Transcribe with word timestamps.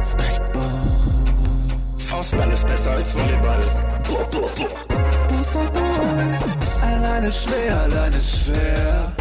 Spikeball. 0.00 0.70
Faustball 1.96 2.52
ist 2.52 2.66
besser 2.66 2.92
als 2.92 3.14
Volleyball. 3.14 3.60
Alleine 6.82 7.32
schwer, 7.32 7.80
alleine 7.82 8.20
schwer. 8.20 9.12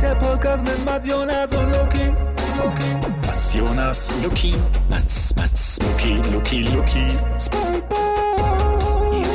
Der 0.00 0.14
Podcast 0.16 0.64
mit 0.64 0.84
Mats 0.84 1.08
Jonas 1.08 1.50
und 1.52 1.70
Loki. 1.72 2.12
Loki. 2.58 3.06
Mats 3.22 3.54
Jonas, 3.54 4.12
Luki. 4.22 4.54
Mats, 4.88 5.34
Mats, 5.36 5.78
Luki, 5.82 6.16
Luki, 6.32 6.62
Luki. 6.62 7.06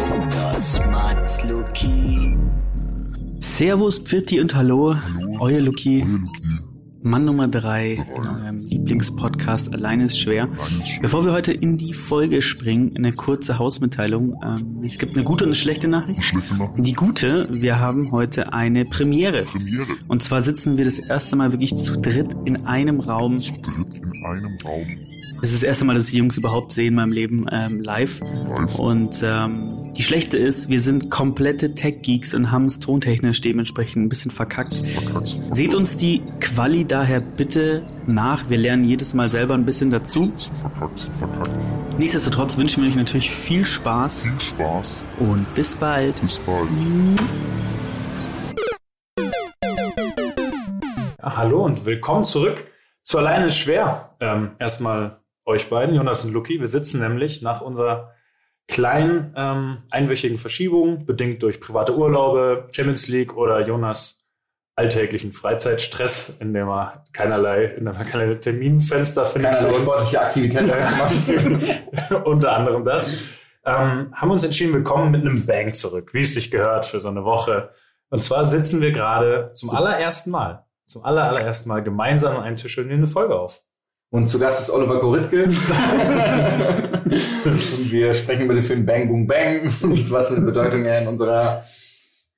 Jonas, 0.10 0.80
Mats, 0.92 1.44
Luki. 1.46 2.38
Servus, 3.40 4.00
Pfirti 4.00 4.40
und 4.40 4.54
Hallo, 4.56 4.96
euer 5.40 5.62
Luki. 5.62 6.06
Mann 7.02 7.26
Nummer 7.26 7.48
drei 7.48 7.98
Lieblingspodcast 8.70 9.74
Alleine 9.74 10.06
ist 10.06 10.20
schwer. 10.20 10.48
Bevor 11.02 11.26
wir 11.26 11.32
heute 11.32 11.52
in 11.52 11.78
die 11.78 11.94
Folge 11.94 12.42
springen, 12.42 12.96
eine 12.96 13.14
kurze 13.14 13.60
Hausmitteilung. 13.60 14.34
Ähm, 14.44 14.82
es 14.84 14.98
gibt 14.98 15.16
eine 15.16 15.24
gute 15.24 15.44
und 15.46 15.50
eine 15.50 15.56
schlechte 15.56 15.88
Nachricht. 15.88 16.22
Die 16.78 16.94
gute, 16.94 17.48
wir 17.52 17.80
haben 17.80 18.12
heute 18.12 18.54
eine 18.54 18.86
Premiere. 18.86 19.46
Und 20.08 20.24
zwar 20.24 20.42
sitzen 20.42 20.78
wir 20.78 20.86
das 20.86 21.00
erste 21.00 21.36
Mal 21.36 21.52
wirklich 21.52 21.76
zu 21.76 22.00
dritt 22.00 22.36
in 22.46 22.66
einem 22.66 23.00
Raum. 23.00 23.38
in 23.38 24.26
einem 24.26 24.58
Raum. 24.66 24.86
Es 25.40 25.54
ist 25.54 25.62
das 25.62 25.68
erste 25.68 25.86
Mal, 25.86 25.94
dass 25.94 26.06
ich 26.06 26.12
die 26.14 26.18
Jungs 26.18 26.36
überhaupt 26.38 26.72
sehe 26.72 26.88
in 26.88 26.96
meinem 26.96 27.12
Leben 27.12 27.46
ähm, 27.52 27.82
live. 27.82 28.22
Und 28.78 29.22
ähm, 29.24 29.94
die 29.96 30.02
schlechte 30.02 30.36
ist, 30.38 30.70
wir 30.70 30.82
sind 30.82 31.12
komplette 31.12 31.76
Tech-Geeks 31.76 32.34
und 32.34 32.52
haben 32.52 32.66
es 32.66 32.80
tontechnisch 32.80 33.42
dementsprechend 33.42 34.06
ein 34.06 34.10
bisschen 34.10 34.32
verkackt. 34.32 34.82
Seht 35.52 35.76
uns 35.76 35.96
die 35.96 36.24
Quali 36.40 36.86
daher 36.86 37.20
bitte 37.20 37.84
nach. 38.08 38.50
Wir 38.50 38.58
lernen 38.58 38.84
jedes 38.84 39.14
Mal 39.14 39.30
selber 39.30 39.54
ein 39.54 39.66
bisschen 39.66 39.92
dazu. 39.92 40.34
Nichtsdestotrotz 42.00 42.58
wünschen 42.58 42.84
wir 42.84 42.90
euch 42.90 42.96
natürlich 42.96 43.30
viel 43.30 43.66
Spaß 43.66 44.24
Viel 44.24 44.42
Spaß. 44.42 45.06
und 45.20 45.54
bis 45.54 45.76
bald. 45.76 46.20
Bis 46.22 46.40
bald. 46.40 46.68
Hallo 51.22 51.66
und 51.66 51.86
willkommen 51.86 52.24
zurück 52.24 52.64
zu 53.04 53.20
Alleine 53.20 53.46
ist 53.48 53.58
schwer. 53.58 54.10
Ähm, 54.20 54.52
erstmal 54.60 55.22
euch 55.48 55.70
beiden, 55.70 55.96
Jonas 55.96 56.24
und 56.26 56.34
Luki. 56.34 56.60
Wir 56.60 56.68
sitzen 56.68 57.00
nämlich 57.00 57.42
nach 57.42 57.62
unserer 57.62 58.14
kleinen 58.68 59.34
ähm, 59.36 59.78
einwöchigen 59.90 60.38
Verschiebung, 60.38 61.06
bedingt 61.06 61.42
durch 61.42 61.62
private 61.62 61.96
Urlaube, 61.96 62.68
Champions 62.72 63.08
League 63.08 63.36
oder 63.36 63.66
Jonas 63.66 64.26
alltäglichen 64.76 65.32
Freizeitstress, 65.32 66.38
in 66.40 66.54
dem 66.54 66.68
er 66.68 67.06
keinerlei, 67.14 67.64
in 67.64 67.86
dem 67.86 67.96
er 67.96 68.06
keine 68.06 68.40
Terminfenster 68.40 69.26
findet 69.26 69.54
Keinerlei 69.54 69.74
für 69.74 69.80
uns. 69.80 69.90
sportliche 69.90 70.22
Aktivität. 70.22 70.72
Unter 72.26 72.56
anderem 72.56 72.84
das. 72.84 73.24
Ähm, 73.66 74.14
haben 74.14 74.32
uns 74.32 74.44
entschieden, 74.44 74.74
wir 74.74 74.84
kommen 74.84 75.12
mit 75.12 75.22
einem 75.22 75.46
Bang 75.46 75.74
zurück, 75.74 76.14
wie 76.14 76.22
es 76.22 76.34
sich 76.34 76.52
gehört 76.52 76.86
für 76.86 77.00
so 77.00 77.10
eine 77.10 77.24
Woche. 77.24 77.72
Und 78.10 78.22
zwar 78.22 78.46
sitzen 78.46 78.82
wir 78.82 78.92
gerade 78.92 79.52
zum 79.54 79.72
allerersten 79.72 80.32
Mal, 80.32 80.66
zum 80.86 81.04
aller, 81.04 81.24
allerersten 81.24 81.70
Mal 81.70 81.84
gemeinsam 81.84 82.38
an 82.38 82.44
einem 82.44 82.58
Tisch 82.58 82.78
und 82.78 82.88
nehmen 82.88 83.00
eine 83.00 83.08
Folge 83.08 83.36
auf. 83.36 83.64
Und 84.10 84.28
zu 84.30 84.40
Gast 84.40 84.62
ist 84.62 84.70
Oliver 84.70 85.00
Goritke. 85.02 85.44
und 87.44 87.92
wir 87.92 88.14
sprechen 88.14 88.46
über 88.46 88.54
den 88.54 88.64
Film 88.64 88.86
Bang 88.86 89.10
Boom 89.10 89.28
Bang 89.28 89.64
und 89.82 90.12
was 90.12 90.30
für 90.30 90.36
eine 90.38 90.46
Bedeutung 90.46 90.86
er 90.86 91.02
in 91.02 91.08
unserer 91.08 91.62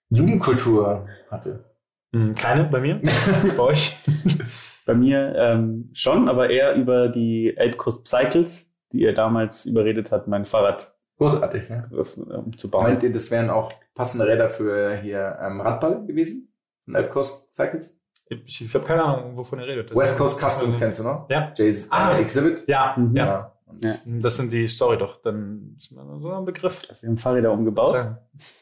Jugendkultur 0.10 1.08
hatte. 1.30 1.66
Hm, 2.12 2.34
Keine 2.34 2.64
bei 2.64 2.80
mir? 2.80 3.00
bei 3.58 3.64
euch? 3.64 3.98
Bei 4.86 4.96
mir 4.96 5.36
ähm, 5.36 5.92
schon, 5.94 6.28
aber 6.28 6.50
eher 6.50 6.74
über 6.74 7.08
die 7.10 7.56
Elbkurs 7.56 8.02
Cycles, 8.06 8.72
die 8.92 9.02
ihr 9.02 9.14
damals 9.14 9.68
überredet 9.68 10.12
hat, 10.12 10.28
mein 10.28 10.46
Fahrrad 10.46 10.96
Großartig, 11.20 11.70
ne? 11.70 11.86
was, 11.92 12.18
ähm, 12.18 12.58
zu 12.58 12.72
bauen. 12.72 12.84
Meint 12.84 13.04
ihr, 13.04 13.12
das 13.12 13.30
wären 13.30 13.50
auch 13.50 13.74
passende 13.94 14.26
Räder 14.26 14.50
für 14.50 14.96
hier 14.96 15.38
ähm, 15.42 15.60
Radball 15.60 16.06
gewesen? 16.08 16.52
Von 16.86 16.96
Elbcoast 16.96 17.54
Cycles? 17.54 17.99
Ich, 18.30 18.64
ich 18.64 18.74
habe 18.76 18.86
keine 18.86 19.04
Ahnung, 19.04 19.36
wovon 19.38 19.60
ihr 19.60 19.66
redet. 19.68 19.90
Das 19.92 19.98
West 19.98 20.12
ist- 20.12 20.18
Coast 20.18 20.40
Customs 20.40 20.78
kennst 20.78 21.00
du 21.00 21.04
noch? 21.04 21.28
Ja. 21.30 21.52
Jays 21.58 21.88
Ah. 21.92 22.12
äh, 22.12 22.22
Exhibit? 22.22 22.64
Ja, 22.68 22.94
Mhm. 22.96 23.16
ja. 23.16 23.54
Ja. 23.84 23.94
Das 24.06 24.38
sind 24.38 24.52
die, 24.52 24.68
sorry 24.68 24.98
doch, 24.98 25.22
dann 25.22 25.76
ist 25.78 25.92
mir 25.92 26.02
so 26.20 26.32
ein 26.32 26.46
Begriff. 26.46 26.82
Sie 26.94 27.06
haben 27.08 27.18
Fahrräder 27.20 27.52
umgebaut. 27.52 27.96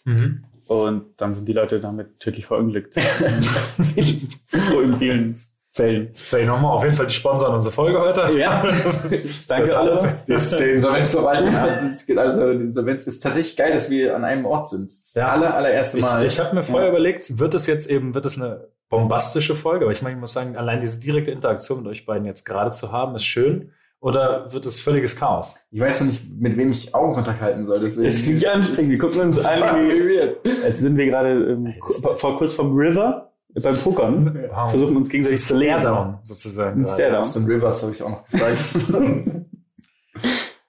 Mhm. 0.06 0.44
und 0.68 1.06
dann 1.16 1.34
sind 1.34 1.48
die 1.48 1.54
Leute 1.54 1.80
damit 1.80 2.20
tödlich 2.20 2.46
verunglückt. 2.46 2.94
so 2.96 4.82
in 4.82 4.96
vielen 4.98 5.38
Fällen. 5.72 6.10
Say 6.12 6.46
nochmal, 6.46 6.72
auf 6.74 6.84
jeden 6.84 6.96
Fall 6.96 7.06
die 7.08 7.14
Sponsoren 7.14 7.54
unserer 7.56 7.72
Folge 7.72 8.00
heute. 8.00 8.32
Ja. 8.38 8.64
Danke, 9.48 9.70
Das- 9.70 9.76
Oliver. 9.78 10.14
Das, 10.28 10.50
der 10.50 10.74
Insolvenzverwaltung 10.74 11.52
das 11.54 12.38
aber 12.38 12.54
die 12.56 12.64
Insolvenz 12.64 13.08
ist 13.08 13.20
tatsächlich 13.22 13.56
geil, 13.56 13.74
dass 13.74 13.90
wir 13.90 14.16
an 14.16 14.24
einem 14.26 14.46
Ort 14.46 14.68
sind. 14.68 14.88
Das 14.90 15.14
Ja. 15.16 15.30
aller, 15.30 15.54
allererste 15.56 16.00
Ich, 16.00 16.04
Mal. 16.04 16.26
ich 16.26 16.40
habe 16.40 16.56
mir 16.56 16.64
vorher 16.64 16.90
überlegt, 16.90 17.38
wird 17.40 17.54
es 17.54 17.68
jetzt 17.68 17.90
eben, 17.90 18.14
wird 18.16 18.26
es 18.26 18.38
eine 18.42 18.68
bombastische 18.90 19.56
Folge? 19.56 19.86
Aber 19.86 19.92
ich 19.92 20.02
meine, 20.02 20.16
ich 20.16 20.20
muss 20.20 20.34
sagen, 20.34 20.56
allein 20.56 20.80
diese 20.80 21.00
direkte 21.00 21.32
Interaktion 21.32 21.80
mit 21.80 21.88
euch 21.88 22.06
beiden 22.06 22.26
jetzt 22.26 22.46
gerade 22.46 22.72
zu 22.72 22.92
haben, 22.92 23.16
ist 23.16 23.26
schön. 23.26 23.72
Oder 24.00 24.54
wird 24.54 24.66
es 24.66 24.80
völliges 24.80 25.16
Chaos? 25.16 25.56
Ich 25.72 25.80
weiß 25.80 26.02
noch 26.02 26.08
nicht, 26.08 26.30
mit 26.30 26.56
wem 26.56 26.72
ich 26.72 26.94
Augenkontakt 26.94 27.42
halten 27.42 27.66
soll. 27.66 27.80
Deswegen. 27.80 28.08
Es 28.08 28.16
ist 28.16 28.26
ziemlich 28.26 28.50
anstrengend. 28.50 28.92
Wir 28.92 29.00
gucken 29.00 29.22
uns 29.22 29.40
an, 29.40 29.62
wie, 29.62 30.50
als 30.64 30.80
sind 30.80 30.98
wir 30.98 31.06
gerade 31.08 31.52
ähm, 31.52 31.74
vor 31.82 32.38
kurz 32.38 32.54
vom 32.54 32.76
River 32.78 33.32
beim 33.56 33.76
Pokern. 33.76 34.50
Versuchen 34.70 34.98
uns 34.98 35.10
gegenseitig 35.10 35.44
zu 35.44 35.58
leeren. 35.58 36.20
Sozusagen. 36.24 36.86
Staredown. 36.86 37.22
Austin 37.22 37.46
Rivers 37.46 37.82
habe 37.82 37.94
ich 37.94 38.04
auch 38.04 38.10
noch 38.10 38.26
gefragt. 38.26 38.58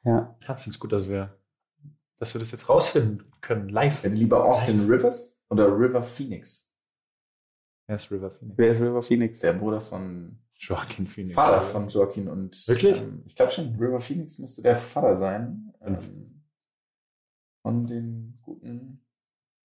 Ja. 0.04 0.34
Ja, 0.46 0.54
finde 0.54 0.70
es 0.70 0.78
gut, 0.78 0.92
dass 0.92 1.08
wir, 1.10 1.36
dass 2.18 2.34
wir 2.34 2.38
das 2.38 2.50
jetzt 2.52 2.68
rausfinden 2.68 3.24
können, 3.42 3.68
live. 3.68 4.04
Lieber 4.04 4.44
Austin 4.44 4.88
Rivers 4.88 5.36
oder 5.50 5.66
River 5.66 6.02
Phoenix? 6.02 6.67
Wer 7.88 7.96
ist 7.96 8.10
River 8.12 8.30
Phoenix? 8.30 8.58
Wer 8.58 8.72
ist 8.74 8.80
River 8.80 9.02
Phoenix? 9.02 9.40
Der 9.40 9.52
Bruder 9.54 9.80
von 9.80 10.38
Joaquin 10.56 11.06
Phoenix. 11.06 11.34
Vater 11.34 11.62
von 11.62 11.88
Joaquin 11.88 12.28
und 12.28 12.68
Wirklich? 12.68 13.00
Ähm, 13.00 13.22
ich 13.26 13.34
glaube 13.34 13.50
schon, 13.52 13.74
River 13.80 13.98
Phoenix 14.00 14.38
müsste 14.38 14.62
der 14.62 14.76
Vater 14.76 15.16
sein. 15.16 15.72
Ähm, 15.82 15.96
von 17.62 17.86
den 17.86 18.38
guten. 18.42 19.00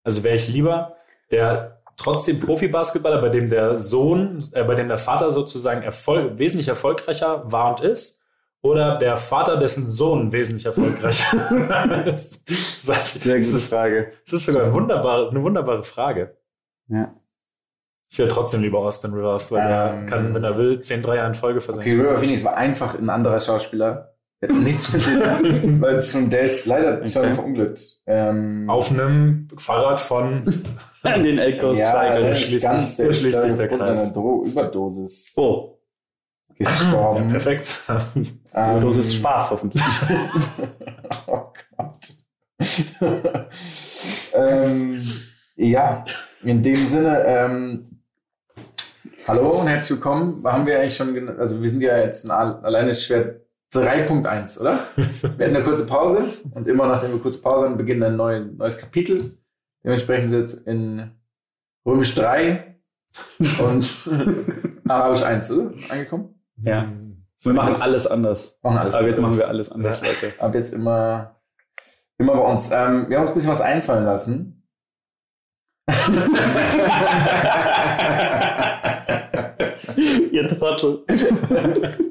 Also 0.04 0.24
wäre 0.24 0.36
ich 0.36 0.48
lieber 0.48 0.96
der 1.32 1.82
trotzdem 1.98 2.40
Profibasketballer, 2.40 3.22
bei 3.22 3.30
dem 3.30 3.50
der 3.50 3.78
Sohn, 3.78 4.44
äh, 4.54 4.64
bei 4.64 4.76
dem 4.76 4.88
der 4.88 4.98
Vater 4.98 5.30
sozusagen 5.30 5.82
Erfolg, 5.84 6.38
wesentlich 6.40 6.68
erfolgreicher 6.70 7.52
war 7.52 7.72
und 7.72 7.82
ist, 7.86 8.24
oder 8.62 8.98
der 8.98 9.18
Vater, 9.18 9.58
dessen 9.58 9.88
Sohn 9.88 10.32
wesentlich 10.32 10.66
erfolgreicher 10.66 12.06
ist. 12.08 12.42
Sag 12.86 13.04
ich- 13.04 13.22
Sehr 13.22 13.38
das 13.38 13.48
gute 13.48 13.58
ist, 13.58 13.70
Frage. 13.70 14.14
das 14.26 14.34
ist 14.34 14.46
sogar 14.46 14.64
eine 14.64 14.74
wunderbare, 14.74 15.30
eine 15.30 15.44
wunderbare 15.44 15.84
Frage. 15.84 16.38
Ja. 16.88 17.14
Ich 18.14 18.20
wäre 18.20 18.30
trotzdem 18.30 18.62
lieber 18.62 18.78
Austin 18.78 19.12
Rivers, 19.12 19.52
weil 19.52 19.68
der 19.68 19.94
Ähm. 20.02 20.06
kann, 20.06 20.34
wenn 20.36 20.44
er 20.44 20.56
will, 20.56 20.80
10 20.80 21.02
Dreier 21.02 21.26
in 21.26 21.34
Folge 21.34 21.58
Okay, 21.58 21.66
versenken. 21.66 22.00
River 22.00 22.18
Phoenix 22.20 22.44
war 22.44 22.56
einfach 22.56 22.94
ein 22.96 23.10
anderer 23.10 23.40
Schauspieler. 23.40 24.14
Der 24.40 24.50
hat 24.50 24.56
nichts 24.58 24.94
mit 24.94 25.04
dem, 25.08 25.82
weil 25.82 25.96
es 25.96 26.12
schon, 26.12 26.30
der 26.30 26.42
ist 26.42 26.68
leider 26.68 26.98
Okay. 26.98 27.08
schon 27.08 27.34
verunglückt. 27.34 27.82
Ähm, 28.06 28.70
Auf 28.70 28.92
einem 28.92 29.48
Fahrrad 29.58 30.00
von 30.00 30.46
den 31.04 31.40
Elkos 31.40 31.76
ja, 31.76 32.16
schließt 32.36 32.54
ist 32.54 32.62
ganz, 32.62 32.98
sich- 32.98 33.20
schließt 33.20 33.42
sich 33.42 33.54
der 33.56 33.68
Kreis. 33.70 34.04
einer 34.04 34.14
Dro 34.14 34.44
Überdosis 34.46 35.34
Oh, 35.36 35.80
ja, 36.60 36.70
gestorben. 36.70 37.30
perfekt. 37.30 37.80
Ähm, 38.56 38.82
Dosis 38.82 39.16
Spaß 39.16 39.50
hoffentlich. 39.50 39.82
oh 41.26 41.42
Gott. 41.76 42.08
ähm, 44.36 45.02
ja, 45.56 46.04
in 46.44 46.62
dem 46.62 46.76
Sinne, 46.86 47.24
ähm, 47.26 47.93
hallo 49.28 49.50
und 49.62 49.68
herzlich 49.68 49.98
willkommen. 49.98 50.44
Haben 50.46 50.66
wir 50.66 50.80
eigentlich 50.80 50.96
schon, 50.96 51.30
also 51.40 51.62
wir 51.62 51.70
sind 51.70 51.82
ja 51.82 51.98
jetzt 51.98 52.26
ein 52.26 52.32
Al- 52.32 52.60
alleine 52.64 52.96
schwer 52.96 53.42
3.1, 53.74 54.60
oder? 54.62 54.80
Wir 54.96 55.06
hatten 55.06 55.42
eine 55.56 55.64
kurze 55.64 55.86
Pause 55.86 56.26
und 56.52 56.68
immer 56.68 56.88
nachdem 56.88 57.12
wir 57.12 57.20
kurze 57.20 57.42
Pause 57.42 57.66
haben, 57.66 57.78
beginnt 57.78 58.04
ein 58.04 58.16
neu, 58.16 58.40
neues 58.40 58.78
Kapitel. 58.78 59.38
Dementsprechend 59.84 60.26
sind 60.26 60.32
wir 60.32 60.40
jetzt 60.40 60.68
in 60.68 61.12
Römisch 61.86 62.16
3 62.16 62.78
und 63.68 64.10
Arabisch 64.88 65.24
1, 65.24 65.52
oder? 65.52 65.72
Angekommen? 65.90 66.40
Ja. 66.64 66.92
Wir 67.42 67.54
machen 67.54 67.82
alles 67.82 68.08
anders. 68.08 68.58
Machen 68.62 68.78
alles 68.78 68.96
Aber 68.96 69.08
jetzt 69.08 69.22
machen 69.22 69.38
wir 69.38 69.48
alles 69.50 69.72
anders, 69.72 70.02
Leute. 70.02 70.34
Ab 70.40 70.54
jetzt 70.56 70.74
immer, 70.74 71.42
immer 72.18 72.36
bei 72.36 72.52
uns. 72.52 72.72
Ähm, 72.72 73.10
wir 73.10 73.18
haben 73.18 73.24
uns 73.24 73.32
ein 73.32 73.34
bisschen 73.34 73.52
was 73.52 73.60
einfallen 73.62 74.06
lassen. 74.06 74.63
Ihr 80.32 80.48
Trottel. 80.48 81.04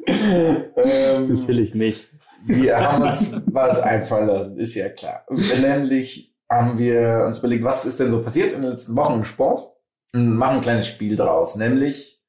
ähm, 0.07 1.35
Natürlich 1.35 1.75
nicht. 1.75 2.09
wir 2.47 2.79
haben 2.79 3.03
uns 3.03 3.33
was 3.47 3.81
einfallen 3.81 4.27
lassen, 4.27 4.59
ist 4.59 4.75
ja 4.75 4.89
klar. 4.91 5.25
Nämlich 5.61 6.35
haben 6.51 6.79
wir 6.79 7.25
uns 7.27 7.39
überlegt, 7.39 7.65
was 7.65 7.87
ist 7.87 8.01
denn 8.01 8.11
so 8.11 8.23
passiert 8.23 8.53
in 8.53 8.63
den 8.63 8.73
letzten 8.73 8.97
Wochen 8.97 9.15
im 9.15 9.25
Sport 9.25 9.71
und 10.13 10.37
machen 10.37 10.57
ein 10.57 10.63
kleines 10.63 10.87
Spiel 10.87 11.17
draus. 11.17 11.57
Nämlich 11.57 12.23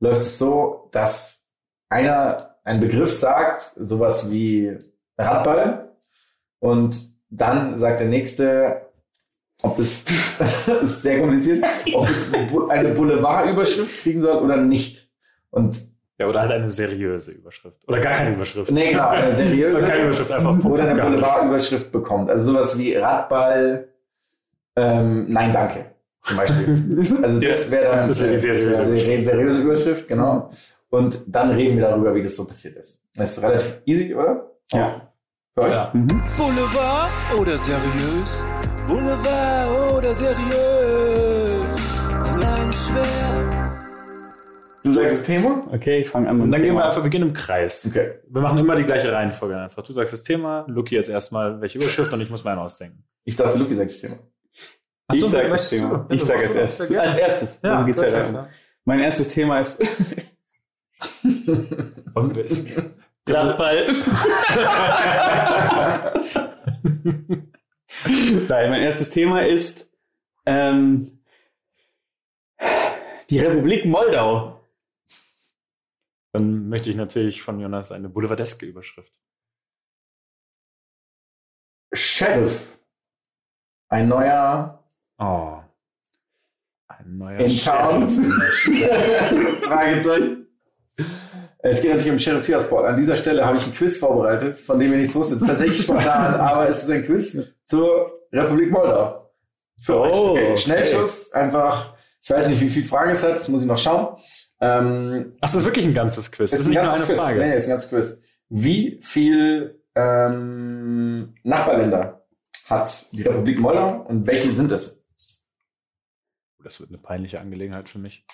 läuft 0.00 0.20
es 0.20 0.38
so, 0.38 0.88
dass 0.92 1.48
einer 1.88 2.56
ein 2.62 2.80
Begriff 2.80 3.12
sagt, 3.12 3.62
sowas 3.76 4.30
wie 4.30 4.78
Radball, 5.18 5.92
und 6.60 7.12
dann 7.28 7.78
sagt 7.78 8.00
der 8.00 8.08
nächste, 8.08 8.83
ob 9.64 9.76
das, 9.78 10.04
das 10.66 10.82
ist 10.82 11.02
sehr 11.02 11.20
kompliziert, 11.20 11.64
ob 11.94 12.08
es 12.08 12.30
eine 12.68 12.90
Boulevardüberschrift 12.90 14.02
kriegen 14.02 14.22
soll 14.22 14.36
oder 14.42 14.56
nicht. 14.56 15.08
Und 15.50 15.80
Ja, 16.20 16.28
oder 16.28 16.40
halt 16.42 16.52
eine 16.52 16.70
seriöse 16.70 17.32
Überschrift. 17.32 17.78
Oder 17.88 17.98
gar 18.00 18.12
keine 18.14 18.34
Überschrift. 18.34 18.70
nee, 18.70 18.90
genau, 18.92 19.08
eine 19.08 19.34
seriöse 19.42 19.72
Soll 19.72 19.82
keine 19.84 20.04
Überschrift, 20.04 20.30
einfach 20.32 20.50
Punkt, 20.60 20.66
oder 20.66 20.84
eine. 20.88 21.02
Boulevardüberschrift 21.02 21.90
bekommt. 21.90 22.30
Also 22.30 22.52
sowas 22.52 22.78
wie 22.78 22.94
Radball, 22.94 23.88
ähm, 24.76 25.26
nein, 25.28 25.52
danke. 25.52 25.86
Zum 26.22 26.36
Beispiel. 26.38 27.18
Also 27.22 27.38
das 27.40 27.70
wäre 27.70 27.96
dann 27.96 28.06
das 28.08 28.20
wäre 28.20 28.32
die 28.32 28.38
seriöse 28.38 28.66
Überschrift. 28.82 29.24
seriöse 29.26 29.60
Überschrift, 29.60 30.08
genau. 30.08 30.50
Und 30.90 31.18
dann 31.26 31.50
reden 31.52 31.76
wir 31.76 31.84
darüber, 31.88 32.14
wie 32.14 32.22
das 32.22 32.36
so 32.36 32.46
passiert 32.46 32.76
ist. 32.76 33.02
Das 33.14 33.36
ist 33.36 33.42
relativ 33.44 33.80
easy, 33.84 34.14
oder? 34.14 34.50
Ja. 34.72 35.10
Für 35.54 35.62
euch? 35.62 35.72
Ja. 35.72 35.92
Boulevard 36.36 37.10
oder 37.38 37.58
seriös? 37.58 38.44
Boulevard 38.86 39.96
oder 39.98 40.14
seriös? 40.14 41.98
Allein 42.12 42.72
schwer. 42.72 43.74
Du 44.82 44.92
sagst 44.92 45.14
das 45.14 45.22
Thema? 45.24 45.66
Okay, 45.72 45.98
ich 46.00 46.10
fange 46.10 46.28
an 46.28 46.36
mit 46.36 46.44
Und 46.44 46.52
dann 46.52 46.60
dem 46.60 46.66
gehen 46.66 46.74
wir 46.74 46.80
Thema. 46.82 46.88
einfach, 46.90 47.02
wir 47.02 47.10
gehen 47.10 47.22
im 47.22 47.32
Kreis. 47.32 47.86
Okay. 47.88 48.18
Wir 48.28 48.42
machen 48.42 48.58
immer 48.58 48.76
die 48.76 48.84
gleiche 48.84 49.10
Reihenfolge 49.12 49.56
einfach. 49.56 49.82
Du 49.82 49.92
sagst 49.94 50.12
das 50.12 50.22
Thema, 50.22 50.64
Luki 50.68 50.94
jetzt 50.94 51.08
erstmal 51.08 51.58
welche 51.60 51.78
Überschrift 51.78 52.12
und 52.12 52.20
ich 52.20 52.28
muss 52.30 52.44
meine 52.44 52.60
ausdenken. 52.60 53.02
Ich 53.24 53.34
dachte, 53.36 53.58
Luki 53.58 53.74
sagt 53.74 53.90
das 53.90 54.00
Thema. 54.00 54.18
Ach 55.08 55.14
Ich 55.14 55.20
so, 55.22 55.26
sag 55.28 55.48
das 55.48 55.70
Thema. 55.70 56.06
du? 56.08 56.14
Ich 56.14 56.22
sag 56.22 56.36
als 56.44 56.54
Ja, 56.54 56.60
erstes. 56.60 56.90
Als 56.96 57.16
erstes. 57.16 57.58
Ja, 57.62 57.70
Darum 57.70 57.86
geht's 57.86 58.02
ja 58.02 58.08
darum. 58.10 58.46
Mein 58.84 59.00
erstes 59.00 59.28
Thema 59.28 59.60
ist 59.60 59.80
Und 62.14 62.36
Radball. 63.26 63.86
Nein, 68.48 68.70
mein 68.70 68.82
erstes 68.82 69.10
Thema 69.10 69.44
ist 69.46 69.90
ähm, 70.46 71.20
die 73.30 73.38
Republik 73.38 73.84
Moldau. 73.84 74.60
Dann 76.32 76.68
möchte 76.68 76.90
ich 76.90 76.96
natürlich 76.96 77.42
von 77.42 77.60
Jonas 77.60 77.92
eine 77.92 78.08
boulevardeske 78.08 78.66
Überschrift. 78.66 79.12
Sheriff. 81.92 82.78
Ein 83.88 84.08
neuer 84.08 84.84
Oh. 85.18 85.60
Ein 86.88 87.18
neuer 87.18 87.38
in 87.38 87.56
Town. 87.56 88.08
Sheriff. 88.50 89.64
Fragezeichen. 89.66 90.48
Es 91.58 91.80
geht 91.80 91.92
natürlich 91.92 92.12
um 92.12 92.18
Sheriff 92.18 92.44
Tirasport. 92.44 92.86
An 92.86 92.96
dieser 92.96 93.16
Stelle 93.16 93.44
habe 93.44 93.56
ich 93.56 93.66
ein 93.66 93.74
Quiz 93.74 93.96
vorbereitet, 93.96 94.58
von 94.58 94.78
dem 94.78 94.92
ihr 94.92 94.98
nichts 94.98 95.14
wusstet. 95.14 95.36
Es 95.36 95.42
ist 95.42 95.48
tatsächlich 95.48 95.82
spontan, 95.82 96.34
aber 96.40 96.68
es 96.68 96.82
ist 96.82 96.90
ein 96.90 97.04
Quiz 97.04 97.53
zur 97.64 98.26
Republik 98.32 98.70
Moldau. 98.70 99.30
Für 99.80 100.00
euch. 100.00 100.12
Oh, 100.12 100.30
Okay. 100.30 100.56
Schnellschuss, 100.58 101.32
einfach. 101.32 101.94
Ich 102.22 102.30
weiß 102.30 102.48
nicht, 102.48 102.60
wie 102.60 102.68
viele 102.70 102.86
Fragen 102.86 103.10
es 103.10 103.22
hat, 103.22 103.32
das 103.32 103.48
muss 103.48 103.60
ich 103.62 103.66
noch 103.68 103.76
schauen. 103.78 104.16
Ähm, 104.60 105.32
Ach, 105.36 105.48
das 105.48 105.56
ist 105.56 105.64
wirklich 105.66 105.84
ein 105.84 105.92
ganzes 105.94 106.32
Quiz. 106.32 106.52
Das 106.52 106.60
ist 106.60 106.66
ein 106.66 106.70
nicht 106.70 106.82
nur 106.82 106.92
eine 106.92 107.04
Quiz. 107.04 107.18
Frage. 107.18 107.38
Nee, 107.40 107.56
ist 107.56 107.64
ein 107.66 107.70
ganzes 107.70 107.90
Quiz. 107.90 108.22
Wie 108.48 108.98
viel 109.02 109.82
ähm, 109.94 111.34
Nachbarländer 111.42 112.24
hat 112.66 113.12
die 113.12 113.22
Republik 113.22 113.58
Moldau 113.60 114.02
und 114.08 114.26
welche 114.26 114.50
sind 114.50 114.72
es? 114.72 115.04
Das 116.62 116.80
wird 116.80 116.88
eine 116.90 116.98
peinliche 116.98 117.40
Angelegenheit 117.40 117.88
für 117.90 117.98
mich. 117.98 118.24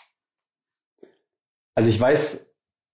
Also 1.75 1.91
ich 1.91 2.01
weiß, 2.01 2.47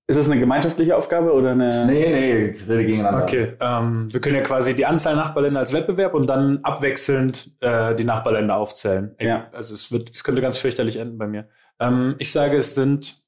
ist 0.09 0.17
es 0.17 0.31
eine 0.31 0.39
gemeinschaftliche 0.39 0.97
Aufgabe 0.97 1.33
oder 1.33 1.51
eine? 1.53 1.87
Nee, 1.87 2.09
nee, 2.09 2.33
Rede 2.69 2.87
gegeneinander. 2.87 3.25
Okay, 3.25 3.55
ähm, 3.61 4.13
wir 4.13 4.21
können 4.21 4.37
ja 4.37 4.43
quasi 4.43 4.75
die 4.75 4.87
Anzahl 4.87 5.17
Nachbarländer 5.17 5.59
als 5.61 5.73
Wettbewerb 5.73 6.15
und 6.15 6.27
dann 6.29 6.61
abwechselnd 6.63 7.51
äh, 7.61 7.95
die 7.97 8.05
Nachbarländer 8.05 8.57
aufzählen. 8.57 9.15
Ja. 9.21 9.49
Also 9.53 9.75
es 9.75 9.91
wird, 9.91 10.11
es 10.15 10.23
könnte 10.23 10.41
ganz 10.41 10.59
fürchterlich 10.59 10.97
enden 10.97 11.19
bei 11.19 11.27
mir. 11.27 11.49
Ähm, 11.81 12.15
ich 12.19 12.31
sage, 12.31 12.57
es 12.59 12.75
sind 12.75 13.23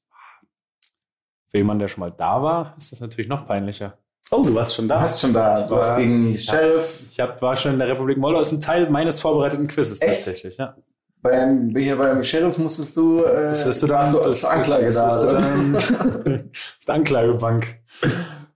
für 1.49 1.57
jemanden, 1.57 1.79
der 1.79 1.87
schon 1.89 2.01
mal 2.01 2.11
da 2.15 2.41
war, 2.41 2.75
ist 2.77 2.91
das 2.91 3.01
natürlich 3.01 3.27
noch 3.27 3.45
peinlicher. 3.45 3.97
Oh, 4.31 4.43
du 4.43 4.53
warst 4.53 4.75
schon 4.75 4.87
Du 4.87 4.93
da. 4.93 5.01
hast 5.01 5.19
schon 5.19 5.33
da, 5.33 5.59
du 5.67 5.75
hast 5.75 5.97
gegen 5.97 6.37
Sheriff 6.37 7.01
Ich 7.03 7.19
hab, 7.19 7.41
war 7.41 7.55
schon 7.55 7.73
in 7.73 7.79
der 7.79 7.87
Republik 7.87 8.17
Moldau, 8.19 8.39
ist 8.39 8.51
ein 8.51 8.61
Teil 8.61 8.87
meines 8.89 9.19
vorbereiteten 9.19 9.67
Quizzes 9.67 9.99
Echt? 10.01 10.11
tatsächlich. 10.25 10.57
Ja. 10.57 10.75
Beim, 11.21 11.75
hier 11.75 11.97
beim 11.97 12.23
Sheriff 12.23 12.57
musstest 12.57 12.95
du, 12.97 13.23
äh, 13.23 13.47
Das 13.47 13.65
wirst 13.65 13.83
du 13.83 13.87
dann, 13.87 13.97
warst 13.97 14.13
du 14.13 14.19
das, 14.19 14.45
Anklage 14.45 14.85
das 14.85 14.95
da. 14.95 15.25
du 15.25 15.31
dann 15.33 15.75
auf 16.51 16.79
der 16.87 16.95
Anklagebank. 16.95 17.79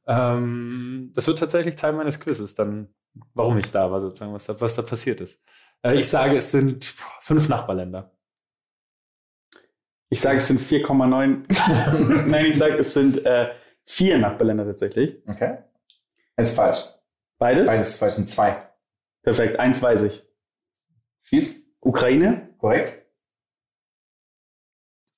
ähm, 0.07 1.11
das 1.15 1.27
wird 1.27 1.39
tatsächlich 1.39 1.75
Teil 1.75 1.93
meines 1.93 2.19
Quizzes, 2.19 2.55
dann, 2.55 2.93
warum 3.33 3.57
ich 3.57 3.69
da 3.71 3.91
war, 3.91 4.01
sozusagen, 4.01 4.33
was 4.33 4.45
da, 4.45 4.59
was 4.59 4.75
da 4.75 4.81
passiert 4.81 5.21
ist. 5.21 5.41
Äh, 5.83 5.95
ich 5.95 6.07
sage, 6.09 6.37
es 6.37 6.51
sind 6.51 6.85
fünf 7.21 7.49
Nachbarländer. 7.49 8.11
Ich 10.09 10.21
sage, 10.21 10.37
es 10.37 10.47
sind 10.47 10.59
4,9. 10.59 12.25
Nein, 12.27 12.45
ich 12.45 12.57
sage, 12.57 12.75
es 12.75 12.93
sind 12.93 13.25
äh, 13.25 13.49
vier 13.83 14.19
Nachbarländer 14.19 14.63
tatsächlich. 14.63 15.17
Okay. 15.27 15.57
Ist 16.37 16.55
falsch. 16.55 16.83
Beides? 17.39 17.67
Beides 17.67 17.89
ist 17.89 17.97
falsch, 17.97 18.13
sind 18.13 18.29
zwei. 18.29 18.69
Perfekt, 19.23 19.59
eins 19.59 19.81
weiß 19.81 20.03
ich. 20.03 20.23
Schieß. 21.23 21.65
Ukraine. 21.79 22.52
Korrekt. 22.63 23.05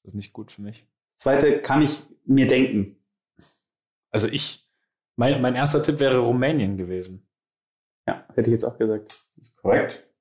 Das 0.02 0.14
ist 0.14 0.16
nicht 0.16 0.34
gut 0.34 0.52
für 0.52 0.64
mich. 0.64 0.88
Zweite 1.18 1.62
kann 1.62 1.84
ich 1.84 2.02
mir 2.26 2.48
denken. 2.48 2.98
Also 4.10 4.28
ich, 4.28 4.68
mein, 5.16 5.40
mein 5.44 5.54
erster 5.54 5.84
Tipp 5.84 6.00
wäre 6.00 6.18
Rumänien 6.18 6.76
gewesen. 6.76 7.30
Ja, 8.08 8.26
hätte 8.34 8.50
ich 8.50 8.54
jetzt 8.54 8.64
auch 8.64 8.80
gesagt. 8.80 9.12
Das 9.12 9.48
ist 9.48 9.58
korrekt. 9.58 10.12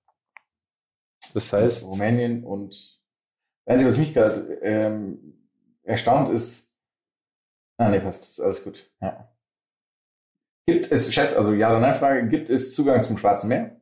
Das 1.33 1.51
heißt, 1.51 1.87
Rumänien 1.87 2.45
und 2.45 2.75
das 2.75 3.73
Einzige, 3.73 3.89
was 3.89 3.97
mich 3.97 4.13
gerade 4.13 4.59
ähm, 4.61 5.49
erstaunt 5.83 6.31
ist. 6.35 6.77
Ah, 7.79 7.89
nee, 7.89 8.01
passt, 8.01 8.25
ist 8.25 8.41
alles 8.41 8.63
gut. 8.63 8.93
Ja. 9.01 9.35
Gibt 10.67 10.93
es, 10.93 11.11
schätz, 11.11 11.35
also 11.35 11.55
ja 11.55 11.71
oder 11.71 11.81
nein 11.81 11.95
Frage, 11.95 12.29
gibt 12.29 12.51
es 12.51 12.75
Zugang 12.75 13.03
zum 13.03 13.17
Schwarzen 13.17 13.49
Meer? 13.49 13.81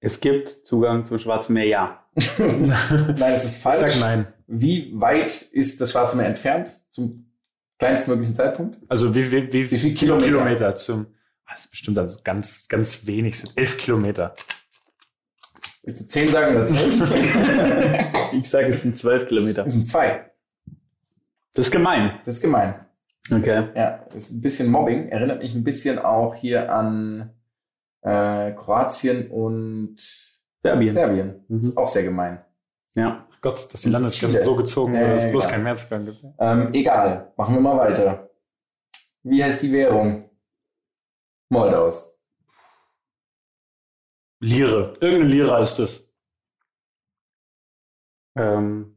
Es 0.00 0.20
gibt 0.20 0.48
Zugang 0.48 1.06
zum 1.06 1.18
Schwarzen 1.18 1.54
Meer, 1.54 1.66
ja. 1.66 2.06
nein, 2.38 3.32
es 3.34 3.44
ist 3.44 3.56
ich 3.56 3.62
falsch. 3.62 3.92
sag 3.92 4.00
nein. 4.00 4.26
Wie 4.46 4.92
weit 4.94 5.42
ist 5.52 5.80
das 5.80 5.90
Schwarze 5.92 6.16
Meer 6.16 6.26
entfernt 6.26 6.70
zum 6.90 7.32
kleinstmöglichen 7.78 8.34
Zeitpunkt? 8.34 8.78
Also 8.88 9.14
wie, 9.14 9.30
wie, 9.32 9.52
wie, 9.52 9.70
Wie 9.70 9.76
viel 9.76 9.94
Kilometer? 9.94 10.74
zum, 10.74 11.06
ah, 11.44 11.52
das 11.52 11.64
ist 11.64 11.70
bestimmt 11.70 11.98
also 11.98 12.18
ganz, 12.22 12.68
ganz 12.68 13.06
wenig, 13.06 13.38
sind 13.38 13.52
elf 13.56 13.76
Kilometer. 13.78 14.34
Willst 15.82 16.02
du 16.02 16.06
10 16.06 16.28
sagen 16.28 16.56
oder 16.56 16.66
12? 16.66 18.12
Ich 18.32 18.50
sage, 18.50 18.66
es 18.68 18.82
sind 18.82 18.98
zwölf 18.98 19.28
Kilometer. 19.28 19.62
Das 19.62 19.72
sind 19.72 19.86
zwei. 19.86 20.30
Das 21.54 21.66
ist 21.66 21.72
gemein. 21.72 22.18
Das 22.24 22.36
ist 22.36 22.42
gemein. 22.42 22.74
Okay. 23.30 23.68
Ja, 23.74 24.04
das 24.06 24.16
ist 24.16 24.32
ein 24.32 24.40
bisschen 24.40 24.68
Mobbing. 24.68 25.08
Erinnert 25.08 25.40
mich 25.42 25.54
ein 25.54 25.62
bisschen 25.64 25.98
auch 26.00 26.34
hier 26.34 26.72
an 26.72 27.30
äh, 28.02 28.52
Kroatien 28.52 29.30
und 29.30 29.96
Serbien. 30.62 30.90
Serbien. 30.90 31.44
Mhm. 31.48 31.58
Das 31.58 31.68
ist 31.68 31.76
auch 31.76 31.88
sehr 31.88 32.02
gemein. 32.02 32.44
Ja. 32.94 33.26
Ach 33.30 33.40
Gott, 33.40 33.72
dass 33.72 33.82
die 33.82 33.90
Landesgrenze 33.90 34.38
Chile. 34.38 34.44
so 34.44 34.56
gezogen 34.56 34.94
wurde, 34.94 35.12
dass 35.12 35.24
es 35.24 35.30
bloß 35.30 35.48
keinen 35.48 35.64
Mehrzugang 35.64 36.06
gibt. 36.06 36.24
Ähm, 36.38 36.72
egal, 36.72 37.32
machen 37.36 37.54
wir 37.54 37.60
mal 37.60 37.76
weiter. 37.76 38.30
Wie 39.22 39.42
heißt 39.42 39.62
die 39.62 39.72
Währung? 39.72 40.30
Moldaus. 41.48 42.16
Lire. 44.40 44.94
Irgendeine 45.00 45.24
Lira 45.24 45.58
ist 45.60 45.78
es. 45.78 46.12
Ähm, 48.36 48.96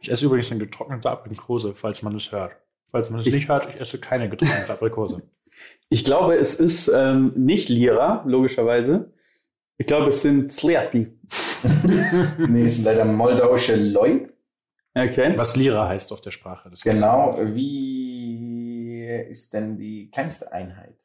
Ich 0.00 0.10
esse 0.10 0.24
übrigens 0.26 0.50
eine 0.50 0.60
getrocknete 0.60 1.10
Aprikose, 1.10 1.74
falls 1.74 2.02
man 2.02 2.16
es 2.16 2.30
hört. 2.32 2.56
Falls 2.90 3.10
man 3.10 3.20
es 3.20 3.26
Ich- 3.26 3.34
nicht 3.34 3.48
hört, 3.48 3.68
ich 3.68 3.80
esse 3.80 4.00
keine 4.00 4.28
getrocknete 4.28 4.72
Aprikose. 4.72 5.22
ich 5.88 6.04
glaube, 6.04 6.36
es 6.36 6.54
ist 6.54 6.88
ähm, 6.94 7.32
nicht 7.36 7.68
Lira, 7.68 8.22
logischerweise. 8.26 9.12
Ich 9.76 9.86
glaube, 9.86 10.08
es 10.08 10.22
sind 10.22 10.52
Zlati. 10.52 11.12
nee, 12.48 12.64
es 12.64 12.76
sind 12.76 12.84
leider 12.84 13.04
moldauische 13.04 13.76
Loi. 13.76 14.28
Okay. 14.94 15.34
Was 15.36 15.54
Lira 15.54 15.86
heißt 15.88 16.12
auf 16.12 16.20
der 16.20 16.32
Sprache. 16.32 16.68
Das 16.70 16.82
Genau. 16.82 17.32
Wie 17.54 19.06
ist 19.30 19.52
denn 19.52 19.78
die 19.78 20.10
kleinste 20.10 20.50
Einheit? 20.52 20.96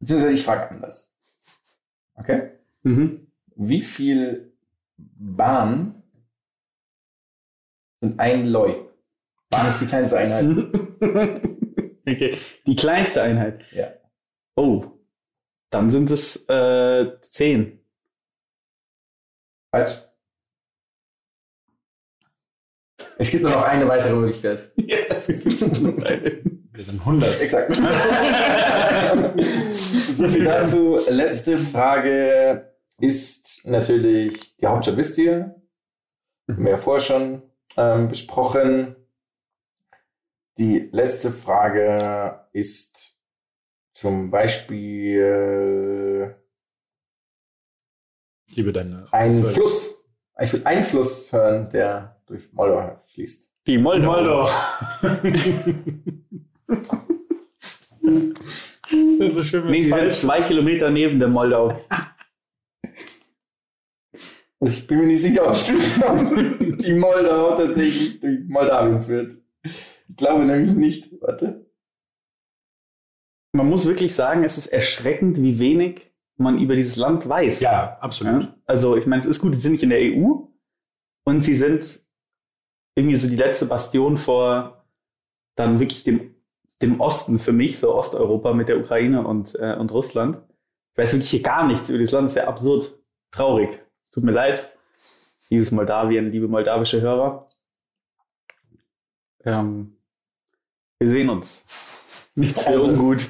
Beziehungsweise 0.00 0.34
ich 0.34 0.42
frage 0.44 0.70
anders. 0.70 1.14
Okay? 2.14 2.50
Mhm. 2.82 3.28
Wie 3.54 3.82
viel 3.82 4.52
Bahn 4.96 6.02
sind 8.00 8.18
ein 8.18 8.46
Loi? 8.48 8.85
Bahn 9.50 9.68
ist 9.68 9.80
die 9.80 9.86
kleinste 9.86 10.18
Einheit. 10.18 10.44
okay. 12.08 12.36
Die 12.66 12.76
kleinste 12.76 13.22
Einheit. 13.22 13.64
Ja. 13.72 13.92
Oh. 14.56 14.84
Dann 15.70 15.90
sind 15.90 16.10
es 16.10 16.48
äh, 16.48 17.20
zehn. 17.22 17.80
Falsch. 19.70 20.06
Es 23.18 23.30
gibt 23.30 23.42
nur 23.42 23.52
noch 23.52 23.62
eine 23.62 23.88
weitere 23.88 24.14
Möglichkeit. 24.14 24.72
Ja, 24.86 24.98
das 25.08 25.28
ist 25.28 25.58
schon 25.58 25.96
geil. 26.00 26.42
Wir 26.72 26.84
sind 26.84 27.00
100. 27.00 27.42
Exakt. 27.42 27.74
so 30.14 30.28
viel 30.28 30.44
dazu. 30.44 31.00
Letzte 31.08 31.58
Frage 31.58 32.72
ist 33.00 33.62
natürlich, 33.64 34.56
die 34.58 34.66
Hauptstadt 34.66 34.96
wisst 34.96 35.18
ihr. 35.18 35.56
Haben 36.48 36.64
wir 36.64 36.72
ja 36.72 36.78
vorher 36.78 37.00
schon 37.00 37.42
ähm, 37.76 38.08
besprochen. 38.08 38.94
Die 40.58 40.88
letzte 40.90 41.30
Frage 41.32 42.46
ist 42.52 43.14
zum 43.92 44.30
Beispiel 44.30 46.34
Ich 48.48 48.56
liebe 48.56 48.72
deine 48.72 49.04
ein 49.12 49.34
Folge. 49.34 49.52
Fluss. 49.52 50.02
Ich 50.40 50.52
will 50.52 50.62
einen 50.64 50.82
Fluss 50.82 51.30
hören, 51.32 51.68
der 51.70 52.20
durch 52.26 52.52
Moldau 52.52 52.96
fließt. 52.98 53.48
Die 53.66 53.78
Moldau. 53.78 54.12
Moldau. 54.12 54.48
das 59.18 59.28
ist 59.28 59.34
so 59.34 59.44
schön, 59.44 59.66
Nee, 59.66 59.80
sie 59.80 59.90
sind 59.90 60.12
zwei. 60.14 60.40
Kilometer 60.40 60.90
neben 60.90 61.18
der 61.18 61.28
Moldau. 61.28 61.78
Also 64.58 64.78
ich 64.78 64.86
bin 64.86 65.00
mir 65.00 65.06
nicht 65.06 65.20
sicher, 65.20 65.46
ob 65.48 65.54
die 66.78 66.94
Moldau 66.94 67.56
tatsächlich 67.56 68.18
durch 68.20 68.38
Moldawien 68.48 69.02
führt. 69.02 69.34
Ich 70.08 70.16
glaube 70.16 70.44
nämlich 70.44 70.74
nicht. 70.74 71.20
Warte. 71.20 71.66
Man 73.52 73.68
muss 73.68 73.86
wirklich 73.86 74.14
sagen, 74.14 74.44
es 74.44 74.58
ist 74.58 74.66
erschreckend, 74.66 75.42
wie 75.42 75.58
wenig 75.58 76.12
man 76.36 76.58
über 76.58 76.74
dieses 76.74 76.96
Land 76.96 77.28
weiß. 77.28 77.60
Ja, 77.60 77.98
absolut. 78.00 78.44
Ja? 78.44 78.54
Also, 78.66 78.96
ich 78.96 79.06
meine, 79.06 79.22
es 79.22 79.28
ist 79.28 79.40
gut, 79.40 79.54
sie 79.54 79.60
sind 79.60 79.72
nicht 79.72 79.82
in 79.82 79.90
der 79.90 80.00
EU 80.00 80.48
und 81.24 81.42
sie 81.42 81.54
sind 81.54 82.06
irgendwie 82.94 83.16
so 83.16 83.28
die 83.28 83.36
letzte 83.36 83.66
Bastion 83.66 84.16
vor 84.16 84.84
dann 85.54 85.80
wirklich 85.80 86.04
dem, 86.04 86.34
dem 86.82 87.00
Osten 87.00 87.38
für 87.38 87.52
mich, 87.52 87.78
so 87.78 87.94
Osteuropa 87.94 88.52
mit 88.52 88.68
der 88.68 88.78
Ukraine 88.78 89.26
und, 89.26 89.54
äh, 89.54 89.74
und 89.76 89.92
Russland. 89.92 90.38
Ich 90.92 90.98
weiß 90.98 91.12
wirklich 91.12 91.30
hier 91.30 91.42
gar 91.42 91.66
nichts 91.66 91.88
über 91.88 91.98
dieses 91.98 92.12
Land, 92.12 92.28
ist 92.28 92.36
ja 92.36 92.46
absurd 92.46 92.98
traurig. 93.30 93.82
Es 94.04 94.10
tut 94.10 94.24
mir 94.24 94.32
leid, 94.32 94.76
liebes 95.50 95.70
Moldawien, 95.70 96.30
liebe 96.30 96.48
moldawische 96.48 97.00
Hörer. 97.00 97.48
Ähm, 99.44 99.95
wir 100.98 101.08
sehen 101.10 101.28
uns. 101.30 101.64
Nichts 102.34 102.62
für 102.62 102.70
Also- 102.70 102.84
ungut. 102.86 103.26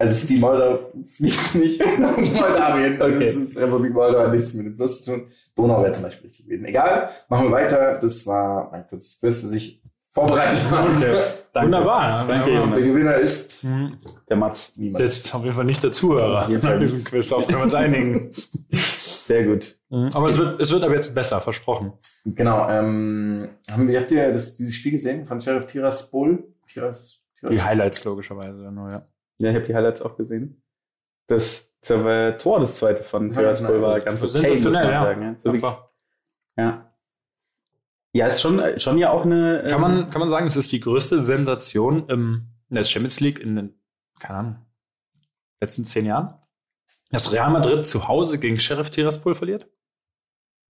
Also 0.00 0.28
die 0.28 0.36
Moldau 0.36 0.92
fließt 1.16 1.56
nicht 1.56 1.80
nach 1.98 2.16
Moldawien. 2.16 3.02
Also 3.02 3.16
Okay. 3.16 3.26
es 3.26 3.34
ist 3.36 3.56
Republik 3.58 3.92
Moldau 3.92 4.20
hat 4.20 4.32
nichts 4.32 4.54
mit 4.54 4.66
dem 4.66 4.76
Fluss 4.76 5.04
zu 5.04 5.10
tun. 5.12 5.26
Donau 5.56 5.82
wäre 5.82 5.92
zum 5.92 6.04
Beispiel 6.04 6.26
richtig 6.28 6.46
gewesen. 6.46 6.66
Egal, 6.66 7.08
machen 7.28 7.46
wir 7.48 7.52
weiter. 7.52 7.98
Das 8.00 8.24
war 8.26 8.70
mein 8.70 8.86
kurzes 8.86 9.18
Quiz, 9.18 9.42
das 9.42 9.50
ich 9.52 9.82
vorbereitet 10.10 10.70
habe. 10.70 10.90
Danke. 11.52 11.66
Wunderbar. 11.66 12.24
Danke, 12.28 12.52
Ja, 12.52 12.66
Der. 12.66 12.80
Gewinner 12.80 13.14
ist 13.16 13.62
Hm. 13.64 13.98
Der 14.28 14.36
Matz. 14.36 14.74
niemand. 14.76 15.02
Jetzt 15.04 15.34
auf 15.34 15.42
jeden 15.42 15.56
Fall 15.56 15.64
nicht 15.64 15.82
der 15.82 15.90
Zuhörer 15.90 16.44
Auf 16.44 16.48
jeden 16.48 16.62
Fall 16.62 16.74
nach 16.74 16.80
diesem 16.80 16.98
nicht. 16.98 17.08
Quiz, 17.08 17.32
auf 17.32 17.46
können 17.46 17.58
wir 17.58 17.62
uns 17.64 17.74
einigen. 17.74 18.30
Sehr 18.70 19.44
gut. 19.46 19.78
Aber 19.90 20.28
es 20.28 20.38
wird, 20.38 20.60
es 20.60 20.70
wird 20.70 20.84
aber 20.84 20.94
jetzt 20.94 21.12
besser, 21.12 21.40
versprochen. 21.40 21.92
Genau. 22.34 22.68
Ähm, 22.68 23.50
haben 23.70 23.88
wir, 23.88 24.00
habt 24.00 24.10
ihr 24.10 24.32
das, 24.32 24.56
dieses 24.56 24.74
Spiel 24.74 24.92
gesehen 24.92 25.26
von 25.26 25.40
Sheriff 25.40 25.66
Tiraspol? 25.66 26.44
Tiras, 26.68 27.20
Tiras, 27.38 27.52
Die 27.52 27.62
Highlights 27.62 28.04
logischerweise 28.04 28.70
nur, 28.72 28.90
ja. 28.90 29.06
Ja, 29.38 29.50
ich 29.50 29.54
habe 29.54 29.64
die 29.64 29.74
Highlights 29.74 30.02
auch 30.02 30.16
gesehen. 30.16 30.62
Das, 31.26 31.74
das 31.80 32.38
Tor, 32.42 32.60
das 32.60 32.76
zweite 32.76 33.04
von 33.04 33.28
Ja, 33.32 33.40
Tiraspol 33.40 33.80
war 33.82 33.94
nice. 33.94 34.04
ganz 34.04 34.22
okay, 34.22 34.32
Sensationell, 34.32 34.90
ja. 34.90 35.02
sagen, 35.02 35.22
ja. 35.22 35.34
So 35.38 35.52
wirklich, 35.52 35.72
ja. 36.56 36.92
Ja, 38.12 38.26
ist 38.26 38.40
schon, 38.40 38.80
schon 38.80 38.98
ja 38.98 39.10
auch 39.10 39.24
eine. 39.24 39.64
Kann 39.66 39.74
ähm, 39.74 39.80
man, 39.80 40.10
kann 40.10 40.20
man 40.20 40.30
sagen, 40.30 40.46
es 40.46 40.56
ist 40.56 40.72
die 40.72 40.80
größte 40.80 41.20
Sensation 41.20 42.08
im, 42.08 42.48
in 42.68 42.76
der 42.76 42.84
Champions 42.84 43.20
League 43.20 43.38
in 43.38 43.54
den, 43.54 43.74
keine 44.18 44.38
Ahnung, 44.38 44.56
letzten 45.60 45.84
zehn 45.84 46.06
Jahren? 46.06 46.34
Dass 47.10 47.32
Real 47.32 47.50
Madrid 47.50 47.86
zu 47.86 48.08
Hause 48.08 48.38
gegen 48.38 48.58
Sheriff 48.58 48.90
Tiraspol 48.90 49.34
verliert? 49.34 49.68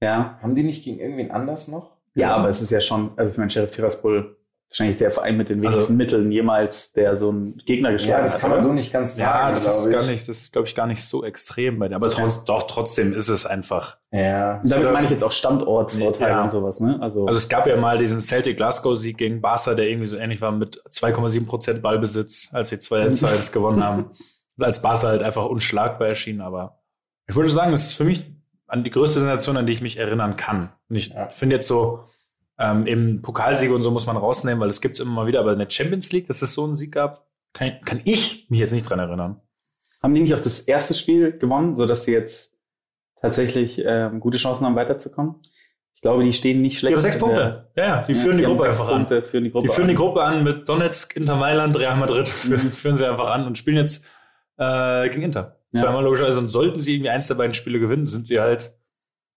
Ja, 0.01 0.39
Haben 0.43 0.55
die 0.55 0.63
nicht 0.63 0.85
gegen 0.85 0.99
irgendwen 1.01 1.31
anders 1.31 1.69
noch? 1.69 1.97
ja, 2.15 2.35
aber 2.35 2.49
es 2.49 2.61
ist 2.63 2.71
ja 2.71 2.81
schon, 2.81 3.11
also 3.17 3.31
ich 3.33 3.39
meine, 3.39 3.51
Sheriff 3.51 3.71
Tiraspol, 3.73 4.37
wahrscheinlich 4.71 4.97
der 4.99 5.11
Verein 5.11 5.37
mit 5.37 5.49
den 5.49 5.59
Also- 5.59 5.71
wenigsten 5.79 5.97
Mitteln 5.97 6.31
jemals, 6.33 6.93
der 6.93 7.17
so 7.17 7.31
einen 7.31 7.57
Gegner 7.65 7.89
Ja, 7.91 7.93
geschlagen 7.95 8.23
das 8.25 8.35
hat. 8.35 8.41
kann 8.43 8.51
man 8.51 8.63
so 8.63 8.73
nicht 8.73 8.93
ganz 8.93 9.19
Ja, 9.19 9.27
sagen, 9.33 9.55
das 9.55 9.67
ist 9.67 9.75
glaube 9.83 9.93
gar 9.93 10.03
ich. 10.03 10.11
nicht, 10.11 10.29
das 10.29 10.41
ist, 10.41 10.53
glaube 10.53 10.69
ich, 10.69 10.75
gar 10.75 10.87
nicht 10.87 11.03
so 11.05 11.25
extrem 11.25 11.79
bei 11.79 11.89
dir. 11.89 11.97
Aber 11.97 12.11
trotz, 12.11 12.45
doch, 12.45 12.67
trotzdem 12.67 13.13
ist 13.15 13.29
es 13.29 13.47
einfach. 13.47 13.97
Ja. 14.13 14.61
Und 14.63 14.71
damit 14.71 14.93
meine 14.93 15.05
ich 15.07 15.11
jetzt 15.11 15.25
auch 15.25 15.33
Standortvorteile 15.33 16.31
Ja. 16.33 16.43
und 16.45 16.51
sowas, 16.53 16.81
ne? 16.81 16.99
Also, 17.01 17.27
Also 17.27 17.39
es 17.39 17.49
gab 17.49 17.67
ja 17.67 17.77
mal 17.77 17.97
diesen 17.99 18.21
Celtic 18.21 18.57
Glasgow-Sieg 18.59 19.17
gegen 19.17 19.41
Barca, 19.41 19.75
der 19.75 19.89
irgendwie 19.89 20.07
so 20.09 20.17
ähnlich 20.17 20.41
war 20.41 20.53
mit 20.53 20.83
2,7 20.91 21.47
Prozent 21.47 21.81
Ballbesitz, 21.83 22.49
als 22.53 22.69
sie 22.69 22.79
2 22.79 23.09
zu 23.11 23.27
1 23.27 23.53
gewonnen 23.53 23.83
haben. 23.83 24.11
Und 24.59 24.65
als 24.65 24.83
Barca 24.83 25.07
halt 25.09 25.23
einfach 25.23 25.47
unschlagbar 25.47 26.09
erschien. 26.09 26.41
Aber 26.43 26.79
ich 27.27 27.35
würde 27.35 27.49
sagen, 27.49 27.71
das 27.71 27.85
ist 27.85 27.95
für 27.95 28.05
mich 28.05 28.25
an 28.69 28.85
die 28.85 28.91
größte 28.91 29.19
Sensation, 29.21 29.57
an 29.57 29.67
die 29.67 29.73
ich 29.73 29.81
mich 29.81 29.99
erinnern 29.99 30.37
kann. 30.37 30.71
Und 30.89 30.97
ich 30.97 31.09
Ja. 31.09 31.29
finde 31.31 31.57
jetzt 31.57 31.67
so, 31.69 32.05
ähm, 32.59 32.87
eben 32.87 33.23
Pokalsiege 33.23 33.75
und 33.75 33.83
so 33.83 33.91
muss 33.91 34.07
man 34.07 34.17
rausnehmen, 34.17 34.61
weil 34.61 34.69
es 34.71 34.81
gibt 34.81 34.95
es 34.97 35.01
immer 35.01 35.13
mal 35.13 35.27
wieder. 35.27 35.41
Aber 35.41 35.53
in 35.53 35.59
der 35.59 35.71
Champions 35.71 36.13
League, 36.13 36.27
dass 36.27 36.43
es 36.43 36.53
so 36.53 36.65
einen 36.65 36.77
Sieg 36.77 36.93
gab, 36.93 37.27
kann, 37.55 37.73
kann 37.85 38.01
ich 38.05 38.47
mich 38.51 38.61
jetzt 38.61 38.73
nicht 38.73 38.89
dran 38.89 38.99
erinnern. 38.99 39.41
haben 40.03 40.15
die 40.15 40.21
nicht 40.21 40.35
auch 40.35 40.41
das 40.41 40.61
erste 40.61 40.95
Spiel 40.95 41.37
gewonnen, 41.39 41.77
sodass 41.77 42.05
sie 42.05 42.13
jetzt 42.13 42.55
tatsächlich 43.21 43.83
ähm, 43.85 44.21
gute 44.21 44.39
Chancen 44.39 44.65
haben, 44.67 44.77
weiterzukommen? 44.77 45.37
Ich 45.95 46.03
glaube, 46.03 46.23
die 46.23 46.33
stehen 46.33 46.61
nicht 46.61 46.77
Die 46.77 46.79
schlecht. 46.81 46.95
haben 46.95 47.01
sechs 47.01 47.19
Punkte. 47.19 47.71
Ja, 47.75 47.85
ja, 47.87 48.03
die 48.03 48.15
führen 48.15 48.39
die 48.39 48.45
haben 48.47 48.57
Gruppe 48.57 48.71
einfach 48.71 48.89
an. 48.89 49.07
Punkte, 49.07 49.23
führen 49.23 49.45
die 49.45 49.51
Gruppe 49.51 49.67
Die 49.67 49.73
führen 49.75 49.89
die 49.89 49.95
an. 49.95 49.99
Gruppe 49.99 50.23
an 50.23 50.45
mit 50.45 50.69
Donetsk, 50.69 51.17
Inter 51.17 51.35
Mailand, 51.37 51.77
Real 51.79 51.97
Madrid. 51.97 52.29
Führen, 52.29 52.61
führen 52.73 52.97
sie 52.97 53.05
einfach 53.09 53.27
an 53.31 53.47
und 53.47 53.59
spielen 53.59 53.77
jetzt 53.79 54.07
äh, 54.59 55.09
gegen 55.09 55.23
Inter. 55.23 55.58
Ja. 55.73 55.83
Zweimal 55.83 56.05
logischerweise. 56.05 56.39
Und 56.39 56.49
sollten 56.49 56.81
sie 56.81 56.95
irgendwie 56.95 57.11
eins 57.11 57.29
der 57.29 57.35
beiden 57.35 57.55
Spiele 57.55 57.79
gewinnen, 57.79 58.07
sind 58.07 58.27
sie 58.27 58.41
halt, 58.41 58.79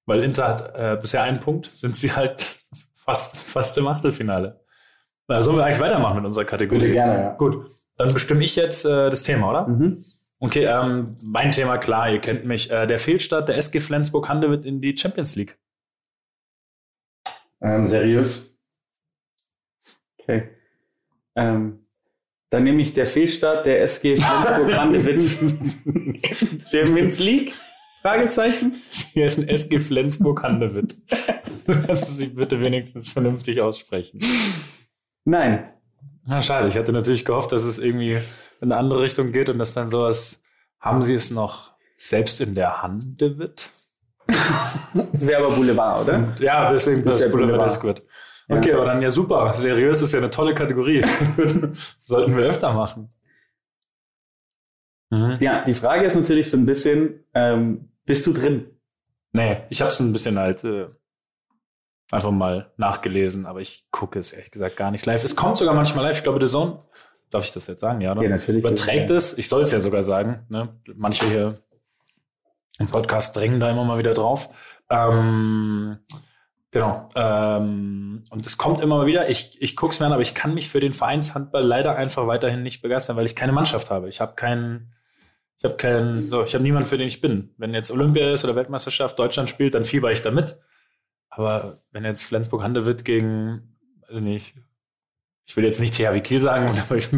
weil 0.05 0.23
Inter 0.23 0.47
hat 0.47 0.75
äh, 0.75 0.97
bisher 0.99 1.23
einen 1.23 1.39
Punkt, 1.39 1.71
sind 1.73 1.95
sie 1.95 2.13
halt 2.13 2.59
fast, 2.95 3.37
fast 3.37 3.77
im 3.77 3.87
Achtelfinale. 3.87 4.61
Da 5.27 5.41
sollen 5.41 5.57
wir 5.57 5.65
eigentlich 5.65 5.79
weitermachen 5.79 6.17
mit 6.17 6.25
unserer 6.25 6.45
Kategorie. 6.45 6.79
Bitte 6.79 6.93
gerne, 6.93 7.21
ja. 7.21 7.33
Gut, 7.33 7.71
dann 7.97 8.13
bestimme 8.13 8.43
ich 8.43 8.55
jetzt 8.55 8.85
äh, 8.85 9.09
das 9.09 9.23
Thema, 9.23 9.49
oder? 9.49 9.67
Mhm. 9.67 10.05
Okay, 10.39 10.65
ähm, 10.65 11.17
mein 11.21 11.51
Thema, 11.51 11.77
klar, 11.77 12.09
ihr 12.09 12.19
kennt 12.19 12.45
mich. 12.45 12.71
Äh, 12.71 12.87
der 12.87 12.97
Fehlstart 12.97 13.47
der 13.47 13.57
SG 13.57 13.79
Flensburg-Handewitt 13.79 14.65
in 14.65 14.81
die 14.81 14.97
Champions 14.97 15.35
League. 15.35 15.57
Ähm, 17.61 17.85
seriös. 17.85 18.57
Okay. 20.17 20.49
Ähm, 21.35 21.80
dann 22.51 22.63
nehme 22.63 22.81
ich 22.81 22.93
der 22.93 23.07
Fehlstart 23.07 23.65
der 23.65 23.81
SG 23.81 24.17
Flensburg-Handewitt 24.21 25.23
Champions 26.69 27.19
League? 27.19 27.53
Fragezeichen. 28.01 28.75
Hier 29.13 29.25
ist 29.27 29.37
ein 29.37 29.47
SG 29.47 29.79
Flensburg-Handewitt. 29.79 30.97
Kannst 31.65 32.09
du 32.09 32.13
sie 32.13 32.27
bitte 32.27 32.59
wenigstens 32.59 33.11
vernünftig 33.11 33.61
aussprechen? 33.61 34.19
Nein. 35.23 35.69
Na, 36.25 36.41
schade. 36.41 36.67
Ich 36.67 36.77
hatte 36.77 36.91
natürlich 36.91 37.25
gehofft, 37.25 37.51
dass 37.51 37.63
es 37.63 37.77
irgendwie 37.77 38.13
in 38.59 38.71
eine 38.71 38.77
andere 38.77 39.01
Richtung 39.01 39.31
geht 39.31 39.49
und 39.49 39.57
dass 39.59 39.73
dann 39.73 39.89
sowas, 39.89 40.41
haben 40.79 41.01
sie 41.03 41.15
es 41.15 41.31
noch 41.31 41.71
selbst 41.95 42.41
in 42.41 42.55
der 42.55 42.81
Handewitt? 42.81 43.69
Das 44.27 45.27
wäre 45.27 45.45
aber 45.45 45.55
Boulevard, 45.55 46.03
oder? 46.03 46.35
Ja, 46.39 46.71
deswegen 46.71 47.03
Das 47.03 47.05
das 47.05 47.15
ist 47.17 47.21
ja 47.21 47.27
Boulevard. 47.31 47.57
Boulevard 47.59 47.83
wird. 47.83 48.03
Okay, 48.57 48.73
aber 48.73 48.85
dann 48.85 49.01
ja 49.01 49.09
super. 49.11 49.53
Seriös 49.55 50.01
ist 50.01 50.13
ja 50.13 50.19
eine 50.19 50.29
tolle 50.29 50.53
Kategorie. 50.53 51.03
Sollten 52.05 52.35
wir 52.35 52.43
öfter 52.45 52.73
machen. 52.73 53.09
Mhm. 55.09 55.37
Ja, 55.39 55.63
die 55.63 55.73
Frage 55.73 56.05
ist 56.05 56.15
natürlich 56.15 56.49
so 56.49 56.57
ein 56.57 56.65
bisschen, 56.65 57.25
ähm, 57.33 57.89
bist 58.05 58.25
du 58.27 58.33
drin? 58.33 58.67
Nee, 59.33 59.63
ich 59.69 59.81
habe 59.81 59.91
es 59.91 59.99
ein 59.99 60.13
bisschen 60.13 60.37
halt 60.37 60.63
äh, 60.63 60.87
einfach 62.11 62.31
mal 62.31 62.71
nachgelesen, 62.77 63.45
aber 63.45 63.61
ich 63.61 63.85
gucke 63.91 64.19
es 64.19 64.33
ehrlich 64.33 64.51
gesagt 64.51 64.75
gar 64.75 64.91
nicht 64.91 65.05
live. 65.05 65.23
Es 65.23 65.35
kommt 65.35 65.57
sogar 65.57 65.73
manchmal 65.73 66.05
live. 66.05 66.17
Ich 66.17 66.23
glaube, 66.23 66.45
The 66.45 66.51
Zone, 66.51 66.79
darf 67.29 67.43
ich 67.43 67.51
das 67.51 67.67
jetzt 67.67 67.79
sagen? 67.79 68.01
Ja, 68.01 68.11
oder? 68.11 68.23
Ja, 68.23 68.29
natürlich. 68.29 68.63
Überträgt 68.63 69.09
es, 69.09 69.37
ich 69.37 69.47
soll 69.47 69.61
es 69.61 69.71
ja 69.71 69.79
sogar 69.79 70.03
sagen. 70.03 70.45
Ne? 70.49 70.69
Manche 70.95 71.25
hier 71.25 71.57
im 72.79 72.87
Podcast 72.87 73.35
drängen 73.35 73.59
da 73.59 73.69
immer 73.69 73.85
mal 73.85 73.97
wieder 73.97 74.13
drauf. 74.13 74.49
Ähm, 74.89 75.99
genau. 76.71 77.09
Ähm, 77.15 78.23
und 78.29 78.45
es 78.45 78.57
kommt 78.57 78.81
immer 78.81 79.05
wieder. 79.05 79.29
Ich, 79.29 79.61
ich 79.61 79.75
gucke 79.75 79.93
es 79.93 79.99
mir 79.99 80.07
an, 80.07 80.13
aber 80.13 80.21
ich 80.21 80.33
kann 80.33 80.53
mich 80.53 80.69
für 80.69 80.79
den 80.79 80.93
Vereinshandball 80.93 81.63
leider 81.63 81.95
einfach 81.95 82.27
weiterhin 82.27 82.63
nicht 82.63 82.81
begeistern, 82.81 83.15
weil 83.15 83.25
ich 83.25 83.35
keine 83.35 83.51
Mannschaft 83.51 83.91
habe. 83.91 84.09
Ich 84.09 84.21
habe 84.21 84.35
keinen. 84.35 84.93
Ich 85.57 85.63
habe 85.63 85.75
keinen, 85.75 86.31
so, 86.31 86.43
ich 86.43 86.55
habe 86.55 86.63
niemanden, 86.63 86.89
für 86.89 86.97
den 86.97 87.07
ich 87.07 87.21
bin. 87.21 87.53
Wenn 87.57 87.75
jetzt 87.75 87.91
Olympia 87.91 88.33
ist 88.33 88.43
oder 88.43 88.55
Weltmeisterschaft, 88.55 89.19
Deutschland 89.19 89.47
spielt, 89.47 89.75
dann 89.75 89.85
fieber 89.85 90.11
ich 90.11 90.23
damit. 90.23 90.57
Aber 91.29 91.83
wenn 91.91 92.03
jetzt 92.03 92.23
Flensburg-Handewitt 92.23 93.05
gegen, 93.05 93.77
weiß 94.01 94.17
ich 94.17 94.21
nicht, 94.23 94.55
ich 95.45 95.57
will 95.57 95.63
jetzt 95.65 95.79
nicht 95.79 95.93
THW 95.95 96.19
Kiel 96.21 96.39
sagen, 96.39 96.69
aber 96.87 96.97
ich, 96.97 97.09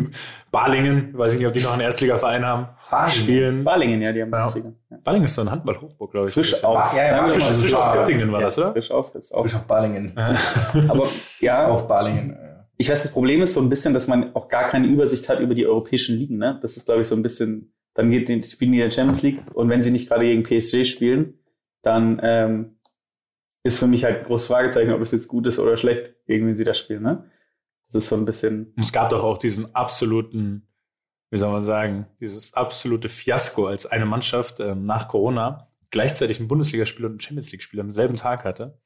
Balingen, 0.52 1.18
weiß 1.18 1.34
ich 1.34 1.40
nicht, 1.40 1.48
ob 1.48 1.54
die 1.54 1.62
noch 1.62 1.74
einen 1.74 1.82
Erstligaverein 1.82 2.46
haben, 2.46 2.68
Balingen. 2.90 3.12
spielen. 3.24 3.64
Balingen, 3.64 4.02
ja, 4.02 4.12
die 4.12 4.22
haben 4.22 4.32
Ja. 4.32 4.38
Bundesliga. 4.48 4.74
Ja. 4.90 4.98
Balingen 5.04 5.26
ist 5.26 5.34
so 5.36 5.42
ein 5.42 5.52
Handball-Hochburg, 5.52 6.12
glaube 6.12 6.28
ich. 6.30 6.34
Frisch 6.34 6.64
auf. 6.64 6.94
Ja, 6.96 7.06
ja, 7.18 7.26
wir 7.28 7.34
Frisch, 7.34 7.44
frisch 7.44 7.74
auf 7.74 7.94
Göppingen 7.94 8.32
war 8.32 8.40
ja, 8.40 8.46
das, 8.46 8.58
oder? 8.58 8.72
Frisch 8.72 8.92
auf, 8.92 9.14
ist 9.16 9.34
auch. 9.34 9.42
Frisch 9.44 9.56
auf 9.56 9.64
Balingen. 9.66 10.14
Aber 10.90 11.08
ja, 11.40 11.68
Auf 11.68 11.88
Balingen. 11.88 12.38
ich 12.78 12.90
weiß, 12.90 13.04
das 13.04 13.12
Problem 13.12 13.42
ist 13.42 13.54
so 13.54 13.62
ein 13.62 13.70
bisschen, 13.70 13.94
dass 13.94 14.08
man 14.08 14.36
auch 14.36 14.48
gar 14.48 14.68
keine 14.68 14.88
Übersicht 14.88 15.28
hat 15.30 15.40
über 15.40 15.56
die 15.56 15.66
europäischen 15.66 16.18
Ligen. 16.18 16.38
Ne? 16.38 16.60
Das 16.62 16.78
ist, 16.78 16.86
glaube 16.86 17.02
ich, 17.02 17.08
so 17.08 17.16
ein 17.16 17.24
bisschen, 17.24 17.74
dann 17.96 18.10
geht 18.12 18.30
die, 18.30 18.42
spielen 18.44 18.72
die 18.72 18.80
in 18.80 18.84
der 18.86 18.92
Champions 18.92 19.22
League 19.22 19.40
und 19.54 19.70
wenn 19.70 19.82
sie 19.84 19.92
nicht 19.92 20.08
gerade 20.08 20.24
gegen 20.26 20.44
PSG 20.44 20.86
spielen, 20.86 21.40
dann 21.82 22.20
ähm, 22.24 22.78
ist 23.64 23.80
für 23.80 23.88
mich 23.88 24.04
halt 24.04 24.20
ein 24.20 24.26
großes 24.26 24.48
Fragezeichen, 24.48 24.92
ob 24.94 25.02
es 25.02 25.12
jetzt 25.12 25.28
gut 25.28 25.48
ist 25.48 25.60
oder 25.60 25.78
schlecht, 25.78 26.14
gegen 26.28 26.48
wen 26.48 26.58
sie 26.58 26.64
das 26.64 26.78
spielen. 26.78 27.04
Ne? 27.04 27.26
Das 27.94 28.04
ist 28.04 28.10
so 28.10 28.16
ein 28.16 28.26
bisschen. 28.26 28.74
Und 28.76 28.84
es 28.84 28.92
gab 28.92 29.10
doch 29.10 29.24
auch 29.24 29.38
diesen 29.38 29.74
absoluten, 29.76 30.68
wie 31.30 31.38
soll 31.38 31.52
man 31.52 31.64
sagen, 31.64 32.08
dieses 32.20 32.54
absolute 32.56 33.08
Fiasko, 33.08 33.68
als 33.68 33.86
eine 33.86 34.06
Mannschaft 34.06 34.60
ähm, 34.60 34.86
nach 34.86 35.08
Corona 35.08 35.70
gleichzeitig 35.92 36.40
ein 36.40 36.48
Bundesligaspiel 36.48 37.06
und 37.06 37.16
ein 37.16 37.20
Champions 37.20 37.52
League-Spiel 37.52 37.80
am 37.80 37.92
selben 37.92 38.16
Tag 38.16 38.44
hatte. 38.46 38.80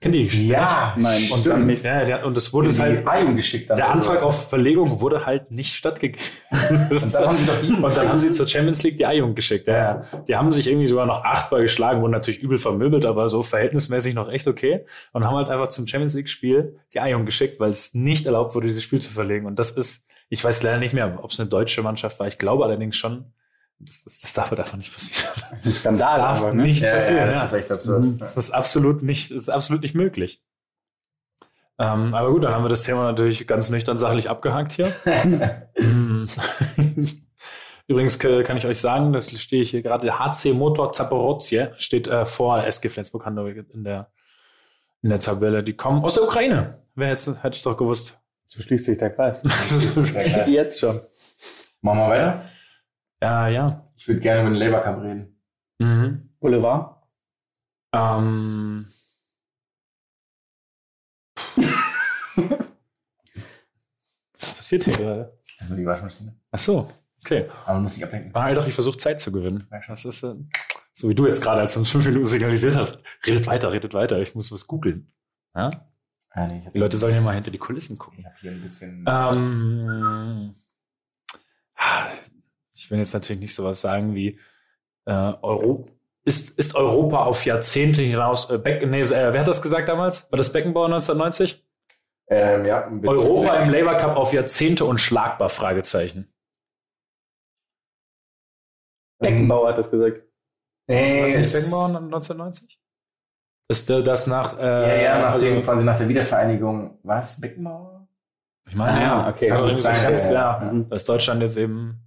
Kennt 0.00 0.14
ihr 0.14 0.22
die 0.22 0.28
Geschichte? 0.28 0.52
Ja, 0.52 0.94
Nein, 0.96 1.22
Und, 1.32 1.40
stimmt. 1.40 1.84
dann, 1.84 1.98
ja, 1.98 2.04
der, 2.04 2.24
und 2.26 2.36
es 2.36 2.52
wurde 2.52 2.68
es 2.68 2.78
halt, 2.78 3.04
Eigen 3.08 3.34
geschickt. 3.34 3.68
dann 3.68 3.78
der 3.78 3.90
Antrag 3.90 4.22
auf 4.22 4.48
Verlegung 4.48 5.00
wurde 5.00 5.26
halt 5.26 5.50
nicht 5.50 5.74
stattgegeben. 5.74 6.24
Und 6.90 7.12
dann 7.14 7.26
haben 7.26 7.38
die. 7.62 7.72
Und 7.72 7.96
dann 7.96 8.08
haben 8.08 8.20
sie 8.20 8.30
zur 8.30 8.46
Champions 8.46 8.80
League 8.84 8.96
die 8.96 9.06
A-Jugend 9.06 9.34
geschickt. 9.34 9.66
Ja, 9.66 9.76
ja. 9.76 10.22
Die 10.28 10.36
haben 10.36 10.52
sich 10.52 10.68
irgendwie 10.68 10.86
sogar 10.86 11.04
noch 11.06 11.24
achtmal 11.24 11.62
geschlagen, 11.62 12.00
wurden 12.00 12.12
natürlich 12.12 12.38
übel 12.40 12.58
vermöbelt, 12.58 13.04
aber 13.04 13.28
so 13.28 13.42
verhältnismäßig 13.42 14.14
noch 14.14 14.30
echt 14.30 14.46
okay. 14.46 14.86
Und 15.12 15.24
haben 15.24 15.34
halt 15.34 15.48
einfach 15.48 15.66
zum 15.68 15.88
Champions 15.88 16.14
League-Spiel 16.14 16.78
die 16.94 17.00
A-Jugend 17.00 17.26
geschickt, 17.26 17.58
weil 17.58 17.70
es 17.70 17.92
nicht 17.92 18.24
erlaubt 18.26 18.54
wurde, 18.54 18.68
dieses 18.68 18.84
Spiel 18.84 19.00
zu 19.00 19.10
verlegen. 19.10 19.46
Und 19.46 19.58
das 19.58 19.72
ist, 19.72 20.06
ich 20.28 20.44
weiß 20.44 20.62
leider 20.62 20.78
nicht 20.78 20.94
mehr, 20.94 21.18
ob 21.24 21.32
es 21.32 21.40
eine 21.40 21.48
deutsche 21.48 21.82
Mannschaft 21.82 22.20
war. 22.20 22.28
Ich 22.28 22.38
glaube 22.38 22.64
allerdings 22.64 22.96
schon, 22.96 23.32
das, 23.80 24.04
das, 24.04 24.20
das 24.20 24.32
darf 24.32 24.50
halt 24.50 24.60
einfach 24.60 24.76
nicht 24.76 24.92
passieren. 24.92 25.24
Ein 25.64 25.72
Skandal, 25.72 26.18
darf 26.18 26.42
aber, 26.42 26.54
ne? 26.54 26.62
nicht 26.62 26.82
Ja, 26.82 26.92
passieren. 26.92 27.28
ja, 27.28 27.32
Ja, 27.32 27.40
das 27.42 27.52
ist 27.52 27.58
echt 27.58 27.70
absurd. 27.70 28.20
Das 28.20 28.36
ist 28.36 28.50
absolut 28.50 29.02
nicht, 29.02 29.30
das 29.30 29.42
ist 29.42 29.48
absolut 29.48 29.82
nicht 29.82 29.94
möglich. 29.94 30.42
Ähm, 31.80 32.12
aber 32.12 32.32
gut, 32.32 32.42
dann 32.42 32.52
haben 32.54 32.64
wir 32.64 32.68
das 32.68 32.82
Thema 32.82 33.04
natürlich 33.04 33.46
ganz 33.46 33.70
nüchtern 33.70 33.98
sachlich 33.98 34.28
abgehakt 34.30 34.72
hier. 34.72 34.92
Mm. 35.78 36.24
Übrigens 37.86 38.18
kann 38.18 38.56
ich 38.56 38.66
euch 38.66 38.80
sagen, 38.80 39.12
das 39.12 39.30
stehe 39.40 39.62
ich 39.62 39.70
hier 39.70 39.80
gerade, 39.80 40.04
der 40.04 40.18
HC 40.18 40.52
Motor 40.52 40.92
Zaporozhye 40.92 41.72
steht 41.76 42.08
äh, 42.08 42.26
vor 42.26 42.62
SG 42.64 42.88
Flensburg-Handewitt 42.88 43.70
in 43.72 43.84
der, 43.84 44.10
in 45.02 45.08
der 45.10 45.20
Tabelle. 45.20 45.62
Die 45.62 45.74
kommen 45.74 46.02
aus 46.04 46.14
der 46.14 46.24
Ukraine. 46.24 46.82
Wer 46.96 47.08
hätte 47.08 47.42
hätte 47.42 47.56
ich 47.56 47.62
doch 47.62 47.76
gewusst. 47.76 48.18
So 48.48 48.60
schließt 48.60 48.86
sich 48.86 48.98
der 48.98 49.10
Kreis. 49.10 49.42
Ja, 50.14 50.46
Jetzt 50.46 50.80
schon. 50.80 51.00
Machen 51.80 51.98
wir 52.00 52.08
weiter? 52.08 52.42
Ja, 53.22 53.48
ja. 53.48 53.84
Ich 53.96 54.06
würde 54.08 54.20
gerne 54.20 54.40
über 54.42 54.50
den 54.50 54.58
Labour 54.58 54.80
Cup 54.80 55.02
reden. 55.02 55.40
Mhm. 55.78 56.30
Boulevard? 56.40 57.02
Ähm. 57.92 58.86
Was 64.40 64.54
passiert 64.54 64.84
hier 64.84 64.96
gerade? 64.96 65.38
Also 65.60 65.74
die 65.76 65.84
Waschmaschine. 65.86 66.36
Ach 66.50 66.58
so, 66.58 66.92
okay. 67.24 67.48
Aber 67.64 67.74
man 67.74 67.84
muss 67.84 67.94
sich 67.94 68.04
ablenken. 68.04 68.30
Ah, 68.34 68.52
doch, 68.54 68.66
ich 68.66 68.74
versuche 68.74 68.96
Zeit 68.96 69.18
zu 69.20 69.32
gewinnen. 69.32 69.66
Ja. 69.70 69.80
Das 69.88 70.04
ist, 70.04 70.22
äh, 70.22 70.34
so 70.92 71.08
wie 71.08 71.14
du 71.14 71.26
jetzt 71.26 71.42
gerade, 71.42 71.60
als 71.60 71.72
du 71.74 71.80
uns 71.80 71.90
fünf 71.90 72.06
Minuten 72.06 72.26
signalisiert 72.26 72.76
hast. 72.76 73.02
Redet 73.26 73.46
weiter, 73.46 73.72
redet 73.72 73.94
weiter. 73.94 74.20
Ich 74.20 74.34
muss 74.34 74.52
was 74.52 74.66
googeln. 74.66 75.12
Ja? 75.54 75.70
Ah, 76.30 76.46
nee, 76.46 76.62
hab- 76.64 76.72
Die 76.72 76.78
Leute 76.78 76.96
sollen 76.96 77.14
ja 77.14 77.20
mal 77.20 77.34
hinter 77.34 77.50
die 77.50 77.58
Kulissen 77.58 77.98
gucken. 77.98 78.20
Ich 78.20 78.26
habe 78.26 78.36
hier 78.40 78.50
ein 78.52 78.62
bisschen. 78.62 79.04
Ähm, 79.08 80.54
ich 82.78 82.90
will 82.90 82.98
jetzt 82.98 83.14
natürlich 83.14 83.40
nicht 83.40 83.54
sowas 83.54 83.80
sagen 83.80 84.14
wie 84.14 84.38
äh, 85.06 85.12
Euro, 85.42 85.86
ist, 86.24 86.58
ist 86.58 86.74
Europa 86.74 87.24
auf 87.24 87.44
Jahrzehnte 87.46 88.02
hinaus 88.02 88.50
äh, 88.50 88.58
Beck, 88.58 88.86
nee, 88.88 89.00
äh, 89.00 89.10
wer 89.10 89.40
hat 89.40 89.48
das 89.48 89.62
gesagt 89.62 89.88
damals? 89.88 90.30
War 90.30 90.36
das 90.36 90.52
Beckenbauer 90.52 90.86
1990? 90.86 91.64
ähm, 92.30 92.66
ja, 92.66 92.84
ein 92.86 93.00
bisschen 93.00 93.16
Europa 93.18 93.54
im 93.54 93.70
Labour 93.72 93.94
Cup 93.94 94.16
auf 94.16 94.32
Jahrzehnte 94.34 94.84
unschlagbar? 94.84 95.48
Fragezeichen. 95.48 96.32
Beckenbauer 99.20 99.68
hat 99.70 99.78
das 99.78 99.90
gesagt. 99.90 100.22
Nee, 100.86 101.22
Was 101.22 101.34
nicht 101.34 101.46
es- 101.46 101.52
Beckenbauer 101.52 101.86
1990? 101.86 102.80
Das, 103.70 103.84
das 103.84 104.26
nach, 104.26 104.58
äh, 104.58 104.62
Ja, 104.62 105.02
ja, 105.02 105.18
nach 105.22 105.32
also, 105.32 105.46
dem, 105.46 105.62
quasi 105.62 105.84
nach 105.84 105.98
der 105.98 106.08
Wiedervereinigung. 106.08 106.98
Was? 107.02 107.38
Beckenbauer? 107.40 108.08
ich 108.66 108.74
meine, 108.74 108.98
Ah, 108.98 109.02
ja, 109.02 109.28
okay. 109.30 109.50
Aber 109.50 109.60
irgendwie 109.64 109.82
so 109.82 109.88
Sein, 109.88 109.96
schätzt, 109.96 110.26
ja, 110.30 110.32
ja, 110.62 110.72
ja. 110.72 110.80
dass 110.88 111.04
Deutschland 111.04 111.42
jetzt 111.42 111.56
eben 111.58 111.98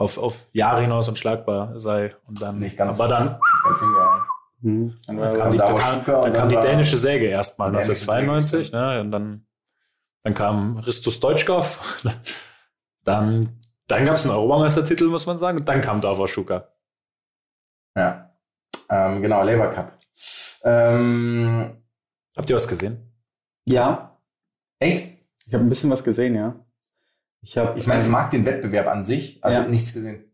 auf, 0.00 0.16
auf 0.16 0.46
Jahre 0.52 0.80
hinaus 0.80 1.08
unschlagbar 1.10 1.78
sei 1.78 2.14
und 2.26 2.40
dann, 2.40 2.58
Nicht 2.58 2.76
ganz. 2.78 2.98
aber 2.98 3.08
dann 3.08 3.24
nicht 3.24 3.64
ganz 3.64 3.80
hingegangen. 3.80 4.22
Mhm. 4.62 4.98
Dann 5.06 5.16
Dann 5.18 5.38
kam 5.38 5.52
die, 5.52 5.58
da 5.58 5.66
dann 5.66 5.78
kam, 5.78 6.04
dann 6.04 6.22
kam 6.22 6.32
dann 6.32 6.48
die 6.48 6.56
dänische 6.56 6.96
Säge 6.96 7.26
erstmal 7.26 7.70
Die 7.70 7.76
dänische 7.76 7.92
1992, 7.92 8.70
Säge, 8.70 8.76
ne? 8.78 9.00
Und 9.00 9.10
dann, 9.10 9.46
dann 10.22 10.34
kam 10.34 10.78
Ristus 10.78 11.20
Deutschkov, 11.20 12.02
dann, 13.04 13.60
dann 13.88 14.06
gab 14.06 14.14
es 14.14 14.24
einen 14.24 14.34
Europameistertitel, 14.34 15.04
muss 15.04 15.26
man 15.26 15.38
sagen, 15.38 15.58
und 15.58 15.68
dann 15.68 15.82
kam 15.82 16.00
Davor 16.00 16.28
Schuka. 16.28 16.68
Ja. 17.94 18.30
Ähm, 18.88 19.22
genau, 19.22 19.42
Labour 19.42 19.68
Cup. 19.68 19.98
Ähm, 20.64 21.76
Habt 22.36 22.48
ihr 22.48 22.56
was 22.56 22.68
gesehen? 22.68 23.12
ja, 23.66 24.18
echt? 24.78 25.18
ich 25.46 25.52
habe 25.54 25.64
ein 25.64 25.68
bisschen 25.68 25.90
was 25.90 26.02
gesehen, 26.04 26.34
ja. 26.34 26.54
Ich 27.42 27.56
habe, 27.56 27.78
Ich 27.78 27.86
meine, 27.86 28.02
ich 28.02 28.08
mag 28.08 28.30
den 28.30 28.44
Wettbewerb 28.44 28.86
an 28.86 29.04
sich, 29.04 29.42
also 29.42 29.62
Ja. 29.62 29.68
nichts 29.68 29.92
gesehen. 29.94 30.24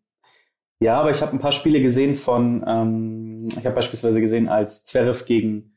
Ja, 0.81 1.01
aber 1.01 1.11
ich 1.11 1.23
habe 1.23 1.33
ein 1.33 1.39
paar 1.39 1.53
Spiele 1.53 1.81
gesehen 1.81 2.17
von, 2.17 2.65
ähm, 2.67 3.49
ich 3.57 3.65
habe 3.65 3.75
beispielsweise 3.77 4.21
gesehen, 4.21 4.49
als 4.49 4.85
Zverev 4.85 5.25
gegen 5.25 5.73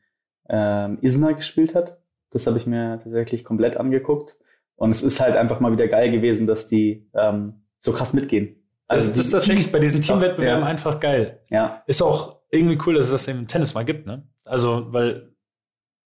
ähm, 0.52 0.98
Isner 1.00 1.34
gespielt 1.34 1.74
hat. 1.76 1.98
Das 2.30 2.46
habe 2.48 2.58
ich 2.58 2.66
mir 2.66 3.00
tatsächlich 3.02 3.44
komplett 3.44 3.76
angeguckt. 3.76 4.36
Und 4.74 4.90
es 4.90 5.02
ist 5.02 5.20
halt 5.20 5.36
einfach 5.36 5.60
mal 5.60 5.72
wieder 5.72 5.86
geil 5.88 6.10
gewesen, 6.10 6.46
dass 6.48 6.66
die 6.66 7.08
ähm, 7.14 7.62
so 7.78 7.92
krass 7.92 8.12
mitgehen. 8.12 8.56
Also 8.88 9.10
die- 9.12 9.16
das 9.18 9.26
ist 9.26 9.32
tatsächlich 9.32 9.70
bei 9.70 9.78
diesen 9.78 10.00
Teamwettbewerben 10.00 10.62
Ja. 10.64 10.66
einfach 10.68 10.98
geil. 10.98 11.40
Ja, 11.50 11.82
Ist 11.86 12.02
auch 12.02 12.40
irgendwie 12.50 12.78
cool, 12.84 12.94
dass 12.94 13.06
es 13.06 13.12
das 13.12 13.28
im 13.28 13.46
Tennis 13.46 13.74
mal 13.74 13.84
gibt, 13.84 14.06
ne? 14.06 14.26
Also, 14.44 14.92
weil, 14.92 15.29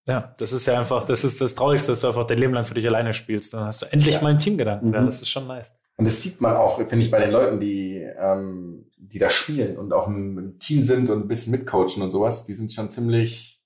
ja, 0.06 0.34
das 0.38 0.52
ist 0.52 0.66
ja 0.66 0.78
einfach, 0.78 1.06
das 1.06 1.24
ist 1.24 1.40
das 1.40 1.54
Traurigste, 1.54 1.92
dass 1.92 2.00
du 2.02 2.08
einfach 2.08 2.26
dein 2.26 2.38
Leben 2.38 2.52
lang 2.52 2.64
für 2.64 2.74
dich 2.74 2.86
alleine 2.86 3.14
spielst. 3.14 3.54
Dann 3.54 3.64
hast 3.64 3.82
du 3.82 3.86
endlich 3.86 4.16
Ja. 4.16 4.22
mal 4.22 4.30
einen 4.30 4.38
Teamgedanken. 4.38 4.88
Mhm. 4.88 4.94
Ja, 4.94 5.04
das 5.04 5.22
ist 5.22 5.30
schon 5.30 5.46
nice. 5.46 5.72
Und 5.96 6.06
das 6.06 6.20
sieht 6.20 6.40
man 6.40 6.56
auch, 6.56 6.76
finde 6.76 7.04
ich, 7.04 7.10
bei 7.10 7.20
den 7.20 7.30
Leuten, 7.30 7.60
die, 7.60 7.94
ähm, 8.18 8.90
die 8.96 9.18
da 9.18 9.30
spielen 9.30 9.78
und 9.78 9.92
auch 9.92 10.08
im, 10.08 10.58
Team 10.58 10.82
sind 10.82 11.08
und 11.08 11.22
ein 11.22 11.28
bisschen 11.28 11.52
mitcoachen 11.52 12.02
und 12.02 12.10
sowas. 12.10 12.44
Die 12.44 12.52
sind 12.54 12.72
schon 12.72 12.90
ziemlich 12.90 13.62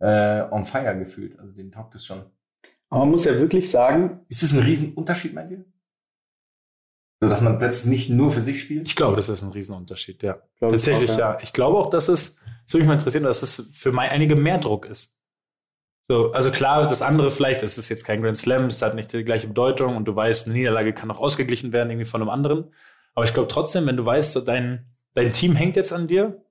äh, 0.00 0.42
on 0.50 0.64
fire 0.64 0.96
gefühlt. 0.98 1.38
Also 1.38 1.52
denen 1.52 1.70
taugt 1.70 1.94
es 1.94 2.06
schon. 2.06 2.22
aber 2.88 3.00
man 3.00 3.10
muss 3.10 3.24
ja 3.24 3.38
wirklich 3.38 3.70
sagen, 3.70 4.20
Ist 4.28 4.42
das 4.42 4.52
ein 4.52 4.60
Riesenunterschied, 4.60 5.34
meint 5.34 5.50
ihr? 5.52 5.64
So, 7.20 7.28
dass 7.28 7.40
man 7.40 7.58
plötzlich 7.58 7.86
nicht 7.90 8.10
nur 8.10 8.30
für 8.30 8.40
sich 8.40 8.62
spielt? 8.62 8.86
Ich 8.88 8.94
glaube, 8.96 9.16
das 9.16 9.28
ist 9.28 9.42
ein 9.42 9.50
Riesenunterschied, 9.50 10.22
ja. 10.22 10.34
glaub 10.58 10.70
ich 10.70 10.76
Tatsächlich, 10.76 11.10
auch, 11.12 11.18
ja. 11.18 11.38
Ich 11.42 11.52
glaube 11.52 11.76
auch, 11.76 11.90
dass 11.90 12.08
es, 12.08 12.36
das 12.36 12.72
würde 12.72 12.84
mich 12.84 12.86
mal 12.86 12.94
interessieren, 12.94 13.24
dass 13.24 13.42
es 13.42 13.68
für 13.72 13.92
einige 13.98 14.36
mehr 14.36 14.58
Druck 14.58 14.86
ist. 14.86 15.17
So, 16.10 16.32
also 16.32 16.50
klar, 16.50 16.88
das 16.88 17.02
andere 17.02 17.30
vielleicht, 17.30 17.62
es 17.62 17.76
ist 17.76 17.90
jetzt 17.90 18.04
kein 18.04 18.22
Grand 18.22 18.38
Slam, 18.38 18.64
es 18.64 18.80
hat 18.80 18.94
nicht 18.94 19.12
die 19.12 19.24
gleiche 19.24 19.46
Bedeutung 19.46 19.94
und 19.94 20.06
du 20.06 20.16
weißt, 20.16 20.46
eine 20.46 20.56
Niederlage 20.56 20.94
kann 20.94 21.10
auch 21.10 21.20
ausgeglichen 21.20 21.72
werden 21.72 21.90
irgendwie 21.90 22.06
von 22.08 22.22
einem 22.22 22.30
anderen. 22.30 22.72
Aber 23.14 23.24
ich 23.24 23.34
glaube 23.34 23.48
trotzdem, 23.48 23.86
wenn 23.86 23.96
du 23.96 24.06
weißt, 24.06 24.48
dein, 24.48 24.86
dein 25.12 25.32
Team 25.32 25.54
hängt 25.54 25.76
jetzt 25.76 25.92
an 25.92 26.06
dir, 26.06 26.42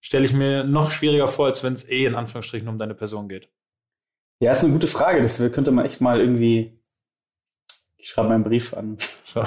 stelle 0.00 0.24
ich 0.24 0.32
mir 0.32 0.64
noch 0.64 0.90
schwieriger 0.90 1.28
vor, 1.28 1.46
als 1.46 1.62
wenn 1.62 1.74
es 1.74 1.88
eh 1.88 2.06
in 2.06 2.16
Anführungsstrichen 2.16 2.68
um 2.68 2.78
deine 2.78 2.94
Person 2.94 3.28
geht. 3.28 3.48
Ja, 4.40 4.50
ist 4.52 4.64
eine 4.64 4.72
gute 4.72 4.88
Frage. 4.88 5.22
Das 5.22 5.38
könnte 5.52 5.70
man 5.70 5.86
echt 5.86 6.00
mal 6.00 6.20
irgendwie. 6.20 6.78
Ich 7.96 8.08
schreibe 8.08 8.28
mal 8.28 8.34
einen 8.34 8.44
Brief 8.44 8.74
an. 8.74 8.98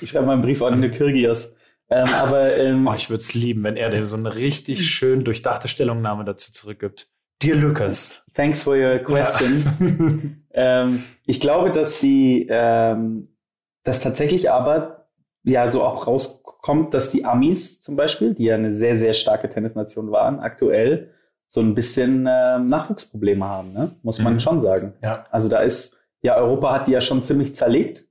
Ich 0.00 0.10
schreibe 0.10 0.26
mal 0.26 0.32
einen 0.32 0.42
Brief 0.42 0.62
an 0.62 0.80
den 0.80 0.90
Kirgios. 0.90 1.54
Ähm, 1.90 2.06
aber 2.14 2.56
ähm, 2.56 2.86
Oh, 2.86 2.94
ich 2.94 3.10
würde 3.10 3.20
es 3.20 3.34
lieben, 3.34 3.64
wenn 3.64 3.76
er 3.76 3.90
dir 3.90 4.06
so 4.06 4.16
eine 4.16 4.36
richtig 4.36 4.88
schön 4.88 5.24
durchdachte 5.24 5.68
Stellungnahme 5.68 6.24
dazu 6.24 6.52
zurückgibt. 6.52 7.10
Dear 7.42 7.56
Lucas. 7.56 8.24
thanks 8.34 8.62
for 8.62 8.76
your 8.76 8.98
question. 8.98 10.44
ähm, 10.52 11.02
ich 11.26 11.40
glaube, 11.40 11.70
dass 11.70 12.00
die, 12.00 12.46
ähm, 12.50 13.28
dass 13.84 14.00
tatsächlich 14.00 14.50
aber 14.50 15.08
ja 15.44 15.70
so 15.70 15.82
auch 15.82 16.06
rauskommt, 16.06 16.94
dass 16.94 17.10
die 17.10 17.24
Amis 17.24 17.80
zum 17.82 17.96
Beispiel, 17.96 18.34
die 18.34 18.44
ja 18.44 18.56
eine 18.56 18.74
sehr, 18.74 18.96
sehr 18.96 19.12
starke 19.12 19.48
Tennisnation 19.48 20.10
waren, 20.10 20.40
aktuell 20.40 21.12
so 21.46 21.60
ein 21.60 21.74
bisschen 21.74 22.26
ähm, 22.28 22.66
Nachwuchsprobleme 22.66 23.44
haben, 23.44 23.72
ne? 23.72 23.92
muss 24.02 24.18
man 24.18 24.34
Mhm. 24.34 24.40
schon 24.40 24.60
sagen. 24.60 24.94
Ja. 25.02 25.24
Also 25.30 25.48
da 25.48 25.60
ist, 25.60 25.98
ja, 26.22 26.36
Europa 26.36 26.74
hat 26.74 26.88
die 26.88 26.92
ja 26.92 27.00
schon 27.00 27.22
ziemlich 27.22 27.54
zerlegt. 27.54 28.04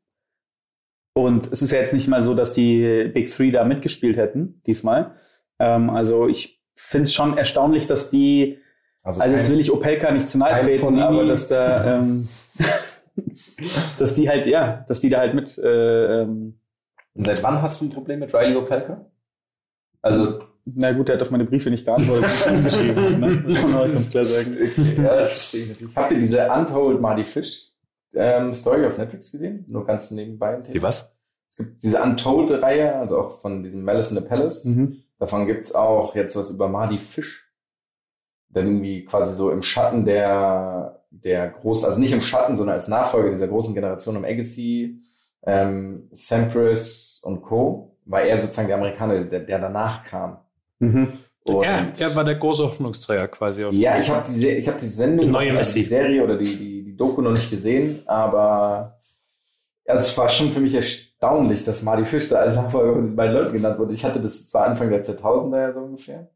Und 1.14 1.52
es 1.52 1.62
ist 1.62 1.72
ja 1.72 1.80
jetzt 1.80 1.94
nicht 1.94 2.08
mal 2.08 2.22
so, 2.24 2.34
dass 2.34 2.54
die 2.54 3.10
Big 3.14 3.30
Three 3.30 3.52
da 3.52 3.64
mitgespielt 3.66 4.18
hätten, 4.18 4.62
diesmal. 4.66 5.16
Ähm, 5.60 5.90
also 5.90 6.28
ich 6.28 6.64
finde 6.76 7.04
es 7.04 7.14
schon 7.14 7.38
erstaunlich, 7.38 7.88
dass 7.88 8.10
die 8.10 8.60
Also, 9.04 9.22
also 9.22 9.36
jetzt 9.36 9.46
kein- 9.46 9.54
will 9.54 9.60
ich 9.62 9.72
Opelka 9.72 10.12
nicht 10.12 10.28
zu 10.28 10.38
nahe 10.38 10.62
treten, 10.62 10.80
Fonini. 10.80 11.04
aber 11.04 11.26
dass 11.26 11.48
da, 11.48 11.98
ähm, 12.00 12.28
dass 14.00 14.14
die 14.14 14.30
halt, 14.30 14.46
ja, 14.46 14.84
dass 14.88 15.00
die 15.00 15.10
da 15.10 15.20
halt 15.20 15.34
mit, 15.34 15.58
äh, 15.58 16.22
ähm, 16.24 16.60
Und 17.14 17.26
seit 17.26 17.42
wann 17.44 17.62
hast 17.62 17.82
du 17.82 17.86
ein 17.86 17.90
Problem 17.90 18.20
mit 18.20 18.34
Riley 18.34 18.56
Opelka? 18.56 19.06
Also, 20.02 20.42
na 20.66 20.92
gut, 20.92 21.08
der 21.08 21.16
hat 21.16 21.22
auf 21.22 21.32
meine 21.32 21.46
Briefe 21.46 21.70
nicht 21.70 21.86
geantwortet, 21.86 22.30
geschrieben, 22.64 23.20
ne? 23.20 23.44
Das 23.46 23.56
kann 23.56 23.72
man 23.72 23.82
auch 23.90 23.94
ganz 23.94 24.10
klar 24.10 24.26
sagen. 24.26 24.58
ja, 24.98 25.04
das 25.16 25.30
verstehe 25.32 25.64
ich 25.64 25.70
natürlich. 25.70 25.96
Habt 25.96 26.12
ihr 26.12 26.20
diese 26.20 26.50
Untold 26.50 27.02
Marty 27.02 27.24
Fish 27.24 27.72
ähm, 28.14 28.54
Story 28.54 28.86
auf 28.86 28.98
Netflix 28.98 29.32
gesehen? 29.32 29.66
Nur 29.68 29.86
ganz 29.86 30.12
nebenbei. 30.12 30.56
im 30.56 30.64
Die 30.64 30.72
Thema. 30.74 30.84
was? 30.84 31.14
Es 31.50 31.58
gibt 31.58 31.82
diese 31.82 32.02
Untold-Reihe, 32.02 32.96
also 32.98 33.18
auch 33.20 33.40
von 33.40 33.64
diesem 33.64 33.84
Malice 33.84 34.12
in 34.12 34.18
the 34.18 34.24
Palace. 34.24 34.66
Mhm. 34.66 34.98
Davon 35.18 35.48
gibt's 35.48 35.74
auch 35.74 36.14
jetzt 36.16 36.36
was 36.36 36.52
über 36.52 36.68
Marty 36.68 36.98
Fish. 37.00 37.47
Der 38.58 38.66
irgendwie 38.66 39.06
quasi 39.06 39.34
so 39.34 39.52
im 39.52 39.62
Schatten 39.62 40.04
der, 40.06 41.04
der 41.12 41.50
großen, 41.50 41.86
also 41.86 42.00
nicht 42.00 42.12
im 42.12 42.22
Schatten, 42.22 42.56
sondern 42.56 42.76
als 42.76 42.88
Nachfolger 42.88 43.30
dieser 43.30 43.48
großen 43.48 43.74
Generation 43.74 44.18
um 44.18 44.26
Agassi, 44.26 45.00
ähm, 45.46 46.08
Sampras 46.12 47.22
und 47.24 47.42
Co. 47.42 47.96
war 48.06 48.22
er 48.22 48.42
sozusagen 48.42 48.68
der 48.68 48.78
Amerikaner, 48.78 49.24
der, 49.26 49.42
der 49.42 49.60
danach 49.60 50.04
kam. 50.04 50.40
Mhm. 50.80 51.14
Und 51.44 51.64
Er, 51.64 51.94
er 51.98 52.16
war 52.16 52.26
der 52.26 52.36
große 52.36 52.64
Hoffnungsträger 52.64 53.28
quasi. 53.28 53.64
Auf 53.64 53.74
ja, 53.74 53.98
ich 53.98 54.10
habe 54.10 54.30
die, 54.30 54.48
ich 54.48 54.68
hab 54.68 54.78
die 54.80 54.86
Sendung, 54.86 55.26
Die 55.28 55.32
neue 55.32 55.50
also 55.50 55.60
Messi. 55.60 55.80
die 55.80 55.86
Serie 55.86 56.24
oder 56.24 56.38
die, 56.38 56.46
die, 56.58 56.84
die 56.84 56.98
Doku 56.98 57.22
noch 57.22 57.32
nicht 57.32 57.50
gesehen, 57.50 58.02
aber 58.06 59.00
also 59.88 60.02
es 60.06 60.18
war 60.18 60.28
schon 60.28 60.52
für 60.52 60.60
mich 60.60 60.74
erstaunlich, 60.74 61.64
dass 61.64 61.84
Marty 61.84 62.06
Fish 62.06 62.28
da 62.28 62.40
als 62.40 62.56
Nachfolger 62.56 62.94
von 62.94 63.16
beiden 63.16 63.36
Leuten 63.36 63.54
genannt 63.54 63.80
wurde. 63.80 63.94
Ich 63.94 64.04
hatte 64.04 64.20
das, 64.20 64.34
es 64.34 64.54
war 64.54 64.66
Anfang 64.66 64.90
der 64.90 65.06
2000er 65.06 65.58
ja 65.62 65.74
so 65.74 65.80
ungefähr. 65.80 66.30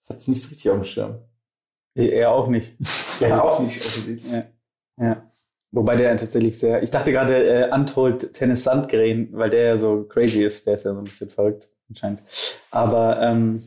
Das 0.00 0.10
hatte 0.10 0.20
ich 0.22 0.28
nicht 0.28 0.42
so 0.42 0.48
richtig 0.48 0.70
auf 0.70 0.76
dem 0.78 0.84
Schirm. 0.84 1.18
Er 2.08 2.32
auch 2.32 2.48
nicht. 2.48 2.74
Ja, 3.20 3.40
auch 3.42 3.60
nicht 3.60 3.80
offensichtlich. 3.80 4.32
Ja. 4.32 4.44
ja. 4.96 5.30
Wobei 5.72 5.96
der 5.96 6.16
tatsächlich 6.16 6.58
sehr, 6.58 6.82
ich 6.82 6.90
dachte 6.90 7.12
gerade 7.12 7.68
äh, 7.68 7.72
Untold 7.72 8.32
Tennis 8.32 8.64
Sandgren, 8.64 9.28
weil 9.32 9.50
der 9.50 9.64
ja 9.66 9.76
so 9.76 10.02
crazy 10.04 10.44
ist, 10.44 10.66
der 10.66 10.74
ist 10.74 10.84
ja 10.84 10.92
so 10.92 10.98
ein 10.98 11.04
bisschen 11.04 11.30
verrückt 11.30 11.70
anscheinend. 11.88 12.20
Aber 12.72 13.20
ähm, 13.22 13.62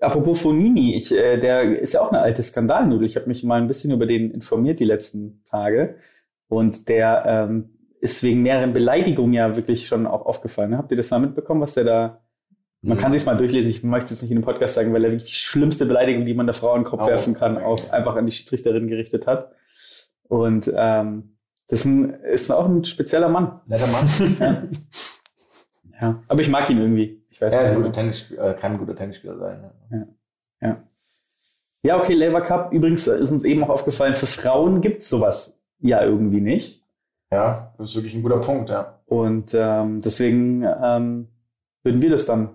apropos 0.00 0.42
Fonini, 0.42 0.94
ich, 0.94 1.12
äh, 1.12 1.38
der 1.38 1.80
ist 1.80 1.94
ja 1.94 2.02
auch 2.02 2.12
eine 2.12 2.20
alte 2.20 2.42
Skandalnudel. 2.42 3.06
Ich 3.06 3.16
habe 3.16 3.26
mich 3.26 3.42
mal 3.42 3.60
ein 3.60 3.66
bisschen 3.66 3.92
über 3.92 4.06
den 4.06 4.30
informiert 4.30 4.78
die 4.78 4.84
letzten 4.84 5.42
Tage 5.50 5.96
und 6.48 6.88
der 6.88 7.24
ähm, 7.26 7.76
ist 8.00 8.22
wegen 8.22 8.42
mehreren 8.42 8.72
Beleidigungen 8.72 9.32
ja 9.32 9.56
wirklich 9.56 9.88
schon 9.88 10.06
auch 10.06 10.24
aufgefallen. 10.24 10.76
Habt 10.78 10.92
ihr 10.92 10.96
das 10.96 11.10
mal 11.10 11.18
mitbekommen, 11.18 11.60
was 11.60 11.74
der 11.74 11.84
da 11.84 12.25
man 12.82 12.98
kann 12.98 13.12
sich's 13.12 13.26
mal 13.26 13.36
durchlesen. 13.36 13.70
Ich 13.70 13.82
möchte 13.82 14.06
es 14.06 14.10
jetzt 14.12 14.22
nicht 14.22 14.30
in 14.30 14.38
dem 14.38 14.44
Podcast 14.44 14.74
sagen, 14.74 14.92
weil 14.92 15.04
er 15.04 15.10
wirklich 15.10 15.30
die 15.30 15.36
schlimmste 15.36 15.86
Beleidigung, 15.86 16.24
die 16.24 16.34
man 16.34 16.46
der 16.46 16.54
Frau 16.54 16.74
in 16.74 16.82
den 16.82 16.88
Kopf 16.88 17.02
Au. 17.02 17.06
werfen 17.06 17.34
kann, 17.34 17.58
auch 17.58 17.90
einfach 17.90 18.16
an 18.16 18.26
die 18.26 18.32
Schiedsrichterin 18.32 18.86
gerichtet 18.86 19.26
hat. 19.26 19.52
Und 20.28 20.70
ähm, 20.74 21.36
das 21.68 21.80
ist, 21.80 21.84
ein, 21.86 22.10
ist 22.10 22.50
auch 22.50 22.66
ein 22.66 22.84
spezieller 22.84 23.28
Mann. 23.28 23.60
Netter 23.66 23.88
Mann. 23.88 24.36
ja. 25.90 26.00
ja. 26.00 26.22
Aber 26.28 26.40
ich 26.40 26.48
mag 26.48 26.68
ihn 26.70 26.78
irgendwie. 26.78 27.24
Ich 27.30 27.40
weiß 27.40 27.52
er 27.52 27.64
ist 27.64 27.70
ein 27.72 27.76
guter 27.76 27.92
Tennisspieler, 27.92 28.50
äh, 28.50 28.54
kann 28.54 28.72
ein 28.72 28.78
guter 28.78 28.94
Tennisspieler 28.94 29.36
sein. 29.38 29.70
Ja. 29.90 30.06
Ja, 31.86 32.00
okay, 32.00 32.14
Lever 32.14 32.40
Cup. 32.40 32.72
Übrigens 32.72 33.06
ist 33.06 33.30
uns 33.30 33.44
eben 33.44 33.62
auch 33.62 33.68
aufgefallen, 33.68 34.16
für 34.16 34.26
Frauen 34.26 34.80
gibt's 34.80 35.08
sowas 35.08 35.60
ja 35.78 36.02
irgendwie 36.02 36.40
nicht. 36.40 36.82
ja, 37.30 37.74
das 37.78 37.90
ist 37.90 37.96
wirklich 37.96 38.14
ein 38.14 38.22
guter 38.22 38.40
Punkt, 38.40 38.70
ja. 38.70 38.98
Und 39.06 39.54
ähm, 39.54 40.00
deswegen 40.00 40.64
ähm, 40.64 41.28
würden 41.84 42.02
wir 42.02 42.10
das 42.10 42.26
dann 42.26 42.50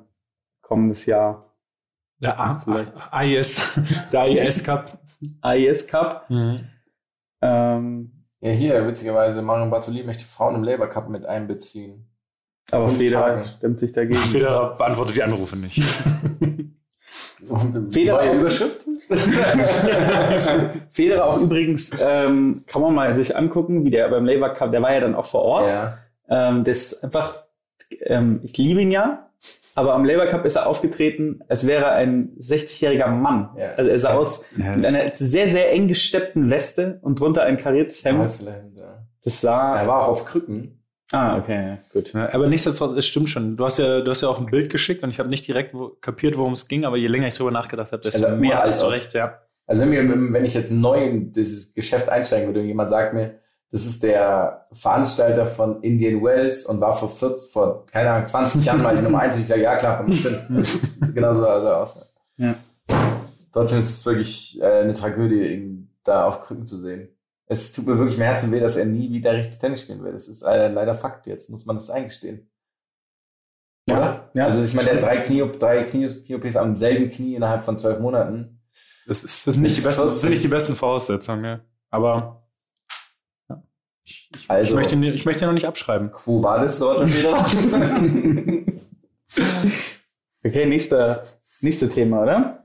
kommendes 0.62 1.06
Jahr 1.06 1.54
Der 2.19 2.39
A- 2.39 2.63
AIS, 3.12 3.62
der 4.12 4.21
AIS 4.21 4.63
Cup. 4.63 5.00
AES 5.41 5.88
Cup. 5.88 6.30
Mhm. 6.30 6.56
Ähm, 7.41 8.12
Ja, 8.41 8.52
hier, 8.52 8.88
witzigerweise, 8.88 9.41
Marion 9.41 9.69
Bartoli 9.69 10.04
möchte 10.04 10.26
Frauen 10.26 10.56
im 10.56 10.63
Labour 10.63 10.88
Cup 10.88 11.10
mit 11.10 11.26
einbeziehen. 11.26 12.08
aber 12.71 12.89
Federer 12.89 13.43
stimmt 13.43 13.80
sich 13.80 13.91
dagegen. 13.91 14.17
Federer 14.19 14.78
beantwortet 14.78 15.15
die 15.15 15.24
Anrufe 15.24 15.58
nicht. 15.58 15.82
Federer- 17.89 18.34
Überschrift? 18.34 18.86
Federer 20.89 21.26
auch 21.26 21.39
übrigens, 21.39 21.91
ähm, 22.00 22.63
kann 22.67 22.82
man 22.82 22.93
mal 22.95 23.15
sich 23.15 23.36
angucken, 23.36 23.84
wie 23.84 23.89
der 23.89 24.08
beim 24.10 24.26
Labour 24.26 24.50
Cup, 24.50 24.71
der 24.71 24.82
war 24.82 24.93
ja 24.93 25.00
dann 25.02 25.15
auch 25.15 25.26
vor 25.26 25.41
Ort. 25.41 25.69
Ja. 25.71 25.97
Ähm, 26.30 26.63
das 26.63 26.78
ist 26.93 27.04
einfach, 27.04 27.36
ähm, 28.02 28.39
ich 28.43 28.58
liebe 28.58 28.82
ihn 28.82 28.91
ja, 28.91 29.31
aber 29.75 29.93
am 29.93 30.05
Labour 30.05 30.25
Cup 30.27 30.45
ist 30.45 30.55
er 30.55 30.67
aufgetreten, 30.67 31.41
als 31.47 31.65
wäre 31.65 31.86
er 31.86 31.91
ein 31.93 32.36
60-jähriger 32.39 33.07
Mann. 33.07 33.49
Ja. 33.57 33.73
Also 33.77 33.89
er 33.89 33.99
sah 33.99 34.13
aus 34.13 34.43
Ja, 34.57 34.75
mit 34.75 34.86
einer 34.86 34.99
sehr, 35.13 35.47
sehr 35.47 35.71
eng 35.71 35.88
gesteppten 35.88 36.49
Weste 36.49 36.99
und 37.01 37.19
drunter 37.19 37.43
ein 37.43 37.57
kariertes 37.57 38.03
Hemd. 38.03 38.41
Ja. 38.75 39.05
Das 39.23 39.41
sah. 39.41 39.79
Er 39.79 39.88
war 39.88 40.03
auch 40.03 40.07
auf 40.10 40.25
Krücken. 40.25 40.84
ah, 41.12 41.38
okay, 41.38 41.77
gut. 41.93 42.15
Aber 42.15 42.47
nichtsdestotrotz, 42.47 42.97
es 42.97 43.05
stimmt 43.05 43.29
schon. 43.29 43.55
Du 43.57 43.65
hast 43.65 43.79
ja, 43.79 44.01
du 44.01 44.10
hast 44.12 44.21
ja 44.21 44.29
auch 44.29 44.39
ein 44.39 44.47
Bild 44.47 44.69
geschickt 44.69 45.03
und 45.03 45.10
ich 45.10 45.19
habe 45.19 45.29
nicht 45.29 45.47
direkt 45.47 45.73
wo, 45.73 45.89
kapiert, 45.89 46.38
worum 46.38 46.53
es 46.53 46.67
ging, 46.67 46.86
aber 46.86 46.97
je 46.97 47.07
länger 47.07 47.27
ich 47.27 47.36
drüber 47.36 47.51
nachgedacht 47.51 47.91
habe, 47.91 48.01
desto 48.01 48.25
Also, 48.25 48.38
mehr 48.38 48.57
hattest 48.57 48.81
du 48.81 48.88
recht, 48.88 49.13
ja. 49.13 49.39
Also 49.67 49.84
wenn, 49.84 49.89
mir, 49.89 50.34
wenn 50.34 50.43
ich 50.43 50.53
jetzt 50.53 50.71
neu 50.71 51.05
in 51.05 51.31
dieses 51.31 51.73
Geschäft 51.73 52.10
einsteigen 52.10 52.47
würde 52.47 52.62
und 52.62 52.67
jemand 52.67 52.89
sagt 52.89 53.13
mir, 53.13 53.36
das 53.71 53.86
ist 53.86 54.03
der 54.03 54.65
Veranstalter 54.73 55.45
von 55.45 55.81
Indian 55.81 56.21
Wells 56.21 56.65
und 56.65 56.81
war 56.81 56.97
vor 56.97 57.10
40, 57.10 57.51
vor, 57.51 57.86
keine 57.86 58.12
Ahnung, 58.12 58.27
20 58.27 58.65
Jahren 58.65 58.81
mal 58.81 58.95
die 58.95 59.01
Nummer 59.01 59.19
1, 59.19 59.39
ich 59.39 59.47
sage, 59.47 59.62
ja 59.62 59.77
klar, 59.77 59.97
kommt 59.97 60.13
stimmt. 60.13 60.49
genau 61.13 61.34
so 61.34 61.43
er 61.43 61.77
aus. 61.77 62.13
Ja. 62.36 62.55
Trotzdem 63.53 63.79
ist 63.79 63.99
es 63.99 64.05
wirklich 64.05 64.62
äh, 64.62 64.81
eine 64.81 64.93
Tragödie, 64.93 65.53
ihn 65.53 65.89
da 66.03 66.25
auf 66.25 66.41
Krücken 66.41 66.67
zu 66.67 66.79
sehen. 66.79 67.10
Es 67.45 67.71
tut 67.71 67.86
mir 67.86 67.97
wirklich 67.97 68.17
im 68.17 68.23
Herzen 68.23 68.51
weh, 68.51 68.60
dass 68.60 68.77
er 68.77 68.86
nie 68.86 69.12
wieder 69.12 69.34
richtig 69.34 69.60
Tennis 69.60 69.81
spielen 69.81 70.03
wird. 70.03 70.15
Das 70.15 70.27
ist 70.27 70.41
äh, 70.41 70.67
leider 70.69 70.95
Fakt 70.95 71.27
jetzt, 71.27 71.49
muss 71.49 71.65
man 71.65 71.77
das 71.77 71.89
eingestehen. 71.89 72.49
Oder? 73.89 74.31
Ja. 74.34 74.45
also 74.45 74.62
ich 74.62 74.73
meine, 74.73 74.89
der 74.89 74.97
hat 74.97 75.03
drei 75.03 75.17
Knie, 75.17 75.49
drei 75.60 75.84
Knie, 75.84 76.07
Knie-OPs 76.07 76.55
am 76.55 76.75
selben 76.75 77.10
Knie 77.10 77.36
innerhalb 77.36 77.63
von 77.63 77.77
zwölf 77.77 77.99
Monaten. 77.99 78.62
Das, 79.07 79.23
ist, 79.23 79.47
das, 79.47 79.53
sind 79.53 79.63
nicht 79.63 79.77
die 79.77 79.81
besten, 79.81 80.07
das 80.07 80.21
sind 80.21 80.29
nicht 80.29 80.43
die 80.43 80.47
besten 80.47 80.75
Voraussetzungen, 80.75 81.43
ja. 81.43 81.60
Aber. 81.89 82.40
Ich, 84.03 84.29
ich, 84.35 84.49
Also- 84.49 84.63
ich, 84.69 84.75
möchte, 84.75 84.95
ihn- 84.95 85.03
ich 85.03 85.25
möchte 85.25 85.43
ihn 85.43 85.47
noch 85.47 85.53
nicht 85.53 85.67
abschreiben. 85.67 86.11
Quo 86.11 86.41
vadis, 86.43 86.81
Roger 86.81 87.07
Federer? 87.07 87.45
Okay, 90.43 90.65
nächster, 90.65 91.25
nächste 91.61 91.87
Thema, 91.89 92.23
oder? 92.23 92.59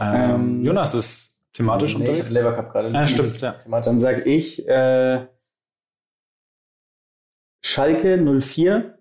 Ähm, 0.00 0.14
Ähm, 0.14 0.64
Jonas 0.64 0.94
ist 0.94 1.38
thematisch 1.52 1.96
nee, 1.96 2.04
ich 2.04 2.08
unterwegs. 2.10 2.28
hab 2.28 2.34
Labour 2.34 2.52
Cup 2.54 2.72
gerade. 2.72 2.90
Ah, 2.98 3.06
stimmt, 3.06 3.40
ja. 3.40 3.54
Dann 3.80 4.00
sag 4.00 4.26
ich 4.26 4.66
äh, 4.68 5.26
Schalke 7.64 8.18
04 8.18 8.98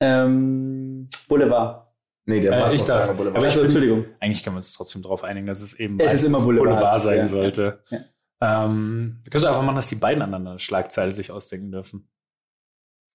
ähm, 0.00 1.08
Boulevard. 1.28 1.86
Nee, 2.26 2.40
der 2.40 2.52
Äh, 2.52 2.60
Maß 2.60 2.74
ich 2.74 2.82
darf. 2.82 3.06
Boulevard. 3.12 3.36
Aber 3.36 3.46
ich 3.46 3.52
Also, 3.52 3.64
Entschuldigung. 3.64 4.06
Eigentlich 4.18 4.42
können 4.42 4.56
wir 4.56 4.58
uns 4.58 4.72
trotzdem 4.72 5.02
darauf 5.02 5.22
einigen, 5.24 5.46
dass 5.46 5.60
es 5.62 5.74
eben 5.74 6.00
Es 6.00 6.14
ist 6.14 6.24
immer 6.24 6.40
Boulevard, 6.40 7.00
sein 7.00 7.18
ja. 7.18 7.26
sollte. 7.26 7.82
Ja. 7.90 8.00
Ähm, 8.40 9.20
können 9.30 9.42
es 9.42 9.44
einfach 9.44 9.62
machen, 9.62 9.76
dass 9.76 9.88
die 9.88 9.94
beiden 9.96 10.22
aneinander 10.22 10.52
eine 10.52 10.60
Schlagzeile 10.60 11.12
sich 11.12 11.30
ausdenken 11.30 11.70
dürfen. 11.72 12.08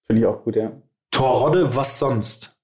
Finde 0.06 0.22
ich 0.22 0.26
auch 0.26 0.42
gut, 0.42 0.56
ja. 0.56 0.72
Torrodde, 1.10 1.74
was 1.76 1.98
sonst? 1.98 2.56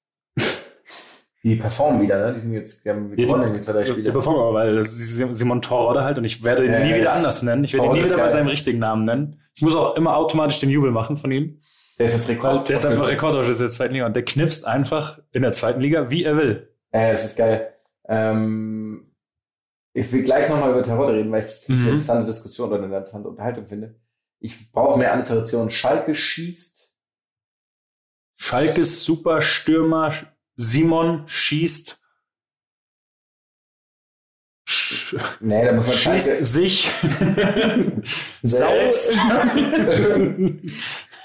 Die 1.43 1.55
performen 1.57 2.03
wieder, 2.03 2.27
ne? 2.27 2.35
Die 2.35 2.41
sind 2.41 2.53
jetzt, 2.55 2.85
die 2.85 2.91
haben 2.91 3.15
Die- 3.15 3.25
gewonnen 3.25 3.55
jetzt 3.55 3.69
drei 3.69 3.85
Der 3.85 3.93
Spiele. 3.93 4.11
Performer, 4.11 4.53
weil 4.53 4.75
das 4.77 4.97
Simon 4.97 5.63
Torrodde 5.63 6.03
halt 6.03 6.19
und 6.19 6.25
ich 6.25 6.43
werde 6.43 6.65
ihn 6.67 6.73
nie 6.73 6.97
wieder 6.97 7.13
anders 7.13 7.43
nennen. 7.45 7.63
Ich 7.63 7.73
werde 7.75 7.87
ihn 7.87 7.93
nie 7.93 8.05
wieder 8.05 8.17
bei 8.17 8.27
seinem 8.29 8.49
richtigen 8.49 8.81
Namen 8.81 9.05
nennen. 9.05 9.41
Ich 9.55 9.63
muss 9.63 9.77
auch 9.77 9.95
immer 9.95 10.17
automatisch 10.17 10.59
den 10.59 10.71
Jubel 10.71 10.91
machen 10.91 11.17
von 11.17 11.31
ihm. 11.31 11.61
Der 11.99 12.07
ist 12.07 12.15
jetzt 12.15 12.29
Rekord. 12.29 12.69
der 12.69 12.75
ist 12.75 12.85
einfach 12.85 13.09
Rekordtorschütze 13.09 13.61
der 13.61 13.71
zweiten 13.71 13.95
Liga 13.95 14.07
und 14.07 14.17
der 14.17 14.25
knipst 14.25 14.67
einfach 14.67 15.21
in 15.31 15.43
der 15.43 15.53
zweiten 15.53 15.81
Liga, 15.81 16.11
wie 16.11 16.25
er 16.25 16.37
will. 16.37 16.69
Äh, 16.91 17.13
es 17.13 17.25
ist 17.25 17.37
geil. 17.37 17.73
Ähm, 18.09 19.05
ich 19.97 20.13
will 20.13 20.23
gleich 20.23 20.49
nochmal 20.51 20.73
über 20.73 20.83
Terodde 20.83 21.15
reden, 21.15 21.33
weil 21.33 21.41
ich 21.41 21.47
es 21.47 21.69
eine 21.69 21.79
Mhm. 21.79 21.87
interessante 21.89 22.27
Diskussion 22.27 22.69
oder 22.69 22.77
eine 22.77 22.87
interessante 22.87 23.29
Unterhaltung 23.29 23.67
finde. 23.67 23.99
Ich 24.39 24.71
brauche 24.71 24.99
mehr 24.99 25.13
Alliteration. 25.13 25.71
Schalke 25.71 26.15
schießt. 26.15 26.95
Schalkes 28.39 29.03
Superstürmer 29.05 30.13
Simon 30.57 31.27
schießt 31.27 32.03
sch 34.69 35.15
Nee, 35.41 35.65
da 35.65 35.73
muss 35.73 35.87
man 35.87 35.97
schießt 35.97 36.27
Schalke. 36.27 36.45
sich 36.45 36.91
Selbst. 38.43 39.17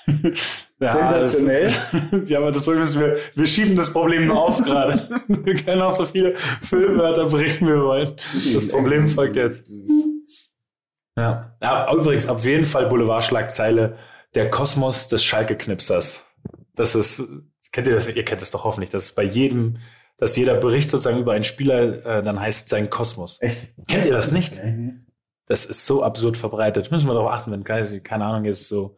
ja, 0.81 1.19
das 1.19 1.33
Sensationell. 1.33 2.21
ist, 2.23 2.29
ja, 2.29 2.39
aber 2.39 2.51
das 2.51 2.63
Problem 2.63 2.83
ist, 2.83 2.99
wir, 2.99 3.17
wir 3.35 3.45
schieben 3.45 3.75
das 3.75 3.93
Problem 3.93 4.25
nur 4.25 4.41
auf 4.41 4.61
gerade. 4.63 4.99
Wir 5.27 5.55
können 5.55 5.81
auch 5.81 5.95
so 5.95 6.05
viele 6.05 6.35
Füllwörter 6.35 7.25
bringen, 7.25 7.61
wie 7.61 7.67
wir 7.67 7.83
wollen. 7.83 8.15
Das 8.53 8.67
Problem 8.67 9.07
folgt 9.07 9.35
jetzt. 9.35 9.69
Ja. 11.15 11.55
ja 11.61 11.93
übrigens, 11.93 12.27
auf 12.27 12.45
jeden 12.45 12.65
Fall 12.65 12.87
Boulevardschlagzeile 12.87 13.97
der 14.33 14.49
Kosmos 14.49 15.07
des 15.07 15.23
Schalke-Knipsers. 15.23 16.25
Das 16.75 16.95
ist, 16.95 17.23
kennt 17.71 17.87
ihr 17.87 17.93
das? 17.93 18.13
Ihr 18.13 18.25
kennt 18.25 18.41
es 18.41 18.51
doch 18.51 18.63
hoffentlich, 18.63 18.89
dass 18.89 19.11
bei 19.11 19.23
jedem, 19.23 19.77
dass 20.17 20.35
jeder 20.35 20.55
Bericht 20.55 20.89
sozusagen 20.89 21.19
über 21.19 21.33
einen 21.33 21.43
Spieler 21.43 22.05
äh, 22.05 22.23
dann 22.23 22.39
heißt 22.39 22.69
sein 22.69 22.89
Kosmos. 22.89 23.37
Echt? 23.41 23.73
Kennt 23.87 24.05
ihr 24.05 24.13
das 24.13 24.31
nicht? 24.31 24.59
das 25.47 25.65
ist 25.65 25.85
so 25.85 26.01
absurd 26.01 26.37
verbreitet. 26.37 26.91
Müssen 26.91 27.07
wir 27.07 27.13
darauf 27.13 27.31
achten, 27.31 27.51
wenn, 27.51 27.63
keine 27.63 28.25
Ahnung, 28.25 28.45
jetzt 28.45 28.67
so 28.69 28.95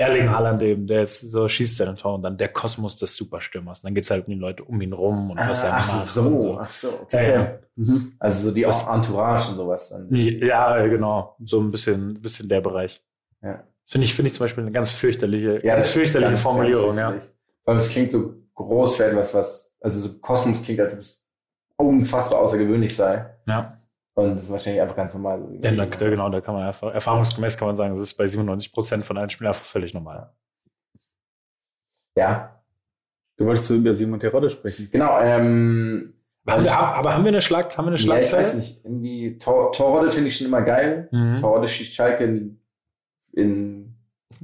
Erling 0.00 0.30
Haaland 0.30 0.62
eben, 0.62 0.86
der 0.86 1.00
jetzt 1.00 1.20
so 1.20 1.48
schießt 1.48 1.76
seinen 1.76 1.96
Tor 1.96 2.14
und 2.14 2.22
dann 2.22 2.36
der 2.38 2.48
Kosmos 2.48 2.96
des 2.96 3.14
Superstürmers. 3.14 3.80
Und 3.80 3.84
dann 3.86 3.94
geht's 3.94 4.10
halt 4.10 4.26
um 4.26 4.32
die 4.32 4.38
Leute 4.38 4.64
um 4.64 4.80
ihn 4.80 4.92
rum 4.92 5.30
und 5.30 5.38
was 5.38 5.62
er 5.64 5.74
ach 5.76 5.86
macht. 5.88 6.08
so, 6.08 6.20
und 6.22 6.38
so. 6.40 6.58
ach 6.58 6.70
so. 6.70 6.88
Ja, 6.88 6.94
Okay. 7.02 7.34
ja. 7.34 7.58
Mhm. 7.76 8.12
Also 8.18 8.48
so 8.48 8.54
die 8.54 8.62
Das- 8.62 8.86
Entourage 8.86 9.50
und 9.50 9.56
sowas 9.56 9.90
dann. 9.90 10.08
Ja, 10.14 10.86
genau. 10.86 11.36
So 11.44 11.60
ein 11.60 11.70
bisschen, 11.70 12.14
bisschen 12.20 12.48
der 12.48 12.60
Bereich. 12.60 13.02
Ja. 13.42 13.62
Finde 13.86 14.04
ich, 14.06 14.14
finde 14.14 14.28
ich 14.28 14.34
zum 14.34 14.44
Beispiel 14.44 14.62
eine 14.64 14.72
ganz 14.72 14.90
fürchterliche, 14.90 15.64
Ja, 15.64 15.74
ganz 15.74 15.86
ist 15.86 15.92
fürchterliche 15.92 16.30
ganz, 16.30 16.42
Formulierung, 16.42 16.96
ganz 16.96 16.98
ja. 16.98 17.14
Weil 17.64 17.76
es 17.78 17.88
klingt 17.88 18.12
so 18.12 18.34
groß 18.54 18.96
für 18.96 19.04
etwas, 19.06 19.34
was, 19.34 19.76
also 19.80 20.00
so 20.00 20.18
Kosmos 20.20 20.62
klingt, 20.62 20.80
als 20.80 20.92
ob 20.92 20.98
es 21.00 21.26
unfassbar 21.76 22.40
außergewöhnlich 22.40 22.94
sei. 22.94 23.26
Ja. 23.46 23.79
Und 24.14 24.34
das 24.34 24.44
ist 24.44 24.50
wahrscheinlich 24.50 24.82
einfach 24.82 24.96
ganz 24.96 25.14
normal. 25.14 25.40
Denn 25.50 25.76
da, 25.76 25.84
genau, 25.86 26.28
da 26.28 26.40
kann 26.40 26.54
man 26.54 26.66
einfach, 26.66 26.92
erfahrungsgemäß 26.92 27.56
kann 27.56 27.68
man 27.68 27.76
sagen, 27.76 27.90
das 27.90 28.00
ist 28.00 28.14
bei 28.14 28.26
97 28.26 28.72
Prozent 28.72 29.04
von 29.04 29.16
allen 29.16 29.30
Spielern 29.30 29.52
einfach 29.52 29.64
völlig 29.64 29.94
normal. 29.94 30.32
Ja, 32.16 32.56
Du 33.38 33.46
wolltest 33.46 33.68
so 33.68 33.74
über 33.76 33.94
Simon 33.94 34.20
Terodde 34.20 34.50
sprechen. 34.50 34.90
genau. 34.92 35.18
Ähm, 35.18 36.12
Haben 36.46 36.62
wir, 36.64 36.78
aber 36.78 37.14
haben 37.14 37.24
wir 37.24 37.28
eine 37.30 37.40
Schlag, 37.40 37.74
haben 37.78 37.86
wir 37.86 37.92
eine 37.92 37.96
ja, 37.96 38.18
ich 38.20 38.28
Schlagzeile? 38.28 38.42
weiß 38.42 38.54
nicht. 38.56 38.84
Irgendwie 38.84 39.38
Tor, 39.38 39.72
Torode 39.72 40.10
finde 40.10 40.28
ich 40.28 40.36
schon 40.36 40.48
immer 40.48 40.60
geil. 40.60 41.08
Mhm. 41.10 41.38
Torode 41.40 41.66
schießt 41.66 41.94
Schalke 41.94 42.24
in, 42.24 42.60
in 43.32 43.94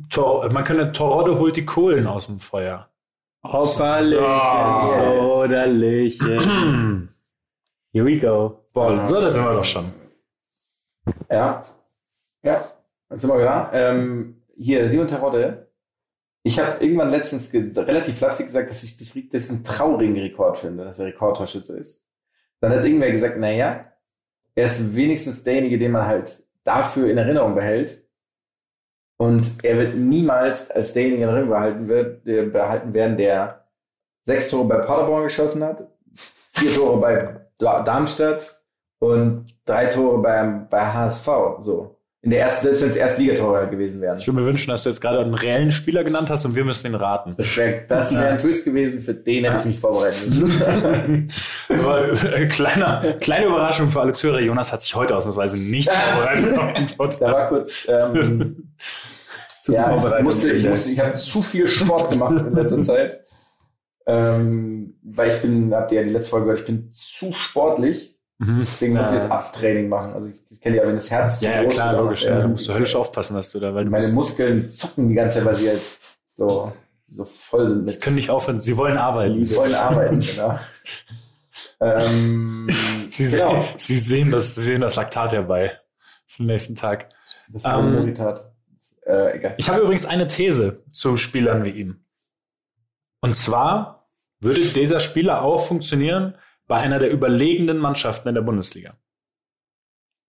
Tor, 0.09 0.51
man 0.51 0.65
könnte, 0.65 0.93
Torode 0.93 1.39
holt 1.39 1.57
die 1.57 1.67
Kohlen 1.67 2.07
aus 2.07 2.25
dem 2.27 2.39
Feuer. 2.39 2.89
Hopperliche, 3.47 4.17
So. 4.97 5.43
Soderliche. 5.43 6.41
Here 7.93 8.07
we 8.07 8.19
go. 8.19 8.61
Boah, 8.77 9.09
so, 9.09 9.19
da 9.23 9.31
sind 9.31 9.43
wir 9.43 9.55
doch 9.55 9.65
schon. 9.65 9.91
Ja. 11.31 11.65
Ja, 12.43 12.63
jetzt 13.09 13.23
sind 13.23 13.31
wir 13.31 13.43
da. 13.43 13.71
Ähm, 13.73 14.43
hier, 14.55 14.87
Simon 14.91 15.09
Terodde. 15.09 15.73
Ich 16.43 16.61
habe 16.61 16.85
irgendwann 16.85 17.11
letztens 17.11 17.51
relativ 17.55 18.19
flapsig 18.19 18.49
gesagt, 18.49 18.69
dass 18.69 18.83
ich 18.83 18.99
das, 18.99 19.17
das 19.33 19.49
einen 19.49 19.65
traurigen 19.65 20.19
Rekord 20.19 20.59
finde, 20.59 20.85
dass 20.85 20.99
er 20.99 21.07
Rekordtorschütze 21.07 21.79
ist. 21.79 22.07
Dann 22.61 22.71
hat 22.71 22.85
irgendwer 22.85 23.11
gesagt, 23.11 23.39
naja, 23.39 23.91
er 24.55 24.65
ist 24.67 24.95
wenigstens 24.95 25.43
derjenige, 25.43 25.79
den 25.79 25.93
man 25.93 26.05
halt 26.07 26.47
dafür 26.63 27.09
in 27.09 27.17
Erinnerung 27.17 27.55
behält. 27.55 28.07
Und 29.17 29.65
er 29.65 29.79
wird 29.79 29.95
niemals 29.95 30.71
als 30.71 30.93
derjenige 30.93 31.23
in 31.23 31.29
Erinnerung 31.31 31.49
behalten, 31.51 31.89
wird, 31.89 32.27
der 32.27 32.43
behalten 32.43 32.93
werden, 32.93 33.17
der 33.17 33.67
sechs 34.27 34.51
Tore 34.51 34.69
bei 34.69 34.81
Paderborn 34.81 35.25
geschossen 35.25 35.65
hat, 35.65 35.91
vier 36.53 36.75
Tore 36.75 37.01
bei 37.01 37.41
Da- 37.57 37.83
Darmstadt 37.83 38.63
und 38.99 39.47
drei 39.65 39.87
Tore 39.87 40.23
beim, 40.23 40.69
bei 40.69 40.85
HSV. 40.87 41.29
So. 41.61 41.97
In 42.27 42.31
der 42.31 42.41
ersten, 42.41 42.67
selbst 42.67 42.83
wenn 42.83 42.91
es 42.91 42.97
Erstligatore 42.97 43.69
gewesen 43.69 44.01
wären. 44.01 44.19
Ich 44.19 44.27
würde 44.27 44.41
mir 44.41 44.47
wünschen, 44.47 44.71
dass 44.71 44.83
du 44.83 44.89
jetzt 44.89 45.01
gerade 45.01 45.21
einen 45.21 45.35
reellen 45.35 45.71
Spieler 45.71 46.03
genannt 46.03 46.29
hast 46.29 46.45
und 46.45 46.57
wir 46.57 46.65
müssen 46.65 46.89
ihn 46.89 46.97
raten. 46.97 47.35
Das 47.37 47.57
wäre 47.57 47.85
das 47.87 48.13
wär 48.17 48.31
ein 48.31 48.39
Twist 48.39 48.65
gewesen, 48.65 49.01
für 49.01 49.15
den 49.15 49.45
hätte 49.45 49.59
ich 49.59 49.65
mich 49.65 49.79
vorbereiten 49.79 50.41
müssen. 50.41 51.29
Aber 51.69 52.09
äh, 52.11 52.47
kleiner, 52.47 53.15
kleine 53.21 53.47
Überraschung 53.47 53.91
für 53.91 54.01
Alex 54.01 54.25
Hörer. 54.25 54.41
Jonas 54.41 54.73
hat 54.73 54.83
sich 54.83 54.93
heute 54.97 55.15
ausnahmsweise 55.15 55.57
nicht 55.57 55.89
vorbereitet. 55.89 56.57
da 57.21 57.33
war 57.33 57.47
kurz, 57.47 57.87
ähm, 57.89 58.73
Zu 59.63 59.73
ja, 59.73 59.95
ich 59.95 60.25
musste, 60.25 60.51
ich 60.51 60.69
musste, 60.69 60.91
ich 60.91 60.99
habe 60.99 61.15
zu 61.15 61.43
viel 61.43 61.69
Sport 61.69 62.11
gemacht 62.11 62.45
in 62.45 62.55
letzter 62.55 62.83
Zeit. 62.83 63.25
Ähm, 64.05 64.99
weil 65.03 65.31
ich 65.31 65.43
bin, 65.43 65.73
habt 65.73 65.93
ihr 65.93 66.01
ja 66.01 66.05
die 66.05 66.13
letzte 66.13 66.31
Folge 66.31 66.47
gehört, 66.47 66.61
ich 66.61 66.67
bin 66.67 66.93
zu 66.93 67.33
sportlich. 67.33 68.16
Mhm. 68.39 68.59
Deswegen 68.61 68.95
muss 68.95 69.09
ich 69.11 69.17
jetzt 69.17 69.31
Abtraining 69.31 69.89
machen. 69.89 70.13
Also 70.13 70.27
ich, 70.29 70.37
ich 70.51 70.61
kenne 70.61 70.77
ja, 70.77 70.87
wenn 70.87 70.95
das 70.95 71.11
Herz 71.11 71.39
zu 71.41 71.47
Ja, 71.47 71.53
ja, 71.53 71.63
groß 71.63 71.73
klar, 71.75 71.93
ist, 71.95 71.99
logisch. 72.01 72.25
äh, 72.25 72.29
Ja, 72.29 72.41
da 72.41 72.49
musst 72.49 72.69
du 72.69 72.75
höllisch 72.75 72.95
aufpassen, 72.95 73.35
dass 73.35 73.51
du 73.51 73.59
da, 73.61 73.75
weil 73.75 73.85
du 73.87 73.91
Meine 73.91 74.09
Muskeln 74.09 74.71
zucken 74.71 75.09
die 75.09 75.15
ganze 75.15 75.39
Zeit, 75.39 75.47
weil 75.47 75.55
sie 75.57 75.69
halt 75.71 75.81
so, 76.35 76.73
so 77.09 77.25
voll 77.25 77.67
sind 77.69 77.91
sie 77.91 77.99
können 78.01 78.17
nicht 78.17 78.29
aufhören. 78.31 78.59
Sie 78.61 78.77
wollen 78.77 78.99
arbeiten. 78.99 79.41
Die 79.43 79.57
wollen 79.57 79.75
arbeiten, 79.75 80.21
genau. 80.35 80.59
ähm, 81.81 82.69
Sie, 83.09 83.31
genau. 83.31 83.63
sehen, 83.63 83.65
sie 83.79 83.99
sehen 83.99 84.31
das, 84.31 84.55
sie 84.55 84.63
sehen 84.63 84.81
das 84.83 84.97
Laktat 84.97 85.33
herbei 85.33 85.79
für 86.27 86.43
den 86.43 86.47
nächsten 86.49 86.75
Tag. 86.75 87.09
Das 87.49 87.65
Ähm, 87.65 87.95
Moritat. 87.95 88.53
Äh, 89.07 89.37
egal. 89.39 89.55
Ich 89.57 89.69
habe 89.71 89.81
übrigens 89.81 90.05
eine 90.05 90.27
These 90.27 90.83
zu 90.91 91.17
Spielern 91.17 91.65
wie 91.65 91.71
ihm. 91.71 92.01
Und 93.21 93.35
zwar 93.37 94.09
würde 94.41 94.61
dieser 94.61 95.01
Spieler 95.01 95.43
auch 95.43 95.65
funktionieren 95.67 96.35
bei 96.67 96.77
einer 96.77 96.99
der 96.99 97.11
überlegenen 97.11 97.79
Mannschaften 97.79 98.29
in 98.29 98.35
der 98.35 98.43
Bundesliga. 98.43 98.97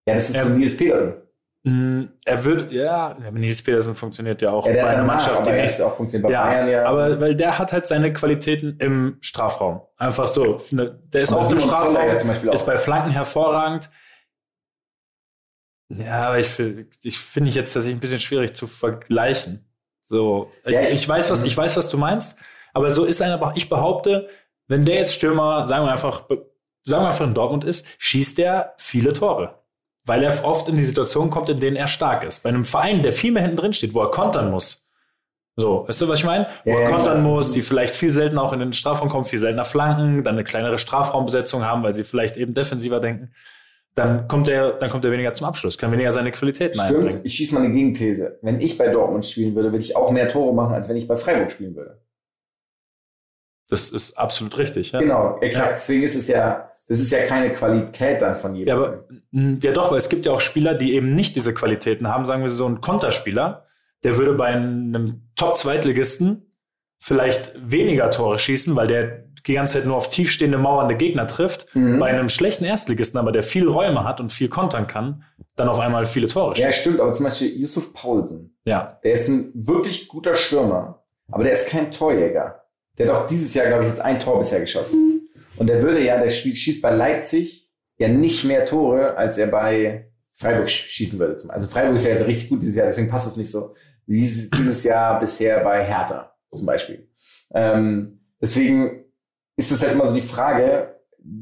Ja, 0.08 0.15
das 0.15 0.30
ist 0.30 0.36
er- 0.36 0.45
so 0.45 0.54
Nils 0.54 0.78
Petersen. 0.78 1.15
Mm, 1.63 2.04
Er 2.26 2.45
wird, 2.45 2.71
ja, 2.71 3.17
Nils 3.32 3.62
Petersen 3.62 3.93
funktioniert 3.95 4.41
ja 4.41 4.52
auch 4.52 4.65
Ja, 4.65 4.73
bei 4.73 4.88
einer 4.89 5.04
Mannschaft, 5.04 5.45
die 5.45 5.50
aber 5.50 5.62
nicht 5.62 5.82
auch 5.82 5.97
funktioniert 5.97 6.28
bei 6.28 6.32
ja, 6.34 6.45
Bayern 6.45 6.69
ja. 6.69 6.86
aber 6.86 7.19
weil 7.19 7.36
der 7.36 7.58
hat 7.60 7.73
halt 7.73 7.86
seine 7.86 8.13
Qualitäten 8.13 8.78
im 8.80 9.17
Strafraum. 9.21 9.82
Einfach 9.97 10.28
so. 10.28 10.62
Ne, 10.71 10.97
Der 11.12 11.21
ist 11.23 11.34
Aber 11.34 11.41
auf 11.41 11.50
dem 11.50 11.60
Simon 11.60 11.76
Zoller 11.76 12.17
Strafraum, 12.19 12.54
ist 12.54 12.65
bei 12.65 12.78
Flanken 12.78 13.12
hervorragend. 13.12 13.89
Ja, 15.89 16.28
aber 16.28 16.39
ich, 16.39 16.58
ich 17.04 17.17
finde 17.17 17.50
ich 17.50 17.56
jetzt 17.56 17.73
tatsächlich 17.73 17.97
ein 17.97 18.02
bisschen 18.02 18.19
schwierig 18.19 18.54
zu 18.56 18.67
vergleichen. 18.67 19.65
So, 20.04 20.52
Ja, 20.65 20.82
ich, 20.82 20.88
ich- 20.89 20.93
ich 20.95 21.10
weiß, 21.10 21.32
was, 21.32 21.43
ich 21.43 21.56
weiß, 21.58 21.76
was 21.78 21.89
du 21.89 21.97
meinst, 21.97 22.38
aber 22.73 22.91
so 22.91 23.04
ist 23.06 23.21
einer, 23.21 23.52
ich 23.56 23.67
behaupte, 23.69 24.30
wenn 24.67 24.86
der 24.86 24.95
jetzt 24.95 25.13
Stürmer, 25.15 25.65
sagen 25.67 25.86
wir 25.86 25.91
einfach, 25.91 26.27
sagen 26.30 27.03
wir 27.03 27.08
einfach 27.08 27.25
in 27.25 27.34
Dortmund 27.34 27.63
ist, 27.63 27.86
schießt 27.99 28.38
der 28.38 28.73
viele 28.77 29.13
Tore. 29.13 29.56
Weil 30.06 30.23
er 30.23 30.45
oft 30.45 30.69
in 30.69 30.77
die 30.77 30.84
Situation 30.84 31.30
kommt, 31.30 31.49
in 31.49 31.60
denen 31.60 31.75
er 31.75 31.88
stark 31.88 32.23
ist. 32.23 32.43
Bei 32.43 32.49
einem 32.49 32.63
Verein, 32.63 33.03
der 33.03 33.12
viel 33.12 33.32
mehr 33.34 33.43
hinten 33.43 33.58
drin 33.58 33.73
steht, 33.73 33.93
wo 33.93 34.01
er 34.01 34.12
kontern 34.12 34.51
muss. 34.51 34.89
So, 35.58 35.86
weißt 35.88 36.01
du, 36.01 36.08
was 36.08 36.19
ich 36.19 36.25
meine? 36.25 36.47
Wo 36.63 36.69
Ja, 36.69 36.75
er 36.77 36.82
ja, 36.84 36.88
kontern 36.89 37.13
klar. 37.13 37.17
muss, 37.23 37.51
die 37.51 37.62
vielleicht 37.62 37.95
viel 37.95 38.12
seltener 38.12 38.43
auch 38.43 38.53
in 38.53 38.60
den 38.60 38.73
Strafraum 38.73 39.10
kommen, 39.10 39.25
viel 39.25 39.39
seltener 39.39 39.65
flanken, 39.65 40.23
dann 40.23 40.36
eine 40.36 40.43
kleinere 40.43 40.77
Strafraumbesetzung 40.77 41.63
haben, 41.65 41.84
weil 41.84 41.93
sie 41.93 42.03
vielleicht 42.03 42.38
eben 42.38 42.53
defensiver 42.53 42.99
denken. 42.99 43.34
Dann 43.95 44.27
kommt 44.27 44.47
er, 44.47 44.73
dann 44.73 44.91
kommt 44.91 45.03
er 45.03 45.12
weniger 45.12 45.34
zum 45.34 45.47
Abschluss, 45.47 45.77
kann 45.80 45.91
weniger 45.91 46.12
seine 46.12 46.32
Qualitäten 46.32 46.75
Stimmt, 46.80 46.99
einbringen. 46.99 47.21
ich 47.23 47.34
schieße 47.34 47.56
mal 47.56 47.63
eine 47.63 47.73
Gegenthese. 47.73 48.38
Wenn 48.43 48.62
ich 48.62 48.77
bei 48.77 48.89
Dortmund 48.89 49.25
spielen 49.25 49.56
würde, 49.56 49.71
würde 49.71 49.84
ich 49.84 49.95
auch 49.95 50.12
mehr 50.12 50.27
Tore 50.27 50.53
machen, 50.53 50.75
als 50.75 50.88
wenn 50.88 50.95
ich 50.97 51.08
bei 51.08 51.17
Freiburg 51.17 51.51
spielen 51.51 51.75
würde. 51.75 51.97
Das 53.69 53.89
ist 53.89 54.17
absolut 54.17 54.58
richtig. 54.58 54.91
Ja. 54.91 54.99
Genau, 54.99 55.38
exakt. 55.41 55.67
Ja. 55.67 55.73
Deswegen 55.73 56.03
ist 56.03 56.15
es 56.15 56.27
ja, 56.27 56.71
das 56.88 56.99
ist 56.99 57.12
ja 57.12 57.25
keine 57.25 57.53
Qualität 57.53 58.21
dann 58.21 58.38
von 58.38 58.56
jedem. 58.56 58.67
Ja, 58.69 58.75
aber 58.75 59.06
ja 59.32 59.71
doch, 59.71 59.91
weil 59.91 59.97
es 59.97 60.10
gibt 60.10 60.25
ja 60.25 60.32
auch 60.32 60.41
Spieler, 60.41 60.73
die 60.73 60.93
eben 60.93 61.12
nicht 61.12 61.36
diese 61.36 61.53
Qualitäten 61.53 62.08
haben. 62.08 62.25
Sagen 62.25 62.43
wir 62.43 62.49
so 62.49 62.65
ein 62.65 62.82
Konterspieler, 62.82 63.65
der 64.03 64.17
würde 64.17 64.34
bei 64.34 64.45
einem 64.45 65.30
Top-Zweitligisten 65.36 66.53
vielleicht 66.99 67.53
weniger 67.69 68.10
Tore 68.10 68.39
schießen, 68.39 68.75
weil 68.75 68.88
der 68.88 69.27
die 69.45 69.53
ganze 69.53 69.75
Zeit 69.75 69.86
nur 69.86 69.95
auf 69.95 70.10
tiefstehende 70.10 70.58
mauernde 70.58 70.95
Gegner 70.95 71.25
trifft. 71.27 71.73
Mhm. 71.75 71.99
Bei 71.99 72.08
einem 72.08 72.30
schlechten 72.30 72.65
Erstligisten, 72.65 73.19
aber 73.19 73.32
der 73.32 73.43
viel 73.43 73.67
Räume 73.67 74.03
hat 74.03 74.19
und 74.19 74.32
viel 74.32 74.49
kontern 74.49 74.88
kann, 74.88 75.23
dann 75.56 75.69
auf 75.69 75.80
einmal 75.80 76.06
viele 76.06 76.27
Tore 76.27 76.58
ja, 76.58 76.67
schießt. 76.67 76.80
stimmt, 76.80 76.99
aber 76.99 77.13
zum 77.13 77.25
Beispiel 77.25 77.56
Yusuf 77.58 77.93
Paulsen. 77.93 78.58
Ja. 78.65 78.99
Der 79.03 79.13
ist 79.13 79.30
ein 79.30 79.51
wirklich 79.53 80.08
guter 80.08 80.36
Stürmer, 80.36 81.06
aber 81.32 81.43
der 81.43 81.53
ist 81.53 81.69
kein 81.69 81.91
Torjäger. 81.91 82.63
Der 82.97 83.07
hat 83.07 83.15
auch 83.15 83.27
dieses 83.27 83.53
Jahr, 83.53 83.67
glaube 83.67 83.83
ich, 83.83 83.89
jetzt 83.89 84.01
ein 84.01 84.19
Tor 84.19 84.39
bisher 84.39 84.60
geschossen. 84.60 85.29
Und 85.57 85.67
der 85.67 85.81
würde 85.81 86.03
ja, 86.03 86.19
der 86.19 86.29
schießt 86.29 86.81
bei 86.81 86.91
Leipzig 86.91 87.69
ja 87.97 88.07
nicht 88.07 88.43
mehr 88.45 88.65
Tore, 88.65 89.17
als 89.17 89.38
er 89.38 89.47
bei 89.47 90.12
Freiburg 90.33 90.67
sch- 90.67 90.88
schießen 90.89 91.17
würde. 91.17 91.38
Also 91.49 91.67
Freiburg 91.67 91.95
ist 91.95 92.05
ja 92.05 92.15
richtig 92.15 92.49
gut 92.49 92.62
dieses 92.62 92.75
Jahr, 92.75 92.88
deswegen 92.88 93.10
passt 93.10 93.27
es 93.27 93.38
nicht 93.38 93.51
so. 93.51 93.73
Wie 94.05 94.19
dieses, 94.19 94.49
dieses 94.51 94.83
Jahr 94.83 95.19
bisher 95.19 95.63
bei 95.63 95.83
Hertha 95.83 96.33
zum 96.51 96.65
Beispiel. 96.65 97.10
Ähm, 97.53 98.19
deswegen 98.41 99.05
ist 99.57 99.71
es 99.71 99.81
halt 99.81 99.93
immer 99.93 100.05
so 100.05 100.13
die 100.13 100.21
Frage, 100.21 100.95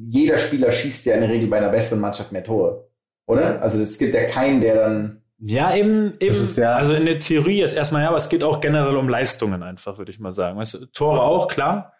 jeder 0.09 0.37
Spieler 0.37 0.71
schießt 0.71 1.05
ja 1.05 1.15
in 1.15 1.21
der 1.21 1.29
Regel 1.29 1.47
bei 1.49 1.57
einer 1.57 1.69
besseren 1.69 1.99
Mannschaft 1.99 2.31
mehr 2.31 2.43
Tore. 2.43 2.89
Oder? 3.27 3.61
Also 3.61 3.81
es 3.81 3.97
gibt 3.97 4.15
ja 4.15 4.23
keinen, 4.25 4.61
der 4.61 4.75
dann 4.75 5.21
Ja, 5.37 5.75
eben, 5.75 6.13
eben. 6.19 6.35
ja- 6.55 6.75
also 6.75 6.93
in 6.93 7.05
der 7.05 7.19
Theorie 7.19 7.61
ist 7.61 7.73
erstmal 7.73 8.01
ja, 8.03 8.07
aber 8.09 8.17
es 8.17 8.29
geht 8.29 8.43
auch 8.43 8.61
generell 8.61 8.95
um 8.95 9.09
Leistungen 9.09 9.63
einfach, 9.63 9.97
würde 9.97 10.11
ich 10.11 10.19
mal 10.19 10.31
sagen. 10.31 10.57
Weißt 10.57 10.73
du, 10.75 10.85
Tore 10.87 11.21
auch, 11.21 11.47
klar, 11.49 11.93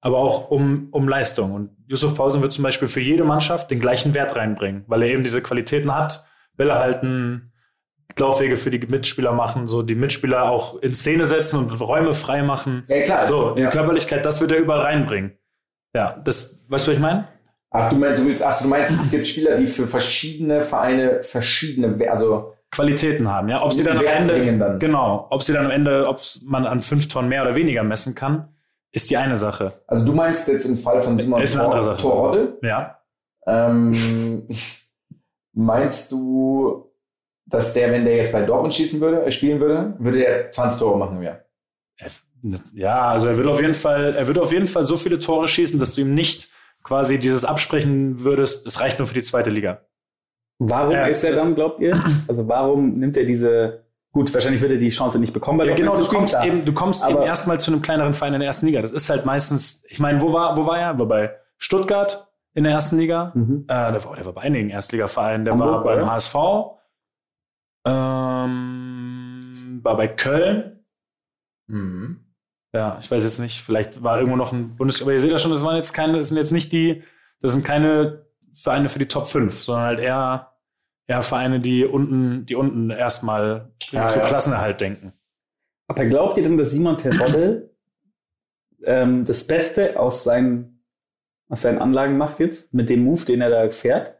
aber 0.00 0.18
auch 0.18 0.50
um, 0.50 0.88
um 0.92 1.08
Leistung. 1.08 1.52
Und 1.52 1.70
Yusuf 1.88 2.14
Pausen 2.14 2.42
wird 2.42 2.52
zum 2.52 2.62
Beispiel 2.62 2.88
für 2.88 3.00
jede 3.00 3.24
Mannschaft 3.24 3.70
den 3.70 3.80
gleichen 3.80 4.14
Wert 4.14 4.36
reinbringen, 4.36 4.84
weil 4.86 5.02
er 5.02 5.08
eben 5.08 5.24
diese 5.24 5.42
Qualitäten 5.42 5.94
hat, 5.94 6.24
Bälle 6.56 6.76
halten, 6.76 7.52
Laufwege 8.18 8.56
für 8.56 8.70
die 8.70 8.78
Mitspieler 8.86 9.32
machen, 9.32 9.66
so 9.66 9.82
die 9.82 9.94
Mitspieler 9.96 10.44
auch 10.48 10.80
in 10.80 10.94
Szene 10.94 11.26
setzen 11.26 11.58
und 11.58 11.80
Räume 11.80 12.14
frei 12.14 12.42
machen. 12.42 12.84
Ja, 12.86 13.02
klar. 13.02 13.26
So, 13.26 13.54
die 13.56 13.62
Ja. 13.62 13.70
Körperlichkeit, 13.70 14.24
das 14.24 14.40
wird 14.40 14.52
er 14.52 14.58
überall 14.58 14.82
reinbringen. 14.82 15.32
Ja, 15.94 16.16
das, 16.24 16.64
weißt 16.68 16.86
du, 16.86 16.90
was 16.92 16.96
ich 16.96 17.02
meine? 17.02 17.28
Ach, 17.70 17.90
du 17.90 17.96
meinst, 17.96 18.22
du 18.22 18.26
willst, 18.26 18.42
ach, 18.44 18.62
du 18.62 18.68
meinst, 18.68 18.90
es 18.92 19.10
gibt 19.10 19.26
Spieler, 19.26 19.56
die 19.56 19.66
für 19.66 19.86
verschiedene 19.86 20.62
Vereine 20.62 21.22
verschiedene, 21.24 22.10
also 22.10 22.54
Qualitäten 22.76 23.28
haben, 23.28 23.48
ja. 23.48 23.62
Ob 23.62 23.72
sie 23.72 23.82
dann 23.84 23.98
am 23.98 24.04
Ende, 24.06 24.58
dann. 24.58 24.78
genau, 24.78 25.26
ob 25.30 25.42
sie 25.42 25.52
dann 25.52 25.66
am 25.66 25.70
Ende, 25.70 26.06
ob 26.08 26.20
man 26.44 26.66
an 26.66 26.80
fünf 26.80 27.08
Tonnen 27.08 27.28
mehr 27.28 27.42
oder 27.42 27.54
weniger 27.56 27.82
messen 27.82 28.14
kann, 28.14 28.48
ist 28.92 29.10
die 29.10 29.16
eine 29.16 29.36
Sache. 29.36 29.82
Also 29.86 30.06
du 30.06 30.12
meinst 30.12 30.46
jetzt 30.48 30.64
im 30.64 30.78
Fall 30.78 31.02
von 31.02 31.18
Simon 31.18 31.42
Ist 31.42 31.54
eine 31.56 31.64
andere 31.64 31.82
Sache. 31.82 32.00
Torode, 32.00 32.58
Ja. 32.62 32.98
ähm, 33.46 34.46
meinst 35.52 36.12
du, 36.12 36.90
dass 37.46 37.74
der, 37.74 37.92
wenn 37.92 38.04
der 38.04 38.16
jetzt 38.16 38.32
bei 38.32 38.42
Dortmund 38.42 38.74
schießen 38.74 39.00
würde, 39.00 39.24
äh, 39.24 39.30
spielen 39.30 39.60
würde, 39.60 39.94
würde 39.98 40.18
der 40.18 40.50
20 40.52 40.78
Tore 40.80 40.98
machen 40.98 41.16
im 41.18 41.22
Jahr. 41.22 41.38
Ja, 42.74 43.08
also 43.08 43.26
er 43.28 43.36
wird 43.36 43.46
auf 43.46 43.60
jeden 43.60 43.74
Fall, 43.74 44.14
er 44.14 44.26
wird 44.26 44.38
auf 44.38 44.52
jeden 44.52 44.66
Fall 44.66 44.84
so 44.84 44.96
viele 44.96 45.18
Tore 45.18 45.48
schießen, 45.48 45.78
dass 45.80 45.94
du 45.94 46.02
ihm 46.02 46.14
nicht 46.14 46.48
quasi 46.82 47.18
dieses 47.18 47.44
absprechen 47.44 48.22
würdest, 48.24 48.66
es 48.66 48.80
reicht 48.80 48.98
nur 48.98 49.08
für 49.08 49.14
die 49.14 49.22
zweite 49.22 49.50
Liga. 49.50 49.80
Warum 50.58 50.92
Ja, 50.92 51.06
ist 51.06 51.22
er 51.24 51.34
dann, 51.34 51.54
glaubt 51.54 51.80
ihr? 51.80 51.92
Also 52.28 52.48
warum 52.48 52.98
nimmt 52.98 53.16
er 53.16 53.24
diese, 53.24 53.84
gut, 54.12 54.32
wahrscheinlich 54.32 54.62
wird 54.62 54.72
er 54.72 54.78
die 54.78 54.88
Chance 54.88 55.18
nicht 55.18 55.32
bekommen, 55.34 55.58
weil 55.58 55.68
Ja, 55.68 55.74
genau, 55.74 55.96
du 55.96 56.04
kommst 56.06 56.36
eben, 56.44 56.64
du 56.64 56.72
kommst 56.72 57.04
eben 57.04 57.16
Aber- 57.18 57.26
erstmal 57.26 57.60
zu 57.60 57.70
einem 57.70 57.82
kleineren 57.82 58.14
Verein 58.14 58.34
in 58.34 58.40
der 58.40 58.46
ersten 58.46 58.66
Liga. 58.66 58.80
Das 58.82 58.90
ist 58.92 59.10
halt 59.10 59.26
meistens, 59.26 59.84
ich 59.88 59.98
meine, 59.98 60.20
wo 60.20 60.32
war, 60.32 60.56
wo 60.56 60.66
war 60.66 60.78
er? 60.78 60.98
War 60.98 61.06
bei 61.06 61.34
Stuttgart 61.58 62.26
in 62.54 62.64
der 62.64 62.72
ersten 62.72 62.96
Liga. 62.98 63.32
Mhm. 63.34 63.64
Äh, 63.68 63.92
der, 63.92 64.04
war, 64.04 64.16
der 64.16 64.24
war 64.24 64.32
bei 64.32 64.40
einigen 64.42 64.70
Erstligavereinen. 64.70 65.44
Der 65.44 65.52
Hamburg, 65.52 65.84
war 65.84 65.84
beim 65.84 65.98
oder? 66.04 66.12
HSV. 66.12 66.34
Ähm, 67.86 69.80
war 69.82 69.96
bei 69.96 70.08
Köln. 70.08 70.84
Mhm. 71.68 72.20
Ja, 72.74 72.98
ich 73.00 73.10
weiß 73.10 73.22
jetzt 73.24 73.38
nicht, 73.40 73.62
vielleicht 73.62 74.02
war 74.02 74.18
irgendwo 74.18 74.36
noch 74.36 74.52
ein 74.52 74.76
Bundes, 74.76 75.00
aber 75.00 75.12
ihr 75.12 75.20
seht 75.20 75.30
ja 75.30 75.38
schon, 75.38 75.50
das 75.50 75.64
waren 75.64 75.76
jetzt 75.76 75.92
keine, 75.94 76.18
das 76.18 76.28
sind 76.28 76.36
jetzt 76.36 76.52
nicht 76.52 76.72
die, 76.72 77.02
das 77.40 77.52
sind 77.52 77.64
keine 77.64 78.25
Vereine 78.56 78.88
für 78.88 78.98
die 78.98 79.06
Top 79.08 79.26
5, 79.28 79.62
sondern 79.62 79.84
halt 79.84 80.00
eher, 80.00 80.52
eher 81.06 81.22
Vereine, 81.22 81.60
die 81.60 81.84
unten, 81.84 82.46
die 82.46 82.54
unten 82.56 82.90
erstmal 82.90 83.70
Ja, 83.90 84.08
für 84.08 84.20
ja. 84.20 84.26
Klassenerhalt 84.26 84.80
denken. 84.80 85.12
Aber 85.88 86.04
glaubt 86.06 86.36
ihr 86.38 86.42
denn, 86.42 86.56
dass 86.56 86.72
Simon 86.72 86.96
Terodde 86.98 87.70
ähm, 88.84 89.24
das 89.24 89.46
Beste 89.46 89.98
aus 89.98 90.24
seinen, 90.24 90.84
aus 91.48 91.62
seinen 91.62 91.78
Anlagen 91.78 92.16
macht 92.16 92.40
jetzt, 92.40 92.72
mit 92.74 92.88
dem 92.90 93.04
Move, 93.04 93.24
den 93.24 93.40
er 93.40 93.50
da 93.50 93.70
fährt? 93.70 94.14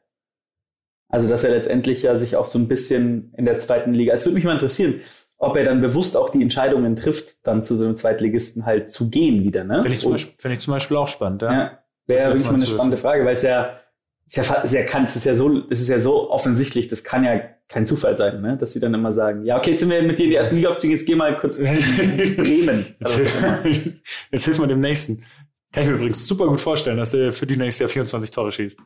Also, 1.09 1.29
dass 1.29 1.45
er 1.45 1.51
letztendlich 1.51 2.03
ja 2.03 2.17
sich 2.19 2.37
auch 2.37 2.47
so 2.47 2.59
ein 2.59 2.69
bisschen 2.69 3.33
in 3.37 3.45
der 3.45 3.59
zweiten 3.59 3.95
Liga, 3.95 4.13
es 4.15 4.25
würde 4.27 4.35
mich 4.35 4.45
mal 4.45 4.53
interessieren, 4.55 5.01
ob 5.39 5.57
er 5.57 5.65
dann 5.65 5.81
bewusst 5.81 6.17
auch 6.17 6.31
die 6.31 6.43
Entscheidungen 6.43 6.97
trifft, 6.97 7.47
dann 7.47 7.63
zu 7.63 7.77
so 7.77 7.85
einem 7.85 7.95
Zweitligisten 7.97 8.65
halt 8.67 8.91
zu 8.91 9.09
gehen 9.11 9.45
wieder, 9.45 9.65
ne? 9.65 9.83
Finde 9.83 9.95
ich, 9.95 10.01
zum 10.01 10.13
Beispiel- 10.13 10.35
finde 10.39 10.55
ich 10.55 10.61
zum 10.61 10.73
Beispiel 10.73 10.97
auch 10.97 11.09
spannend, 11.09 11.43
ja. 11.43 11.53
Ja, 11.53 11.79
wäre 12.07 12.29
wirklich 12.31 12.45
mal 12.47 12.55
eine 12.55 12.67
spannende. 12.67 12.97
Frage, 12.97 13.25
weil 13.25 13.35
es 13.35 13.43
ja, 13.43 13.79
ist 14.27 14.37
ja 14.37 14.67
sehr 14.67 14.85
kann, 14.85 15.05
es 15.05 15.15
ist 15.17 15.25
ja 15.25 15.35
so, 15.35 15.63
es 15.71 15.81
ist 15.81 15.89
ja 15.89 15.99
so 16.01 16.31
offensichtlich, 16.31 16.89
das 16.89 17.05
kann 17.05 17.25
ja 17.25 17.41
kein 17.69 17.87
Zufall 17.87 18.17
sein, 18.17 18.41
ne? 18.41 18.57
Dass 18.57 18.73
sie 18.73 18.81
dann 18.81 18.93
immer 18.95 19.13
sagen, 19.13 19.45
ja, 19.45 19.57
okay, 19.57 19.73
jetzt 19.73 19.81
sind 19.81 19.91
wir 19.91 20.03
mit 20.03 20.19
dir 20.19 20.25
in 20.25 20.31
die 20.31 20.37
erste 20.37 20.57
Liga 20.57 20.69
aufgestiegen, 20.69 20.97
jetzt 20.97 21.07
geh 21.07 21.15
mal 21.15 21.37
kurz 21.37 21.59
nach 21.59 21.71
Bremen. 22.37 22.97
Jetzt, 22.99 23.21
jetzt 24.33 24.45
hilft 24.45 24.61
man 24.61 24.69
dem 24.69 24.81
Nächsten. 24.81 25.25
Kann 25.73 25.85
ich 25.85 25.89
mir 25.91 25.97
übrigens 25.97 26.27
super 26.27 26.47
gut 26.47 26.61
vorstellen, 26.61 26.97
dass 26.97 27.15
er 27.15 27.33
für 27.33 27.47
die 27.47 27.57
nächstes 27.57 27.81
Jahr 27.81 27.89
24 27.89 28.31
Tore 28.31 28.51
schießt. 28.51 28.81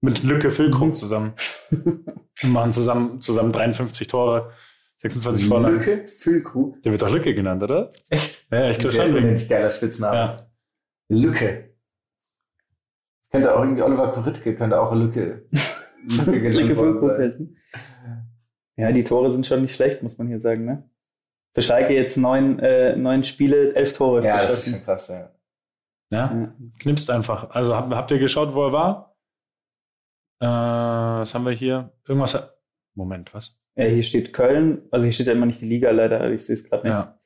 Mit 0.00 0.22
Lücke 0.24 0.50
Füllkrug 0.50 0.96
zusammen. 0.96 1.34
Wir 1.70 2.50
machen 2.50 2.72
zusammen, 2.72 3.20
zusammen 3.20 3.52
53 3.52 4.08
Tore, 4.08 4.50
26 4.96 5.46
Vorlagen. 5.46 5.76
Lücke, 5.76 6.08
Füllkrug. 6.08 6.82
Der 6.82 6.92
wird 6.92 7.02
doch 7.02 7.10
Lücke 7.10 7.34
genannt, 7.34 7.62
oder? 7.62 7.92
Echt? 8.08 8.46
Ja, 8.50 8.68
ich 8.70 8.78
glaube 8.78 8.96
schon. 8.96 9.10
übrigens 9.10 9.48
geiler 9.48 9.70
Spitzname. 9.70 10.16
Ja. 10.16 10.36
Lücke. 11.08 11.71
Könnte 13.32 13.54
auch 13.56 13.62
irgendwie 13.62 13.82
Oliver 13.82 14.08
Koritke, 14.08 14.54
könnte 14.54 14.80
auch 14.80 14.92
Lücke. 14.94 15.46
Lücke 16.26 16.48
Lücke 16.50 16.76
Füllkrug 16.76 17.18
heißen. 17.18 17.56
Ja, 18.76 18.92
die 18.92 19.04
Tore 19.04 19.30
sind 19.30 19.46
schon 19.46 19.62
nicht 19.62 19.74
schlecht, 19.74 20.02
muss 20.02 20.18
man 20.18 20.28
hier 20.28 20.38
sagen, 20.40 20.64
ne? 20.64 20.88
Für 21.54 21.62
Schalke 21.62 21.94
jetzt 21.94 22.16
neun, 22.16 22.58
äh, 22.60 22.96
neun 22.96 23.24
Spiele, 23.24 23.74
elf 23.74 23.92
Tore. 23.94 24.24
Ja, 24.24 24.42
das 24.42 24.66
ist 24.66 24.72
schon 24.74 24.84
krass, 24.84 25.08
ja. 25.08 25.30
Ja, 26.12 26.32
Ja. 26.34 26.54
knipst 26.78 27.08
einfach. 27.10 27.50
Also 27.50 27.74
habt, 27.76 27.92
habt 27.94 28.10
ihr 28.10 28.18
geschaut, 28.18 28.54
wo 28.54 28.66
er 28.66 28.72
war? 28.72 29.16
Äh, 30.40 30.46
was 30.46 31.34
haben 31.34 31.44
wir 31.44 31.52
hier? 31.52 31.92
Irgendwas. 32.06 32.52
Moment, 32.94 33.32
was? 33.34 33.58
Ja, 33.76 33.84
hier 33.84 34.02
steht 34.02 34.34
Köln, 34.34 34.82
also 34.90 35.04
hier 35.04 35.12
steht 35.12 35.28
ja 35.28 35.32
immer 35.32 35.46
nicht 35.46 35.60
die 35.62 35.68
Liga 35.68 35.90
leider, 35.90 36.30
ich 36.30 36.44
sehe 36.44 36.54
es 36.54 36.64
gerade 36.64 36.82
nicht. 36.82 36.92
Ja. 36.92 37.18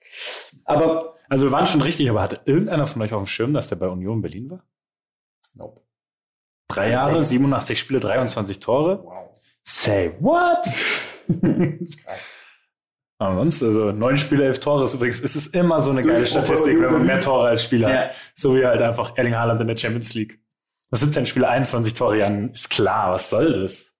Aber 0.64 1.14
Also 1.28 1.46
wir 1.46 1.52
waren 1.52 1.66
schon 1.66 1.82
richtig, 1.82 2.08
aber 2.08 2.22
hatte 2.22 2.40
irgendeiner 2.44 2.86
von 2.86 3.02
euch 3.02 3.12
auf 3.12 3.22
dem 3.22 3.26
Schirm, 3.26 3.52
dass 3.52 3.68
der 3.68 3.74
bei 3.76 3.88
Union 3.88 4.22
Berlin 4.22 4.50
war? 4.50 4.64
Nope. 5.54 5.80
Drei 6.68 6.90
Jahre, 6.90 7.22
87 7.22 7.78
Spiele, 7.78 8.00
23 8.00 8.58
Tore. 8.60 9.02
Wow. 9.04 9.30
Say 9.64 10.12
what? 10.20 10.58
Aber 13.18 13.36
sonst, 13.38 13.62
also 13.62 13.92
neun 13.92 14.18
Spiele, 14.18 14.44
elf 14.44 14.60
Tore 14.60 14.84
ist 14.84 14.94
übrigens, 14.94 15.22
es 15.22 15.36
ist 15.36 15.54
immer 15.54 15.80
so 15.80 15.90
eine 15.90 16.02
geile 16.02 16.26
Statistik, 16.26 16.78
wenn 16.80 16.92
man 16.92 17.06
mehr 17.06 17.20
Tore 17.20 17.48
als 17.48 17.62
Spieler 17.64 17.88
Ja. 17.90 18.00
hat. 18.02 18.10
So 18.34 18.54
wie 18.54 18.66
halt 18.66 18.82
einfach 18.82 19.16
Erling 19.16 19.34
Haaland 19.34 19.60
in 19.60 19.68
der 19.68 19.76
Champions 19.76 20.12
League. 20.14 20.38
Das 20.90 21.00
17 21.00 21.26
Spiele, 21.26 21.48
21 21.48 21.94
Tore, 21.94 22.18
Jan, 22.18 22.50
ist 22.50 22.68
klar, 22.70 23.12
was 23.12 23.30
soll 23.30 23.62
das? 23.62 23.94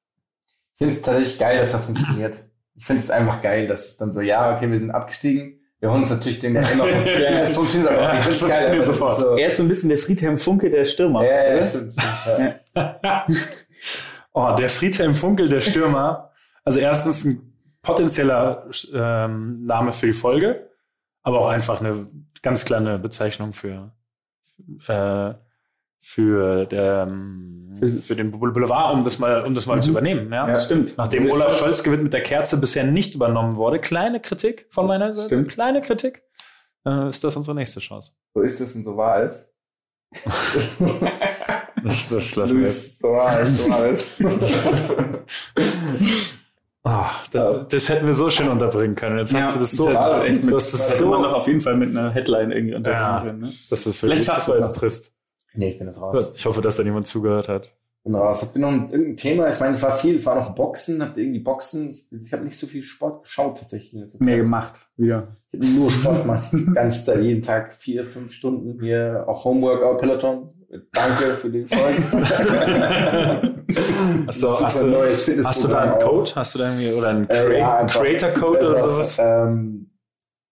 Ich 0.74 0.78
finde 0.78 0.94
es 0.94 1.02
tatsächlich 1.02 1.38
geil, 1.38 1.58
dass 1.58 1.72
er 1.72 1.80
funktioniert. 1.80 2.44
Ich 2.74 2.84
finde 2.84 3.02
es 3.02 3.10
einfach 3.10 3.40
geil, 3.40 3.66
dass 3.66 3.86
es 3.88 3.96
dann 3.96 4.12
so, 4.12 4.20
ja, 4.20 4.54
okay, 4.54 4.70
wir 4.70 4.78
sind 4.78 4.90
abgestiegen. 4.90 5.60
Wir 5.80 5.90
holen 5.90 6.02
uns 6.02 6.10
natürlich 6.10 6.40
den, 6.40 6.54
der 6.54 6.70
immer 6.70 6.84
funktioniert. 6.84 7.32
Ja. 7.32 7.40
Das 7.40 7.54
funktioniert 7.54 7.90
aber 7.90 8.12
auch. 8.12 8.22
Find's 8.22 8.40
das 8.40 8.48
geil, 8.48 8.58
funktioniert 8.60 8.70
aber 8.70 8.78
das 8.78 8.86
sofort. 8.86 9.18
ist 9.18 9.24
So, 9.24 9.36
er 9.36 9.48
ist 9.48 9.56
so 9.56 9.62
ein 9.62 9.68
bisschen 9.68 9.88
der 9.88 9.98
Friedhelm 9.98 10.38
Funke 10.38 10.70
der 10.70 10.84
Stürmer. 10.84 11.24
ja, 11.24 11.54
ja, 11.56 11.62
stimmt 11.62 11.94
ja. 12.74 13.26
Oh, 14.32 14.54
der 14.54 14.68
Friedhelm 14.68 15.14
Funkel, 15.14 15.48
der 15.48 15.60
Stürmer. 15.60 16.30
Also 16.62 16.78
erstens 16.78 17.24
ein 17.24 17.52
potenzieller 17.80 18.68
ähm, 18.92 19.62
Name 19.64 19.92
für 19.92 20.06
die 20.06 20.12
Folge, 20.12 20.68
aber 21.22 21.40
auch 21.40 21.48
einfach 21.48 21.80
eine 21.80 22.02
ganz 22.42 22.66
kleine 22.66 22.98
Bezeichnung 22.98 23.54
für 23.54 23.92
äh, 24.88 25.34
für, 26.08 26.66
der, 26.66 27.08
ähm, 27.10 27.78
für 28.00 28.14
den 28.14 28.30
Boulevard, 28.30 28.94
um 28.94 29.02
das 29.02 29.18
mal, 29.18 29.42
um 29.44 29.56
das 29.56 29.66
mal 29.66 29.82
zu 29.82 29.90
übernehmen. 29.90 30.32
Ja? 30.32 30.48
Ja. 30.48 30.60
Stimmt. 30.60 30.96
Nachdem 30.96 31.26
Ist 31.26 31.32
Olaf 31.32 31.58
Scholz 31.58 31.82
gewinnt 31.82 32.04
mit 32.04 32.12
der 32.12 32.22
Kerze 32.22 32.60
bisher 32.60 32.84
nicht 32.84 33.16
übernommen 33.16 33.56
wurde, 33.56 33.80
kleine 33.80 34.20
Kritik 34.20 34.66
von 34.70 34.86
meiner 34.86 35.12
Seite, 35.14 35.26
Stimmt. 35.26 35.48
kleine 35.50 35.80
Kritik, 35.82 36.22
äh, 36.86 37.08
ist 37.10 37.24
das 37.24 37.34
unsere 37.34 37.56
nächste 37.56 37.80
Chance. 37.80 38.12
So 38.34 38.40
ist 38.42 38.60
es 38.60 38.76
und 38.76 38.84
so 38.84 38.96
war 38.96 39.20
es. 39.24 39.52
Das, 41.84 42.08
das 42.08 42.34
lassen 42.34 42.58
wir 42.58 42.64
jetzt. 42.66 42.98
So 42.98 43.08
war 43.12 43.40
es, 43.40 43.58
so 43.58 43.70
war 43.70 43.84
es. 43.86 44.16
Ah, 46.88 47.10
das, 47.32 47.66
das 47.66 47.88
hätten 47.88 48.06
wir 48.06 48.14
so 48.14 48.30
schön 48.30 48.48
unterbringen 48.48 48.94
können. 48.94 49.18
Jetzt 49.18 49.34
hast 49.34 49.56
du 49.56 49.60
das 49.60 49.72
so. 49.72 49.90
das 49.90 50.24
echt 50.24 50.44
mit, 50.44 50.54
das 50.54 50.88
hätte 50.90 50.98
so 51.00 51.10
man 51.10 51.20
doch 51.22 51.32
auf 51.32 51.48
jeden 51.48 51.60
Fall 51.60 51.76
mit 51.76 51.90
einer 51.90 52.10
Headline 52.10 52.52
irgendwie 52.52 52.76
unterbringen 52.76 53.06
Ja. 53.08 53.20
können. 53.22 53.40
Ne? 53.40 53.52
Das 53.70 53.86
ist 53.88 53.98
Vielleicht 53.98 54.18
wirklich 54.20 54.26
schaffst 54.26 54.48
das 54.48 54.54
du 54.56 54.62
jetzt 54.62 54.76
trist. 54.78 55.12
Nee, 55.56 55.70
ich 55.70 55.78
bin 55.78 55.86
jetzt 55.88 56.00
raus. 56.00 56.32
Ich 56.36 56.46
hoffe, 56.46 56.60
dass 56.60 56.76
da 56.76 56.82
niemand 56.84 57.06
zugehört 57.06 57.48
hat. 57.48 57.70
bin 58.04 58.14
raus. 58.14 58.42
Habt 58.42 58.54
ihr 58.56 58.60
noch 58.60 58.70
ein, 58.70 58.90
irgendein 58.90 59.16
Thema? 59.16 59.48
Ich 59.48 59.58
meine, 59.60 59.74
es 59.74 59.82
war 59.82 59.92
viel, 59.96 60.16
es 60.16 60.26
war 60.26 60.34
noch 60.36 60.54
Boxen. 60.54 61.02
Habt 61.02 61.16
ihr 61.16 61.24
irgendwie 61.24 61.40
Boxen? 61.40 61.94
Ich 62.24 62.32
habe 62.32 62.44
nicht 62.44 62.58
so 62.58 62.66
viel 62.66 62.82
Sport 62.82 63.24
geschaut 63.24 63.58
tatsächlich 63.58 63.94
in 63.94 64.00
letzter 64.00 64.18
Zeit. 64.18 64.26
Mehr 64.26 64.36
gemacht. 64.38 64.86
Wieder. 64.96 65.28
Ich 65.52 65.60
habe 65.60 65.72
nur 65.72 65.90
Sport 65.90 66.22
gemacht. 66.22 66.48
Die 66.52 66.66
ganze 66.74 67.04
Zeit, 67.04 67.20
jeden 67.22 67.42
Tag 67.42 67.72
vier, 67.74 68.06
fünf 68.06 68.32
Stunden 68.32 68.80
hier, 68.80 69.24
auch 69.26 69.44
Homeworkout, 69.44 69.96
Peloton. 69.98 70.50
Danke 70.92 71.24
für 71.34 71.48
die 71.50 71.64
Folge. 71.64 72.02
Hast 74.26 74.42
du, 74.42 74.46
Super 74.48 74.64
hast 74.64 74.82
du, 75.28 75.44
hast 75.44 75.64
du 75.64 75.68
da 75.68 75.78
einen 75.80 75.92
auch. 75.94 75.98
Code? 76.00 76.30
Hast 76.36 76.54
du 76.54 76.58
da 76.58 76.68
irgendwie, 76.72 76.92
oder 76.92 77.08
einen 77.08 77.28
Äh, 77.28 77.34
Crea- 77.34 77.58
ja, 77.58 77.76
einfach- 77.78 78.00
Creator 78.02 78.30
Code 78.30 78.68
oder 78.70 78.78
sowas? 78.82 79.16
Ähm, 79.20 79.90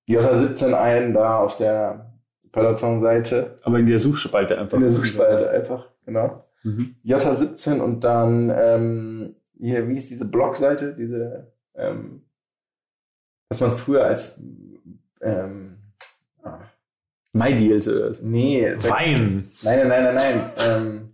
J17 0.09 0.73
ein, 0.75 1.15
da 1.15 1.39
auf 1.39 1.57
der 1.57 2.14
Peloton-Seite. 2.55 3.57
Aber 3.63 3.79
in 3.79 3.87
der 3.87 3.99
Suchspalte 3.99 4.57
einfach. 4.59 4.77
In 4.77 4.85
der 4.85 4.93
Suchspalte 4.93 5.51
einfach, 5.51 5.89
genau. 6.07 6.45
Mhm. 6.63 6.95
J17 7.05 7.81
und 7.81 8.05
dann, 8.05 8.53
ähm, 8.57 9.35
hier, 9.59 9.89
wie 9.89 9.97
ist 9.97 10.11
diese 10.11 10.25
Blogseite? 10.27 10.95
Diese, 10.95 11.53
ähm, 11.75 12.23
was 13.49 13.61
man 13.61 13.73
früher 13.73 14.05
als, 14.05 14.43
ähm, 15.21 15.79
ah, 16.43 16.61
MyDeals 17.33 17.89
oder 17.89 18.15
so. 18.15 18.25
nee, 18.25 18.73
Wein. 18.79 19.49
nein, 19.63 19.89
nein, 19.89 19.89
nein, 19.89 20.05
nein, 20.05 20.15
nein, 20.15 20.53
ähm, 20.59 21.11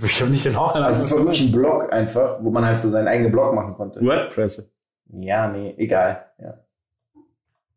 Ich 0.02 0.20
habe 0.20 0.30
nicht 0.30 0.44
den 0.44 0.58
Horror. 0.58 0.76
also 0.76 1.04
es 1.04 1.12
war 1.12 1.18
wirklich 1.24 1.42
ein 1.48 1.52
Blog 1.52 1.92
einfach, 1.92 2.38
wo 2.42 2.50
man 2.50 2.64
halt 2.64 2.78
so 2.80 2.88
seinen 2.88 3.06
eigenen 3.08 3.30
Blog 3.32 3.54
machen 3.54 3.74
konnte. 3.74 4.00
WordPress. 4.00 4.70
Ja, 5.12 5.48
nee, 5.48 5.74
egal, 5.76 6.24
ja. 6.38 6.58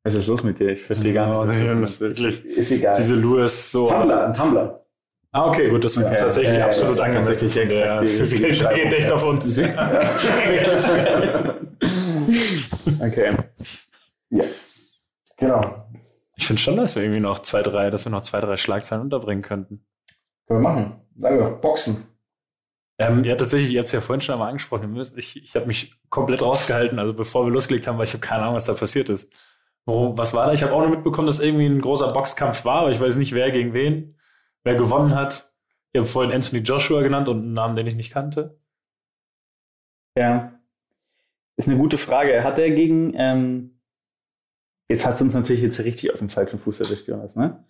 Was 0.04 0.16
ist 0.16 0.28
los 0.28 0.44
mit 0.44 0.60
dir? 0.60 0.70
Ich 0.72 0.84
verstehe 0.84 1.14
gar 1.14 1.46
nicht. 1.46 1.62
Ja, 1.64 1.76
das 1.76 1.92
ist 1.92 2.02
wirklich. 2.02 2.44
Ist 2.46 2.72
egal. 2.72 2.96
Diese 2.98 3.16
Louis 3.16 3.72
so. 3.72 3.90
Tumblr, 3.90 4.26
ein 4.28 4.34
Tumblr. 4.34 4.80
Ah, 5.32 5.48
okay, 5.48 5.70
gut, 5.70 5.84
das 5.84 5.96
ist 5.98 6.04
Okay. 6.04 6.16
tatsächlich 6.18 6.54
Ja, 6.54 6.60
ja, 6.60 6.66
absolut 6.68 6.92
ist 6.92 7.00
Der, 7.00 7.06
exakt 7.08 8.04
die- 8.04 8.18
das 8.20 8.30
geht, 8.76 8.94
echt 8.94 9.10
ja. 9.10 9.16
auf 9.16 9.24
uns. 9.24 9.58
Okay. 13.02 13.36
Ja. 14.30 14.44
Genau. 15.38 15.88
Ich 16.36 16.48
finde 16.48 16.62
schon, 16.62 16.78
dass 16.78 16.96
wir 16.96 17.04
irgendwie 17.04 17.20
noch 17.20 17.40
zwei, 17.40 17.62
drei, 17.62 17.90
dass 17.90 18.06
wir 18.06 18.12
noch 18.12 18.22
zwei, 18.22 18.40
drei 18.42 18.58
Schlagzeilen 18.58 19.04
unterbringen 19.04 19.42
könnten. 19.42 19.86
Können 20.48 20.62
wir 20.62 20.70
machen. 20.70 21.02
Sagen 21.18 21.40
wir, 21.40 21.50
Boxen. 21.52 22.08
Ähm, 23.00 23.24
ja, 23.24 23.36
tatsächlich, 23.36 23.72
ihr 23.72 23.80
habt 23.80 23.88
es 23.88 23.94
ja 23.94 24.02
vorhin 24.02 24.22
schon 24.22 24.34
einmal 24.34 24.50
angesprochen. 24.50 24.96
Ich, 25.18 25.36
ich 25.36 25.56
habe 25.56 25.66
mich 25.66 25.94
komplett 26.10 26.42
rausgehalten, 26.42 27.00
also 27.00 27.14
bevor 27.14 27.46
wir 27.46 27.52
losgelegt 27.52 27.88
haben, 27.88 27.98
weil 27.98 28.06
ich 28.06 28.14
habe 28.14 28.22
keine 28.22 28.44
Ahnung, 28.44 28.56
was 28.56 28.66
da 28.66 28.74
passiert 28.74 29.10
ist. 29.10 29.32
Worum, 29.86 30.18
was 30.18 30.34
war 30.34 30.48
da? 30.48 30.54
Ich 30.54 30.64
habe 30.64 30.74
auch 30.74 30.80
nur 30.82 30.90
mitbekommen, 30.90 31.26
dass 31.28 31.40
irgendwie 31.40 31.66
ein 31.66 31.82
großer 31.82 32.08
Boxkampf 32.14 32.64
war, 32.66 32.82
aber 32.82 32.92
ich 32.92 33.00
weiß 33.02 33.18
nicht, 33.18 33.34
wer 33.34 33.52
gegen 33.52 33.74
wen, 33.74 34.18
wer 34.64 34.76
gewonnen 34.76 35.16
hat. 35.16 35.54
Ihr 35.94 36.02
habt 36.02 36.10
vorhin 36.10 36.32
Anthony 36.34 36.62
Joshua 36.62 37.02
genannt 37.02 37.28
und 37.28 37.40
einen 37.40 37.54
Namen, 37.54 37.76
den 37.76 37.88
ich 37.88 37.96
nicht 37.96 38.14
kannte. 38.14 38.58
Ja. 40.18 40.54
ist 41.58 41.68
eine 41.68 41.78
gute 41.78 41.98
Frage. 41.98 42.44
Hat 42.44 42.60
er 42.60 42.72
gegen, 42.72 43.14
ähm, 43.16 43.80
jetzt 44.90 45.06
hast 45.06 45.20
du 45.20 45.26
uns 45.26 45.34
natürlich 45.34 45.62
jetzt 45.62 45.80
richtig 45.84 46.12
auf 46.14 46.20
dem 46.20 46.30
falschen 46.30 46.60
Fuß 46.60 46.82
erwischt, 46.82 47.08
Jonas, 47.08 47.36
ne? 47.36 47.64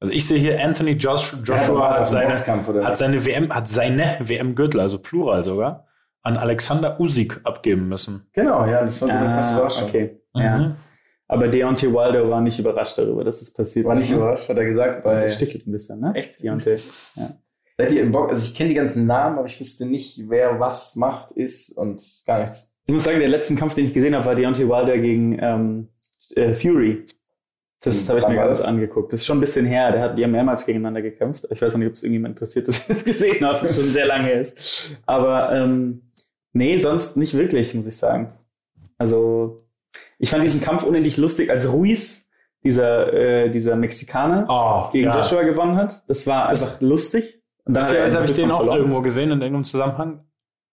Also 0.00 0.12
ich 0.12 0.26
sehe 0.26 0.38
hier 0.40 0.62
Anthony 0.62 0.92
Josh, 0.92 1.32
Ja, 1.46 1.56
Joshua 1.56 1.86
aber 1.88 2.00
hat 2.00 2.08
seine, 2.08 2.84
hat 2.84 2.98
seine 2.98 3.24
WM, 3.24 3.54
hat 3.54 3.68
seine 3.68 4.16
WM-Gürtel, 4.20 4.80
also 4.80 4.98
Plural 5.00 5.44
sogar, 5.44 5.86
an 6.22 6.36
Alexander 6.36 6.98
Usyk 6.98 7.40
abgeben 7.44 7.88
müssen. 7.88 8.26
Genau, 8.32 8.66
ja, 8.66 8.84
das 8.84 9.00
war 9.00 9.08
so 9.08 9.14
eine 9.14 9.28
Ah, 9.44 9.52
Überraschung. 9.54 9.84
okay. 9.88 10.20
Ja. 10.36 10.74
Aber 11.32 11.48
Deontay 11.48 11.90
Wilder 11.90 12.28
war 12.28 12.42
nicht 12.42 12.58
überrascht 12.58 12.98
darüber, 12.98 13.24
dass 13.24 13.40
es 13.40 13.50
passiert 13.50 13.86
War 13.86 13.94
ist, 13.94 14.00
nicht 14.00 14.10
ne? 14.10 14.16
überrascht, 14.16 14.50
hat 14.50 14.56
er 14.58 14.66
gesagt, 14.66 15.02
bei. 15.02 15.22
Der 15.22 15.30
stichelt 15.30 15.66
ein 15.66 15.72
bisschen, 15.72 15.98
ne? 15.98 16.12
Echt? 16.14 16.42
Deontay. 16.42 16.76
Seid 17.78 17.90
ihr 17.90 18.02
im 18.02 18.12
Bock? 18.12 18.28
Also 18.28 18.46
ich 18.46 18.54
kenne 18.54 18.68
die 18.68 18.74
ganzen 18.74 19.06
Namen, 19.06 19.38
aber 19.38 19.46
ich 19.46 19.58
wüsste 19.58 19.86
nicht, 19.86 20.28
wer 20.28 20.60
was 20.60 20.94
macht, 20.94 21.32
ist 21.32 21.70
und 21.70 22.02
gar 22.26 22.40
nichts. 22.42 22.70
Ich 22.84 22.92
muss 22.92 23.04
sagen, 23.04 23.18
der 23.18 23.28
letzten 23.28 23.56
Kampf, 23.56 23.72
den 23.74 23.86
ich 23.86 23.94
gesehen 23.94 24.14
habe, 24.14 24.26
war 24.26 24.34
Deontay 24.34 24.68
Wilder 24.68 24.98
gegen 24.98 25.38
ähm, 25.40 25.88
äh, 26.34 26.52
Fury. 26.52 27.06
Das 27.80 28.02
Hm, 28.02 28.08
habe 28.10 28.18
ich 28.20 28.28
mir 28.28 28.36
war 28.36 28.46
ganz 28.48 28.60
angeguckt. 28.60 29.12
Das 29.14 29.20
ist 29.20 29.26
schon 29.26 29.38
ein 29.38 29.40
bisschen 29.40 29.64
her. 29.64 29.90
Der 29.90 30.02
hat, 30.02 30.18
die 30.18 30.24
haben 30.24 30.32
mehrmals 30.32 30.66
gegeneinander 30.66 31.00
gekämpft. 31.00 31.46
Ich 31.50 31.62
weiß 31.62 31.78
nicht, 31.78 31.88
ob 31.88 31.94
es 31.94 32.02
irgendjemand 32.02 32.34
interessiert, 32.34 32.68
dass 32.68 32.80
ich 32.80 32.86
das 32.88 33.04
gesehen 33.06 33.42
habe. 33.44 33.60
Das 33.60 33.70
ist 33.70 33.76
schon 33.76 33.86
sehr 33.90 34.06
lange 34.06 34.32
ist. 34.32 34.98
Aber 35.06 35.50
ähm, 35.52 36.02
nee, 36.52 36.76
sonst 36.76 37.16
nicht 37.16 37.34
wirklich, 37.38 37.72
muss 37.74 37.86
ich 37.86 37.96
sagen. 37.96 38.32
Also 38.98 39.61
ich 40.22 40.30
fand 40.30 40.44
diesen 40.44 40.60
Kampf 40.60 40.84
unendlich 40.84 41.16
lustig, 41.16 41.50
als 41.50 41.70
Ruiz, 41.70 42.28
dieser, 42.64 43.12
äh, 43.12 43.50
dieser 43.50 43.74
Mexikaner, 43.76 44.46
Oh, 44.48 44.88
gegen 44.92 45.08
ja. 45.08 45.16
Joshua 45.16 45.42
gewonnen 45.42 45.76
hat. 45.76 46.04
Das 46.06 46.26
war 46.28 46.48
Das- 46.48 46.62
einfach 46.62 46.80
lustig. 46.80 47.42
Und 47.64 47.74
dann 47.74 47.86
habe 47.86 48.24
ich 48.24 48.32
den 48.32 48.50
auch 48.50 48.58
verloren. 48.58 48.78
irgendwo 48.78 49.00
gesehen 49.02 49.30
in 49.32 49.40
irgendeinem 49.40 49.64
Zusammenhang. 49.64 50.24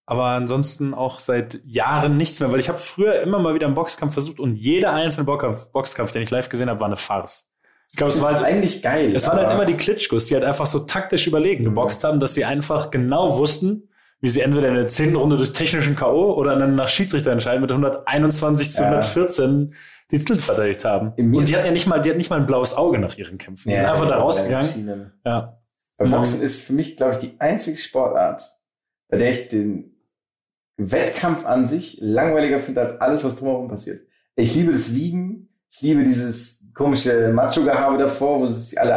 Aber 0.06 0.26
ansonsten 0.26 0.94
auch 0.94 1.20
seit 1.20 1.60
Jahren 1.66 2.18
nichts 2.18 2.40
mehr, 2.40 2.52
weil 2.52 2.60
ich 2.60 2.70
habe 2.70 2.80
früher 2.80 3.22
immer 3.22 3.38
mal 3.40 3.54
wieder 3.54 3.68
einen 3.68 3.76
Boxkampf 3.76 4.14
versucht 4.14 4.40
und 4.40 4.56
jeder 4.56 4.94
einzelne 4.94 5.26
Boxkampf, 5.26 5.72
Boxkampf 5.72 6.12
den 6.12 6.22
ich 6.24 6.32
live 6.32 6.50
gesehen 6.50 6.70
habe, 6.70 6.80
war 6.80 6.88
eine 6.88 6.98
Farce. 6.98 7.52
Ich 7.92 7.96
glaube, 7.98 8.12
es 8.14 8.22
war 8.22 8.34
halt, 8.36 8.44
eigentlich 8.46 8.82
geil. 8.84 9.16
es 9.16 9.28
waren 9.28 9.38
halt 9.38 9.52
immer 9.52 9.66
die 9.66 9.76
Klitschkos, 9.78 10.26
die 10.28 10.36
halt 10.36 10.46
einfach 10.46 10.66
so 10.68 10.80
taktisch 10.82 11.26
überlegen 11.28 11.64
geboxt 11.64 12.04
haben, 12.04 12.20
dass 12.20 12.36
sie 12.36 12.46
einfach 12.46 12.92
genau 12.92 13.38
wussten, 13.40 13.89
wie 14.22 14.30
sie 14.30 14.42
entweder 14.42 14.68
in 14.68 14.76
der 14.76 14.88
zehnten 14.88 15.16
Runde 15.16 15.38
durch 15.38 15.54
technischen 15.54 15.96
K.O. 15.96 16.34
oder 16.34 16.58
dann 16.58 16.76
nach 16.76 16.88
Schiedsrichterentscheid 16.88 17.62
mit 17.62 17.72
121 17.72 18.72
zu 18.72 18.82
Ja. 18.82 18.88
114 18.90 19.74
die 20.12 20.18
Titel 20.18 20.38
verteidigt 20.38 20.84
haben. 20.86 21.14
Und 21.18 21.48
die 21.48 21.56
hatten 21.56 21.68
ja 21.68 21.72
nicht 21.72 21.88
mal, 21.88 22.00
die 22.00 22.10
hatten 22.10 22.18
nicht 22.18 22.30
mal 22.30 22.40
ein 22.40 22.48
blaues 22.48 22.76
Auge 22.76 22.98
nach 23.00 23.18
ihren 23.18 23.38
Kämpfen. 23.38 23.70
Die 23.70 23.76
sind 23.76 23.86
einfach 23.86 24.08
da 24.08 24.18
ja, 24.18 24.22
rausgegangen. 24.22 24.66
verschiedene. 24.68 25.12
Ja. 25.26 25.60
Mhm. 26.00 26.12
Boxen 26.12 26.42
ist 26.42 26.64
für 26.64 26.74
mich, 26.74 26.98
glaube 26.98 27.14
ich, 27.14 27.20
die 27.20 27.40
einzige 27.40 27.78
Sportart, 27.78 28.42
bei 29.08 29.18
der 29.18 29.32
ich 29.32 29.50
den 29.50 29.96
Wettkampf 30.78 31.46
an 31.46 31.68
sich 31.68 31.98
langweiliger 32.02 32.60
finde 32.60 32.82
als 32.82 33.02
alles, 33.02 33.24
was 33.24 33.36
drumherum 33.38 33.68
passiert. 33.68 34.08
Ich 34.36 34.56
liebe 34.56 34.72
das 34.72 34.96
Wiegen, 34.96 35.50
ich 35.70 35.82
liebe 35.82 36.04
dieses 36.04 36.66
komische 36.74 37.32
Macho-Gehabe 37.34 37.98
davor, 37.98 38.40
wo 38.40 38.48
sich 38.48 38.80
alle 38.80 38.96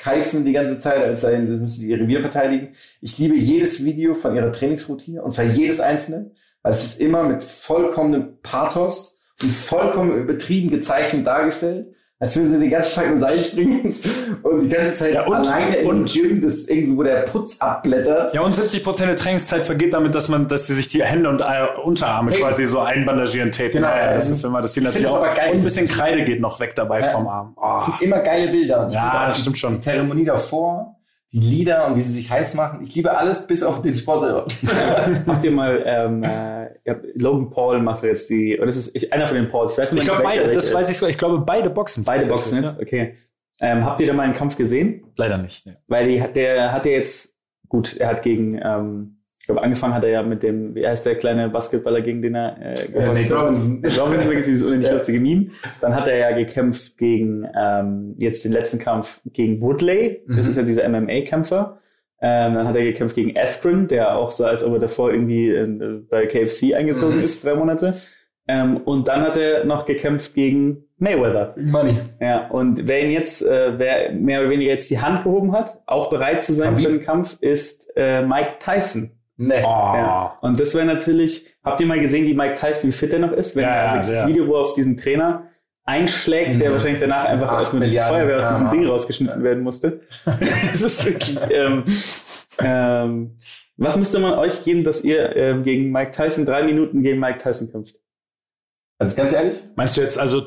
ankeifen 0.00 0.44
die 0.44 0.52
ganze 0.52 0.80
Zeit, 0.80 1.02
als 1.02 1.20
sei, 1.20 1.38
müssen 1.38 1.80
die 1.80 1.88
ihr 1.88 2.00
Revier 2.00 2.20
verteidigen. 2.20 2.74
Ich 3.00 3.18
liebe 3.18 3.34
jedes 3.34 3.84
Video 3.84 4.14
von 4.14 4.34
ihrer 4.34 4.52
Trainingsroutine, 4.52 5.22
und 5.22 5.32
zwar 5.32 5.44
jedes 5.44 5.80
einzelne, 5.80 6.30
weil 6.62 6.72
es 6.72 6.84
ist 6.84 7.00
immer 7.00 7.22
mit 7.22 7.42
vollkommenem 7.42 8.38
Pathos 8.42 9.20
und 9.42 9.50
vollkommen 9.50 10.16
übertrieben 10.16 10.70
gezeichnet 10.70 11.26
dargestellt, 11.26 11.94
als 12.22 12.36
würden 12.36 12.52
sie 12.52 12.60
den 12.60 12.70
ganzen 12.70 12.94
Tag 12.94 13.06
im 13.06 13.18
Seil 13.18 13.40
springen 13.40 13.94
und 14.42 14.60
die 14.60 14.68
ganze 14.68 14.94
Zeit 14.96 15.14
Ja, 15.14 15.24
und- 15.26 15.34
alleine 15.36 15.76
in 15.76 15.88
und- 15.88 16.12
Gym, 16.12 16.42
das 16.42 16.68
irgendwie, 16.68 16.96
wo 16.98 17.02
der 17.02 17.22
Putz 17.22 17.56
abblättert. 17.60 18.34
Ja, 18.34 18.42
und 18.42 18.54
70 18.54 18.84
Prozent 18.84 19.08
der 19.08 19.16
Trainingszeit 19.16 19.64
vergeht 19.64 19.94
damit, 19.94 20.14
dass 20.14 20.28
man, 20.28 20.46
dass 20.46 20.66
sie 20.66 20.74
sich 20.74 20.88
die 20.88 21.02
Hände 21.02 21.28
und 21.30 21.40
äh, 21.40 21.44
Unterarme 21.82 22.30
Tapen. 22.30 22.42
quasi 22.44 22.66
so 22.66 22.80
einbandagieren, 22.80 23.50
tapen. 23.50 23.72
Genau, 23.72 23.88
ja, 23.88 24.12
das 24.14 24.28
ist 24.28 24.44
immer, 24.44 24.60
dass 24.60 24.74
die 24.74 24.80
Ich 24.80 24.86
natürlich 24.86 25.08
auch, 25.08 25.22
geil. 25.34 25.52
und 25.52 25.58
ein 25.58 25.64
bisschen 25.64 25.86
Kreide 25.86 26.22
geht 26.24 26.40
noch 26.40 26.60
weg 26.60 26.74
dabei 26.74 27.00
Ja. 27.00 27.08
vom 27.08 27.26
Arm. 27.26 27.56
Das 27.56 27.64
Oh. 27.88 27.90
sind 27.90 28.02
immer 28.02 28.18
geile 28.20 28.48
Bilder. 28.52 28.86
Ich 28.90 28.94
Ja, 28.94 29.24
das 29.26 29.36
die- 29.36 29.40
stimmt 29.42 29.58
schon. 29.58 29.74
Die 29.76 29.80
Zeremonie 29.80 30.24
davor, 30.26 30.96
die 31.32 31.38
Lieder 31.38 31.86
und 31.86 31.96
wie 31.96 32.00
sie 32.00 32.12
sich 32.12 32.30
heiß 32.30 32.54
machen. 32.54 32.82
Ich 32.82 32.94
liebe 32.94 33.16
alles 33.16 33.46
bis 33.46 33.62
auf 33.62 33.82
den 33.82 33.96
Sport 33.96 34.22
selber. 34.22 34.46
Habt 35.26 35.44
ihr 35.44 35.50
mal, 35.52 35.82
ähm, 35.86 36.22
äh, 36.24 36.94
Logan 37.14 37.50
Paul 37.50 37.80
macht 37.80 38.02
jetzt 38.02 38.30
die, 38.30 38.56
oder 38.56 38.66
das 38.66 38.76
ist 38.76 38.96
ich, 38.96 39.12
einer 39.12 39.26
von 39.26 39.36
den 39.36 39.48
Pauls, 39.48 39.74
ich 39.74 39.78
weiß 39.78 39.92
nicht 39.92 40.02
Ich 40.02 40.08
glaube 40.08 40.24
welcher 40.24 40.40
beide, 40.42 40.52
das 40.52 40.64
ist. 40.66 40.74
weiß 40.74 40.90
ich 40.90 40.96
sogar. 40.96 41.10
Ich 41.10 41.18
glaube 41.18 41.38
beide 41.38 41.70
Boxen. 41.70 42.02
Beide 42.02 42.26
Boxen 42.26 42.62
jetzt, 42.62 42.80
okay. 42.80 43.14
Ähm, 43.60 43.84
habt 43.84 44.00
ihr 44.00 44.06
da 44.06 44.12
mal 44.12 44.22
einen 44.24 44.32
Kampf 44.32 44.56
gesehen? 44.56 45.02
Ja. 45.02 45.08
Leider 45.18 45.38
nicht. 45.38 45.66
Ne. 45.66 45.76
Weil 45.86 46.08
die 46.08 46.20
hat 46.20 46.34
der 46.34 46.72
hat 46.72 46.86
ja 46.86 46.92
jetzt, 46.92 47.36
gut, 47.68 47.96
er 47.96 48.08
hat 48.08 48.22
gegen, 48.22 48.60
ähm, 48.62 49.19
glaube, 49.50 49.62
angefangen 49.62 49.94
hat 49.94 50.04
er 50.04 50.10
ja 50.10 50.22
mit 50.22 50.42
dem, 50.42 50.74
wie 50.74 50.86
heißt 50.86 51.04
der 51.06 51.14
kleine 51.16 51.48
Basketballer, 51.48 52.00
gegen 52.00 52.22
den 52.22 52.34
er 52.34 52.56
äh, 52.60 52.74
geboxt 52.86 53.06
Nate 53.14 53.36
hat? 53.38 53.44
Robinson. 53.46 53.82
Robinson, 53.84 54.24
wirklich 54.28 54.44
dieses 54.44 54.62
unendlich 54.66 54.92
lustige 54.92 55.20
Meme. 55.20 55.46
Dann 55.80 55.94
hat 55.94 56.06
er 56.08 56.16
ja 56.18 56.32
gekämpft 56.36 56.96
gegen, 56.98 57.46
ähm, 57.56 58.14
jetzt 58.18 58.44
den 58.44 58.52
letzten 58.52 58.78
Kampf 58.78 59.20
gegen 59.32 59.60
Woodley. 59.60 60.22
Das 60.28 60.36
Mhm. 60.46 60.50
ist 60.50 60.56
ja 60.56 60.62
dieser 60.62 60.84
MMA-Kämpfer. 60.88 61.78
Ähm, 62.22 62.54
dann 62.54 62.68
hat 62.68 62.76
er 62.76 62.84
gekämpft 62.84 63.14
gegen 63.16 63.36
Askren, 63.38 63.88
der 63.88 64.16
auch 64.16 64.30
so, 64.30 64.44
als 64.44 64.62
ob 64.62 64.74
er 64.74 64.78
davor 64.80 65.10
irgendwie 65.12 65.48
äh, 65.50 66.00
bei 66.10 66.26
KFC 66.26 66.74
eingezogen 66.74 67.16
Mhm. 67.18 67.24
ist, 67.24 67.44
drei 67.44 67.54
Monate. 67.54 67.94
Ähm, 68.48 68.78
und 68.78 69.08
dann 69.08 69.22
hat 69.22 69.36
er 69.36 69.64
noch 69.64 69.86
gekämpft 69.86 70.34
gegen 70.34 70.84
Mayweather. 70.98 71.54
Money. 71.56 71.94
Ja, 72.20 72.48
und 72.48 72.88
wer 72.88 73.04
ihn 73.04 73.10
jetzt, 73.10 73.42
äh, 73.42 73.78
wer 73.78 74.12
mehr 74.12 74.40
oder 74.40 74.50
weniger 74.50 74.72
jetzt 74.72 74.90
die 74.90 74.98
Hand 75.00 75.22
gehoben 75.22 75.52
hat, 75.52 75.80
auch 75.86 76.10
bereit 76.10 76.42
zu 76.42 76.52
sein 76.52 76.74
Khabib. 76.74 76.84
für 76.84 76.92
den 76.92 77.00
Kampf, 77.02 77.36
ist 77.40 77.88
äh, 77.96 78.22
Mike 78.22 78.54
Tyson. 78.58 79.12
Nee. 79.42 79.62
Oh. 79.64 79.66
Ja. 79.96 80.38
Und 80.42 80.60
das 80.60 80.74
wäre 80.74 80.84
natürlich, 80.84 81.46
habt 81.64 81.80
ihr 81.80 81.86
mal 81.86 81.98
gesehen, 81.98 82.26
wie 82.26 82.34
Mike 82.34 82.56
Tyson, 82.56 82.88
wie 82.88 82.92
fit 82.92 83.10
er 83.14 83.20
noch 83.20 83.32
ist? 83.32 83.56
Wenn 83.56 83.62
Ja, 83.64 83.70
er 83.70 83.92
also 83.92 84.12
das 84.12 84.22
ja. 84.22 84.28
Video, 84.28 84.46
wo 84.46 84.54
er 84.56 84.60
auf 84.60 84.74
diesen 84.74 84.98
Trainer 84.98 85.46
einschlägt, 85.84 86.60
der 86.60 86.68
Mhm. 86.68 86.72
wahrscheinlich 86.74 87.00
danach 87.00 87.24
einfach 87.24 87.70
die 87.70 87.76
Milliarden 87.78 88.14
Feuerwehr 88.16 88.38
aus 88.40 88.48
diesem. 88.50 88.70
Ding 88.70 88.86
rausgeschnitten 88.86 89.42
werden 89.42 89.62
musste. 89.62 90.00
das 90.72 90.82
ist 90.82 91.06
wirklich, 91.06 91.38
ähm, 91.50 91.84
ähm, 92.58 93.36
was 93.78 93.96
müsste 93.96 94.18
man 94.18 94.34
euch 94.38 94.62
geben, 94.62 94.84
dass 94.84 95.02
ihr 95.02 95.34
ähm, 95.34 95.62
gegen 95.64 95.90
Mike 95.90 96.10
Tyson 96.10 96.44
drei 96.44 96.62
Minuten 96.62 97.02
gegen 97.02 97.18
Mike 97.18 97.38
Tyson 97.38 97.70
kämpft? 97.72 97.96
Also 98.98 99.16
ganz 99.16 99.32
ehrlich, 99.32 99.58
Meinst 99.74 99.96
du 99.96 100.02
jetzt 100.02 100.18
also 100.18 100.42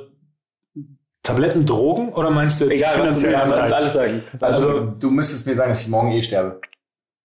Tabletten, 1.24 1.66
Drogen 1.66 2.10
oder 2.10 2.30
meinst 2.30 2.62
du 2.62 2.66
jetzt 2.66 2.76
Egal, 2.76 2.94
finanziell 2.94 3.36
Anreiz? 3.36 3.72
alles 3.74 3.94
sagen. 3.94 4.24
also, 4.40 4.68
Also- 4.70 4.80
du 5.00 5.10
müsstest 5.10 5.48
mir 5.48 5.56
sagen, 5.56 5.72
dass 5.72 5.82
ich 5.82 5.88
morgen 5.88 6.12
eh 6.12 6.22
sterbe. 6.22 6.60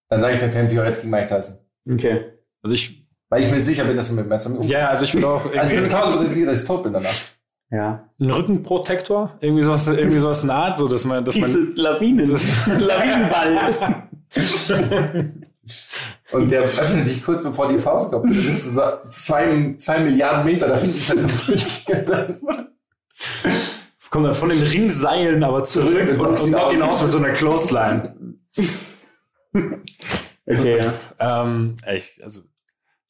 Dann 0.09 0.21
sage 0.21 0.35
ich, 0.35 0.41
dann 0.41 0.53
kämpfe 0.53 0.75
ich 0.75 0.81
auch 0.81 0.85
jetzt 0.85 1.01
gegen 1.01 1.11
Mike 1.11 1.29
Tyson. 1.29 1.59
Okay. 1.91 2.33
Also 2.63 2.75
ich, 2.75 3.07
Weil 3.29 3.43
ich 3.45 3.51
mir 3.51 3.61
sicher 3.61 3.85
bin, 3.85 3.97
dass 3.97 4.09
du 4.09 4.15
mit 4.15 4.25
dem 4.25 4.29
Messer 4.29 4.51
mit 4.51 4.65
ja, 4.65 4.89
also 4.89 5.05
ich 5.05 5.15
würde 5.15 5.29
auch 5.29 5.45
Also 5.57 5.75
ich 5.75 5.81
bin 5.81 5.91
tausendprozentig 5.91 6.35
sicher, 6.35 6.47
dass 6.51 6.63
ich 6.63 6.67
tot 6.67 6.83
bin 6.83 6.93
danach. 6.93 7.15
Ja. 7.71 8.09
einen 8.19 8.31
Rückenprotektor, 8.31 9.37
irgendwie 9.41 9.63
sowas, 9.63 9.87
irgendwie 9.89 10.21
sowas 10.21 10.41
in 10.41 10.49
der 10.49 10.57
Art, 10.57 10.79
so 10.79 10.89
dass 10.89 11.05
man, 11.05 11.23
dass 11.23 11.35
Diese 11.35 11.59
man, 11.59 11.75
Lawinen, 11.77 12.27
Lawinenball. 12.79 14.09
Und 16.33 16.51
der 16.51 16.63
öffnet 16.63 17.07
sich 17.07 17.23
kurz 17.23 17.43
bevor 17.43 17.71
die 17.71 17.79
Faust 17.79 18.11
kommt. 18.11 18.31
Das 18.31 18.39
ist 18.45 18.75
so 18.75 18.81
zwei, 19.11 19.75
zwei 19.77 19.99
Milliarden 20.01 20.47
Meter 20.47 20.67
dahinter. 20.69 21.15
kommt 24.11 24.27
dann 24.27 24.35
von 24.35 24.49
den 24.49 24.63
Ringseilen 24.63 25.45
aber 25.45 25.65
zurück 25.65 26.09
Und 26.19 26.21
und, 26.21 26.37
knockt 26.37 26.73
ihn 26.73 26.83
aus. 26.83 26.93
aus 26.93 27.03
mit 27.03 27.11
so 27.13 27.19
einer 27.19 27.31
Clothesline. 27.31 28.39
Okay, 30.49 30.91
ähm, 31.19 31.75
echt, 31.85 32.23
also 32.23 32.43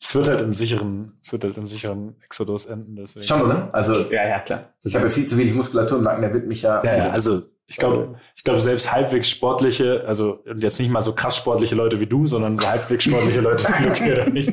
es 0.00 0.14
wird 0.14 0.28
halt 0.28 0.40
im 0.40 0.52
sicheren, 0.52 1.18
es 1.22 1.32
wird 1.32 1.44
halt 1.44 1.58
im 1.58 1.66
sicheren 1.66 2.16
Exodus 2.22 2.66
enden, 2.66 2.96
deswegen. 2.96 3.26
Schon, 3.26 3.42
oder? 3.42 3.72
Also, 3.72 4.10
Ja, 4.10 4.26
ja, 4.28 4.40
klar. 4.40 4.74
ich 4.82 4.94
habe 4.94 5.06
ja 5.06 5.10
viel 5.10 5.26
zu 5.26 5.36
wenig 5.36 5.54
Muskulatur 5.54 5.98
im 5.98 6.04
Nacken, 6.04 6.22
der 6.22 6.32
wird 6.34 6.46
mich 6.46 6.62
ja. 6.62 6.82
Ja, 6.84 6.96
ja, 6.96 7.10
also 7.10 7.42
ich 7.66 7.76
glaube, 7.76 8.18
ich 8.34 8.44
glaube 8.44 8.60
selbst 8.60 8.92
halbwegs 8.92 9.28
sportliche, 9.28 10.04
also 10.06 10.42
und 10.46 10.62
jetzt 10.62 10.78
nicht 10.80 10.90
mal 10.90 11.02
so 11.02 11.12
krass 11.12 11.36
sportliche 11.36 11.74
Leute 11.74 12.00
wie 12.00 12.06
du, 12.06 12.26
sondern 12.26 12.56
so 12.56 12.66
halbwegs 12.66 13.04
sportliche 13.04 13.40
Leute 13.40 13.64
wie 13.64 13.84
Luki 13.84 14.12
oder 14.12 14.30
mich, 14.30 14.48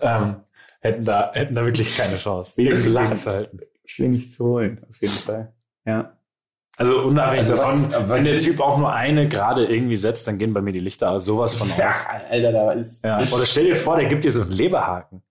ähm, 0.00 0.36
hätten 0.80 1.04
da 1.04 1.32
hätten 1.34 1.54
da 1.54 1.64
wirklich 1.64 1.96
keine 1.96 2.16
Chance, 2.18 2.56
Wie 2.58 2.68
irgendwie 2.68 2.88
lang 2.90 3.16
zu 3.16 3.30
halten. 3.30 3.60
Schwierig 3.84 4.32
zu 4.32 4.44
holen, 4.44 4.80
auf 4.88 5.00
jeden 5.00 5.14
Fall. 5.14 5.52
Ja. 5.84 6.15
Also 6.78 7.00
unabhängig 7.00 7.50
Also 7.50 7.56
davon, 7.56 7.90
was- 7.92 8.08
wenn 8.08 8.24
der 8.24 8.38
Typ 8.38 8.60
auch 8.60 8.76
nur 8.78 8.92
eine 8.92 9.28
gerade 9.28 9.64
irgendwie 9.64 9.96
setzt, 9.96 10.26
dann 10.28 10.36
gehen 10.38 10.52
bei 10.52 10.60
mir 10.60 10.72
die 10.72 10.80
Lichter 10.80 11.18
sowas 11.20 11.54
von 11.54 11.68
Ja, 11.78 11.88
aus. 11.88 12.06
Alter, 12.30 12.52
da 12.52 12.72
ist. 12.72 13.02
Ja. 13.04 13.20
Oder 13.32 13.46
stell 13.46 13.64
dir 13.64 13.76
vor, 13.76 13.96
der 13.96 14.06
gibt 14.06 14.24
dir 14.24 14.32
so 14.32 14.42
einen 14.42 14.50
Leberhaken. 14.52 15.22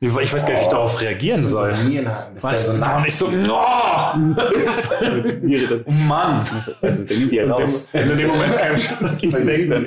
Ich 0.00 0.14
weiß 0.14 0.30
gar 0.30 0.36
nicht, 0.36 0.48
wie 0.48 0.52
ich 0.62 0.68
Oh. 0.68 0.70
darauf 0.70 1.00
reagieren 1.00 1.44
soll. 1.44 1.72
Das 1.72 2.44
Was? 2.44 2.60
ist 2.60 2.66
der 2.68 2.74
so 2.74 2.80
nah. 2.80 3.04
ich 3.04 3.16
so, 3.16 3.26
oh, 3.26 3.30
oh 5.86 5.90
Mann. 6.06 6.44
Also, 6.80 7.02
der 7.02 7.16
nimmt 7.16 7.32
die 7.32 7.36
ja 7.36 7.42
Und 7.42 7.50
raus. 7.50 7.88
in 7.92 8.16
dem 8.16 8.28
Moment 8.28 8.56
kann 8.58 8.76
ich 8.76 8.84
schon 8.84 9.08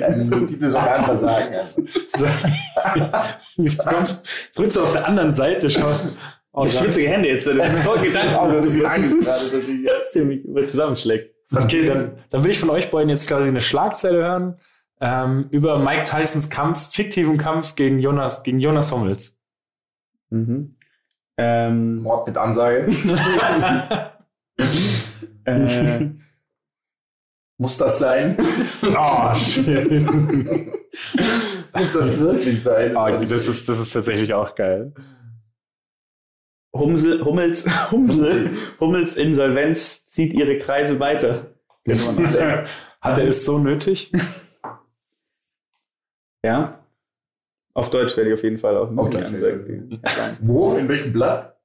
Ein 0.02 0.28
multiples 0.28 0.74
Organversagen. 0.74 1.54
Du 3.56 3.76
kommst, 3.78 4.26
drückst 4.54 4.76
du 4.76 4.80
auf 4.82 4.92
der 4.92 5.08
anderen 5.08 5.30
Seite 5.30 5.70
schon. 5.70 5.84
Oh, 6.54 6.68
schwitzige 6.68 7.08
Hände 7.08 7.28
jetzt, 7.28 7.46
wenn 7.46 7.56
du 7.56 7.82
so 7.82 7.92
Gedanken 8.02 8.36
Oh, 8.38 8.52
das 8.52 8.74
ist 8.74 8.84
Angst 8.84 9.20
gerade, 9.20 9.44
dass 9.44 9.68
ich 9.68 9.80
jetzt. 10.14 10.16
über 10.44 10.68
zusammenschlägt. 10.68 11.34
Okay, 11.54 11.86
dann, 11.86 12.18
dann 12.30 12.44
will 12.44 12.50
ich 12.50 12.58
von 12.58 12.70
euch 12.70 12.90
beiden 12.90 13.08
jetzt 13.10 13.28
quasi 13.28 13.48
eine 13.48 13.60
Schlagzeile 13.60 14.18
hören 14.18 14.56
ähm, 15.00 15.46
über 15.50 15.78
Mike 15.78 16.04
Tysons 16.04 16.48
Kampf, 16.48 16.92
fiktiven 16.92 17.36
Kampf 17.36 17.74
gegen 17.74 17.98
Jonas, 17.98 18.42
gegen 18.42 18.60
Jonas 18.60 18.92
Hummels. 18.92 19.38
Mhm. 20.30 20.76
Ähm, 21.36 21.96
Mord 22.02 22.28
mit 22.28 22.36
Ansage. 22.36 22.86
äh, 25.44 26.10
Muss 27.58 27.78
das 27.78 27.98
sein? 27.98 28.36
Oh, 28.96 29.34
shit. 29.34 30.06
Muss 31.74 31.92
das 31.92 32.20
wirklich 32.20 32.62
sein? 32.62 32.96
Ah, 32.96 33.18
das, 33.18 33.48
ist, 33.48 33.68
das 33.68 33.80
ist 33.80 33.92
tatsächlich 33.92 34.32
auch 34.34 34.54
geil. 34.54 34.92
Humsel, 36.74 37.24
Hummels, 37.24 37.64
Humsel, 37.90 38.50
Hummels 38.80 39.16
Insolvenz 39.16 40.06
zieht 40.06 40.32
ihre 40.32 40.58
Kreise 40.58 40.98
weiter. 41.00 41.54
Noch 41.86 41.96
sagen. 41.96 42.66
Hat 43.00 43.18
er 43.18 43.28
es 43.28 43.44
so 43.44 43.58
nötig? 43.58 44.12
Ja. 46.44 46.84
Auf 47.72 47.90
Deutsch 47.90 48.16
werde 48.16 48.30
ich 48.30 48.34
auf 48.34 48.42
jeden 48.42 48.58
Fall 48.58 48.76
auch 48.76 48.90
Auf 48.96 49.10
die 49.10 49.16
Deutsch. 49.16 49.30
Wo? 50.40 50.74
In 50.74 50.88
welchem 50.88 51.12
Blatt? 51.12 51.56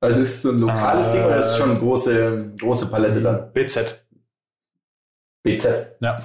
Also 0.00 0.20
ist 0.20 0.30
es 0.36 0.42
so 0.42 0.50
ein 0.50 0.60
lokales 0.60 1.08
Ah, 1.08 1.12
Ding 1.12 1.24
oder 1.26 1.38
ist 1.38 1.46
es 1.46 1.56
schon 1.58 1.70
eine 1.72 1.78
große, 1.78 2.52
große 2.58 2.90
Palette 2.90 3.20
dann? 3.20 3.52
BZ. 3.52 4.02
BZ. 5.42 5.96
Ja. 6.00 6.22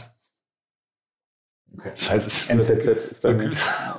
Okay. 1.78 1.92
Scheiße. 1.96 2.28
es 2.28 2.50
NZZ 2.50 2.88
ist 3.12 3.22
bei 3.22 3.34
mir. 3.34 3.52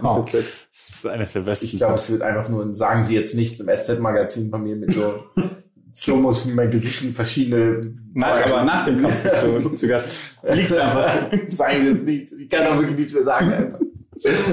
Oh. 0.02 0.24
NZZ. 0.26 0.32
Das 0.32 0.96
ist 0.96 1.06
einer 1.06 1.26
der 1.26 1.40
besten. 1.40 1.66
Ich 1.66 1.76
glaube, 1.76 1.94
es 1.94 2.10
wird 2.10 2.22
einfach 2.22 2.48
nur 2.48 2.62
ein 2.64 2.74
Sagen 2.74 3.04
Sie 3.04 3.14
jetzt 3.14 3.34
nichts 3.34 3.60
im 3.60 3.68
SZ-Magazin 3.68 4.50
von 4.50 4.62
mir 4.62 4.76
mit 4.76 4.92
so 4.92 5.24
Slomos 5.94 6.46
wie 6.46 6.52
mein 6.52 6.70
Gesicht 6.70 7.02
in 7.02 7.14
verschiedene. 7.14 7.80
Nach, 8.12 8.46
aber 8.46 8.64
nach 8.64 8.84
dem 8.84 9.00
Kampf 9.00 9.22
bist 9.22 9.42
du 9.42 9.68
zu 9.70 9.88
Gast. 9.88 10.06
Liegst 10.42 10.78
einfach. 10.78 11.30
Sagen 11.52 11.80
Sie 11.80 11.88
jetzt 11.88 12.04
nichts. 12.04 12.32
Ich 12.32 12.50
kann 12.50 12.64
doch 12.64 12.78
wirklich 12.78 12.98
nichts 12.98 13.14
mehr 13.14 13.24
sagen. 13.24 13.52
Einfach. 13.52 13.78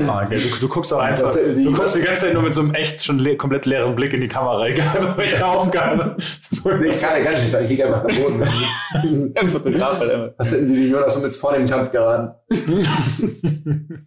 Ah, 0.07 0.23
geil. 0.25 0.39
du, 0.39 0.59
du 0.61 0.67
guckst 0.69 0.93
auch 0.93 0.99
einfach. 0.99 1.33
Du 1.33 1.71
guckst 1.73 1.95
die 1.95 2.01
ganze 2.01 2.25
Zeit 2.25 2.33
nur 2.33 2.43
mit 2.43 2.53
so 2.53 2.61
einem 2.61 2.73
echt 2.73 3.03
schon 3.03 3.19
le 3.19 3.35
komplett 3.35 3.65
leeren 3.65 3.95
Blick 3.95 4.13
in 4.13 4.21
die 4.21 4.27
Kamera. 4.27 4.65
Egal, 4.65 5.13
welche 5.17 5.45
Aufgabe. 5.45 6.15
Nee, 6.63 6.87
ich 6.87 7.01
kann 7.01 7.17
ja 7.17 7.23
gar 7.23 7.31
nicht. 7.31 7.53
Ich 7.53 7.69
liege 7.69 7.85
einfach 7.85 8.05
am 8.05 8.15
Boden. 8.15 9.33
Ein 9.35 9.49
Fotograf 9.49 9.99
halt 9.99 10.11
immer. 10.11 10.33
Was 10.37 10.51
hätten 10.51 10.69
Sie 10.69 10.75
die 10.75 10.89
Jonas 10.89 11.21
jetzt 11.21 11.37
vor 11.39 11.53
dem 11.53 11.67
Kampf 11.67 11.91
geraten? 11.91 12.33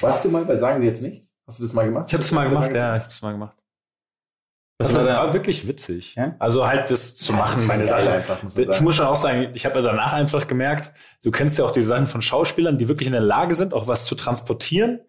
Warst 0.00 0.24
du 0.24 0.30
mal 0.30 0.44
bei 0.44 0.56
Sagen 0.56 0.80
Sie 0.80 0.88
jetzt 0.88 1.02
nichts? 1.02 1.32
Hast 1.46 1.58
du 1.60 1.64
das 1.64 1.72
mal 1.72 1.84
gemacht? 1.84 2.06
Ich 2.08 2.14
habe 2.14 2.22
das 2.22 2.32
mal 2.32 2.48
gemacht, 2.48 2.72
ja, 2.72 2.96
ich 2.96 3.02
habe 3.02 3.10
das 3.10 3.22
mal 3.22 3.32
gemacht. 3.32 3.56
Das 4.82 4.94
war 4.94 5.06
war, 5.06 5.16
war 5.16 5.32
wirklich 5.32 5.66
witzig. 5.66 6.14
Ja? 6.14 6.34
Also 6.38 6.66
halt 6.66 6.90
das 6.90 7.16
zu 7.16 7.32
machen, 7.32 7.66
meine 7.66 7.86
Sache. 7.86 8.10
einfach, 8.10 8.42
muss 8.42 8.52
Ich 8.56 8.66
sagen. 8.66 8.84
muss 8.84 8.96
schon 8.96 9.06
auch 9.06 9.16
sagen, 9.16 9.48
ich 9.54 9.64
habe 9.64 9.76
ja 9.76 9.82
danach 9.82 10.12
einfach 10.12 10.46
gemerkt, 10.46 10.92
du 11.22 11.30
kennst 11.30 11.58
ja 11.58 11.64
auch 11.64 11.70
die 11.70 11.82
Sachen 11.82 12.06
von 12.06 12.22
Schauspielern, 12.22 12.78
die 12.78 12.88
wirklich 12.88 13.06
in 13.06 13.12
der 13.12 13.22
Lage 13.22 13.54
sind, 13.54 13.74
auch 13.74 13.86
was 13.86 14.04
zu 14.06 14.14
transportieren. 14.14 15.00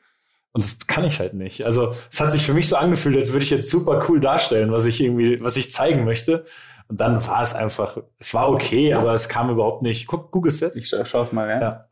Und 0.52 0.64
das 0.64 0.86
kann 0.86 1.04
ich 1.04 1.20
halt 1.20 1.34
nicht. 1.34 1.66
Also 1.66 1.94
es 2.12 2.20
hat 2.20 2.32
sich 2.32 2.46
für 2.46 2.54
mich 2.54 2.70
so 2.70 2.76
angefühlt, 2.76 3.18
als 3.18 3.32
würde 3.32 3.44
ich 3.44 3.50
jetzt 3.50 3.72
super 3.72 4.06
cool 4.08 4.20
darstellen, 4.20 4.72
was 4.72 4.86
ich 4.86 5.02
irgendwie, 5.02 5.42
was 5.44 5.58
ich 5.58 5.72
zeigen 5.72 6.06
möchte. 6.06 6.46
Und 6.88 7.02
dann 7.02 7.26
war 7.26 7.42
es 7.42 7.56
einfach, 7.56 7.98
es 8.20 8.34
war 8.34 8.52
okay, 8.52 8.94
aber 8.94 9.14
es 9.14 9.30
kam 9.30 9.50
überhaupt 9.50 9.82
nicht. 9.82 10.06
Guck, 10.06 10.32
googles 10.32 10.60
jetzt. 10.60 10.78
Ich 10.78 10.90
scha 10.90 11.06
schau 11.06 11.28
mal, 11.32 11.50
ja. 11.50 11.88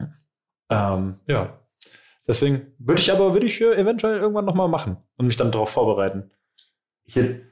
Ja. 0.00 0.94
Ähm, 0.94 1.20
ja. 1.26 1.58
Deswegen 2.26 2.72
würde 2.78 3.02
ich 3.02 3.12
aber, 3.12 3.34
würde 3.34 3.46
ich 3.46 3.60
äh, 3.60 3.74
eventuell 3.74 4.16
irgendwann 4.16 4.46
nochmal 4.46 4.68
machen 4.68 4.96
und 5.16 5.26
mich 5.26 5.36
dann 5.36 5.52
darauf 5.52 5.70
vorbereiten. 5.70 6.30
Ich 7.04 7.16
hätte. 7.16 7.42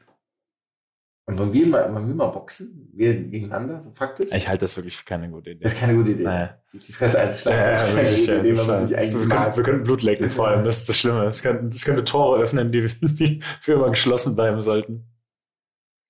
Und 1.26 1.38
wollen 1.38 1.53
wir 1.53 1.66
mal, 1.68 1.94
wollen 1.94 2.09
wir 2.09 2.14
mal 2.16 2.28
boxen? 2.28 2.90
Wir 2.92 3.14
gegeneinander, 3.14 3.90
faktisch? 3.94 4.26
Ich 4.32 4.48
halte 4.48 4.62
das 4.62 4.76
wirklich 4.76 4.96
für 4.96 5.05
keine 5.05 5.30
gute 5.30 5.50
Idee. 5.50 5.62
Das 5.62 5.72
ist 5.72 5.78
keine 5.78 5.94
gute 5.94 6.11
Idee. 6.12 6.24
Naja. 6.24 6.59
Die- 6.72 6.92
Fresse 6.92 7.20
einzuschlagen. 7.20 7.59
Ja, 7.61 7.94
das 8.03 8.26
ja, 8.26 8.42
wir, 8.42 9.28
können, 9.28 9.57
wir 9.57 9.62
können 9.62 9.82
Blut 9.84 10.03
lecken, 10.03 10.28
vor 10.30 10.48
allem. 10.48 10.64
Das 10.64 10.78
ist 10.78 10.88
das 10.88 10.96
Schlimme. 10.98 11.22
Das 11.24 11.42
könnte, 11.42 11.68
das 11.68 11.84
könnte 11.84 12.05
Tore 12.05 12.42
öffnen, 12.42 12.72
die, 12.72 12.88
die 13.03 13.40
für 13.61 13.74
immer 13.74 13.90
geschlossen 13.90 14.34
bleiben 14.34 14.61
sollten. 14.61 15.07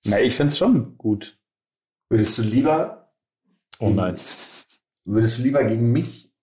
Na, 0.05 0.19
ich 0.19 0.35
find's 0.35 0.57
schon 0.57 0.97
gut. 0.97 1.39
Würdest 2.09 2.37
du 2.37 2.41
lieber, 2.41 3.13
Oh 3.79 3.89
nein. 3.89 4.17
würdest 5.05 5.37
du 5.37 5.43
lieber 5.43 5.63
gegen 5.63 5.91
mich 5.91 6.33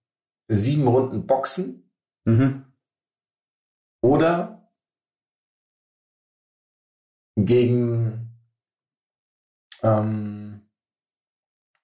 sieben 0.49 0.87
Runden 0.87 1.27
boxen 1.27 1.91
Mhm. 2.25 2.65
oder 4.03 4.60
gegen 7.47 8.37
ähm, 9.83 10.63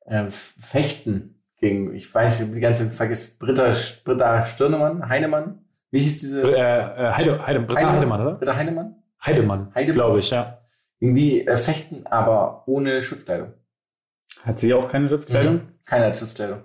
äh, 0.04 0.30
Fechten 0.30 1.42
gegen, 1.58 1.94
ich 1.94 2.12
weiß, 2.12 2.42
ich 2.42 2.52
die 2.52 2.60
ganze 2.60 2.90
vergiss 2.90 3.38
Britta, 3.38 3.74
Britta 4.04 4.44
Stirnemann, 4.44 5.08
Heinemann, 5.08 5.64
wie 5.90 6.00
hieß 6.00 6.20
diese? 6.20 6.42
Äh, 6.42 6.58
äh, 6.58 7.12
Heide, 7.12 7.46
Heide, 7.46 7.60
Britta 7.60 7.92
Heidemann, 7.92 8.20
oder? 8.20 8.34
Britta 8.34 8.56
Heinemann? 8.56 8.96
Heidemann, 9.24 9.74
Heidemann. 9.74 9.94
glaube 9.94 10.18
ich, 10.18 10.30
ja. 10.30 10.60
Irgendwie 10.98 11.46
äh, 11.46 11.56
Fechten, 11.56 12.06
aber 12.06 12.66
ohne 12.66 13.02
Schutzkleidung. 13.02 13.52
Hat 14.42 14.60
sie 14.60 14.74
auch 14.74 14.88
keine 14.88 15.08
Schutzkleidung? 15.08 15.54
Mhm. 15.54 15.72
Keine 15.84 16.14
Schutzkleidung. 16.14 16.62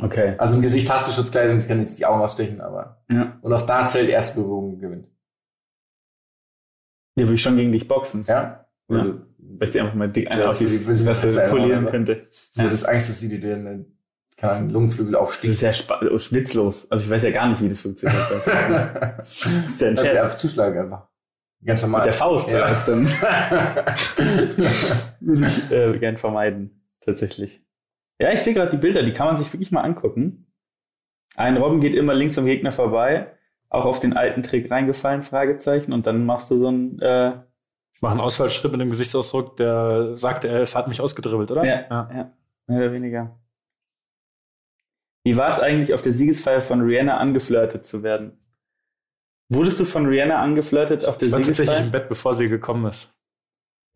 Okay. 0.00 0.34
Also 0.38 0.54
im 0.54 0.62
Gesicht 0.62 0.90
hast 0.90 1.08
du 1.08 1.12
Schutzkleidung, 1.12 1.56
das 1.56 1.68
kann 1.68 1.80
jetzt 1.80 1.98
die 1.98 2.06
Augen 2.06 2.22
ausstechen, 2.22 2.60
aber. 2.60 3.02
Ja. 3.10 3.38
Und 3.42 3.52
auch 3.52 3.62
da 3.62 3.86
zählt 3.86 4.08
Berührung 4.34 4.78
gewinnt. 4.78 5.06
Die 7.16 7.24
würde 7.24 7.34
ich 7.34 7.42
schon 7.42 7.56
gegen 7.56 7.72
dich 7.72 7.86
boxen. 7.88 8.24
Ja? 8.28 8.66
Ja. 8.88 9.14
Ich 9.62 9.70
dir 9.72 9.82
einfach 9.82 9.94
mal 9.94 10.10
dick 10.10 10.24
Ja, 10.26 10.30
einen 10.32 10.42
auf 10.44 10.58
die 10.58 10.66
die- 10.66 10.78
die- 10.78 10.84
die- 10.94 11.04
Fresse 11.04 11.28
die- 11.44 11.50
polieren 11.50 11.84
die- 11.84 11.90
könnte. 11.90 12.28
du 12.56 12.62
hättest 12.62 12.88
Angst, 12.88 13.10
dass 13.10 13.20
sie 13.20 13.28
dir 13.28 13.40
den, 13.40 13.86
keine 14.36 14.52
Ahnung, 14.54 14.70
Lungenflügel 14.70 15.12
Das 15.12 15.20
aufsticht. 15.22 15.52
ist 15.54 15.60
ja 15.60 15.72
spa- 15.72 16.00
oh. 16.02 16.12
Also 16.14 16.94
ich 16.94 17.10
weiß 17.10 17.22
ja 17.24 17.30
gar 17.30 17.48
nicht, 17.48 17.62
wie 17.62 17.68
das 17.68 17.80
funktioniert. 17.82 18.22
Das 18.30 18.46
ist 18.46 19.80
ja 19.80 19.88
ein 19.88 19.96
Scherz. 19.98 20.16
einfach 20.24 20.36
zuschlagen 20.36 20.78
einfach. 20.84 21.08
Ganz 21.64 21.82
normal. 21.82 22.00
Mit 22.00 22.06
der 22.06 22.12
Faust, 22.14 22.50
Ja. 22.50 22.60
ja. 22.60 22.68
das 22.70 22.86
dann 22.86 23.06
würde 25.20 25.46
ich 25.46 25.70
äh, 25.70 25.98
gern 25.98 26.16
vermeiden, 26.16 26.82
tatsächlich. 27.00 27.62
Ja, 28.20 28.32
ich 28.32 28.40
sehe 28.40 28.54
gerade 28.54 28.70
die 28.70 28.76
Bilder, 28.78 29.02
die 29.02 29.12
kann 29.12 29.26
man 29.26 29.36
sich 29.36 29.52
wirklich 29.52 29.70
mal 29.72 29.82
angucken. 29.82 30.46
Ein 31.36 31.56
Robben 31.56 31.80
geht 31.80 31.94
immer 31.94 32.14
links 32.14 32.38
am 32.38 32.46
Gegner 32.46 32.72
vorbei, 32.72 33.32
auch 33.70 33.84
auf 33.86 34.00
den 34.00 34.16
alten 34.16 34.42
Trick 34.42 34.70
reingefallen, 34.70 35.22
Fragezeichen, 35.22 35.92
und 35.92 36.06
dann 36.06 36.26
machst 36.26 36.50
du 36.50 36.58
so 36.58 36.68
ein, 36.68 36.98
äh, 37.00 37.32
Ich 37.94 38.02
mache 38.02 38.12
einen 38.12 38.20
Ausfallschritt 38.20 38.72
mit 38.72 38.80
dem 38.80 38.90
Gesichtsausdruck, 38.90 39.56
der 39.56 40.16
sagt, 40.18 40.44
er, 40.44 40.60
es 40.60 40.74
hat 40.76 40.88
mich 40.88 41.00
ausgedribbelt, 41.00 41.50
oder? 41.50 41.64
Ja, 41.64 41.86
ja. 41.90 42.30
mehr 42.66 42.78
oder 42.78 42.92
weniger. 42.92 43.38
Wie 45.24 45.36
war 45.36 45.48
es 45.50 45.60
eigentlich, 45.60 45.94
auf 45.94 46.02
der 46.02 46.12
Siegesfeier 46.12 46.62
von 46.62 46.80
Rihanna 46.80 47.16
angeflirtet 47.18 47.86
zu 47.86 48.02
werden? 48.02 48.38
Wurdest 49.52 49.78
du 49.80 49.84
von 49.84 50.06
Rihanna 50.06 50.36
angeflirtet 50.36 51.06
auf 51.06 51.18
der 51.18 51.28
Ich 51.28 51.32
war 51.32 51.42
tatsächlich 51.42 51.80
im 51.80 51.90
Bett, 51.90 52.08
bevor 52.08 52.34
sie 52.34 52.48
gekommen 52.48 52.86
ist. 52.86 53.12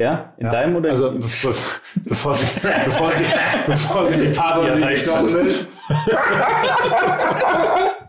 Ja? 0.00 0.34
In 0.36 0.46
Ja. 0.46 0.50
deinem 0.52 0.76
oder 0.76 0.90
Also 0.90 1.08
in 1.08 1.20
bevor, 1.20 1.54
bevor, 2.04 2.34
sie, 2.34 2.46
bevor, 2.84 3.12
sie, 3.12 3.24
bevor 3.66 4.06
sie 4.06 4.26
die 4.26 4.32
Party 4.34 4.66
erreicht 4.66 5.08
hat. 5.10 5.24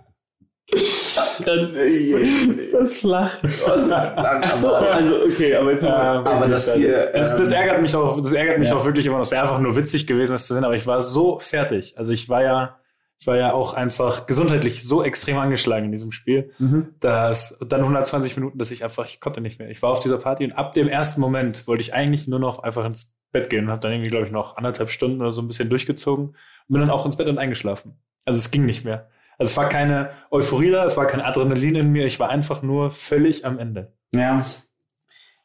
das 2.72 2.98
flach. 3.00 3.38
Ach 3.44 4.56
so, 4.56 4.68
aber, 4.76 4.94
also 4.96 5.16
okay, 5.24 5.56
aber 5.56 5.72
jetzt 5.72 5.84
Ähm, 5.84 5.90
aber 5.90 6.48
das 6.48 6.74
hier. 6.74 7.12
Das, 7.14 7.38
das 7.38 7.50
ähm, 7.50 7.56
ärgert 7.56 7.82
mich 7.82 7.96
auch, 7.96 8.20
das 8.22 8.32
ärgert 8.34 8.60
mich 8.60 8.70
Ja. 8.70 8.76
auch 8.76 8.86
wirklich 8.86 9.06
immer. 9.06 9.18
Das 9.20 9.32
wäre 9.32 9.42
einfach 9.42 9.60
nur 9.60 9.76
witzig 9.76 10.08
gewesen, 10.08 10.34
das 10.34 10.48
zu 10.48 10.54
sehen, 10.54 10.64
aber 10.64 10.76
ich 10.76 10.88
war 10.88 11.02
so 11.02 11.40
fertig. 11.40 11.98
Also 11.98 12.12
ich 12.12 12.30
war 12.30 12.44
ja, 12.44 12.78
ich 13.18 13.28
war 13.28 13.38
ja 13.38 13.54
auch 13.54 13.74
einfach 13.74 14.26
gesundheitlich 14.28 14.84
so 14.84 15.04
extrem 15.04 15.38
angeschlagen 15.38 15.86
in 15.86 15.92
diesem 15.92 16.12
Spiel, 16.12 16.52
Mhm. 16.60 16.90
dass 17.00 17.58
dann 17.68 17.82
120 17.82 18.36
Minuten, 18.38 18.58
dass 18.58 18.72
ich 18.72 18.84
einfach, 18.84 19.06
ich 19.06 19.20
konnte 19.20 19.42
nicht 19.42 19.60
mehr. 19.60 19.70
Ich 19.70 19.82
war 19.82 19.92
auf 19.92 20.00
dieser 20.00 20.18
Party 20.18 20.46
und 20.46 20.52
ab 20.54 20.74
dem 20.74 20.88
ersten 20.88 21.22
Moment 21.22 21.68
wollte 21.68 21.82
ich 21.82 21.94
eigentlich 21.94 22.28
nur 22.28 22.40
noch 22.40 22.60
einfach 22.60 22.86
ins 22.86 23.14
Bett 23.32 23.50
gehen 23.50 23.66
und 23.66 23.72
habe 23.72 23.82
dann 23.82 23.92
irgendwie, 23.92 24.10
glaube 24.10 24.26
ich, 24.26 24.32
noch 24.32 24.58
anderthalb 24.58 24.90
Stunden 24.90 25.22
oder 25.22 25.32
so 25.32 25.42
ein 25.42 25.48
bisschen 25.48 25.70
durchgezogen 25.70 26.28
und 26.28 26.36
bin 26.70 26.80
dann 26.82 26.90
auch 26.90 27.06
ins 27.06 27.18
Bett 27.18 27.28
und 27.28 27.38
eingeschlafen. 27.38 27.98
Also 28.26 28.38
es 28.40 28.50
ging 28.52 28.66
nicht 28.66 28.86
mehr. 28.86 29.08
Also 29.38 29.52
es 29.52 29.58
war 29.58 29.70
keine 29.70 30.12
Euphorie 30.32 30.72
da, 30.72 30.86
es 30.86 30.98
war 30.98 31.06
kein 31.08 31.22
Adrenalin 31.22 31.76
in 31.76 31.92
mir, 31.92 32.06
ich 32.06 32.20
war 32.20 32.30
einfach 32.30 32.62
nur 32.62 32.92
völlig 32.92 33.46
am 33.46 33.60
Ende. 33.60 33.94
Ja. 34.14 34.44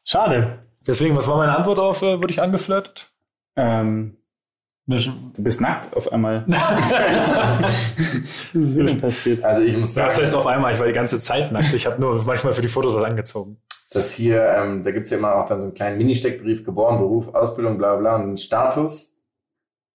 Schade. 0.03 0.59
Deswegen, 0.87 1.15
was 1.15 1.27
war 1.27 1.37
meine 1.37 1.55
Antwort 1.55 1.79
auf, 1.79 2.01
äh, 2.01 2.19
wurde 2.19 2.31
ich 2.31 2.41
angeflirtet? 2.41 3.11
Ähm, 3.55 4.17
du 4.87 4.97
bist 5.37 5.61
nackt 5.61 5.95
auf 5.95 6.11
einmal. 6.11 6.45
Ist 8.53 9.01
passiert? 9.01 9.43
Also 9.43 9.61
ich 9.61 9.77
muss 9.77 9.95
Ja, 9.95 10.05
das 10.05 10.15
sagen, 10.15 10.25
heißt 10.25 10.35
auf 10.35 10.47
einmal, 10.47 10.73
ich 10.73 10.79
war 10.79 10.87
die 10.87 10.93
ganze 10.93 11.19
Zeit 11.19 11.51
nackt. 11.51 11.73
Ich 11.73 11.85
habe 11.85 12.01
nur 12.01 12.23
manchmal 12.23 12.53
für 12.53 12.61
die 12.61 12.67
Fotos 12.67 12.95
was 12.95 13.03
angezogen. 13.03 13.57
dass 13.91 14.11
hier, 14.13 14.43
ähm, 14.57 14.83
da 14.83 14.91
gibt's 14.91 15.09
ja 15.11 15.17
immer 15.17 15.35
auch 15.35 15.47
dann 15.47 15.59
so 15.59 15.63
einen 15.65 15.73
kleinen 15.73 15.97
Mini-Steckbrief, 15.97 16.63
geboren, 16.65 16.97
Beruf, 16.99 17.33
Ausbildung, 17.33 17.77
bla 17.77 17.95
bla 17.97 18.15
und 18.15 18.21
einen 18.23 18.37
Status. 18.37 19.13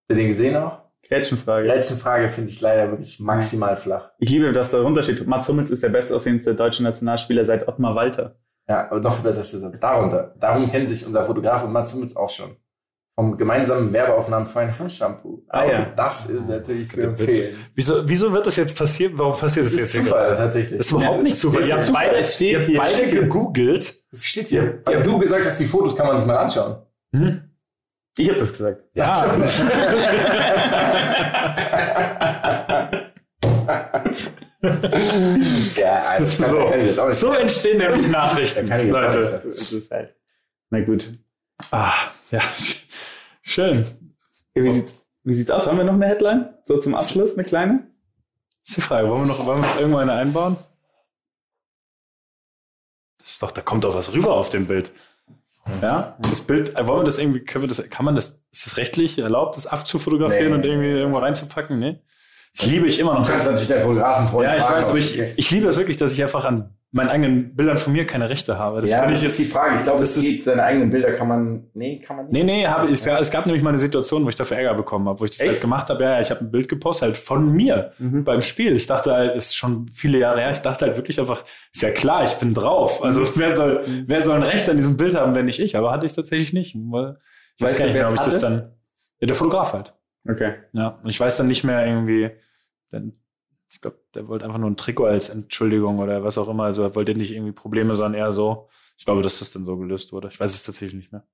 Habt 0.03 0.11
ihr 0.11 0.17
den 0.17 0.29
gesehen 0.29 0.57
auch? 0.57 0.86
Gretchenfrage. 1.09 1.67
letzte 1.67 1.95
Frage 1.97 2.29
finde 2.31 2.51
ich 2.51 2.61
leider 2.61 2.91
wirklich 2.91 3.19
maximal 3.21 3.77
flach. 3.77 4.11
Ich 4.19 4.31
liebe, 4.31 4.53
dass 4.53 4.71
da 4.71 4.79
drunter 4.81 5.03
steht, 5.03 5.27
Mats 5.27 5.49
Hummels 5.49 5.71
ist 5.71 5.83
der 5.83 5.89
bestaussehendste 5.91 6.55
deutsche 6.55 6.83
Nationalspieler 6.83 7.45
seit 7.45 7.67
Ottmar 7.69 7.95
Walter. 7.95 8.37
Ja, 8.69 8.91
aber 8.91 9.01
noch 9.01 9.15
viel 9.15 9.23
besser 9.25 9.41
ist 9.43 9.53
der 9.53 9.61
Satz 9.61 9.79
darunter. 9.81 10.35
Darum 10.41 10.69
kennen 10.71 10.89
sich 10.89 11.07
unser 11.07 11.25
Fotograf 11.25 11.63
und 11.65 11.73
Mats 11.73 11.93
Hummels 11.95 12.17
auch 12.17 12.31
schon. 12.31 12.57
vom 13.15 13.37
gemeinsamen 13.39 13.93
Werbeaufnahmen 13.93 14.47
für 14.47 14.61
ein 14.61 14.79
Haarshampoo. 14.79 15.43
Ah, 15.49 15.63
Auch 15.63 15.71
ja. 15.71 15.93
Das 15.97 16.29
ist 16.29 16.47
natürlich 16.49 16.91
zu 16.91 17.01
empfehlen. 17.01 17.57
Wieso, 17.75 18.07
wieso 18.07 18.31
wird 18.33 18.47
das 18.47 18.57
jetzt 18.57 18.77
passieren? 18.77 19.13
Warum 19.17 19.39
passiert 19.39 19.65
das, 19.67 19.73
Das 19.73 19.81
jetzt 19.81 19.89
ist 19.89 20.01
hier 20.01 20.03
Zufall, 20.11 20.25
gerade? 20.27 20.37
tatsächlich. 20.37 20.77
Das 20.79 20.87
ist 20.87 20.93
überhaupt 20.93 21.23
nicht 21.23 21.39
Zufall. 21.39 21.67
Ihr 21.67 21.75
habt 21.77 21.87
Zufall. 21.87 22.07
beide, 22.09 22.19
Es 22.19 22.35
steht 22.35 22.51
ihr 22.53 22.59
habt 22.59 22.67
hier, 22.69 22.79
beide 22.81 22.95
steht 22.95 23.09
hier. 23.11 23.21
gegoogelt. 23.23 23.95
Das 24.11 24.25
steht 24.25 24.49
hier. 24.49 24.83
Ja, 24.91 25.01
du 25.01 25.19
gesagt 25.19 25.47
hast, 25.47 25.59
die 25.61 25.65
Fotos 25.65 25.97
kann 25.97 26.07
man 26.09 26.19
sich 26.19 26.27
mal 26.27 26.37
anschauen. 26.37 26.77
Hm? 27.15 27.41
Ich 28.19 28.29
habe 28.29 28.39
das 28.39 28.51
gesagt. 28.53 28.83
Ja. 28.95 29.25
Ja, 35.77 36.03
also 36.09 36.43
das 36.43 36.51
So. 36.51 36.57
kann 36.69 36.81
ich 36.81 36.87
jetzt 36.87 36.99
auch 36.99 37.07
nicht. 37.09 37.19
so 37.19 37.33
entstehen 37.33 37.79
nämlich 37.79 38.09
Nachrichten, 38.09 38.69
kann 38.69 38.81
ich 38.81 38.91
Leute. 38.91 39.19
Das 39.19 39.45
ist 39.45 39.91
halt. 39.91 40.15
Na 40.71 40.81
gut. 40.81 41.13
Ah, 41.71 41.93
ja, 42.31 42.41
schön. 43.43 43.87
Wie 44.55 44.71
sieht's, 44.73 44.97
wie 45.23 45.35
sieht's 45.35 45.51
aus? 45.51 45.67
Haben 45.67 45.79
wir 45.79 45.85
noch 45.85 45.95
eine 45.95 46.07
Headline? 46.07 46.55
So 46.65 46.79
zum 46.79 46.95
Abschluss, 46.95 47.35
eine 47.35 47.45
kleine? 47.45 47.87
Das 48.63 48.71
ist 48.71 48.77
die 48.79 48.81
Frage. 48.81 49.09
Wollen 49.09 49.23
wir 49.23 49.27
noch, 49.29 49.47
wollen 49.47 49.61
wir 49.63 49.67
noch 49.69 49.77
irgendwo 49.79 49.99
eine 49.99 50.13
einbauen? 50.13 50.57
Das 53.19 53.31
ist 53.33 53.43
doch, 53.43 53.51
da 53.51 53.61
kommt 53.61 53.85
doch 53.85 53.95
was 53.95 54.13
rüber 54.13 54.35
auf 54.35 54.51
dem 54.51 54.67
Bild. 54.67 54.93
Ja, 55.83 56.17
das 56.31 56.43
Bild, 56.43 56.77
äh, 56.77 56.87
wollen 56.87 57.01
wir 57.01 57.05
das 57.05 57.19
irgendwie, 57.19 57.41
können 57.41 57.65
wir 57.65 57.69
das, 57.69 57.83
kann 57.91 58.05
man 58.05 58.15
das, 58.15 58.43
ist 58.53 58.67
das 58.67 58.77
rechtlich 58.77 59.19
erlaubt, 59.19 59.57
das 59.57 59.67
abzufotografieren 59.67 60.49
Nee. 60.49 60.55
und 60.55 60.65
irgendwie 60.65 60.89
irgendwo 60.91 61.19
reinzupacken? 61.19 61.79
Nee. 61.79 61.99
Das 62.57 62.67
liebe 62.67 62.87
ich 62.87 62.99
immer 63.01 63.15
Du 63.15 63.19
noch. 63.21 63.29
kannst 63.29 63.47
natürlich 63.47 63.69
deinen 63.69 63.83
Fotografen 63.83 64.43
Ja, 64.43 64.57
ich 64.57 64.63
weiß, 64.63 64.89
aber 64.89 64.99
ich, 64.99 65.19
ich, 65.19 65.25
ich 65.37 65.51
liebe 65.51 65.67
das 65.67 65.77
wirklich, 65.77 65.97
dass 65.97 66.13
ich 66.13 66.23
einfach 66.23 66.45
an 66.45 66.76
meinen 66.97 67.11
eigenen 67.11 67.55
Bildern 67.55 67.79
von 67.79 67.93
mir 67.93 68.07
keine 68.07 68.29
Rechte 68.31 68.59
habe. 68.59 68.81
Das 68.81 68.91
ja, 68.91 69.03
das 69.03 69.11
ich 69.11 69.17
ist 69.17 69.23
jetzt. 69.23 69.39
die 69.39 69.45
Frage. 69.45 69.77
Ich 69.77 69.83
glaube, 69.83 70.01
das 70.01 70.11
es 70.11 70.17
ist- 70.19 70.25
geht, 70.25 70.45
seine 70.45 70.63
eigenen 70.65 70.91
Bilder 70.91 71.13
kann 71.13 71.29
man, 71.29 71.65
nee, 71.75 72.01
kann 72.01 72.17
man 72.17 72.27
nicht. 72.27 72.33
Nee, 72.33 72.43
nee, 72.43 72.67
habe 72.67 72.89
ich, 72.89 73.07
es 73.07 73.31
gab 73.31 73.47
nämlich 73.47 73.63
mal 73.63 73.69
eine 73.71 73.79
Situation, 73.79 74.25
wo 74.25 74.29
ich 74.31 74.35
dafür 74.35 74.57
Ärger 74.57 74.75
bekommen 74.75 75.07
habe, 75.09 75.21
wo 75.21 75.25
ich 75.25 75.31
das 75.33 75.41
Echt? 75.41 75.49
halt 75.51 75.61
gemacht 75.61 75.89
habe. 75.91 76.03
Ja, 76.03 76.13
ja, 76.15 76.21
ich 76.21 76.31
habe 76.31 76.41
ein 76.41 76.51
Bild 76.51 76.69
gepostet, 76.69 77.03
halt 77.09 77.17
von 77.17 77.53
mir 77.53 77.93
Mhm. 77.99 78.25
beim 78.25 78.41
Spiel. 78.43 78.75
Ich 78.75 78.87
dachte 78.87 79.13
halt, 79.13 79.37
ist 79.37 79.55
schon 79.55 79.87
viele 79.93 80.19
Jahre 80.19 80.41
her, 80.41 80.51
ich 80.53 80.61
dachte 80.61 80.87
halt 80.87 80.97
wirklich 80.97 81.21
einfach, 81.21 81.45
ist 81.73 81.83
ja 81.83 81.91
klar, 81.91 82.25
ich 82.25 82.35
bin 82.35 82.55
drauf. 82.55 83.05
Also 83.05 83.21
Mhm. 83.21 83.29
wer 83.37 83.53
soll, 83.55 83.85
wer 84.07 84.23
soll 84.23 84.37
ein 84.37 84.43
Recht 84.43 84.69
an 84.69 84.77
diesem 84.77 84.97
Bild 84.97 85.15
haben, 85.15 85.35
wenn 85.35 85.45
nicht 85.45 85.61
ich? 85.61 85.77
Aber 85.77 85.93
hatte 85.93 86.07
ich 86.07 86.15
tatsächlich 86.15 86.53
nicht. 86.53 86.75
Weil 86.77 87.19
ich 87.59 87.63
weiß 87.65 87.71
Weißt 87.73 87.79
gar 87.79 87.85
nicht 87.87 87.95
mehr, 87.95 88.09
ob 88.09 88.15
ich 88.15 88.21
es 88.21 88.27
das 88.27 88.41
dann. 88.41 88.73
Ja, 89.21 89.27
der 89.27 89.37
Fotograf 89.37 89.73
halt. 89.75 89.93
Okay. 90.29 90.55
Ja. 90.73 90.99
Und 91.03 91.11
ich 91.11 91.21
weiß 91.21 91.37
dann 91.37 91.47
nicht 91.47 91.63
mehr 91.63 91.87
irgendwie, 91.87 92.31
denn 92.91 93.13
ich 93.71 93.81
glaube, 93.81 93.99
der 94.15 94.29
wollte 94.29 94.45
einfach 94.45 94.59
nur 94.59 94.71
ein 94.71 94.77
Trikot 94.77 95.07
als 95.07 95.29
Entschuldigung 95.29 95.99
oder 95.99 96.23
was 96.25 96.39
auch 96.39 96.49
immer. 96.49 96.65
Also 96.65 96.83
er 96.83 96.95
wollte 96.95 97.15
nicht 97.15 97.33
irgendwie 97.33 97.53
Probleme, 97.53 97.95
sondern 97.97 98.15
eher 98.15 98.33
so. 98.33 98.69
Ich 98.97 99.05
glaube, 99.05 99.23
dass 99.23 99.39
das 99.41 99.51
dann 99.53 99.65
so 99.65 99.77
gelöst 99.77 100.13
wurde. 100.13 100.29
Ich 100.29 100.39
weiß 100.41 100.55
es 100.55 100.63
tatsächlich 100.63 100.95
nicht 100.95 101.13
mehr. 101.13 101.25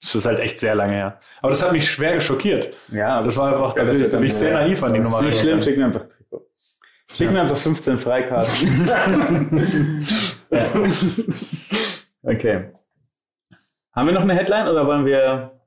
Das 0.00 0.14
ist 0.14 0.24
halt 0.24 0.38
echt 0.40 0.58
sehr 0.58 0.74
lange 0.74 0.94
her. 0.94 1.18
Aber 1.42 1.50
das 1.50 1.62
hat 1.62 1.72
mich 1.72 1.90
schwer 1.90 2.14
geschockiert. 2.14 2.72
Ja, 2.90 3.16
aber 3.18 3.26
Das 3.26 3.36
war 3.36 3.52
einfach, 3.52 3.74
da 3.74 3.82
Ja, 3.84 3.92
bin 3.92 4.02
ich, 4.02 4.10
da 4.10 4.16
bin 4.16 4.26
ich 4.26 4.34
sehr 4.34 4.54
naiv 4.54 4.82
an 4.82 4.94
die 4.94 5.00
das 5.00 5.10
Nummer. 5.10 5.20
ist 5.20 5.26
nicht 5.26 5.40
schlimm, 5.40 5.60
schick 5.60 5.76
mir 5.76 5.84
einfach 5.86 6.08
Trikot. 6.08 6.46
Schick 7.12 7.30
mir 7.30 7.40
einfach 7.42 7.56
15 7.56 7.98
Freikarten. 7.98 8.86
ja. 10.50 10.66
Okay. 12.22 12.72
Haben 13.92 14.06
wir 14.06 14.14
noch 14.14 14.22
eine 14.22 14.34
Headline 14.34 14.68
oder 14.68 14.86
wollen 14.86 15.04
wir. 15.04 15.59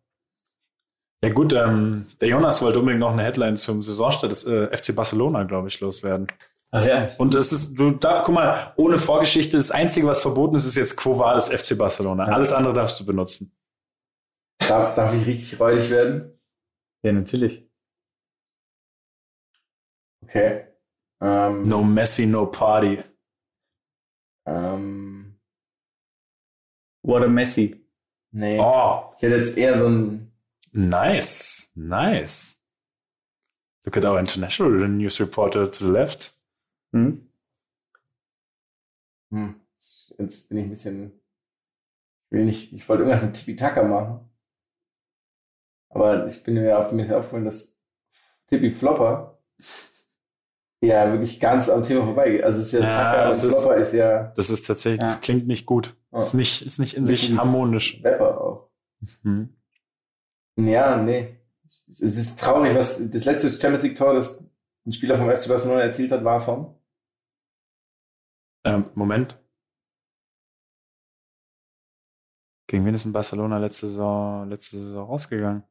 Ja 1.24 1.30
gut, 1.32 1.54
ähm, 1.54 2.06
der 2.20 2.28
Jonas 2.28 2.62
wollte 2.62 2.80
unbedingt 2.80 3.00
noch 3.00 3.12
eine 3.14 3.24
Headline 3.24 3.56
zum 3.56 3.82
Saisonstart 3.82 4.30
des 4.32 4.44
äh, 4.46 4.76
FC 4.76 4.94
Barcelona, 4.94 5.44
glaube 5.44 5.70
ich, 5.70 5.80
loswerden. 5.80 6.28
Ach 6.72 6.86
ja. 6.86 7.08
Und 7.18 7.34
es 7.36 7.54
ist, 7.54 7.76
du 7.80 7.92
da, 7.92 8.24
guck 8.26 8.36
mal, 8.36 8.74
ohne 8.76 8.98
Vorgeschichte, 9.00 9.56
das 9.56 9.72
Einzige, 9.72 10.06
was 10.08 10.22
verboten 10.22 10.56
ist, 10.56 10.66
ist 10.66 10.76
jetzt 10.76 10.98
Quo 10.98 11.18
Vadis 11.18 11.48
FC 11.50 11.78
Barcelona. 11.78 12.28
Ja. 12.28 12.34
Alles 12.34 12.52
andere 12.52 12.74
darfst 12.74 13.00
du 13.00 13.06
benutzen. 13.06 13.56
Darf, 14.68 14.96
darf 14.96 15.14
ich 15.14 15.26
richtig 15.26 15.60
räudig 15.60 15.90
werden? 15.90 16.38
Ja, 17.06 17.14
natürlich. 17.14 17.70
Okay. 20.24 20.68
Ähm, 21.22 21.62
No 21.64 21.84
Messi, 21.84 22.26
no 22.26 22.48
Party. 22.48 23.02
ähm, 24.46 25.40
What 27.06 27.24
a 27.24 27.28
Messi. 27.28 27.86
nee. 28.32 28.60
Oh, 28.60 29.14
Ich 29.18 29.24
hätte 29.24 29.36
jetzt 29.38 29.58
eher 29.58 29.78
so 29.78 29.88
ein, 29.88 30.33
nice, 30.74 31.72
nice. 31.76 32.60
Look 33.86 33.98
at 33.98 34.06
our 34.06 34.20
international 34.20 34.88
news 34.88 35.20
reporter 35.20 35.70
to 35.70 35.86
the 35.88 35.92
left. 35.92 36.34
Hm? 36.94 37.28
hm, 39.32 39.56
jetzt 40.20 40.48
bin 40.50 40.58
ich 40.60 40.64
ein 40.66 40.70
bisschen, 40.70 41.12
ich 42.26 42.32
will 42.32 42.46
nicht, 42.46 42.72
ich 42.74 42.88
wollte 42.88 43.04
irgendwas 43.04 43.24
mit 43.24 43.34
Tipi-Taka 43.36 43.84
machen. 43.84 44.30
Aber 45.90 46.28
ich 46.28 46.44
bin 46.44 46.54
mir 46.56 46.78
auf 46.80 46.92
mir 46.92 47.04
aufgefallen, 47.18 47.46
dass 47.46 47.78
Tippi 48.48 48.72
Flopper 48.72 49.40
ja 50.82 51.12
wirklich 51.12 51.40
ganz 51.40 51.70
am 51.70 51.84
Thema 51.84 52.04
vorbeigeht. 52.06 52.44
Also 52.44 52.60
es 52.62 52.68
ist 52.68 52.74
ja, 52.74 52.80
Ja, 52.82 52.90
Taka 52.90 53.24
und 53.26 53.30
ist- 53.32 53.42
Flopper 53.46 53.76
ist 53.78 53.94
ja 53.94 54.24
Das 54.36 54.50
ist 54.50 54.66
tatsächlich, 54.68 55.02
Ja. 55.02 55.08
das 55.08 55.22
klingt 55.22 55.48
nicht 55.48 55.66
gut. 55.66 55.96
Ja. 56.12 56.20
Ist 56.20 56.34
nicht, 56.34 56.62
ist 56.66 56.80
nicht 56.80 56.96
in 56.96 57.06
sich 57.06 57.36
harmonisch. 57.38 58.02
Rapper 58.04 58.40
auch. 58.42 58.70
Hm. 59.24 59.56
Ja, 60.56 60.98
nee. 60.98 61.38
Es 61.90 62.02
ist 62.02 62.40
traurig, 62.40 62.76
was 62.76 63.10
das 63.12 63.26
letzte 63.26 63.50
Champions 63.50 63.84
League 63.84 63.98
Tor, 63.98 64.14
das 64.14 64.44
ein 64.86 64.94
Spieler 64.94 65.18
vom 65.18 65.30
FC 65.30 65.48
Barcelona 65.48 65.82
erzielt 65.82 66.12
hat, 66.12 66.24
war 66.24 66.42
von. 66.42 66.76
Ähm, 68.66 68.86
Moment. 68.96 69.40
Gegen 72.68 72.86
wen 72.86 72.94
ist 72.94 73.06
in 73.06 73.14
Barcelona 73.14 73.58
letzte 73.58 73.88
Saison, 73.88 74.50
letzte 74.50 74.78
Saison 74.78 75.06
rausgegangen? 75.06 75.64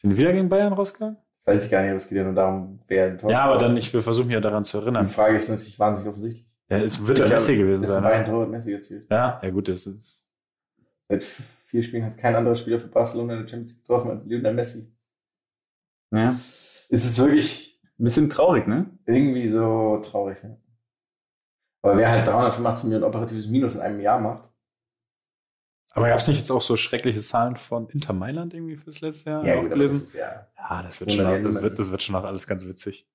Sind 0.00 0.10
die 0.10 0.18
wieder 0.18 0.32
gegen 0.32 0.48
Bayern 0.48 0.72
rausgegangen? 0.72 1.16
Das 1.38 1.54
weiß 1.54 1.64
ich 1.64 1.70
gar 1.70 1.80
nicht, 1.80 1.90
aber 1.90 1.96
es 1.96 2.08
geht 2.08 2.18
ja 2.18 2.24
nur 2.24 2.34
darum, 2.34 2.80
wer 2.86 3.06
ein 3.06 3.18
Tor 3.18 3.30
Ja, 3.30 3.44
aber 3.44 3.58
dann, 3.58 3.76
ich 3.76 3.92
will 3.92 4.02
versuchen, 4.02 4.30
ja 4.30 4.40
daran 4.40 4.64
zu 4.64 4.78
Die 4.78 4.84
erinnern. 4.84 5.08
Frage 5.08 5.36
ist 5.36 5.48
natürlich 5.48 5.78
wahnsinnig 5.78 6.08
offensichtlich. 6.10 6.46
Ja, 6.68 6.76
es 6.78 7.04
wird 7.06 7.18
ja 7.18 7.26
Messi 7.28 7.56
gewesen 7.56 7.84
sein. 7.86 8.02
war 8.04 8.12
ein 8.12 8.22
ne? 8.24 8.28
Tor, 8.30 8.42
hat 8.42 8.50
Messi 8.50 8.72
erzielt. 8.72 9.10
Ja, 9.10 9.40
ja 9.42 9.50
gut, 9.50 9.68
das 9.68 9.86
ist. 9.86 10.27
Seit 11.08 11.24
vier 11.24 11.82
Spielen 11.82 12.04
hat 12.04 12.18
kein 12.18 12.34
anderer 12.34 12.56
Spieler 12.56 12.80
für 12.80 12.88
Barcelona 12.88 13.34
in 13.34 13.40
der 13.40 13.48
Champions 13.48 13.70
League 13.72 13.80
getroffen 13.84 14.10
als 14.10 14.24
Lionel 14.24 14.54
Messi. 14.54 14.92
Ja. 16.12 16.32
Es 16.32 16.88
ist 16.90 17.18
wirklich 17.18 17.80
Ein 17.98 18.04
bisschen 18.04 18.30
traurig, 18.30 18.66
ne? 18.66 18.90
irgendwie 19.06 19.48
so 19.50 19.98
traurig. 20.02 20.42
Ne? 20.42 20.60
Aber 21.82 21.96
wer 21.96 22.10
halt 22.10 22.26
385 22.26 22.84
Millionen 22.84 23.04
operatives 23.04 23.48
Minus 23.48 23.74
in 23.76 23.80
einem 23.82 24.00
Jahr 24.00 24.18
macht, 24.20 24.50
Aber 25.92 26.08
gab 26.08 26.18
es 26.18 26.28
nicht 26.28 26.38
jetzt 26.38 26.50
auch 26.50 26.62
so 26.62 26.76
schreckliche 26.76 27.20
Zahlen 27.20 27.56
von 27.56 27.88
Inter 27.90 28.12
Mailand 28.12 28.54
irgendwie 28.54 28.76
fürs 28.76 29.00
letzte 29.00 29.30
Jahr 29.30 29.42
gut, 29.42 29.50
aber 29.52 29.68
gelesen? 29.68 29.94
das 29.98 30.02
ist 30.08 30.14
ja, 30.14 30.48
Ja, 30.56 30.82
das 30.82 31.00
wird, 31.00 31.12
schon, 31.12 31.24
der 31.24 31.42
das, 31.42 31.52
Himmel. 31.52 31.62
wird, 31.62 31.78
das 31.78 31.90
wird 31.90 32.02
schon 32.02 32.12
noch 32.14 32.24
alles 32.24 32.46
ganz 32.46 32.66
witzig. 32.66 33.06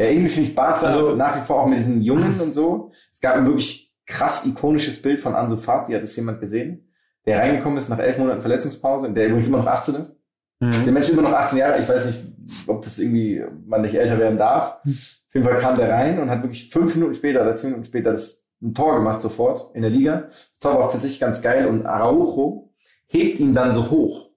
Ja, 0.00 0.08
irgendwie 0.08 0.28
finde 0.28 0.50
ich 0.50 0.54
Barca 0.54 0.86
Also- 0.86 1.14
nach 1.16 1.40
wie 1.40 1.46
vor 1.46 1.62
auch 1.62 1.66
mit 1.66 1.78
diesen 1.78 2.02
Jungen 2.02 2.38
und 2.40 2.52
so. 2.52 2.92
Es 3.12 3.20
gab 3.20 3.34
ein 3.36 3.46
wirklich 3.46 3.94
krass 4.06 4.44
ikonisches 4.46 5.00
Bild 5.02 5.20
von 5.20 5.34
Ansu 5.34 5.56
Fati, 5.56 5.92
hat 5.92 6.02
das 6.02 6.14
jemand 6.16 6.40
gesehen, 6.40 6.85
der 7.26 7.40
reingekommen 7.40 7.78
ist 7.78 7.88
nach 7.88 7.98
elf 7.98 8.18
Monaten 8.18 8.40
Verletzungspause, 8.40 9.10
der 9.12 9.26
übrigens 9.26 9.48
immer 9.48 9.58
noch 9.58 9.66
18 9.66 9.94
ist. 9.96 10.16
Der 10.60 10.68
Mhm. 10.68 10.92
Mensch 10.94 11.08
ist 11.08 11.12
immer 11.12 11.28
noch 11.28 11.36
18 11.36 11.58
Jahre, 11.58 11.80
ich 11.80 11.88
weiß 11.88 12.06
nicht, 12.06 12.24
ob 12.66 12.82
das 12.82 12.98
irgendwie, 12.98 13.44
man 13.66 13.82
nicht 13.82 13.94
älter 13.94 14.18
werden 14.18 14.38
darf. 14.38 14.78
Auf 14.86 15.34
jeden 15.34 15.46
Fall 15.46 15.58
kam 15.58 15.76
der 15.76 15.90
rein 15.90 16.18
und 16.18 16.30
hat 16.30 16.42
wirklich 16.42 16.70
fünf 16.70 16.94
Minuten 16.94 17.14
später 17.14 17.42
oder 17.42 17.56
zehn 17.56 17.70
Minuten 17.70 17.86
später 17.86 18.12
das 18.12 18.48
ein 18.62 18.72
Tor 18.72 18.94
gemacht 18.94 19.20
sofort 19.20 19.74
in 19.74 19.82
der 19.82 19.90
Liga. 19.90 20.28
Das 20.30 20.58
Tor 20.60 20.74
war 20.78 20.86
auch 20.86 20.92
tatsächlich 20.92 21.20
ganz 21.20 21.42
geil 21.42 21.66
und 21.66 21.84
Araujo 21.84 22.70
hebt 23.06 23.38
ihn 23.38 23.52
dann 23.52 23.74
so 23.74 23.90
hoch. 23.90 24.30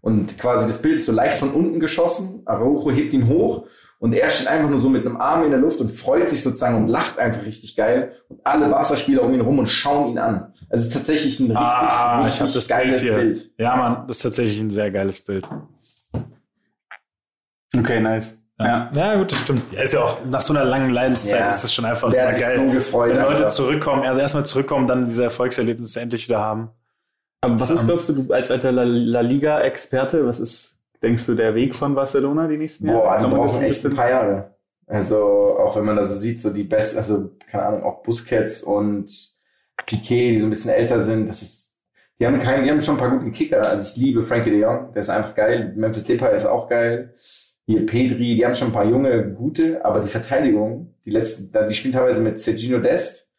Und 0.00 0.38
quasi 0.38 0.66
das 0.66 0.80
Bild 0.82 0.96
ist 0.96 1.06
so 1.06 1.12
leicht 1.12 1.38
von 1.38 1.52
unten 1.52 1.80
geschossen. 1.80 2.42
Araujo 2.44 2.90
hebt 2.92 3.12
ihn 3.14 3.26
hoch 3.28 3.66
und 3.98 4.12
er 4.12 4.30
steht 4.30 4.48
einfach 4.48 4.68
nur 4.68 4.80
so 4.80 4.88
mit 4.88 5.06
einem 5.06 5.16
Arm 5.16 5.44
in 5.44 5.50
der 5.50 5.60
Luft 5.60 5.80
und 5.80 5.90
freut 5.90 6.28
sich 6.28 6.42
sozusagen 6.42 6.76
und 6.76 6.88
lacht 6.88 7.18
einfach 7.18 7.44
richtig 7.44 7.76
geil. 7.76 8.12
Und 8.28 8.40
alle 8.44 8.68
Barca-Spieler 8.68 9.22
um 9.22 9.32
ihn 9.32 9.40
rum 9.40 9.58
und 9.58 9.68
schauen 9.68 10.10
ihn 10.12 10.18
an. 10.18 10.52
Also 10.68 10.82
es 10.82 10.86
ist 10.88 10.92
tatsächlich 10.94 11.40
ein 11.40 11.44
richtig, 11.50 11.56
Ah, 11.58 12.18
ich 12.20 12.26
richtig 12.26 12.40
habe 12.42 12.52
das 12.52 12.66
Bild 12.68 12.78
geiles 12.80 13.00
hier. 13.00 13.14
Bild. 13.16 13.50
Ja, 13.58 13.76
Mann, 13.76 14.04
das 14.06 14.16
ist 14.18 14.22
tatsächlich 14.22 14.60
ein 14.60 14.70
sehr 14.70 14.90
geiles 14.90 15.20
Bild. 15.20 15.48
Okay, 17.76 18.00
nice. 18.00 18.40
Ja. 18.58 18.88
ja 18.94 19.16
gut, 19.16 19.32
das 19.32 19.40
stimmt. 19.40 19.62
Ja, 19.72 19.82
ist 19.82 19.94
ja 19.94 20.00
auch 20.00 20.18
nach 20.26 20.40
so 20.42 20.54
einer 20.54 20.64
langen 20.64 20.90
Leidenszeit 20.90 21.40
Ja. 21.40 21.50
ist 21.50 21.64
es 21.64 21.74
schon 21.74 21.84
einfach 21.84 22.12
geil. 22.12 22.32
so 22.56 22.70
gefreut. 22.70 23.10
wenn 23.10 23.16
Leute 23.22 23.36
einfach. 23.38 23.50
zurückkommen, 23.50 24.04
also 24.04 24.20
erstmal 24.20 24.46
zurückkommen, 24.46 24.86
dann 24.86 25.06
diese 25.06 25.24
Erfolgserlebnisse 25.24 26.00
endlich 26.00 26.28
wieder 26.28 26.38
haben. 26.38 26.70
Aber 27.40 27.58
was 27.58 27.70
ist, 27.70 27.80
Ähm, 27.82 27.86
glaubst 27.88 28.08
du, 28.08 28.12
du 28.12 28.32
als 28.32 28.50
alter 28.52 28.70
La, 28.70 28.84
La 28.84 29.20
Liga-Experte, 29.22 30.24
was 30.24 30.38
ist, 30.38 30.73
denkst 31.04 31.26
du, 31.26 31.34
der 31.34 31.54
Weg 31.54 31.74
von 31.74 31.94
Barcelona 31.94 32.48
die 32.48 32.56
nächsten 32.56 32.88
Jahre? 32.88 33.02
Boah, 33.02 33.18
die 33.18 33.34
brauchen 33.34 33.58
ein 33.58 33.64
echt 33.64 33.84
ein 33.86 33.94
paar 33.94 34.10
Jahre. 34.10 34.56
Also, 34.86 35.18
auch 35.58 35.76
wenn 35.76 35.84
man 35.84 35.96
das 35.96 36.08
so 36.08 36.16
sieht, 36.16 36.40
so 36.40 36.50
die 36.50 36.64
besten, 36.64 36.98
also, 36.98 37.30
keine 37.50 37.64
Ahnung, 37.64 37.82
auch 37.84 38.02
Busquets 38.02 38.62
und 38.62 39.10
Piquet, 39.86 40.32
die 40.32 40.40
so 40.40 40.46
ein 40.46 40.50
bisschen 40.50 40.72
älter 40.72 41.02
sind, 41.02 41.28
das 41.28 41.42
ist, 41.42 41.80
die 42.18 42.26
haben 42.26 42.38
keinen, 42.40 42.64
die 42.64 42.70
haben 42.70 42.82
schon 42.82 42.96
ein 42.96 43.00
paar 43.00 43.16
gute 43.16 43.30
Kicker. 43.30 43.66
Also, 43.66 43.82
ich 43.82 43.96
liebe 43.96 44.22
Frankie 44.22 44.50
de 44.50 44.60
Jong, 44.60 44.92
der 44.92 45.02
ist 45.02 45.10
einfach 45.10 45.34
geil. 45.34 45.72
Memphis 45.76 46.04
Depay 46.04 46.34
ist 46.34 46.46
auch 46.46 46.68
geil. 46.68 47.14
Hier 47.66 47.86
Pedri, 47.86 48.36
die 48.36 48.44
haben 48.44 48.54
schon 48.54 48.68
ein 48.68 48.74
paar 48.74 48.84
junge, 48.84 49.32
gute, 49.32 49.82
aber 49.84 50.00
die 50.00 50.08
Verteidigung, 50.08 50.94
die 51.06 51.10
letzten, 51.10 51.50
die 51.68 51.74
spielen 51.74 51.94
teilweise 51.94 52.20
mit 52.20 52.38
Sergino 52.38 52.78
Dest, 52.78 53.30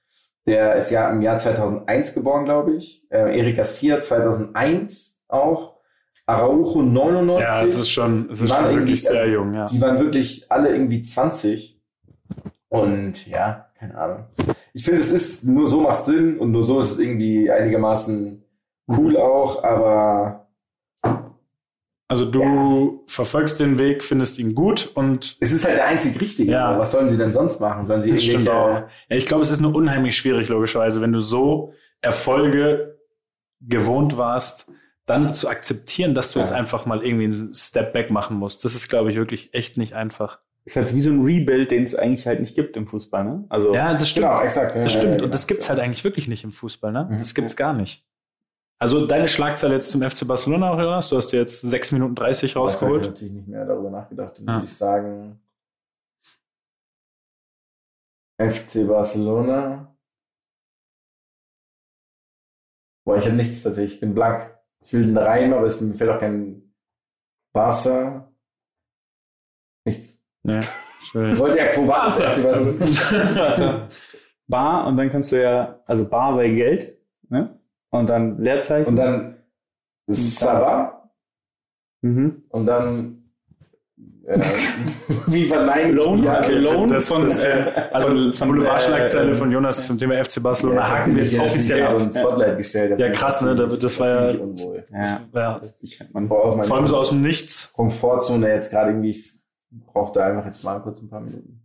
der 0.47 0.75
ist 0.75 0.91
ja 0.91 1.09
im 1.09 1.21
Jahr 1.21 1.37
2001 1.37 2.13
geboren, 2.13 2.45
glaube 2.45 2.75
ich. 2.75 3.05
Äh, 3.09 3.37
Eric 3.39 3.57
Garcia 3.57 4.01
2001 4.01 5.23
auch. 5.27 5.74
Araujo 6.27 6.81
99. 6.81 7.41
Ja, 7.41 7.63
es 7.63 7.75
ist 7.75 7.89
schon, 7.89 8.29
es 8.31 8.39
Die 8.39 8.45
ist 8.45 8.51
waren 8.51 8.65
schon 8.65 8.75
wirklich 8.79 9.03
sehr 9.03 9.21
also, 9.21 9.33
jung, 9.33 9.53
ja. 9.53 9.65
Die 9.67 9.81
waren 9.81 9.99
wirklich 9.99 10.51
alle 10.51 10.69
irgendwie 10.69 11.01
20. 11.01 11.79
Und 12.69 13.27
ja, 13.27 13.69
keine 13.77 13.97
Ahnung. 13.97 14.25
Ich 14.73 14.83
finde, 14.83 14.99
es 15.01 15.11
ist, 15.11 15.45
nur 15.45 15.67
so 15.67 15.81
macht 15.81 16.03
Sinn 16.03 16.37
und 16.39 16.51
nur 16.51 16.65
so 16.65 16.79
ist 16.79 16.93
es 16.93 16.99
irgendwie 16.99 17.49
einigermaßen 17.51 18.43
cool 18.87 19.17
auch, 19.17 19.63
aber 19.63 20.47
Also 22.07 22.25
du 22.25 23.03
verfolgst 23.07 23.59
den 23.59 23.79
Weg, 23.79 24.03
findest 24.03 24.37
ihn 24.37 24.53
gut 24.53 24.91
und 24.93 25.37
es 25.39 25.51
ist 25.51 25.65
halt 25.65 25.77
der 25.77 25.87
einzig 25.87 26.21
Richtige. 26.21 26.51
Ja. 26.51 26.77
Was 26.77 26.91
sollen 26.91 27.09
sie 27.09 27.17
denn 27.17 27.33
sonst 27.33 27.59
machen? 27.61 27.85
Sollen 27.87 28.01
sie 28.03 28.11
das 28.11 28.23
stimmt 28.23 28.47
auch. 28.49 28.69
Ja, 28.69 28.87
ich 29.09 29.25
glaube, 29.25 29.43
es 29.43 29.49
ist 29.49 29.61
nur 29.61 29.75
unheimlich 29.75 30.15
schwierig, 30.15 30.47
logischerweise, 30.49 31.01
wenn 31.01 31.13
du 31.13 31.19
so 31.19 31.73
Erfolge 32.01 32.99
gewohnt 33.61 34.17
warst, 34.17 34.71
dann 35.05 35.33
zu 35.33 35.49
akzeptieren, 35.49 36.15
dass 36.15 36.31
du 36.33 36.39
Ja. 36.39 36.45
jetzt 36.45 36.51
einfach 36.53 36.85
mal 36.85 37.03
irgendwie 37.03 37.25
einen 37.25 37.55
Step 37.55 37.93
Back 37.93 38.09
machen 38.11 38.37
musst. 38.37 38.65
Das 38.65 38.73
ist, 38.75 38.89
glaube 38.89 39.11
ich, 39.11 39.17
wirklich 39.17 39.53
echt 39.53 39.77
nicht 39.77 39.93
einfach. 39.93 40.39
Ist 40.65 40.75
halt 40.77 40.95
wie 40.95 41.01
so 41.01 41.11
ein 41.11 41.23
Rebuild, 41.23 41.69
den 41.69 41.83
es 41.83 41.93
eigentlich 41.93 42.25
halt 42.25 42.39
nicht 42.39 42.55
gibt 42.55 42.75
im 42.75 42.87
Fußball, 42.87 43.23
ne? 43.23 43.45
Also, 43.49 43.71
Ja, 43.73 43.93
das 43.93 44.09
stimmt. 44.09 44.25
Genau, 44.25 44.41
exakt. 44.41 44.75
Das 44.75 44.91
stimmt. 44.91 45.21
Und 45.21 45.31
das 45.33 45.45
genau. 45.45 45.55
gibt's 45.55 45.69
halt 45.69 45.79
eigentlich 45.79 46.03
wirklich 46.03 46.27
nicht 46.27 46.43
im 46.43 46.51
Fußball, 46.51 46.91
ne? 46.91 47.07
Mhm. 47.11 47.17
Das 47.19 47.35
gibt's 47.35 47.55
gar 47.55 47.73
nicht. 47.73 48.07
Also 48.79 49.05
deine 49.05 49.27
Schlagzeile 49.27 49.75
jetzt 49.75 49.91
zum 49.91 50.01
FC 50.01 50.27
Barcelona, 50.27 50.71
Jonas, 50.81 51.07
du 51.09 51.17
hast 51.17 51.29
dir 51.31 51.39
jetzt 51.39 51.61
6 51.61 51.91
Minuten 51.91 52.15
30 52.15 52.53
Da 52.53 52.59
habe 52.59 52.67
ich 52.69 52.73
rausgeholt. 52.73 53.03
natürlich 53.03 53.33
nicht 53.33 53.47
mehr 53.47 53.65
darüber 53.65 53.89
nachgedacht. 53.91 54.39
Dann 54.39 54.47
Ja. 54.47 54.53
würde 54.55 54.65
ich 54.65 54.75
sagen, 54.75 55.39
FC 58.39 58.85
Barcelona. 58.87 59.95
Boah, 63.05 63.17
ich 63.17 63.25
habe 63.25 63.35
nichts 63.35 63.61
tatsächlich. 63.63 63.93
Ich 63.93 63.99
bin 64.01 64.13
blank. 64.15 64.54
Ich 64.85 64.93
will 64.93 65.03
einen 65.03 65.17
Reim, 65.17 65.53
aber 65.53 65.65
es 65.65 65.81
mir 65.81 65.95
fällt 65.95 66.11
auch 66.11 66.19
kein 66.19 66.71
Barca. 67.53 68.31
Nichts. 69.83 70.21
Ich 70.43 71.07
schön. 71.07 71.37
wollte 71.39 71.57
ja 71.57 71.67
Quo 71.67 71.87
Barcelona. 71.87 72.85
also 73.41 73.87
Bar 74.47 74.85
und 74.85 74.97
dann 74.97 75.09
kannst 75.09 75.31
du 75.31 75.41
ja, 75.41 75.81
also 75.87 76.07
Bar 76.07 76.35
bei 76.35 76.49
Geld, 76.49 77.01
ne? 77.29 77.59
Und 77.89 78.09
dann 78.09 78.39
Leerzeichen. 78.39 78.89
Und 78.89 78.95
dann 78.97 79.43
Saba. 80.07 81.11
mhm. 82.01 82.43
Und 82.49 82.67
dann 82.67 83.24
äh, 84.27 84.39
wie 85.27 85.45
verneinen 85.45 85.95
Loan, 85.95 86.23
ja, 86.23 86.39
okay, 86.41 86.53
Loan 86.55 86.89
das, 86.89 87.07
von, 87.07 87.23
das, 87.25 87.43
äh, 87.43 87.71
also 87.91 88.07
von- 88.07 88.15
von, 88.17 88.33
von, 88.33 88.47
Boulevardschlagzeile 88.49 89.31
äh, 89.31 89.35
von 89.35 89.51
Jonas 89.51 89.85
zum 89.87 89.97
Thema 89.99 90.23
FC 90.23 90.41
Barcelona 90.41 90.81
Ja, 90.81 90.89
haken 90.89 91.15
wir 91.15 91.23
jetzt 91.23 91.39
offiziell 91.39 91.83
ab. 91.85 92.01
so 92.01 92.19
Spotlight 92.19 92.57
gestellt. 92.57 92.99
Ja, 92.99 93.09
krass, 93.11 93.41
ne? 93.41 93.55
Da- 93.55 93.65
das 93.67 93.99
war 93.99 94.07
ja- 94.33 94.39
unwohl. 94.39 94.83
Ja, 94.91 95.19
Ja, 95.33 95.61
ich 95.81 95.99
man. 96.13 96.29
Auch 96.31 96.55
meine 96.55 96.67
vor 96.67 96.77
allem 96.77 96.87
so 96.87 96.97
aus 96.97 97.09
dem 97.09 97.21
Nichts. 97.21 97.71
Komfortzone 97.73 98.49
jetzt 98.49 98.71
gerade 98.71 98.91
irgendwie 98.91 99.23
braucht 99.71 100.15
da 100.15 100.25
einfach 100.25 100.45
jetzt 100.45 100.63
mal 100.63 100.79
kurz 100.79 100.99
ein 101.01 101.09
paar 101.09 101.21
Minuten. 101.21 101.61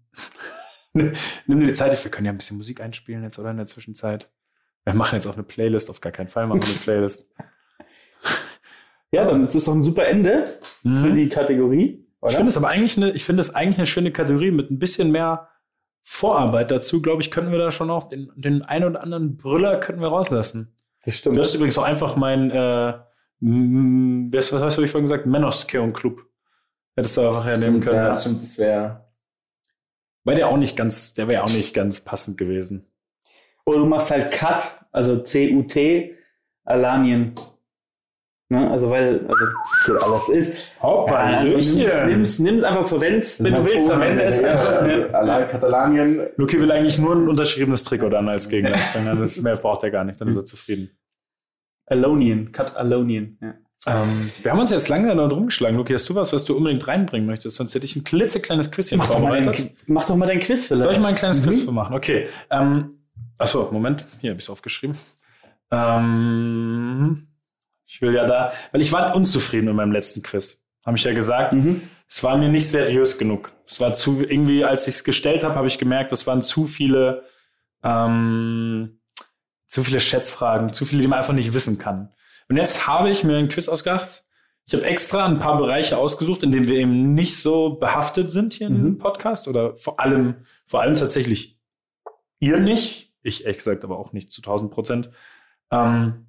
Nimm 0.92 1.60
dir 1.60 1.66
die 1.68 1.72
Zeit, 1.72 2.02
wir 2.04 2.10
können 2.10 2.26
ja 2.26 2.32
ein 2.32 2.36
bisschen 2.38 2.56
Musik 2.58 2.80
einspielen 2.80 3.22
jetzt 3.22 3.38
oder 3.38 3.50
in 3.52 3.56
der 3.56 3.66
Zwischenzeit. 3.66 4.28
Wir 4.84 4.94
machen 4.94 5.14
jetzt 5.14 5.26
auch 5.26 5.34
eine 5.34 5.42
Playlist, 5.44 5.88
auf 5.90 6.00
gar 6.00 6.10
keinen 6.10 6.28
Fall 6.28 6.46
machen 6.46 6.62
wir 6.62 6.68
eine 6.70 6.78
Playlist. 6.78 7.30
Ja, 9.12 9.24
dann 9.24 9.44
ist 9.44 9.54
es 9.54 9.64
doch 9.64 9.74
ein 9.74 9.82
super 9.82 10.06
Ende 10.06 10.58
für 10.82 11.12
die 11.12 11.28
Kategorie. 11.28 12.06
Oder? 12.20 12.30
Ich 12.30 12.36
finde 12.36 12.50
es 12.50 12.56
aber 12.56 12.68
eigentlich 12.68 12.96
eine, 12.96 13.10
ich 13.12 13.24
finde 13.24 13.40
es 13.40 13.54
eigentlich 13.54 13.78
eine 13.78 13.86
schöne 13.86 14.12
Kategorie 14.12 14.50
mit 14.50 14.70
ein 14.70 14.78
bisschen 14.78 15.10
mehr 15.10 15.48
Vorarbeit 16.02 16.70
dazu, 16.70 17.02
glaube 17.02 17.22
ich, 17.22 17.30
könnten 17.30 17.52
wir 17.52 17.58
da 17.58 17.70
schon 17.70 17.90
auch 17.90 18.08
den, 18.08 18.30
den 18.34 18.62
ein 18.62 18.84
oder 18.84 19.02
anderen 19.02 19.36
Brüller 19.36 19.78
könnten 19.80 20.00
wir 20.00 20.08
rauslassen. 20.08 20.74
das 21.04 21.16
stimmt. 21.16 21.36
Du 21.36 21.40
hast 21.40 21.54
übrigens 21.54 21.78
auch 21.78 21.84
einfach 21.84 22.16
mein, 22.16 22.50
äh, 22.50 22.94
was, 23.40 24.52
was 24.52 24.62
hast 24.62 24.78
du 24.78 24.86
vorhin 24.86 25.04
gesagt? 25.06 25.26
Menoskeon 25.26 25.92
Club. 25.92 26.26
Hättest 26.96 27.16
du 27.16 27.22
einfach 27.26 27.44
hernehmen 27.44 27.80
können. 27.80 27.96
ja, 27.96 28.08
Ja. 28.08 28.20
stimmt, 28.20 28.42
das 28.42 28.58
wäre. 28.58 29.06
Weil 30.24 30.36
der 30.36 30.48
auch 30.48 30.56
nicht 30.58 30.76
ganz, 30.76 31.14
der 31.14 31.28
wäre 31.28 31.44
auch 31.44 31.52
nicht 31.52 31.72
ganz 31.72 32.02
passend 32.02 32.36
gewesen. 32.36 32.86
Oder 33.64 33.78
du 33.78 33.86
machst 33.86 34.10
halt 34.10 34.32
Cut, 34.32 34.84
also 34.92 35.18
C-U-T, 35.22 36.16
Alanien. 36.64 37.34
Ne? 38.52 38.68
Also, 38.70 38.90
weil, 38.90 39.20
also, 39.28 39.44
okay, 39.94 40.04
alles 40.04 40.28
ist. 40.28 40.56
Hoppa, 40.82 41.30
Ja, 41.30 41.38
also, 41.38 41.52
nimm's, 41.52 41.76
Hallöchen. 41.76 42.08
nimm's, 42.08 42.38
nimm's 42.40 42.64
einfach, 42.64 42.88
verwend's, 42.88 43.42
wenn 43.44 43.54
du 43.54 43.64
willst, 43.64 43.88
verwende 43.88 44.22
es 44.24 44.42
einfach. 44.42 45.14
Allein 45.14 45.48
Katalanien. 45.48 46.20
Luki 46.36 46.60
will 46.60 46.72
eigentlich 46.72 46.98
nur 46.98 47.14
ein 47.14 47.28
unterschriebenes 47.28 47.84
Trikot 47.84 48.08
dann 48.10 48.28
als 48.28 48.48
Gegenleistung. 48.48 49.06
Das 49.20 49.40
mehr 49.42 49.54
braucht 49.56 49.84
er 49.84 49.90
gar 49.92 50.02
nicht, 50.04 50.20
dann 50.20 50.26
ist 50.28 50.36
er 50.36 50.44
zufrieden. 50.44 50.90
Alonien, 51.86 52.50
Cut 52.52 52.76
Alonien. 52.76 53.38
Ja. 53.40 53.54
Ähm, 53.86 54.30
wir 54.42 54.50
haben 54.50 54.58
uns 54.60 54.70
jetzt 54.70 54.88
lange 54.88 55.14
da 55.14 55.26
drum 55.28 55.46
geschlagen. 55.46 55.76
Luki, 55.76 55.92
hast 55.94 56.08
du 56.08 56.14
was, 56.16 56.32
was 56.32 56.44
du 56.44 56.56
unbedingt 56.56 56.86
reinbringen 56.86 57.26
möchtest? 57.26 57.56
Sonst 57.56 57.74
hätte 57.74 57.84
ich 57.86 57.94
ein 57.96 58.04
klitzekleines 58.04 58.70
Quizchen 58.72 58.98
Mach, 58.98 59.08
doch 59.10 59.20
mal 59.20 59.30
dein, 59.32 59.44
vorbereitet. 59.44 59.74
mach 59.86 60.06
doch 60.06 60.16
mal 60.16 60.26
dein 60.26 60.40
Quiz 60.40 60.66
vielleicht. 60.66 60.82
Soll 60.82 60.92
ich 60.92 60.98
mal 60.98 61.08
ein 61.08 61.14
kleines 61.14 61.40
Mhm. 61.40 61.44
Quiz 61.50 61.64
für 61.64 61.72
machen? 61.72 61.94
Okay. 61.94 62.26
Ähm, 62.50 62.94
achso, 63.38 63.68
Moment. 63.72 64.04
Hier 64.20 64.30
habe 64.30 64.38
ich 64.38 64.44
es 64.44 64.50
aufgeschrieben. 64.50 64.96
Ähm, 65.72 67.26
ich 67.90 68.00
will 68.00 68.14
ja 68.14 68.24
da, 68.24 68.52
weil 68.70 68.80
ich 68.80 68.92
war 68.92 69.16
unzufrieden 69.16 69.66
mit 69.66 69.74
meinem 69.74 69.90
letzten 69.90 70.22
Quiz. 70.22 70.62
Habe 70.86 70.96
ich 70.96 71.02
ja 71.02 71.12
gesagt. 71.12 71.54
Mhm. 71.54 71.82
Es 72.08 72.22
war 72.22 72.38
mir 72.38 72.48
nicht 72.48 72.70
seriös 72.70 73.18
genug. 73.18 73.52
Es 73.66 73.80
war 73.80 73.94
zu, 73.94 74.22
irgendwie, 74.22 74.64
als 74.64 74.86
ich 74.86 74.94
es 74.94 75.04
gestellt 75.04 75.42
habe, 75.42 75.56
habe 75.56 75.66
ich 75.66 75.78
gemerkt, 75.78 76.12
es 76.12 76.24
waren 76.26 76.40
zu 76.40 76.66
viele, 76.66 77.24
ähm, 77.82 79.00
zu 79.66 79.82
viele 79.82 79.98
Schätzfragen, 79.98 80.72
zu 80.72 80.86
viele, 80.86 81.02
die 81.02 81.08
man 81.08 81.18
einfach 81.18 81.34
nicht 81.34 81.52
wissen 81.52 81.78
kann. 81.78 82.12
Und 82.48 82.56
jetzt 82.56 82.86
habe 82.86 83.10
ich 83.10 83.24
mir 83.24 83.36
ein 83.36 83.48
Quiz 83.48 83.68
ausgedacht. 83.68 84.22
Ich 84.66 84.74
habe 84.74 84.84
extra 84.84 85.26
ein 85.26 85.40
paar 85.40 85.58
Bereiche 85.58 85.98
ausgesucht, 85.98 86.44
in 86.44 86.52
denen 86.52 86.68
wir 86.68 86.76
eben 86.76 87.14
nicht 87.14 87.38
so 87.38 87.74
behaftet 87.74 88.30
sind 88.30 88.52
hier 88.52 88.68
in 88.68 88.76
diesem 88.76 88.98
Podcast 88.98 89.48
oder 89.48 89.76
vor 89.76 89.98
allem, 89.98 90.46
vor 90.64 90.80
allem 90.80 90.94
tatsächlich 90.94 91.58
ihr 92.38 92.60
nicht. 92.60 93.12
Ich 93.22 93.44
ehrlich 93.44 93.58
gesagt 93.58 93.82
aber 93.82 93.98
auch 93.98 94.12
nicht 94.12 94.30
zu 94.30 94.42
1000 94.42 94.70
Prozent. 94.70 95.10
Ähm, 95.72 96.26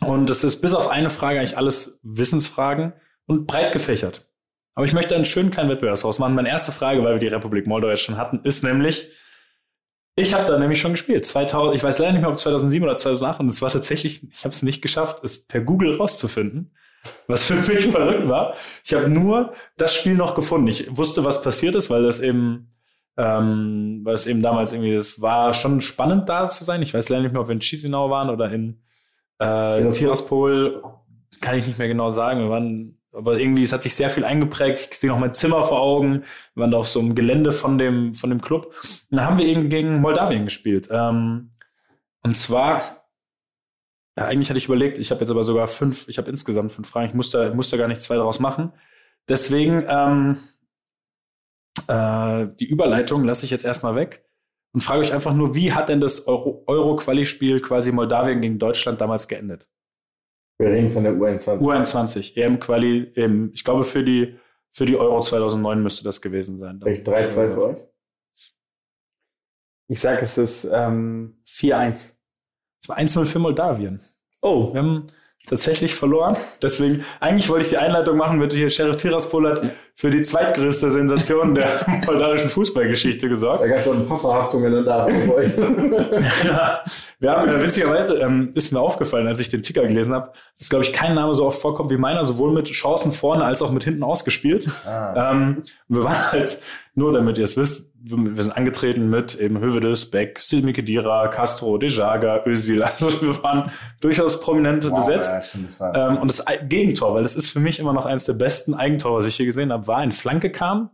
und 0.00 0.30
es 0.30 0.44
ist 0.44 0.60
bis 0.60 0.74
auf 0.74 0.88
eine 0.88 1.10
Frage 1.10 1.38
eigentlich 1.38 1.56
alles 1.56 2.00
Wissensfragen 2.02 2.92
und 3.26 3.46
breit 3.46 3.72
gefächert. 3.72 4.28
Aber 4.74 4.86
ich 4.86 4.92
möchte 4.92 5.14
einen 5.14 5.24
schönen 5.24 5.50
kleinen 5.50 5.70
Wettbewerb 5.70 5.98
draus 6.00 6.18
machen. 6.18 6.34
Meine 6.34 6.48
erste 6.48 6.72
Frage, 6.72 7.02
weil 7.04 7.14
wir 7.14 7.20
die 7.20 7.28
Republik 7.28 7.66
Moldau 7.66 7.88
jetzt 7.88 8.02
schon 8.02 8.16
hatten, 8.16 8.40
ist 8.42 8.64
nämlich, 8.64 9.08
ich 10.16 10.34
habe 10.34 10.46
da 10.46 10.58
nämlich 10.58 10.80
schon 10.80 10.92
gespielt. 10.92 11.24
2000, 11.24 11.76
ich 11.76 11.82
weiß 11.82 11.98
leider 11.98 12.12
nicht 12.12 12.22
mehr, 12.22 12.30
ob 12.30 12.38
2007 12.38 12.84
oder 12.84 12.96
2008 12.96 13.40
und 13.40 13.48
es 13.48 13.62
war 13.62 13.70
tatsächlich, 13.70 14.22
ich 14.28 14.44
habe 14.44 14.54
es 14.54 14.62
nicht 14.62 14.82
geschafft, 14.82 15.22
es 15.22 15.46
per 15.46 15.60
Google 15.60 15.96
rauszufinden. 15.96 16.72
Was 17.26 17.44
für 17.44 17.54
mich 17.54 17.86
verrückt 17.90 18.28
war. 18.28 18.54
Ich 18.84 18.94
habe 18.94 19.08
nur 19.08 19.52
das 19.76 19.94
Spiel 19.94 20.14
noch 20.14 20.34
gefunden. 20.34 20.68
Ich 20.68 20.96
wusste, 20.96 21.24
was 21.24 21.42
passiert 21.42 21.74
ist, 21.74 21.90
weil 21.90 22.02
das 22.02 22.20
eben, 22.20 22.72
ähm, 23.16 24.00
weil 24.04 24.14
es 24.14 24.26
eben 24.26 24.42
damals 24.42 24.72
irgendwie, 24.72 24.94
das 24.94 25.20
war 25.20 25.54
schon 25.54 25.80
spannend 25.82 26.28
da 26.28 26.48
zu 26.48 26.64
sein. 26.64 26.82
Ich 26.82 26.94
weiß 26.94 27.10
leider 27.10 27.22
nicht 27.22 27.32
mehr, 27.32 27.42
ob 27.42 27.48
wir 27.48 27.52
in 27.52 27.60
Chisinau 27.60 28.10
waren 28.10 28.30
oder 28.30 28.50
in 28.50 28.83
äh, 29.44 29.90
Tiraspol. 29.90 30.82
Kann 31.40 31.58
ich 31.58 31.66
nicht 31.66 31.78
mehr 31.78 31.88
genau 31.88 32.10
sagen. 32.10 32.40
Wir 32.40 32.50
waren, 32.50 32.98
aber 33.12 33.38
irgendwie, 33.38 33.62
es 33.62 33.72
hat 33.72 33.82
sich 33.82 33.94
sehr 33.94 34.10
viel 34.10 34.24
eingeprägt. 34.24 34.88
Ich 34.90 34.98
sehe 34.98 35.10
noch 35.10 35.18
mein 35.18 35.34
Zimmer 35.34 35.62
vor 35.64 35.80
Augen. 35.80 36.22
Wir 36.54 36.62
waren 36.62 36.70
da 36.70 36.78
auf 36.78 36.88
so 36.88 37.00
einem 37.00 37.14
Gelände 37.14 37.52
von 37.52 37.78
dem, 37.78 38.14
von 38.14 38.30
dem 38.30 38.40
Club. 38.40 38.66
Und 39.10 39.16
dann 39.16 39.26
haben 39.26 39.38
wir 39.38 39.46
eben 39.46 39.68
gegen 39.68 40.00
Moldawien 40.00 40.44
gespielt. 40.44 40.88
Ähm, 40.90 41.50
und 42.22 42.36
zwar, 42.36 43.08
ja, 44.16 44.26
eigentlich 44.26 44.48
hatte 44.48 44.58
ich 44.58 44.66
überlegt, 44.66 44.98
ich 44.98 45.10
habe 45.10 45.20
jetzt 45.20 45.30
aber 45.30 45.44
sogar 45.44 45.66
fünf, 45.66 46.08
ich 46.08 46.18
habe 46.18 46.30
insgesamt 46.30 46.72
fünf 46.72 46.88
Fragen. 46.88 47.08
Ich 47.08 47.14
musste, 47.14 47.48
ich 47.48 47.54
musste 47.54 47.76
gar 47.76 47.88
nicht 47.88 48.00
zwei 48.00 48.16
daraus 48.16 48.40
machen. 48.40 48.72
Deswegen, 49.28 49.84
ähm, 49.88 50.38
äh, 51.88 52.46
die 52.60 52.66
Überleitung 52.66 53.24
lasse 53.24 53.44
ich 53.44 53.50
jetzt 53.50 53.64
erstmal 53.64 53.96
weg 53.96 54.24
und 54.74 54.80
frage 54.80 55.00
euch 55.00 55.12
einfach 55.12 55.32
nur, 55.34 55.54
wie 55.54 55.72
hat 55.72 55.88
denn 55.88 56.00
das 56.00 56.26
Euro- 56.26 56.64
Euro-Quali-Spiel 56.66 57.60
quasi 57.60 57.92
Moldawien 57.92 58.40
gegen 58.40 58.58
Deutschland 58.58 59.00
damals 59.00 59.28
geendet? 59.28 59.68
Wir 60.58 60.68
reden 60.68 60.90
von 60.92 61.04
der 61.04 61.14
U21. 61.14 61.58
U21, 61.60 62.36
EM-Quali, 62.36 63.12
eben, 63.14 63.50
ich 63.54 63.64
glaube 63.64 63.84
für 63.84 64.04
die, 64.04 64.36
für 64.72 64.84
die 64.86 64.96
Euro 64.96 65.20
2009 65.20 65.82
müsste 65.82 66.04
das 66.04 66.20
gewesen 66.20 66.56
sein. 66.56 66.80
Vielleicht 66.82 67.06
3-2 67.08 67.54
für 67.54 67.62
euch. 67.62 67.76
Ich 69.88 70.00
sage, 70.00 70.22
es 70.22 70.38
ist 70.38 70.64
ähm, 70.72 71.36
4-1. 71.46 72.14
Es 72.82 72.88
war 72.88 72.98
1-0 72.98 73.26
für 73.26 73.38
Moldawien. 73.38 74.00
Oh, 74.42 74.72
Wir 74.72 74.80
haben 74.80 75.04
tatsächlich 75.46 75.94
verloren. 75.94 76.36
Deswegen, 76.62 77.04
eigentlich 77.20 77.48
wollte 77.48 77.62
ich 77.64 77.68
die 77.70 77.76
Einleitung 77.78 78.16
machen, 78.16 78.40
wird 78.40 78.52
hier 78.52 78.70
Sheriff 78.70 78.96
Tiraspol 78.96 79.50
hat 79.50 79.70
für 79.96 80.10
die 80.10 80.22
zweitgrößte 80.22 80.90
Sensation 80.90 81.54
der 81.54 81.68
moldawischen 82.06 82.50
Fußballgeschichte 82.50 83.28
gesorgt. 83.28 83.62
Da 83.62 83.68
gab 83.68 83.78
es 83.78 83.84
so 83.84 83.92
ein 83.92 84.06
paar 84.06 84.18
Verhaftungen 84.18 84.74
und 84.74 84.84
da 84.84 85.06
für 85.06 85.34
euch. 85.36 85.50
ja, 86.44 86.80
Wir 87.20 87.30
haben, 87.30 87.48
äh, 87.48 87.62
witzigerweise 87.62 88.18
ähm, 88.18 88.50
ist 88.54 88.72
mir 88.72 88.80
aufgefallen, 88.80 89.26
als 89.28 89.38
ich 89.40 89.48
den 89.50 89.62
Ticker 89.62 89.86
gelesen 89.86 90.12
habe, 90.12 90.32
dass, 90.58 90.68
glaube 90.68 90.84
ich, 90.84 90.92
kein 90.92 91.14
Name 91.14 91.34
so 91.34 91.46
oft 91.46 91.60
vorkommt 91.60 91.90
wie 91.90 91.96
meiner, 91.96 92.24
sowohl 92.24 92.52
mit 92.52 92.66
Chancen 92.70 93.12
vorne 93.12 93.44
als 93.44 93.62
auch 93.62 93.70
mit 93.70 93.84
hinten 93.84 94.02
ausgespielt. 94.02 94.68
Ah. 94.86 95.30
Ähm, 95.32 95.62
wir 95.88 96.02
waren 96.02 96.32
halt, 96.32 96.60
nur 96.94 97.12
damit 97.12 97.38
ihr 97.38 97.44
es 97.44 97.56
wisst, 97.56 97.90
wir 98.06 98.42
sind 98.42 98.54
angetreten 98.54 99.08
mit 99.08 99.34
eben 99.36 99.58
Hövedes, 99.58 100.10
Beck, 100.10 100.38
Silmi 100.38 100.74
Kedira, 100.74 101.28
Castro, 101.28 101.78
Dejaga, 101.78 102.42
Özil. 102.44 102.82
Also 102.82 103.22
wir 103.22 103.42
waren 103.42 103.70
durchaus 104.02 104.40
prominent 104.42 104.84
Wow, 104.90 104.96
besetzt. 104.96 105.32
ja, 105.80 106.10
Ähm, 106.10 106.18
und 106.18 106.28
das 106.28 106.44
Gegentor, 106.68 107.14
weil 107.14 107.22
das 107.22 107.34
ist 107.34 107.48
für 107.48 107.60
mich 107.60 107.78
immer 107.78 107.94
noch 107.94 108.04
eines 108.04 108.26
der 108.26 108.34
besten 108.34 108.74
Eigentore, 108.74 109.20
was 109.20 109.26
ich 109.26 109.36
hier 109.36 109.46
gesehen 109.46 109.72
habe, 109.72 109.83
war 109.86 109.98
ein 109.98 110.12
Flanke 110.12 110.50
kam. 110.50 110.90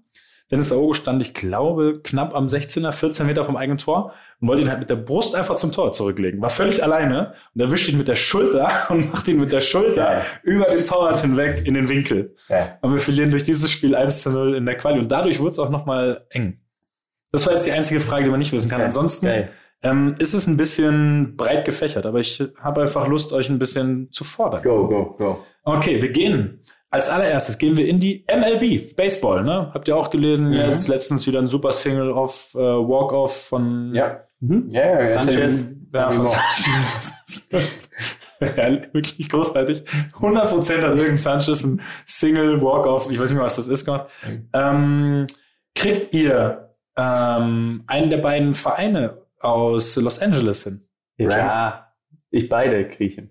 Dennis 0.50 0.72
Aogo 0.72 0.94
stand, 0.94 1.22
ich 1.22 1.32
glaube, 1.32 2.00
knapp 2.02 2.34
am 2.34 2.46
16er, 2.46 2.90
14 2.90 3.24
Meter 3.26 3.44
vom 3.44 3.56
eigenen 3.56 3.78
Tor 3.78 4.12
und 4.40 4.48
wollte 4.48 4.62
ihn 4.62 4.68
halt 4.68 4.80
mit 4.80 4.90
der 4.90 4.96
Brust 4.96 5.36
einfach 5.36 5.54
zum 5.54 5.70
Tor 5.70 5.92
zurücklegen. 5.92 6.40
War 6.42 6.50
völlig 6.50 6.82
alleine 6.82 7.34
und 7.54 7.60
erwischt 7.60 7.88
ihn 7.88 7.98
mit 7.98 8.08
der 8.08 8.16
Schulter 8.16 8.68
und 8.88 9.12
macht 9.12 9.28
ihn 9.28 9.38
mit 9.38 9.52
der 9.52 9.60
Schulter 9.60 10.04
Geil. 10.04 10.22
über 10.42 10.64
den 10.64 10.84
Torwart 10.84 11.20
hinweg 11.20 11.64
in 11.66 11.74
den 11.74 11.88
Winkel. 11.88 12.34
Ja. 12.48 12.78
Und 12.80 12.92
wir 12.94 13.00
verlieren 13.00 13.30
durch 13.30 13.44
dieses 13.44 13.70
Spiel 13.70 13.94
1 13.94 14.22
zu 14.22 14.30
0 14.30 14.56
in 14.56 14.66
der 14.66 14.76
Quali. 14.76 14.98
Und 14.98 15.12
dadurch 15.12 15.38
wurde 15.38 15.50
es 15.50 15.58
auch 15.60 15.70
nochmal 15.70 16.26
eng. 16.30 16.58
Das 17.30 17.46
war 17.46 17.52
jetzt 17.54 17.66
die 17.66 17.72
einzige 17.72 18.00
Frage, 18.00 18.24
die 18.24 18.30
man 18.30 18.40
nicht 18.40 18.52
wissen 18.52 18.68
kann. 18.68 18.80
Ansonsten 18.80 19.26
Geil. 19.26 19.50
ähm, 19.84 20.16
ist 20.18 20.34
es 20.34 20.48
ein 20.48 20.56
bisschen 20.56 21.36
breit 21.36 21.64
gefächert, 21.64 22.06
aber 22.06 22.18
ich 22.18 22.42
habe 22.60 22.82
einfach 22.82 23.06
Lust, 23.06 23.32
euch 23.32 23.48
ein 23.48 23.60
bisschen 23.60 24.10
zu 24.10 24.24
fordern. 24.24 24.64
Go, 24.64 24.88
go, 24.88 25.14
go. 25.16 25.44
Okay, 25.62 26.02
wir 26.02 26.10
gehen. 26.10 26.59
Als 26.92 27.08
allererstes 27.08 27.58
gehen 27.58 27.76
wir 27.76 27.86
in 27.86 28.00
die 28.00 28.24
MLB, 28.28 28.96
Baseball, 28.96 29.44
ne? 29.44 29.70
Habt 29.72 29.86
ihr 29.86 29.96
auch 29.96 30.10
gelesen 30.10 30.48
Mhm. 30.48 30.54
jetzt 30.54 30.88
letztens 30.88 31.24
wieder 31.26 31.38
ein 31.38 31.46
super 31.46 31.70
Single 31.72 32.12
auf 32.12 32.52
äh, 32.54 32.58
Walk-Off 32.58 33.46
von 33.46 33.94
Ja. 33.94 34.24
Mhm. 34.40 34.68
Ja, 34.70 35.00
ja. 35.00 35.22
Sanchez. 35.22 35.64
Ja, 35.94 36.10
von 36.10 36.26
ja, 38.40 38.92
wirklich 38.92 39.28
großartig. 39.28 39.82
100% 40.20 40.82
hat 40.82 40.90
irgendein 40.90 41.18
Sanchez 41.18 41.64
ein 41.64 41.80
Single 42.06 42.60
Walk-Off, 42.62 43.10
ich 43.10 43.18
weiß 43.20 43.30
nicht 43.30 43.36
mehr, 43.36 43.44
was 43.44 43.56
das 43.56 43.68
ist, 43.68 43.84
gemacht. 43.84 44.06
Ähm, 44.52 45.26
kriegt 45.74 46.14
ihr 46.14 46.74
ähm, 46.96 47.84
einen 47.86 48.10
der 48.10 48.18
beiden 48.18 48.54
Vereine 48.54 49.18
aus 49.38 49.96
Los 49.96 50.20
Angeles 50.20 50.64
hin? 50.64 50.86
Ja, 51.18 51.92
ich 52.30 52.48
beide 52.48 52.88
kriechen. 52.88 53.30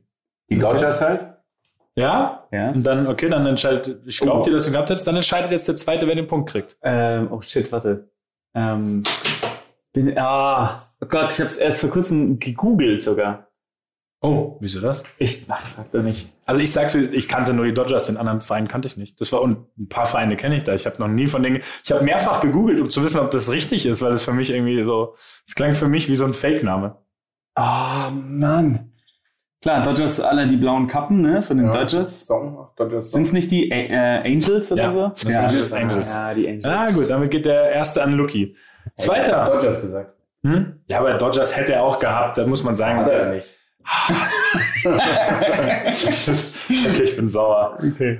Die 0.49 0.57
Dodgers 0.57 1.01
halt? 1.01 1.33
Ja? 1.95 2.47
Ja. 2.51 2.69
Und 2.71 2.83
dann, 2.83 3.07
okay, 3.07 3.29
dann 3.29 3.45
entscheidet, 3.45 4.01
ich 4.05 4.19
glaube 4.19 4.41
Oh. 4.41 4.43
dir, 4.43 4.51
dass 4.51 4.65
du 4.65 4.71
gehabt 4.71 4.89
hättest, 4.89 5.07
dann 5.07 5.15
entscheidet 5.15 5.51
jetzt 5.51 5.67
der 5.67 5.75
Zweite, 5.75 6.07
wer 6.07 6.15
den 6.15 6.27
Punkt 6.27 6.49
kriegt. 6.49 6.77
Ähm, 6.81 7.27
oh 7.31 7.41
shit, 7.41 7.71
warte. 7.71 8.09
Ähm, 8.55 9.03
bin, 9.93 10.17
ah, 10.17 10.83
oh 11.01 11.05
Gott, 11.07 11.31
ich 11.31 11.39
habe 11.39 11.49
es 11.49 11.57
erst 11.57 11.81
vor 11.81 11.89
kurzem 11.89 12.39
gegoogelt 12.39 13.03
sogar. 13.03 13.47
Oh, 14.21 14.57
wieso 14.59 14.81
das? 14.81 15.03
Ich, 15.17 15.45
ach, 15.47 15.65
frag 15.65 15.91
doch 15.93 16.01
nicht. 16.03 16.29
Also 16.45 16.59
ich 16.59 16.73
sag's, 16.73 16.93
ich 16.93 17.27
kannte 17.29 17.53
nur 17.53 17.63
die 17.65 17.73
Dodgers, 17.73 18.05
den 18.05 18.17
anderen 18.17 18.41
Verein 18.41 18.67
kannte 18.67 18.85
ich 18.87 18.97
nicht. 18.97 19.19
Das 19.21 19.31
war 19.31 19.41
und 19.41 19.65
ein 19.77 19.87
paar 19.87 20.07
Vereine 20.07 20.35
kenne 20.35 20.57
ich 20.57 20.65
da. 20.65 20.73
Ich 20.73 20.85
habe 20.85 20.97
noch 20.99 21.07
nie 21.07 21.27
von 21.27 21.41
denen. 21.41 21.61
Ich 21.85 21.91
habe 21.91 22.03
mehrfach 22.03 22.41
gegoogelt, 22.41 22.81
um 22.81 22.89
zu 22.89 23.01
wissen, 23.01 23.19
ob 23.19 23.31
das 23.31 23.49
richtig 23.49 23.85
ist, 23.85 24.01
weil 24.01 24.11
es 24.11 24.23
für 24.23 24.33
mich 24.33 24.49
irgendwie 24.49 24.83
so. 24.83 25.15
Es 25.47 25.55
klang 25.55 25.73
für 25.73 25.87
mich 25.87 26.09
wie 26.09 26.17
so 26.17 26.25
ein 26.25 26.33
Fake-Name. 26.33 26.97
Oh, 27.55 28.11
Mann. 28.11 28.91
Klar, 29.61 29.83
Dodgers, 29.83 30.21
alle 30.21 30.47
die 30.47 30.55
blauen 30.55 30.87
Kappen, 30.87 31.21
ne, 31.21 31.41
von 31.41 31.57
den 31.57 31.69
Dodgers. 31.69 32.25
Song, 32.25 32.69
Dodgers 32.77 33.11
Sind 33.11 33.23
es 33.23 33.33
nicht 33.33 33.51
die 33.51 33.69
äh, 33.69 34.21
Angels 34.23 34.71
oder 34.71 34.83
Ja, 34.83 34.91
so? 34.91 35.27
Los 35.27 35.35
Angeles 35.35 35.73
Angels. 35.73 36.15
Ja, 36.15 36.33
die 36.33 36.47
Angels. 36.47 36.65
Ah 36.65 36.89
gut, 36.91 37.09
damit 37.09 37.31
geht 37.31 37.45
der 37.45 37.69
erste 37.71 38.01
an 38.01 38.13
Lucky. 38.13 38.55
Zweiter. 38.95 39.45
Dodgers 39.45 39.81
gesagt. 39.81 40.13
Hm? 40.43 40.79
Ja, 40.87 40.99
aber 40.99 41.15
Dodgers 41.15 41.57
hätte 41.57 41.73
er 41.73 41.83
auch 41.83 41.99
gehabt. 41.99 42.37
Da 42.37 42.47
muss 42.47 42.63
man 42.63 42.75
sagen. 42.75 42.99
Hat 42.99 43.11
er 43.11 43.33
nicht. 43.33 43.57
okay, 44.85 45.93
ich 47.03 47.15
bin 47.15 47.27
sauer. 47.27 47.77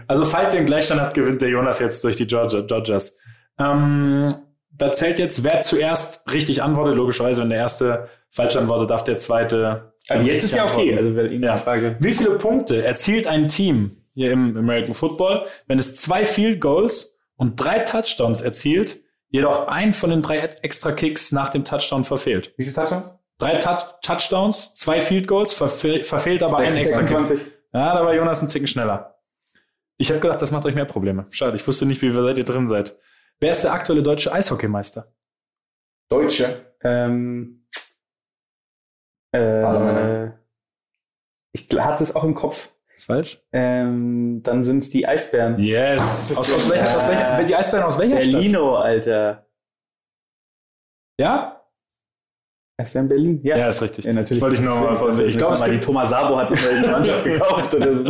Also, 0.08 0.26
falls 0.26 0.54
ihr 0.54 0.60
einen 0.60 0.68
Gleichstand 0.68 1.00
habt, 1.00 1.14
gewinnt 1.14 1.42
der 1.42 1.50
Jonas 1.50 1.80
jetzt 1.80 2.04
durch 2.04 2.16
die 2.16 2.28
Georgia, 2.28 2.62
Dodgers. 2.62 3.18
Ähm, 3.60 4.34
da 4.72 4.92
zählt 4.92 5.20
jetzt, 5.20 5.44
wer 5.44 5.62
zuerst 5.62 6.24
richtig 6.32 6.64
antwortet. 6.64 6.96
Logischerweise, 6.96 7.42
wenn 7.42 7.50
der 7.50 7.60
erste 7.60 8.08
falsch 8.30 8.56
antwortet, 8.56 8.90
darf 8.90 9.04
der 9.04 9.18
zweite. 9.18 9.89
Aber 10.12 10.22
jetzt 10.24 10.44
ist 10.46 10.54
ja 10.56 10.66
okay. 10.66 10.98
Also, 10.98 11.20
Ja. 11.22 11.56
Frage. 11.58 11.96
Wie 12.00 12.14
viele 12.14 12.32
Punkte 12.38 12.84
erzielt 12.84 13.28
ein 13.28 13.48
Team 13.48 13.98
hier 14.14 14.32
im 14.32 14.56
American 14.58 14.94
Football, 14.96 15.46
wenn 15.68 15.80
es 15.80 15.96
zwei 15.96 16.26
Field 16.26 16.60
Goals 16.62 17.20
und 17.36 17.56
drei 17.56 17.80
Touchdowns 17.80 18.42
erzielt, 18.42 19.00
jedoch 19.30 19.68
ein 19.68 19.94
von 19.94 20.10
den 20.10 20.22
drei 20.22 20.38
extra 20.40 20.92
Kicks 20.92 21.32
nach 21.32 21.50
dem 21.50 21.64
Touchdown 21.66 22.04
verfehlt? 22.04 22.54
Wie 22.58 22.64
viele 22.64 22.76
Touchdowns? 22.76 23.16
Drei 23.38 23.56
Tou- 23.58 23.78
Touchdowns, 24.02 24.74
zwei 24.76 25.00
Field 25.00 25.28
Goals, 25.28 25.54
verfehl, 25.54 26.04
verfehlt 26.04 26.44
aber 26.44 26.58
ein 26.58 26.76
extra 26.76 27.00
Kick. 27.02 27.10
26. 27.18 27.52
Ja, 27.74 27.94
da 27.96 28.04
war 28.06 28.14
Jonas 28.14 28.42
ein 28.42 28.50
Ticken 28.50 28.68
schneller. 28.68 29.16
Ich 29.98 30.10
habe 30.10 30.20
gedacht, 30.20 30.42
das 30.42 30.52
macht 30.52 30.66
euch 30.66 30.76
mehr 30.76 30.86
Probleme. 30.86 31.26
Schade, 31.30 31.56
ich 31.56 31.66
wusste 31.68 31.86
nicht, 31.86 32.02
wie 32.02 32.14
weit 32.16 32.38
ihr 32.38 32.44
drin 32.44 32.68
seid. 32.68 32.98
Wer 33.40 33.52
ist 33.52 33.64
der 33.64 33.72
aktuelle 33.74 34.04
deutsche 34.04 34.34
Eishockeymeister? 34.34 35.14
Deutsche. 36.10 36.66
Ähm, 36.84 37.59
äh, 39.34 39.40
Männer. 39.40 40.40
ich 41.54 41.68
hatte 41.78 42.04
es 42.04 42.16
auch 42.16 42.24
im 42.24 42.34
Kopf. 42.34 42.70
Ist 42.94 43.06
falsch? 43.06 43.42
Ähm, 43.54 44.42
dann 44.44 44.64
sind 44.64 44.84
es 44.84 44.90
die 44.90 45.08
Eisbären. 45.08 45.58
Yes. 45.58 46.36
Aus, 46.36 46.52
aus 46.52 46.70
welcher, 46.70 46.98
aus 46.98 47.08
welcher, 47.08 47.44
die 47.44 47.56
Eisbären 47.56 47.86
aus 47.86 47.98
welcher 47.98 48.22
Stadt? 48.22 48.32
Berlino, 48.34 48.76
Alter. 48.76 49.48
Ja? 51.18 51.64
Eisbären 52.78 53.08
Berlin? 53.08 53.40
Ja. 53.44 53.58
Ja, 53.58 53.68
ist 53.70 53.82
richtig. 53.82 54.06
Ja, 54.06 54.14
natürlich. 54.14 54.38
Ich 54.38 54.42
wollte 54.42 54.56
ich 54.56 54.62
nur 54.62 54.82
mal 54.82 54.96
von 54.96 55.20
Ich 55.28 55.38
glaube, 55.38 55.54
es 55.54 55.64
die 55.64 55.72
gibt, 55.72 55.84
Thomas 55.86 56.10
Sabo 56.10 56.38
hat 56.38 56.48
eine 56.48 56.88
Mannschaft 56.92 57.24
gekauft 57.26 57.74
oder 57.74 57.98
so. 57.98 58.04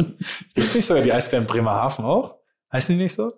gibt's 0.55 0.75
nicht 0.75 0.85
sogar 0.85 1.03
die 1.03 1.13
Eisbären 1.13 1.45
Bremerhaven 1.45 2.05
auch? 2.05 2.37
Heißen 2.71 2.97
die 2.97 3.03
nicht 3.03 3.13
so? 3.13 3.31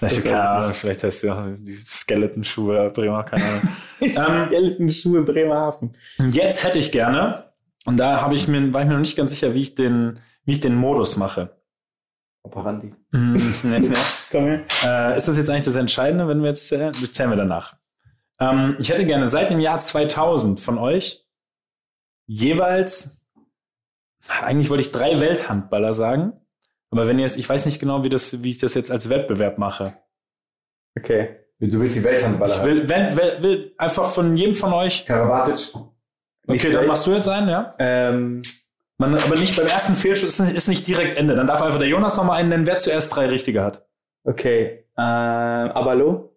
Ich 0.00 0.22
keine 0.22 0.48
Ahnung, 0.48 0.74
vielleicht 0.74 1.02
heißt 1.02 1.22
die 1.24 1.30
auch 1.30 1.44
die 1.58 1.72
Skeleton-Schuhe 1.72 2.90
Bremer, 2.90 3.24
keine 3.24 3.44
Ahnung. 3.44 3.62
ähm, 4.00 4.50
Gelten 4.50 4.92
Schuhe 4.92 5.22
Bremerhaven. 5.22 5.96
jetzt 6.18 6.64
hätte 6.64 6.78
ich 6.78 6.92
gerne, 6.92 7.52
und 7.84 7.96
da 7.96 8.20
habe 8.20 8.34
ich 8.34 8.46
mir, 8.48 8.72
war 8.72 8.82
ich 8.82 8.86
mir 8.86 8.94
noch 8.94 9.00
nicht 9.00 9.16
ganz 9.16 9.30
sicher, 9.30 9.54
wie 9.54 9.62
ich 9.62 9.74
den, 9.74 10.20
wie 10.44 10.52
ich 10.52 10.60
den 10.60 10.74
Modus 10.74 11.16
mache. 11.16 11.56
Operandi. 12.42 12.92
Mm, 13.12 13.34
nee, 13.64 13.78
nee. 13.80 13.96
Komm 14.30 14.44
her. 14.44 14.64
Äh, 14.84 15.16
ist 15.16 15.26
das 15.28 15.36
jetzt 15.36 15.50
eigentlich 15.50 15.64
das 15.64 15.76
Entscheidende, 15.76 16.28
wenn 16.28 16.40
wir 16.42 16.50
jetzt 16.50 16.68
zählen? 16.68 16.94
Wir 16.98 17.12
zählen 17.12 17.30
wir 17.30 17.36
danach. 17.36 17.76
Ähm, 18.40 18.76
ich 18.78 18.90
hätte 18.90 19.04
gerne 19.04 19.26
seit 19.26 19.50
dem 19.50 19.60
Jahr 19.60 19.80
2000 19.80 20.60
von 20.60 20.78
euch 20.78 21.26
jeweils, 22.26 23.22
eigentlich 24.42 24.70
wollte 24.70 24.82
ich 24.82 24.92
drei 24.92 25.20
Welthandballer 25.20 25.94
sagen, 25.94 26.34
aber 26.90 27.06
wenn 27.06 27.18
ihr 27.18 27.26
es, 27.26 27.36
ich 27.36 27.48
weiß 27.48 27.66
nicht 27.66 27.80
genau, 27.80 28.04
wie, 28.04 28.08
das, 28.08 28.42
wie 28.42 28.50
ich 28.50 28.58
das 28.58 28.74
jetzt 28.74 28.90
als 28.90 29.08
Wettbewerb 29.10 29.58
mache. 29.58 29.94
Okay. 30.98 31.36
Du 31.60 31.80
willst 31.80 31.96
die 31.96 32.04
Welthandballer 32.04 32.54
Ich 32.54 32.62
will, 32.64 32.88
will, 32.88 33.16
will, 33.16 33.42
will 33.42 33.74
einfach 33.78 34.10
von 34.10 34.36
jedem 34.36 34.54
von 34.54 34.72
euch, 34.72 35.06
Karabatic. 35.06 35.68
okay, 35.74 35.88
Nicht 36.46 36.64
dann 36.64 36.70
schlecht. 36.72 36.86
machst 36.88 37.06
du 37.06 37.12
jetzt 37.12 37.28
einen, 37.28 37.48
ja? 37.48 37.74
Ähm, 37.80 38.42
Man, 38.96 39.14
aber 39.16 39.36
nicht 39.36 39.56
beim 39.56 39.66
ersten 39.66 39.94
Fehlschuss, 39.94 40.30
ist 40.30 40.40
nicht, 40.40 40.56
ist 40.56 40.68
nicht 40.68 40.86
direkt 40.86 41.18
Ende. 41.18 41.34
Dann 41.34 41.46
darf 41.48 41.60
einfach 41.62 41.78
der 41.80 41.88
Jonas 41.88 42.16
nochmal 42.16 42.38
einen 42.40 42.48
nennen, 42.48 42.66
wer 42.66 42.78
zuerst 42.78 43.14
drei 43.14 43.26
richtige 43.26 43.62
hat. 43.62 43.86
okay. 44.24 44.84
Äh, 44.98 45.00
Abalo? 45.00 46.34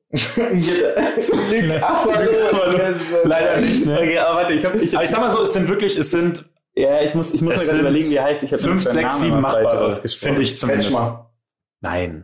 Leider 3.23 3.57
nicht, 3.61 3.85
ne? 3.85 3.97
Okay, 3.97 4.17
aber 4.19 4.35
warte, 4.35 4.53
ich 4.53 4.65
habe 4.65 4.77
ich, 4.77 4.93
Aber 4.93 5.03
ich 5.03 5.09
sag 5.09 5.19
mal 5.19 5.31
so, 5.31 5.41
es 5.41 5.53
sind 5.53 5.67
wirklich, 5.67 5.97
es 5.97 6.11
sind 6.11 6.45
Ja, 6.73 7.01
ich 7.01 7.13
muss, 7.15 7.33
ich 7.33 7.41
muss 7.41 7.55
Es 7.55 7.61
mir 7.61 7.67
gerade 7.67 7.79
überlegen, 7.81 8.09
wie 8.09 8.15
er 8.15 8.23
heißt. 8.25 8.43
Ich 8.43 8.53
habe 8.53 8.61
fünf, 8.63 8.83
sechs, 8.83 9.19
sieben 9.19 9.41
machbare, 9.41 9.91
finde 9.95 10.41
ich 10.41 10.57
zumindest. 10.57 10.89
Kretschmer. 10.89 11.31
Nein. 11.81 12.23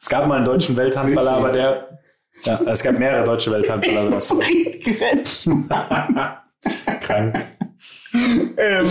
Es 0.00 0.08
gab 0.08 0.26
mal 0.26 0.36
einen 0.36 0.44
deutschen 0.46 0.76
Welthandballer, 0.76 1.32
aber 1.32 1.52
der, 1.52 1.98
ja, 2.44 2.60
es 2.66 2.82
gab 2.82 2.98
mehrere 2.98 3.24
deutsche 3.24 3.50
Welthandballer. 3.50 4.10
Das 4.10 4.28
krank. 7.00 7.44
ähm, 8.56 8.86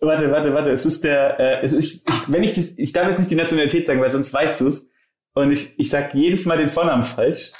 warte, 0.00 0.30
warte, 0.30 0.54
warte. 0.54 0.70
Es 0.70 0.86
ist 0.86 1.02
der, 1.02 1.40
äh, 1.40 1.66
es 1.66 1.72
ist, 1.72 1.94
ich, 1.94 2.02
wenn 2.28 2.42
ich, 2.42 2.54
das, 2.54 2.66
ich 2.76 2.92
darf 2.92 3.08
jetzt 3.08 3.18
nicht 3.18 3.30
die 3.30 3.36
Nationalität 3.36 3.86
sagen, 3.86 4.00
weil 4.00 4.12
sonst 4.12 4.32
weißt 4.32 4.60
du 4.60 4.68
es. 4.68 4.86
Und 5.34 5.52
ich, 5.52 5.78
ich 5.78 5.90
sag 5.90 6.14
jedes 6.14 6.44
Mal 6.46 6.58
den 6.58 6.68
Vornamen 6.68 7.04
falsch. 7.04 7.52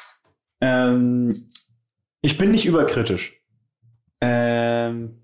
Ähm, 0.60 1.50
Ich 2.20 2.36
bin 2.36 2.50
nicht 2.50 2.66
überkritisch. 2.66 3.40
ähm, 4.20 5.19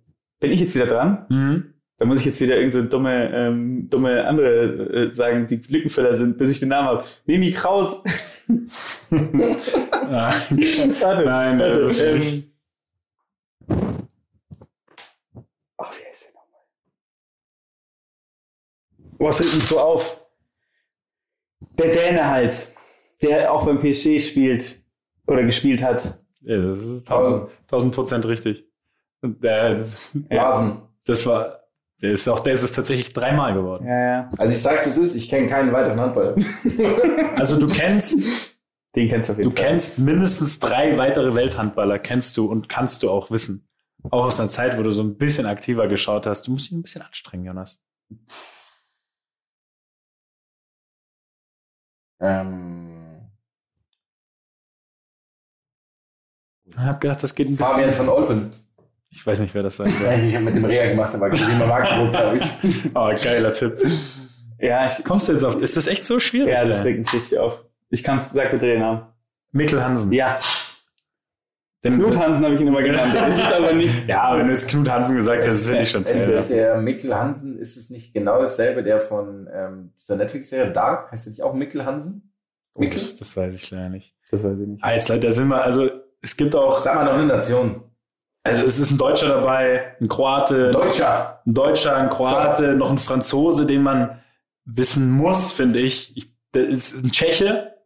bin 0.46 0.54
ich 0.54 0.60
jetzt 0.60 0.76
wieder 0.76 0.86
dran? 0.86 1.26
Mhm. 1.28 1.74
Da 1.98 2.04
muss 2.04 2.20
ich 2.20 2.26
jetzt 2.26 2.40
wieder 2.40 2.54
irgendeine 2.56 2.84
so 2.84 2.90
dumme, 2.90 3.34
ähm, 3.34 3.90
dumme 3.90 4.24
andere 4.26 5.08
äh, 5.10 5.14
sagen, 5.14 5.48
die 5.48 5.56
Lückenfüller 5.56 6.16
sind, 6.16 6.38
bis 6.38 6.50
ich 6.50 6.60
den 6.60 6.68
Namen 6.68 6.86
habe. 6.88 7.04
Mimi 7.24 7.50
Kraus. 7.50 7.96
Warte, 9.10 11.24
Nein, 11.24 11.58
warte, 11.58 11.80
das 11.80 11.96
ist 11.96 12.00
ähm, 12.00 12.18
nicht. 12.18 12.52
Ach, 15.78 15.92
wie 15.98 16.04
heißt 16.08 16.26
der 16.26 16.32
nochmal? 16.34 16.60
Was 19.18 19.38
fällt 19.38 19.54
uns 19.54 19.68
so 19.68 19.80
auf? 19.80 20.24
Der 21.76 21.92
Däne 21.92 22.28
halt, 22.28 22.70
der 23.20 23.52
auch 23.52 23.66
beim 23.66 23.80
PSG 23.80 24.20
spielt 24.20 24.80
oder 25.26 25.42
gespielt 25.42 25.82
hat. 25.82 26.20
Ja, 26.42 26.58
das 26.58 26.84
ist 26.84 27.08
tausend 27.08 27.50
tausend 27.66 27.92
Prozent 27.94 28.24
richtig. 28.26 28.65
Äh, 29.42 29.82
ja, 30.30 30.50
Rasen. 30.50 30.82
das 31.04 31.26
war, 31.26 31.60
der 32.02 32.12
ist 32.12 32.28
auch, 32.28 32.40
der 32.40 32.54
ist 32.54 32.62
es 32.62 32.72
tatsächlich 32.72 33.12
dreimal 33.12 33.54
geworden. 33.54 33.86
Ja, 33.86 34.00
ja. 34.00 34.28
Also 34.38 34.54
ich 34.54 34.62
sag's, 34.62 34.86
wie 34.86 34.90
es 34.90 34.98
ist, 34.98 35.14
ich 35.14 35.28
kenne 35.28 35.46
keinen 35.48 35.72
weiteren 35.72 35.98
Handballer. 36.00 36.36
Also 37.36 37.58
du 37.58 37.66
kennst, 37.68 38.58
Den 38.94 39.08
kennst 39.08 39.28
du 39.28 39.32
auf 39.34 39.38
jeden 39.38 39.50
du 39.50 39.56
Fall. 39.56 39.66
kennst 39.68 39.98
mindestens 39.98 40.58
drei 40.58 40.96
weitere 40.98 41.34
Welthandballer, 41.34 41.98
kennst 41.98 42.36
du 42.36 42.46
und 42.46 42.68
kannst 42.68 43.02
du 43.02 43.10
auch 43.10 43.30
wissen. 43.30 43.68
Auch 44.10 44.24
aus 44.26 44.38
einer 44.40 44.48
Zeit, 44.48 44.78
wo 44.78 44.82
du 44.82 44.92
so 44.92 45.02
ein 45.02 45.16
bisschen 45.18 45.46
aktiver 45.46 45.86
geschaut 45.88 46.26
hast. 46.26 46.46
Du 46.46 46.52
musst 46.52 46.66
dich 46.66 46.72
ein 46.72 46.82
bisschen 46.82 47.02
anstrengen, 47.02 47.44
Jonas. 47.44 47.82
Ähm, 52.20 52.92
Ich 56.68 56.76
habe 56.78 56.98
gedacht, 56.98 57.22
das 57.22 57.34
geht 57.34 57.48
ein 57.48 57.56
bisschen. 57.56 57.66
Fabian 57.72 57.92
von 57.92 58.08
Olpen. 58.08 58.50
Ich 59.16 59.26
weiß 59.26 59.40
nicht, 59.40 59.54
wer 59.54 59.62
das 59.62 59.76
sein 59.76 59.88
soll. 59.90 60.12
Ich 60.28 60.34
habe 60.34 60.44
mit 60.44 60.54
dem 60.54 60.64
Rea 60.66 60.90
gemacht, 60.90 61.14
aber 61.14 61.32
ich 61.32 61.40
immer 61.40 61.66
Magdeburg, 61.66 62.10
glaube 62.12 62.36
ich. 62.36 62.44
Oh, 62.94 63.10
geiler 63.24 63.50
Tipp. 63.52 63.82
Ja, 64.58 64.88
ich, 64.88 65.02
Kommst 65.04 65.28
du 65.28 65.32
jetzt 65.32 65.42
auf? 65.42 65.56
Ist 65.56 65.74
das 65.76 65.86
echt 65.86 66.04
so 66.04 66.20
schwierig? 66.20 66.50
ja, 66.50 66.64
das 66.66 66.84
regt 66.84 66.98
mich 66.98 67.12
richtig 67.12 67.38
auf. 67.38 67.64
Ich 67.88 68.04
kann, 68.04 68.20
sag 68.34 68.50
bitte 68.50 68.66
den 68.66 68.80
Namen. 68.80 69.06
Mikkel 69.52 69.82
Hansen. 69.82 70.12
Ja, 70.12 70.38
Den, 71.82 71.94
Knut 71.94 72.18
Hansen 72.18 72.44
habe 72.44 72.54
ich 72.56 72.60
ihn 72.60 72.66
immer 72.66 72.82
genannt. 72.82 73.14
Das 73.14 73.38
ist 73.38 73.52
aber 73.54 73.72
nicht. 73.72 73.94
Ja, 74.06 74.36
wenn 74.36 74.46
du 74.48 74.52
jetzt 74.52 74.68
Knut 74.68 74.88
Hansen 74.88 75.16
gesagt 75.16 75.44
hast, 75.46 75.64
das 75.64 75.70
hätte 75.70 75.82
ich 75.82 75.90
schon 75.90 76.04
zählt. 76.04 76.50
der 76.50 76.76
Mikkel 76.76 77.14
Hansen, 77.14 77.58
ist 77.58 77.78
es 77.78 77.88
nicht 77.88 78.12
genau 78.12 78.38
dasselbe, 78.38 78.82
der 78.82 79.00
von 79.00 79.48
ähm, 79.50 79.92
dieser 79.98 80.16
Netflix-Serie 80.16 80.72
Dark? 80.72 81.10
Heißt 81.10 81.24
der 81.24 81.30
nicht 81.30 81.42
auch 81.42 81.54
Mikkel 81.54 81.86
Hansen? 81.86 82.34
Mikkel? 82.74 83.00
Das, 83.00 83.16
das 83.16 83.36
weiß 83.36 83.54
ich 83.54 83.70
leider 83.70 83.88
nicht. 83.88 84.14
Das 84.30 84.44
weiß 84.44 84.58
ich 84.60 84.66
nicht. 84.66 84.84
Ah, 84.84 84.92
jetzt, 84.92 85.08
da 85.08 85.30
sind 85.30 85.48
wir, 85.48 85.64
also 85.64 85.88
es 86.22 86.36
gibt 86.36 86.54
auch, 86.54 86.82
Sag 86.82 86.96
mal 86.96 87.04
noch 87.06 87.14
eine 87.14 87.26
Nation. 87.26 87.82
Also 88.46 88.62
es 88.64 88.78
ist 88.78 88.90
ein 88.90 88.98
Deutscher 88.98 89.28
dabei, 89.28 89.96
ein 90.00 90.08
Kroate, 90.08 90.70
Deutscher. 90.72 91.42
ein 91.46 91.54
Deutscher, 91.54 91.96
ein 91.96 92.10
Kroate, 92.10 92.74
noch 92.74 92.90
ein 92.90 92.98
Franzose, 92.98 93.66
den 93.66 93.82
man 93.82 94.22
wissen 94.64 95.10
muss, 95.10 95.52
finde 95.52 95.78
ich. 95.80 96.16
ich. 96.16 96.30
Das 96.52 96.64
ist 96.66 97.04
ein 97.04 97.10
Tscheche, 97.12 97.76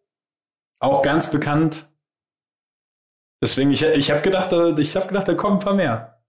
auch 0.78 1.02
ganz 1.02 1.30
bekannt. 1.30 1.88
Deswegen, 3.42 3.70
ich, 3.70 3.82
ich 3.82 4.10
habe 4.10 4.20
gedacht, 4.22 4.52
da- 4.52 4.76
ich 4.76 4.94
habe 4.96 5.08
gedacht, 5.08 5.26
da 5.28 5.34
kommen 5.34 5.56
ein 5.56 5.64
paar 5.64 5.74
mehr. 5.74 6.22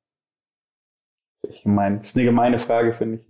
Ich 1.48 1.64
gemein. 1.64 1.98
Das 2.00 2.08
ist 2.10 2.16
eine 2.16 2.26
gemeine 2.26 2.58
Frage, 2.58 2.94
finde 2.94 3.18
ich. 3.18 3.26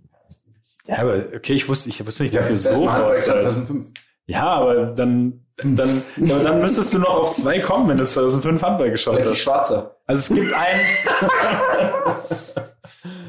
Ja, 0.86 0.98
aber 0.98 1.14
okay, 1.34 1.52
ich 1.54 1.68
wusste, 1.68 1.88
ich 1.90 2.04
wusste 2.06 2.22
nicht, 2.22 2.34
dass 2.34 2.46
Ja, 2.46 2.50
ihr 2.52 2.56
das 2.56 2.64
so 2.64 2.84
Mal 2.84 2.92
Handball 2.92 3.10
raus 3.10 3.24
seid. 3.24 3.42
2005. 3.42 3.86
Ja, 4.26 4.44
aber 4.46 4.86
dann, 4.92 5.41
dann, 5.58 6.02
dann 6.16 6.60
müsstest 6.60 6.94
du 6.94 6.98
noch 6.98 7.14
auf 7.14 7.30
zwei 7.32 7.60
kommen, 7.60 7.88
wenn 7.88 7.96
du 7.98 8.06
2005 8.06 8.62
Handball 8.62 8.90
geschaut 8.90 9.14
Blackie 9.16 9.30
hast. 9.30 9.38
Schwarzer. 9.38 9.96
Also 10.06 10.34
es 10.34 10.40
gibt 10.40 10.52
einen, 10.54 10.80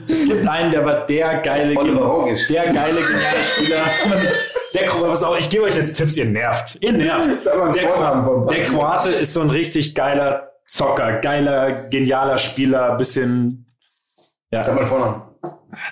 es 0.07 0.25
gibt 0.25 0.47
einen, 0.47 0.71
der 0.71 0.85
war 0.85 1.05
der 1.05 1.37
geile, 1.41 1.75
der 1.75 2.63
geile 2.73 3.01
geniale 3.01 3.43
Spieler. 3.43 3.83
Der 4.73 4.85
Kroate, 4.85 5.09
was 5.09 5.23
auch, 5.23 5.37
ich 5.37 5.49
gebe 5.49 5.65
euch 5.65 5.75
jetzt 5.75 5.95
Tipps, 5.95 6.17
ihr 6.17 6.25
nervt. 6.25 6.77
Ihr 6.81 6.93
nervt. 6.93 7.45
Der, 7.45 7.71
der. 7.71 8.63
Kroate 8.63 9.09
ist 9.09 9.33
so 9.33 9.41
ein 9.41 9.49
richtig 9.51 9.93
geiler 9.93 10.51
Zocker, 10.65 11.19
geiler, 11.19 11.87
genialer 11.89 12.37
Spieler, 12.37 12.95
bisschen, 12.95 13.67
ja, 14.51 14.63
Sag 14.63 14.75
mal 14.75 14.85
Vornamen. 14.85 15.21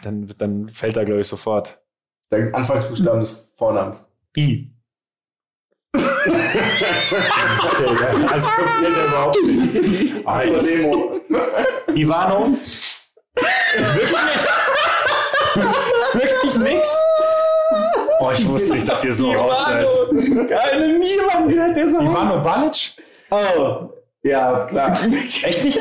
dann, 0.03 0.27
dann 0.37 0.69
fällt 0.69 0.97
er, 0.97 1.05
glaube 1.05 1.21
ich, 1.21 1.27
sofort. 1.27 1.79
Der 2.31 2.53
Anfangsbuchstaben 2.55 3.19
des 3.19 3.53
Vornamens. 3.55 4.03
I. 4.35 4.70
okay, 5.93 7.87
ja, 7.99 8.27
also 8.27 8.49
funktioniert 8.49 8.97
er 8.97 9.05
überhaupt 9.07 9.37
nicht. 9.43 10.27
Ah, 10.27 10.43
ich- 10.43 10.63
Demo. 10.63 11.19
Ivano? 11.95 12.57
Wirklich 13.75 14.11
nicht? 14.11 14.47
Wirklich 16.13 16.55
nix? 16.57 16.87
Oh, 18.19 18.31
ich 18.33 18.47
wusste 18.47 18.73
nicht, 18.73 18.87
dass 18.87 19.03
ihr 19.03 19.13
so 19.13 19.31
raus 19.31 19.57
seid. 19.65 19.87
Keine, 20.49 20.99
niemand 20.99 21.49
gehört 21.49 21.75
der 21.75 21.89
so. 21.89 21.99
Ivano 21.99 22.41
Balic? 22.43 22.91
Oh. 23.31 23.89
Ja, 24.23 24.65
klar. 24.65 24.95
Echt 25.43 25.63
nicht? 25.63 25.79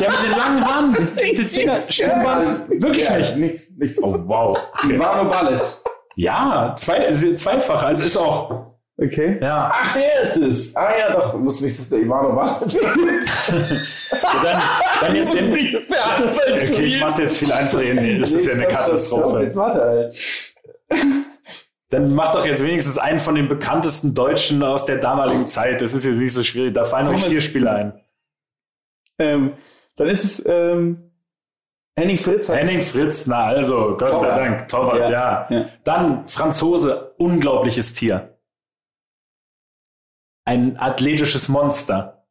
Der 0.00 0.10
mit 0.10 0.22
den 0.24 0.30
langen 0.38 0.64
Haaren, 0.64 0.94
Tiziner, 1.34 1.76
Stirnband? 1.88 2.46
Wirklich 2.80 3.08
ja, 3.08 3.16
nicht? 3.18 3.36
Nichts, 3.36 3.70
nichts. 3.78 4.00
Oh, 4.02 4.16
wow. 4.26 4.56
Okay. 4.84 4.94
Ivano 4.94 5.28
Balic. 5.28 5.60
Ja, 6.14 6.74
zwei, 6.76 7.06
also 7.06 7.34
zweifach, 7.34 7.82
also 7.82 8.02
ist 8.04 8.16
auch, 8.16 8.69
Okay. 9.02 9.38
ja. 9.40 9.72
Ach, 9.72 9.94
der 9.94 10.22
ist 10.22 10.36
es. 10.36 10.76
Ah 10.76 10.90
ja, 10.98 11.12
doch. 11.14 11.40
Wusste 11.40 11.64
nicht, 11.64 11.78
dass 11.78 11.88
der 11.88 12.00
Ivano 12.00 12.34
Balic 12.34 12.62
ist. 12.74 13.52
Dann, 14.42 14.62
dann 15.00 15.16
jetzt 15.16 15.32
den, 15.32 15.52
okay, 15.52 16.82
ich 16.82 17.00
mach's 17.00 17.16
jetzt 17.18 17.38
viel 17.38 17.50
einfacher. 17.50 17.82
Nee, 17.94 18.18
das 18.18 18.32
ist 18.32 18.46
ja 18.46 18.52
eine 18.52 18.66
Katastrophe. 18.66 19.42
Jetzt 19.44 19.56
warte 19.56 19.80
halt. 19.80 20.52
Dann 21.88 22.14
mach 22.14 22.32
doch 22.32 22.44
jetzt 22.44 22.62
wenigstens 22.62 22.98
einen 22.98 23.18
von 23.18 23.34
den 23.34 23.48
bekanntesten 23.48 24.14
Deutschen 24.14 24.62
aus 24.62 24.84
der 24.84 24.98
damaligen 24.98 25.46
Zeit. 25.46 25.80
Das 25.80 25.92
ist 25.94 26.04
jetzt 26.04 26.18
nicht 26.18 26.32
so 26.34 26.42
schwierig. 26.42 26.74
Da 26.74 26.84
fallen 26.84 27.06
noch 27.06 27.14
Thomas- 27.14 27.28
vier 27.28 27.40
Spieler 27.40 27.74
ein. 27.74 28.00
Ähm, 29.18 29.52
dann 29.96 30.08
ist 30.08 30.24
es 30.24 30.42
ähm, 30.46 31.10
Henning 31.96 32.16
Fritz. 32.18 32.48
Henning 32.48 32.80
Fritz, 32.80 33.26
na 33.26 33.44
also, 33.46 33.96
Gott 33.98 34.10
sei 34.10 34.16
Torwart. 34.16 34.36
Dank, 34.38 34.68
Torwart, 34.68 35.08
ja. 35.10 35.46
Ja. 35.50 35.64
Dann 35.84 36.28
Franzose, 36.28 37.14
unglaubliches 37.18 37.92
Tier. 37.94 38.29
Ein 40.50 40.76
athletisches 40.78 41.48
Monster. 41.48 42.24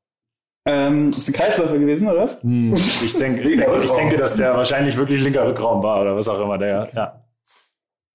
Ähm, 0.66 1.10
ist 1.12 1.30
ein 1.30 1.34
Kreisläufer 1.34 1.78
gewesen, 1.78 2.06
oder 2.06 2.24
was? 2.24 2.44
Hm, 2.44 2.76
ich, 2.76 3.18
denke, 3.18 3.44
ich, 3.44 3.58
denke, 3.58 3.82
ich 3.82 3.92
denke, 3.92 4.18
dass 4.18 4.36
der 4.36 4.58
wahrscheinlich 4.58 4.98
wirklich 4.98 5.24
linker 5.24 5.48
Rückraum 5.48 5.82
war 5.82 6.02
oder 6.02 6.18
was 6.18 6.28
auch 6.28 6.38
immer 6.42 6.58
der. 6.58 6.90
Ja. 6.94 7.24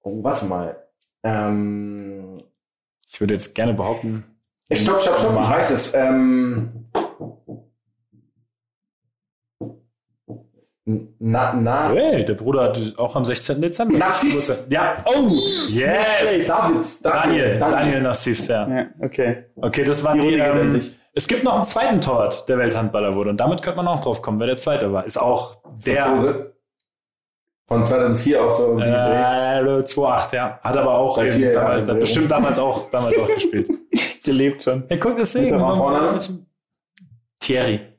Oh, 0.02 0.22
warte 0.22 0.44
mal. 0.44 0.76
Ähm. 1.22 2.36
Ich 3.08 3.18
würde 3.18 3.32
jetzt 3.32 3.54
gerne 3.54 3.72
behaupten. 3.72 4.24
Stopp, 4.70 5.00
stopp, 5.00 5.20
stopp. 5.20 5.42
Ich 5.42 5.48
weiß 5.50 5.70
es. 5.70 5.94
Ähm. 5.94 6.83
Na, 10.86 11.54
na. 11.54 11.92
Hey, 11.92 12.24
der 12.24 12.34
Bruder 12.34 12.64
hat 12.64 12.78
auch 12.98 13.16
am 13.16 13.24
16. 13.24 13.60
Dezember. 13.60 13.96
Narziss. 13.98 14.66
Ja. 14.68 15.02
Oh, 15.06 15.28
yes. 15.28 16.46
David. 16.46 16.86
Daniel, 17.02 17.58
Daniel 17.58 18.02
Narciss, 18.02 18.48
ja. 18.48 18.68
Ja, 18.68 18.86
okay. 19.00 19.44
Okay, 19.56 19.84
das 19.84 20.04
waren 20.04 20.20
Die 20.20 20.28
die. 20.28 20.34
Ähm, 20.34 20.78
es 21.14 21.26
gibt 21.26 21.42
noch 21.42 21.54
einen 21.54 21.64
zweiten 21.64 22.00
Torwart, 22.02 22.46
der 22.48 22.58
Welthandballer 22.58 23.14
wurde. 23.14 23.30
Und 23.30 23.38
damit 23.38 23.62
könnte 23.62 23.78
man 23.78 23.88
auch 23.88 24.00
drauf 24.00 24.20
kommen, 24.20 24.38
wer 24.40 24.48
der 24.48 24.56
zweite 24.56 24.92
war. 24.92 25.06
Ist 25.06 25.16
auch 25.16 25.56
der. 25.86 26.02
Franzose. 26.02 26.54
Von 27.66 27.86
2004 27.86 28.44
auch 28.44 28.52
so. 28.52 28.78
Äh, 28.78 29.60
2-8, 29.62 30.34
ja. 30.34 30.60
Hat 30.62 30.76
aber 30.76 30.98
auch 30.98 31.16
eben 31.22 31.32
vier 31.32 31.54
damals, 31.54 31.86
der 31.86 31.94
bestimmt 31.94 32.30
damals 32.30 32.58
auch, 32.58 32.90
damals 32.90 33.16
auch 33.18 33.28
gespielt. 33.28 33.70
Gelebt 34.24 34.62
schon. 34.62 34.84
Ja, 34.90 34.98
guck, 34.98 35.16
das 35.16 35.34
mal 35.34 35.76
vorne. 35.76 36.18
Thierry. 37.40 37.93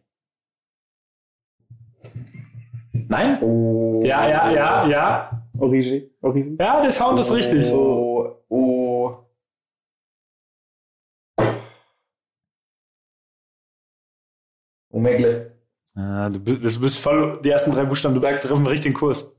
Nein? 3.08 3.42
Oh. 3.42 4.02
Ja, 4.04 4.28
ja, 4.28 4.52
ja, 4.52 4.88
ja. 4.88 5.42
Origi. 5.58 6.12
Origi. 6.22 6.56
Ja, 6.60 6.82
der 6.82 6.92
Sound 6.92 7.20
ist 7.20 7.34
richtig. 7.34 7.72
Oh. 7.72 8.36
Oh. 8.50 9.18
Omegle. 14.92 15.52
Ah, 15.96 16.30
du, 16.30 16.40
bist, 16.40 16.64
du 16.64 16.82
bist 16.82 17.00
voll, 17.00 17.40
die 17.44 17.50
ersten 17.50 17.72
drei 17.72 17.86
Buchstaben, 17.86 18.16
du 18.16 18.22
bist 18.22 18.50
auf 18.50 18.58
dem 18.58 18.68
richtigen 18.68 18.94
Kurs. 18.94 19.36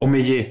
Omeyer. 0.00 0.46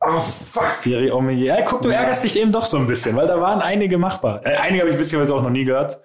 Oh, 0.00 0.20
fuck. 0.20 0.78
Thierry 0.82 1.10
Omeyer. 1.10 1.58
Ja, 1.58 1.62
guck, 1.62 1.82
du 1.82 1.88
ärgerst 1.88 2.24
dich 2.24 2.38
eben 2.38 2.52
doch 2.52 2.64
so 2.64 2.76
ein 2.78 2.86
bisschen, 2.86 3.16
weil 3.16 3.26
da 3.26 3.40
waren 3.40 3.60
einige 3.60 3.98
machbar. 3.98 4.44
Äh, 4.44 4.56
einige 4.56 4.82
habe 4.82 4.92
ich 4.92 4.98
witzigerweise 4.98 5.34
auch 5.34 5.42
noch 5.42 5.50
nie 5.50 5.64
gehört. 5.64 6.00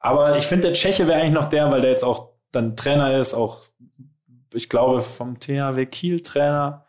Aber 0.00 0.36
ich 0.36 0.46
finde, 0.46 0.68
der 0.68 0.72
Tscheche 0.74 1.06
wäre 1.06 1.20
eigentlich 1.20 1.34
noch 1.34 1.46
der, 1.46 1.70
weil 1.70 1.80
der 1.80 1.90
jetzt 1.90 2.04
auch 2.04 2.30
dann 2.52 2.76
Trainer 2.76 3.16
ist, 3.18 3.34
auch, 3.34 3.64
ich 4.54 4.68
glaube, 4.68 5.00
vom 5.02 5.38
THW 5.38 5.86
Kiel 5.86 6.20
Trainer. 6.20 6.86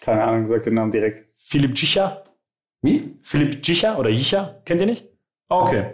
Keine 0.00 0.24
Ahnung, 0.24 0.48
sag 0.48 0.62
den 0.64 0.74
Namen 0.74 0.92
direkt. 0.92 1.26
Philipp 1.36 1.74
Djicha. 1.74 2.22
Wie? 2.82 3.16
Philipp 3.22 3.62
Djicha 3.62 3.96
oder 3.96 4.10
Jicha, 4.10 4.56
kennt 4.64 4.80
ihr 4.80 4.86
nicht? 4.86 5.06
Okay. 5.48 5.86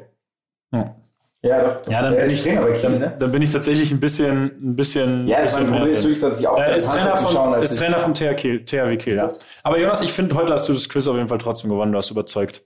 Ja, 0.73 0.97
Ja, 1.43 1.63
doch. 1.63 1.91
ja 1.91 2.03
dann, 2.03 2.17
bin 2.17 2.31
ich, 2.31 2.43
Trainer 2.43 2.71
Kiel, 2.73 2.83
dann, 2.83 2.99
ne? 2.99 3.17
dann 3.19 3.33
bin 3.33 3.43
ich 3.43 3.53
tatsächlich 3.53 3.91
ein 3.93 4.01
bisschen, 4.01 4.45
ein 4.71 4.77
bisschen. 4.77 5.29
Ja, 5.29 5.41
bisschen 5.43 5.65
mein 5.65 5.73
Problem 5.79 5.95
ist 5.95 6.05
wirklich, 6.05 6.21
dass 6.21 6.41
ich 6.41 6.49
auch 6.49 6.59
Er 6.59 6.77
ist 6.77 6.89
Trainer, 6.91 7.17
schauen, 7.17 7.35
von, 7.35 7.55
als 7.55 7.73
ist 7.73 7.79
Trainer 7.79 7.99
vom 7.99 8.15
THW 8.15 8.35
Kiel, 8.35 8.65
THW 8.65 8.97
Kiel, 8.97 9.17
ja. 9.17 9.33
Aber 9.63 9.79
Jonas, 9.79 10.03
ich 10.03 10.13
finde, 10.13 10.35
heute 10.35 10.53
hast 10.53 10.69
du 10.69 10.73
das 10.73 10.89
Quiz 10.89 11.07
auf 11.07 11.17
jeden 11.17 11.29
Fall 11.29 11.39
trotzdem 11.39 11.71
gewonnen. 11.71 11.93
Du 11.93 11.99
hast 11.99 12.11
überzeugt. 12.11 12.63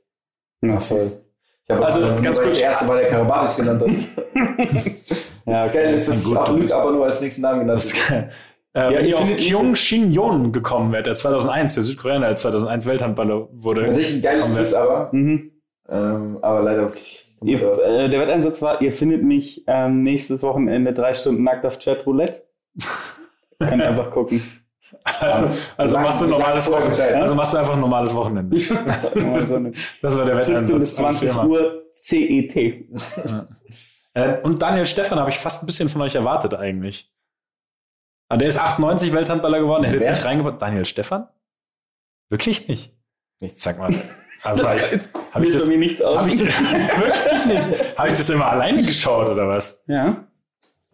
Na 0.61 0.79
toll. 0.79 1.11
Ich 1.65 1.71
habe 1.71 1.85
Also, 1.85 2.01
ganz 2.23 2.41
kurz. 2.41 2.59
Der 2.59 2.71
erste 2.71 2.89
war 2.89 2.97
der 2.97 3.09
Karabatic 3.11 3.57
genannt. 3.65 3.83
Ja, 5.47 5.53
Das 5.65 5.73
Geile 5.73 5.95
ist, 5.95 6.09
dass 6.09 6.25
Gut, 6.25 6.39
ich 6.55 6.61
bist- 6.61 6.75
aber 6.75 6.93
nur 6.93 7.07
als 7.07 7.21
nächsten 7.21 7.43
Namen 7.43 7.61
genannt 7.61 7.77
Das 7.79 7.85
ist 7.87 8.11
habe. 8.11 8.21
geil. 8.21 8.31
Äh, 8.75 8.79
Ja, 8.81 8.91
wenn 8.99 9.05
ich 9.05 9.11
ihr 9.13 9.19
auf 9.19 9.27
finde- 9.29 9.43
Kyung 9.43 9.75
Shin 9.77 10.13
Yon 10.13 10.53
gekommen 10.53 10.93
wärt, 10.93 11.07
der 11.07 11.15
2001, 11.15 11.75
der 11.75 11.83
Südkoreaner, 11.83 12.27
der 12.27 12.37
2001 12.37 12.87
Welthandballer 12.87 13.49
wurde. 13.53 13.85
Tatsächlich 13.87 14.17
ein 14.17 14.23
geiles 14.23 14.55
Quiz, 14.55 14.75
aber, 14.75 15.09
Mhm. 15.13 15.51
ähm, 15.89 16.39
aber 16.43 16.63
leider. 16.63 16.91
Ihr, 17.43 17.61
äh, 17.63 18.09
der 18.11 18.21
Wetteinsatz 18.21 18.61
war, 18.63 18.81
ihr 18.83 18.93
findet 18.93 19.23
mich 19.23 19.63
ähm, 19.67 20.03
nächstes 20.03 20.43
Wochenende 20.43 20.93
drei 20.93 21.15
Stunden 21.15 21.43
nackt 21.45 21.65
auf 21.65 21.79
Chat 21.79 22.05
Roulette. 22.07 22.43
Kann 23.61 23.81
einfach 23.81 24.11
gucken. 24.11 24.43
Also, 25.21 25.49
also 25.77 25.99
machst 25.99 26.21
du 26.23 26.27
normales 26.27 26.71
Wochenende. 26.71 26.91
Bescheid. 26.97 27.15
Also 27.15 27.35
machst 27.35 27.53
du 27.55 27.59
einfach 27.59 27.75
ein 27.75 27.81
normales 27.81 28.15
Wochenende. 28.15 28.57
Das 30.03 30.17
war 30.17 30.25
der 30.25 30.43
17 30.43 30.79
bis 30.79 30.99
Wetteinsatz. 30.99 30.99
am 30.99 31.11
20 31.11 31.31
Schirmer. 31.33 31.49
Uhr 31.49 31.83
CET. 31.95 32.87
Äh, 34.17 34.41
und 34.41 34.63
Daniel 34.63 34.87
Stefan 34.87 35.19
habe 35.21 35.29
ich 35.29 35.39
fast 35.39 35.63
ein 35.63 35.67
bisschen 35.67 35.91
von 35.91 36.01
euch 36.01 36.15
erwartet 36.15 36.55
eigentlich. 36.55 37.13
Aber 38.29 38.39
der 38.39 38.49
ist 38.49 38.59
98 38.59 39.13
Welthandballer 39.13 39.61
geworden, 39.61 39.83
der 39.83 39.93
hätte 39.93 40.05
jetzt 40.05 40.17
nicht 40.17 40.25
reingebracht. 40.25 40.61
Daniel 40.61 40.85
Stefan? 40.87 41.29
Wirklich 42.31 42.67
nicht? 42.67 42.97
Nicht. 43.41 43.57
Sag 43.57 43.79
mal. 43.79 43.95
Aber 44.43 44.71
habe 44.71 45.45
ich 45.47 45.53
das 45.53 45.67
mir 45.67 45.79
nichts 45.79 46.01
aus. 46.01 46.21
hab 46.21 46.27
ich, 46.27 46.39
wirklich 46.41 47.45
nicht? 47.47 47.99
Habe 47.99 48.09
ich 48.09 48.15
das 48.17 48.31
immer 48.31 48.47
alleine 48.47 48.79
geschaut 48.79 49.29
oder 49.29 49.49
was? 49.49 49.85
ja. 49.87 50.26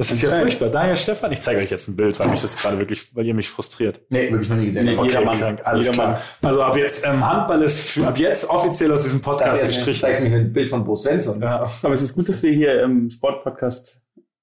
Das 0.08 0.10
ist 0.12 0.22
ja 0.22 0.30
furchtbar. 0.30 0.68
Daniel 0.68 0.96
Stefan, 0.96 1.32
ich 1.32 1.40
zeige 1.40 1.60
euch 1.60 1.70
jetzt 1.70 1.88
ein 1.88 1.96
Bild, 1.96 2.18
weil 2.18 2.28
mich 2.28 2.40
das 2.40 2.56
gerade 2.56 2.78
wirklich, 2.78 3.14
weil 3.14 3.26
ihr 3.26 3.34
mich 3.34 3.48
frustriert. 3.48 4.00
Nee, 4.08 4.30
wirklich 4.30 4.48
noch 4.48 4.56
nie 4.56 4.66
gesehen. 4.66 4.84
Nee, 4.86 4.96
Okay. 4.96 5.08
jeder 5.08 5.24
Mann. 5.24 5.38
krank, 5.38 5.60
alles 5.64 5.86
Jeder 5.86 5.94
klar. 5.94 6.08
Mann. 6.40 6.48
Also 6.50 6.62
ab 6.62 6.76
jetzt, 6.76 7.06
ähm, 7.06 7.26
Handball 7.26 7.62
ist 7.62 7.80
für, 7.88 8.06
ab 8.06 8.18
jetzt 8.18 8.48
offiziell 8.50 8.92
aus 8.92 9.02
diesem 9.04 9.20
Podcast 9.22 9.62
Jetzt 9.62 9.74
gestrichen. 9.74 10.00
zeigst 10.00 10.22
du 10.22 10.28
mir 10.28 10.36
ein 10.36 10.52
Bild 10.52 10.70
von 10.70 10.84
Bo 10.84 10.96
Svensson. 10.96 11.40
Ja. 11.40 11.70
Aber 11.82 11.94
es 11.94 12.02
ist 12.02 12.14
gut, 12.14 12.28
dass 12.28 12.42
wir 12.42 12.52
hier 12.52 12.82
im 12.82 13.08
Sportpodcast 13.10 13.98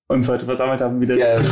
uns 0.07 0.27
heute 0.29 0.45
versammelt 0.45 0.81
haben. 0.81 0.99
Wieder. 1.01 1.15
Der, 1.15 1.35
also, 1.37 1.51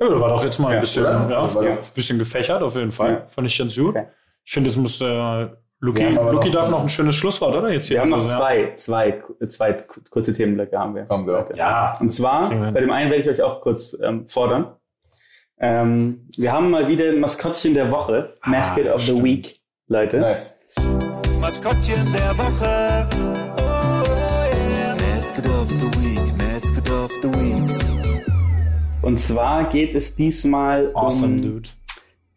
Ja, 0.00 0.20
war 0.20 0.28
doch 0.28 0.44
jetzt 0.44 0.58
mal 0.58 0.68
ein 0.68 0.74
Ja, 0.74 0.80
bisschen, 0.80 1.04
ja, 1.04 1.44
ein 1.44 1.78
bisschen 1.94 2.18
gefächert 2.18 2.62
auf 2.62 2.74
jeden 2.76 2.92
Fall. 2.92 3.10
Ja. 3.12 3.26
Fand 3.28 3.46
ich 3.46 3.58
ganz 3.58 3.74
gut. 3.76 3.90
Okay. 3.96 4.06
Ich 4.44 4.52
finde, 4.52 4.70
es 4.70 4.76
muss, 4.76 5.00
äh, 5.00 5.48
Luki, 5.80 6.02
Luki 6.04 6.48
noch- 6.48 6.54
darf 6.54 6.68
noch 6.70 6.82
ein 6.82 6.88
schönes 6.88 7.14
Schlusswort, 7.14 7.54
oder? 7.54 7.70
Jetzt 7.70 7.88
Wir 7.90 8.00
haben 8.00 8.10
noch 8.10 8.26
zwei, 8.26 8.72
zwei, 8.74 9.22
zwei 9.48 9.74
kurze 10.10 10.32
Themenblöcke 10.34 10.76
haben 10.76 10.94
wir. 10.96 11.04
Kommen 11.04 11.26
wir. 11.26 11.48
Ja. 11.54 11.94
Und 12.00 12.12
zwar, 12.12 12.50
bei 12.72 12.80
dem 12.80 12.90
einen 12.90 13.10
werde 13.10 13.22
ich 13.22 13.28
euch 13.30 13.42
auch 13.42 13.60
kurz 13.60 13.96
ähm, 14.02 14.26
fordern. 14.28 14.72
Ähm, 15.60 16.28
wir 16.36 16.52
haben 16.52 16.70
mal 16.70 16.88
wieder 16.88 17.10
ein 17.10 17.20
Maskottchen 17.20 17.74
der 17.74 17.90
Woche. 17.90 18.34
Ah, 18.42 18.50
Mascot 18.50 18.86
of 18.86 19.02
the. 19.02 19.22
Week, 19.22 19.60
Leute. 19.88 20.18
Nice. 20.18 20.60
Maskottchen 21.40 22.12
der 22.12 22.36
Woche. 22.38 23.08
Oh, 23.56 23.60
yeah. 23.62 24.96
Mascot 25.14 25.46
of 25.46 25.68
the 25.70 25.86
Week, 26.02 26.36
Mascot 26.38 26.90
of 26.90 27.12
the 27.22 27.28
Week. 27.28 27.78
Und 29.02 29.18
zwar 29.18 29.64
geht 29.68 29.94
es 29.94 30.16
diesmal 30.16 30.90
Awesome, 30.94 31.34
um 31.36 31.42
dude. 31.42 31.68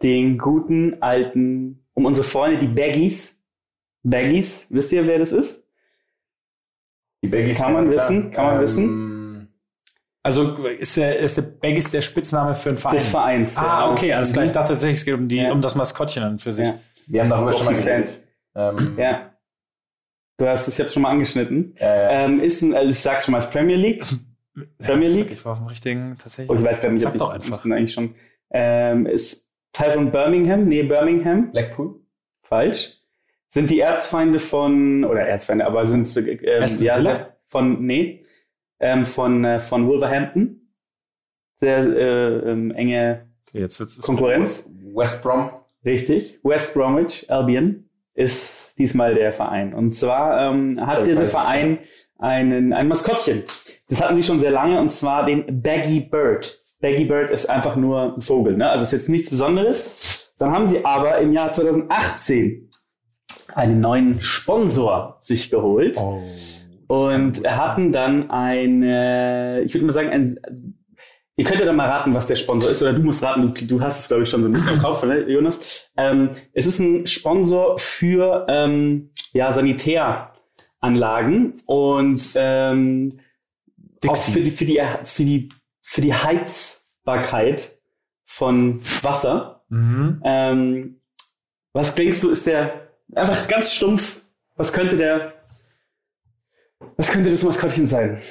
den 0.04 0.38
guten 0.38 0.98
alten, 1.02 1.81
um 1.94 2.06
unsere 2.06 2.26
Freunde, 2.28 2.58
die 2.60 2.68
Baggies. 2.68 3.42
Baggies, 4.04 4.66
wisst 4.70 4.92
ihr, 4.92 5.06
wer 5.06 5.20
das 5.20 5.32
ist? 5.32 5.64
Die 7.24 7.28
Baggies. 7.30 7.58
Kann 7.60 7.74
man 7.74 7.90
klar. 7.90 8.04
wissen, 8.10 8.32
kann 8.32 8.46
man 8.46 8.62
wissen. 8.62 9.54
Also 10.24 10.66
ist 10.68 10.98
der, 10.98 11.18
ist 11.20 11.38
der 11.38 11.42
Baggies 11.44 11.90
der 11.92 12.02
Spitzname 12.02 12.54
für 12.56 12.70
einen 12.70 12.78
Verein? 12.78 12.96
Des 12.98 13.10
Vereins. 13.10 13.58
Ah, 13.58 13.64
ja. 13.86 13.92
okay, 13.92 14.14
alles 14.14 14.34
klar. 14.34 14.46
Ich 14.46 14.52
dachte 14.52 14.74
tatsächlich, 14.74 15.00
es 15.00 15.06
geht 15.06 15.16
um, 15.16 15.28
die, 15.28 15.38
Ja. 15.38 15.52
um 15.52 15.62
das 15.62 15.76
Maskottchen 15.76 16.24
an 16.24 16.40
für 16.40 16.54
sich. 16.54 16.68
Ja. 16.68 16.80
Wir 17.08 17.22
haben 17.22 17.30
darüber 17.30 17.54
schon 17.54 17.66
mal 17.66 17.76
geredet. 17.76 18.24
Ähm, 18.56 18.96
Ja. 18.98 19.28
Du 20.38 20.48
hast 20.48 20.68
es 20.68 20.78
jetzt 20.78 20.94
schon 20.94 21.04
mal 21.04 21.10
angeschnitten. 21.12 21.76
äh, 21.78 22.24
Ähm, 22.26 22.40
ist 22.40 22.62
ein, 22.64 22.74
also 22.74 22.90
ich 22.90 23.00
sag 23.00 23.22
schon 23.24 23.32
mal, 23.34 23.40
ist 23.40 23.52
Premier 23.52 23.76
League. 23.76 24.04
Premier 24.80 25.10
Ja, 25.10 25.16
League? 25.16 25.32
Ich 25.32 25.46
war 25.46 25.54
auf 25.54 25.60
dem 25.60 25.68
richtigen, 25.68 26.16
tatsächlich. 26.18 26.50
Oh, 26.50 26.60
ich 26.60 26.64
weiß 26.66 26.82
gar 26.82 26.92
nicht, 26.92 27.02
Sag 27.02 27.14
ob 27.14 27.18
doch 27.20 27.30
ich 27.30 27.36
einfach. 27.36 27.64
eigentlich 27.66 27.94
schon. 27.94 28.16
Ähm, 28.52 29.06
ist 29.06 29.51
Teil 29.74 29.92
von 29.92 30.12
Birmingham, 30.12 30.64
nee, 30.64 30.84
Birmingham, 30.84 31.52
Blackpool. 31.52 32.00
falsch. 32.44 32.98
Sind 33.48 33.70
die 33.70 33.80
Erzfeinde 33.80 34.40
von, 34.40 35.04
oder 35.04 35.22
Erzfeinde, 35.22 35.66
aber 35.66 35.86
sind 35.86 36.08
so, 36.08 36.22
ähm, 36.22 36.66
ja, 36.80 37.28
von, 37.46 37.86
nee, 37.86 38.24
ähm, 38.80 39.06
von, 39.06 39.44
äh, 39.44 39.60
von 39.60 39.88
Wolverhampton. 39.88 40.58
Sehr 41.58 41.80
äh, 41.80 42.52
ähm, 42.52 42.72
enge 42.72 43.32
Okay, 43.52 43.64
jetzt 43.64 43.80
wird's 43.80 44.00
Konkurrenz. 44.00 44.70
West 44.94 45.24
Brom. 45.24 45.52
Richtig. 45.84 46.40
West 46.44 46.74
Bromwich 46.74 47.30
Albion 47.30 47.90
ist 48.14 48.78
diesmal 48.78 49.14
der 49.14 49.34
Verein. 49.34 49.74
Und 49.74 49.94
zwar 49.94 50.50
ähm, 50.50 50.86
hat 50.86 51.00
Ich 51.00 51.10
dieser 51.10 51.28
Verein 51.28 51.80
einen, 52.18 52.72
ein 52.72 52.88
Maskottchen. 52.88 53.44
Das 53.90 54.02
hatten 54.02 54.16
sie 54.16 54.24
schon 54.24 54.40
sehr 54.40 54.52
lange 54.52 54.80
und 54.80 54.90
zwar 54.90 55.26
den 55.26 55.62
Baggy 55.62 56.00
Bird. 56.00 56.61
Baggy 56.82 57.06
Bird 57.06 57.32
ist 57.32 57.50
einfach 57.50 57.76
nur 57.76 58.16
ein 58.16 58.22
Vogel, 58.22 58.58
ne? 58.58 58.70
Also 58.70 58.84
ist 58.84 58.92
jetzt 58.92 59.10
nichts 59.10 59.30
Besonderes. 59.30 60.34
Dann 60.38 60.52
haben 60.52 60.68
sie 60.68 60.84
aber 60.84 61.20
im 61.20 61.32
Jahr 61.32 61.54
2018 61.54 62.70
einen 63.54 63.80
neuen 63.80 64.22
Sponsor 64.22 65.18
sich 65.22 65.50
geholt. 65.50 65.98
Oh. 65.98 66.22
Und 66.88 67.48
hatten 67.48 67.92
dann 67.92 68.32
eine, 68.32 69.62
ich 69.64 69.74
würde 69.74 69.86
mal 69.86 69.94
sagen, 69.94 70.10
ein, 70.10 70.38
ihr 71.38 71.46
könnt 71.46 71.60
ja 71.60 71.66
dann 71.66 71.76
mal 71.76 71.90
raten, 71.90 72.14
was 72.14 72.28
der 72.28 72.36
Sponsor 72.36 72.70
ist, 72.70 72.82
oder 72.82 72.94
du 72.94 73.02
musst 73.02 73.24
raten, 73.24 73.54
du, 73.54 73.66
du 73.66 73.82
hast 73.82 74.00
es, 74.00 74.08
glaube 74.08 74.24
ich, 74.24 74.30
schon 74.30 74.42
so 74.42 74.50
ein 74.50 74.52
bisschen 74.52 74.74
im 74.74 74.80
Kopf, 74.82 75.04
ne, 75.04 75.30
Jonas. 75.30 75.90
Ähm, 75.96 76.32
es 76.54 76.66
ist 76.66 76.80
ein 76.80 77.08
Sponsor 77.08 77.78
für 77.78 78.46
ähm, 78.50 79.12
ja, 79.32 79.54
Sanitäranlagen 79.54 81.62
und 81.66 82.32
ähm, 82.36 83.20
auch 84.08 84.16
für 84.16 84.42
die, 84.42 84.52
für, 84.52 84.66
die, 84.66 84.82
für, 85.06 85.24
die, 85.24 85.50
für 85.82 86.02
die 86.02 86.14
Heizbarkeit 86.14 87.80
von 88.26 88.82
Wasser. 89.02 89.64
Mhm. 89.70 90.22
Ähm, 90.24 91.02
was 91.74 91.96
denkst 91.96 92.22
du, 92.22 92.30
ist 92.30 92.46
der 92.46 92.90
einfach 93.16 93.48
ganz 93.48 93.74
stumpf? 93.74 94.22
Was 94.56 94.74
könnte 94.74 94.98
der, 94.98 95.34
was 96.98 97.12
könnte 97.12 97.32
das 97.32 97.44
Maskottchen 97.44 97.88
sein? 97.88 98.22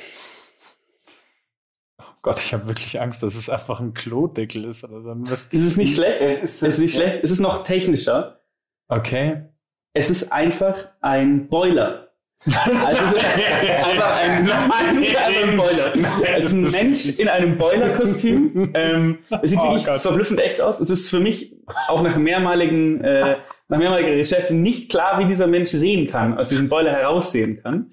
Gott, 2.22 2.38
ich 2.38 2.52
habe 2.52 2.68
wirklich 2.68 3.00
Angst, 3.00 3.22
dass 3.22 3.34
es 3.34 3.48
einfach 3.48 3.80
ein 3.80 3.94
Klodeckel 3.94 4.66
ist. 4.66 4.84
Aber 4.84 5.00
dann 5.00 5.28
wirst 5.28 5.54
Es 5.54 5.60
ist 5.60 5.76
nicht 5.78 5.94
schlecht. 5.94 6.20
Es 6.20 6.42
ist, 6.42 6.62
Es 6.62 6.74
ist 6.74 6.78
nicht 6.78 6.94
schlecht. 6.94 7.24
Es 7.24 7.30
ist 7.30 7.40
noch 7.40 7.64
technischer. 7.64 8.42
Okay. 8.88 9.48
Es 9.94 10.10
ist 10.10 10.30
einfach 10.30 10.90
ein 11.00 11.48
Boiler. 11.48 12.09
Also 12.46 13.02
einfach 13.84 14.18
ein, 14.22 14.50
also 14.50 15.40
ein 15.42 15.56
Boiler. 15.56 15.92
Es 16.38 16.44
ist 16.46 16.52
ein 16.52 16.70
Mensch 16.70 17.18
in 17.18 17.28
einem 17.28 17.58
Boiler-Kostüm. 17.58 18.70
Ähm, 18.74 19.18
es 19.42 19.50
sieht 19.50 19.58
Oh 19.58 19.64
wirklich 19.64 19.84
Gott. 19.84 20.00
verblüffend 20.00 20.40
echt 20.40 20.60
aus. 20.60 20.80
Es 20.80 20.88
ist 20.88 21.10
für 21.10 21.20
mich 21.20 21.54
auch 21.88 22.02
nach 22.02 22.16
mehrmaligen, 22.16 23.02
äh, 23.04 23.36
nach 23.68 23.78
mehrmaliger 23.78 24.08
Recherche 24.12 24.54
nicht 24.54 24.90
klar, 24.90 25.18
wie 25.18 25.26
dieser 25.26 25.46
Mensch 25.46 25.70
sehen 25.70 26.10
kann, 26.10 26.38
aus 26.38 26.48
diesem 26.48 26.68
Boiler 26.70 26.92
heraussehen 26.92 27.60
kann. 27.62 27.90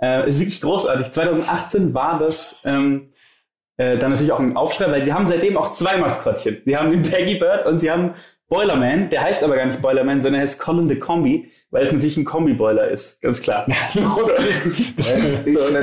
Äh, 0.00 0.22
es 0.22 0.36
ist 0.36 0.40
wirklich 0.40 0.60
großartig. 0.62 1.12
2018 1.12 1.92
war 1.92 2.18
das 2.18 2.62
ähm, 2.64 3.10
äh, 3.76 3.98
dann 3.98 4.12
natürlich 4.12 4.32
auch 4.32 4.40
ein 4.40 4.56
Aufschrei, 4.56 4.90
weil 4.90 5.04
sie 5.04 5.12
haben 5.12 5.26
seitdem 5.26 5.58
auch 5.58 5.72
zwei 5.72 5.98
Maskottchen. 5.98 6.62
Sie 6.64 6.74
haben 6.76 6.90
den 6.90 7.02
Peggy 7.02 7.34
Bird 7.34 7.66
und 7.66 7.80
sie 7.80 7.90
haben 7.90 8.14
Boilerman. 8.50 9.08
Der 9.10 9.22
heißt 9.22 9.42
aber 9.44 9.56
gar 9.56 9.64
nicht 9.66 9.80
Boilerman, 9.80 10.20
sondern 10.20 10.40
er 10.40 10.42
heißt 10.42 10.58
Colin 10.58 10.88
the 10.88 10.98
Combi, 10.98 11.50
weil 11.70 11.84
es 11.84 11.92
natürlich 11.92 12.16
ein 12.16 12.24
Kombi-Boiler 12.24 12.88
ist. 12.88 13.22
Ganz 13.22 13.40
klar. 13.40 13.64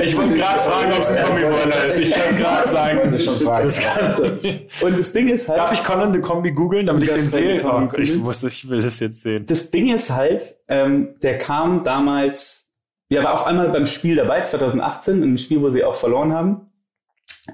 Ich 0.02 0.16
wollte 0.16 0.34
gerade 0.34 0.58
fragen, 0.60 0.92
ob 0.92 1.00
es 1.00 1.08
ein 1.08 1.24
Kombi-Boiler 1.24 1.84
ist. 1.86 1.96
Ich 1.96 2.10
kann 2.12 2.36
gerade 2.36 2.68
sagen. 2.68 3.10
Das 3.12 4.82
und 4.82 4.98
das 4.98 5.12
Ding 5.12 5.28
ist 5.28 5.48
halt, 5.48 5.58
darf 5.58 5.72
ich 5.72 5.82
Colin 5.82 6.12
the 6.12 6.20
Kombi 6.20 6.52
googeln, 6.52 6.86
damit 6.86 7.04
ich 7.04 7.08
den 7.08 7.18
kann 7.20 7.28
sehe? 7.28 7.56
ich 7.56 7.62
Kombi 7.62 8.22
Oh, 8.24 8.46
ich 8.46 8.68
will 8.68 8.82
das 8.82 9.00
jetzt 9.00 9.22
sehen. 9.22 9.46
das 9.46 9.70
Ding 9.70 9.92
ist 9.92 10.10
halt, 10.10 10.56
ähm, 10.68 11.14
der 11.22 11.38
kam 11.38 11.84
damals, 11.84 12.70
ja, 13.08 13.24
war 13.24 13.32
auf 13.32 13.46
einmal 13.46 13.70
beim 13.70 13.86
Spiel 13.86 14.16
dabei, 14.16 14.42
2018, 14.42 15.16
in 15.16 15.22
einem 15.22 15.38
Spiel, 15.38 15.62
wo 15.62 15.70
sie 15.70 15.84
auch 15.84 15.96
verloren 15.96 16.34
haben. 16.34 16.70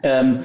Ähm, 0.02 0.40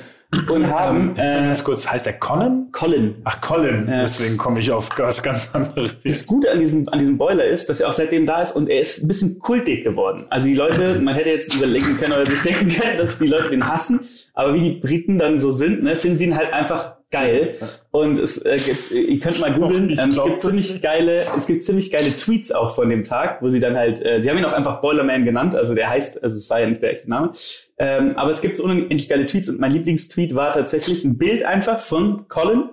und 0.48 0.68
haben 0.68 1.14
Ähm, 1.16 1.18
äh, 1.18 1.40
äh, 1.40 1.48
ganz 1.48 1.64
kurz, 1.64 1.90
heißt 1.90 2.06
der 2.06 2.20
Conan? 2.20 2.68
Colin. 2.72 3.16
Ach, 3.24 3.42
Colin. 3.42 3.88
Ja. 3.88 4.02
Deswegen 4.02 4.38
komme 4.38 4.60
ich 4.60 4.72
auf 4.72 4.90
was 4.98 5.24
ganz 5.24 5.50
anderes. 5.54 6.00
Das 6.02 6.26
Gute 6.26 6.52
an 6.52 6.60
diesem, 6.60 6.88
an 6.90 7.00
diesem 7.00 7.18
Boiler 7.18 7.46
ist, 7.46 7.70
dass 7.70 7.80
er 7.80 7.90
auch 7.90 7.94
seitdem 7.94 8.26
da 8.26 8.42
ist 8.44 8.56
und 8.56 8.70
er 8.70 8.82
ist 8.82 9.02
ein 9.04 9.08
bisschen 9.08 9.40
kultig 9.40 9.84
geworden. 9.84 10.26
Also 10.30 10.48
die 10.48 10.54
Leute, 10.54 11.00
man 11.04 11.16
hätte 11.16 11.30
jetzt 11.30 11.56
überlegen 11.56 11.98
können 11.98 12.14
oder 12.14 12.26
sich 12.26 12.42
denken 12.42 12.70
können, 12.70 12.98
dass 12.98 13.18
die 13.18 13.28
Leute 13.28 13.50
den 13.50 13.68
hassen, 13.68 14.02
aber 14.34 14.54
wie 14.54 14.62
die 14.62 14.80
Briten 14.80 15.18
dann 15.18 15.40
so 15.40 15.52
sind, 15.52 15.82
ne, 15.84 15.96
finden 15.96 16.18
sie 16.18 16.26
ihn 16.26 16.38
halt 16.38 16.54
einfach 16.54 16.99
geil. 17.12 17.56
Und 17.92 18.18
es 18.18 18.44
äh, 18.46 18.58
gibt, 18.58 18.92
ihr 18.92 19.20
könnt 19.20 19.40
mal 19.40 19.54
googeln, 19.54 19.90
ähm, 19.90 20.10
es 20.10 20.24
gibt 20.24 20.42
ziemlich 20.42 20.72
nicht. 20.74 20.84
geile, 20.84 21.26
es 21.38 21.48
gibt 21.48 21.64
ziemlich 21.64 21.92
geile 21.92 22.16
Tweets 22.16 22.52
auch 22.52 22.76
von 22.76 22.90
dem 22.90 23.04
Tag, 23.04 23.42
wo 23.42 23.50
sie 23.50 23.60
dann 23.60 23.76
halt, 23.76 24.04
äh, 24.06 24.22
sie 24.22 24.30
haben 24.30 24.38
ihn 24.38 24.46
auch 24.46 24.54
einfach 24.54 24.82
Boilerman 24.82 25.26
genannt, 25.26 25.56
also 25.56 25.74
der 25.76 25.90
heißt, 25.90 26.24
also 26.24 26.38
es 26.38 26.50
war 26.50 26.60
ja 26.60 26.68
nicht 26.68 26.82
der 26.82 26.94
echte 26.94 27.10
Name, 27.10 27.32
ähm, 27.78 28.14
aber 28.16 28.32
es 28.32 28.42
gibt 28.42 28.58
so 28.58 28.64
unendlich 28.64 29.10
geile 29.10 29.26
Tweets 29.26 29.50
und 29.50 29.60
mein 29.60 29.72
Lieblingstweet 29.72 30.36
war 30.36 30.54
tatsächlich 30.54 31.04
ein 31.04 31.18
Bild 31.18 31.44
einfach 31.44 31.80
von 31.80 32.28
Colin, 32.28 32.70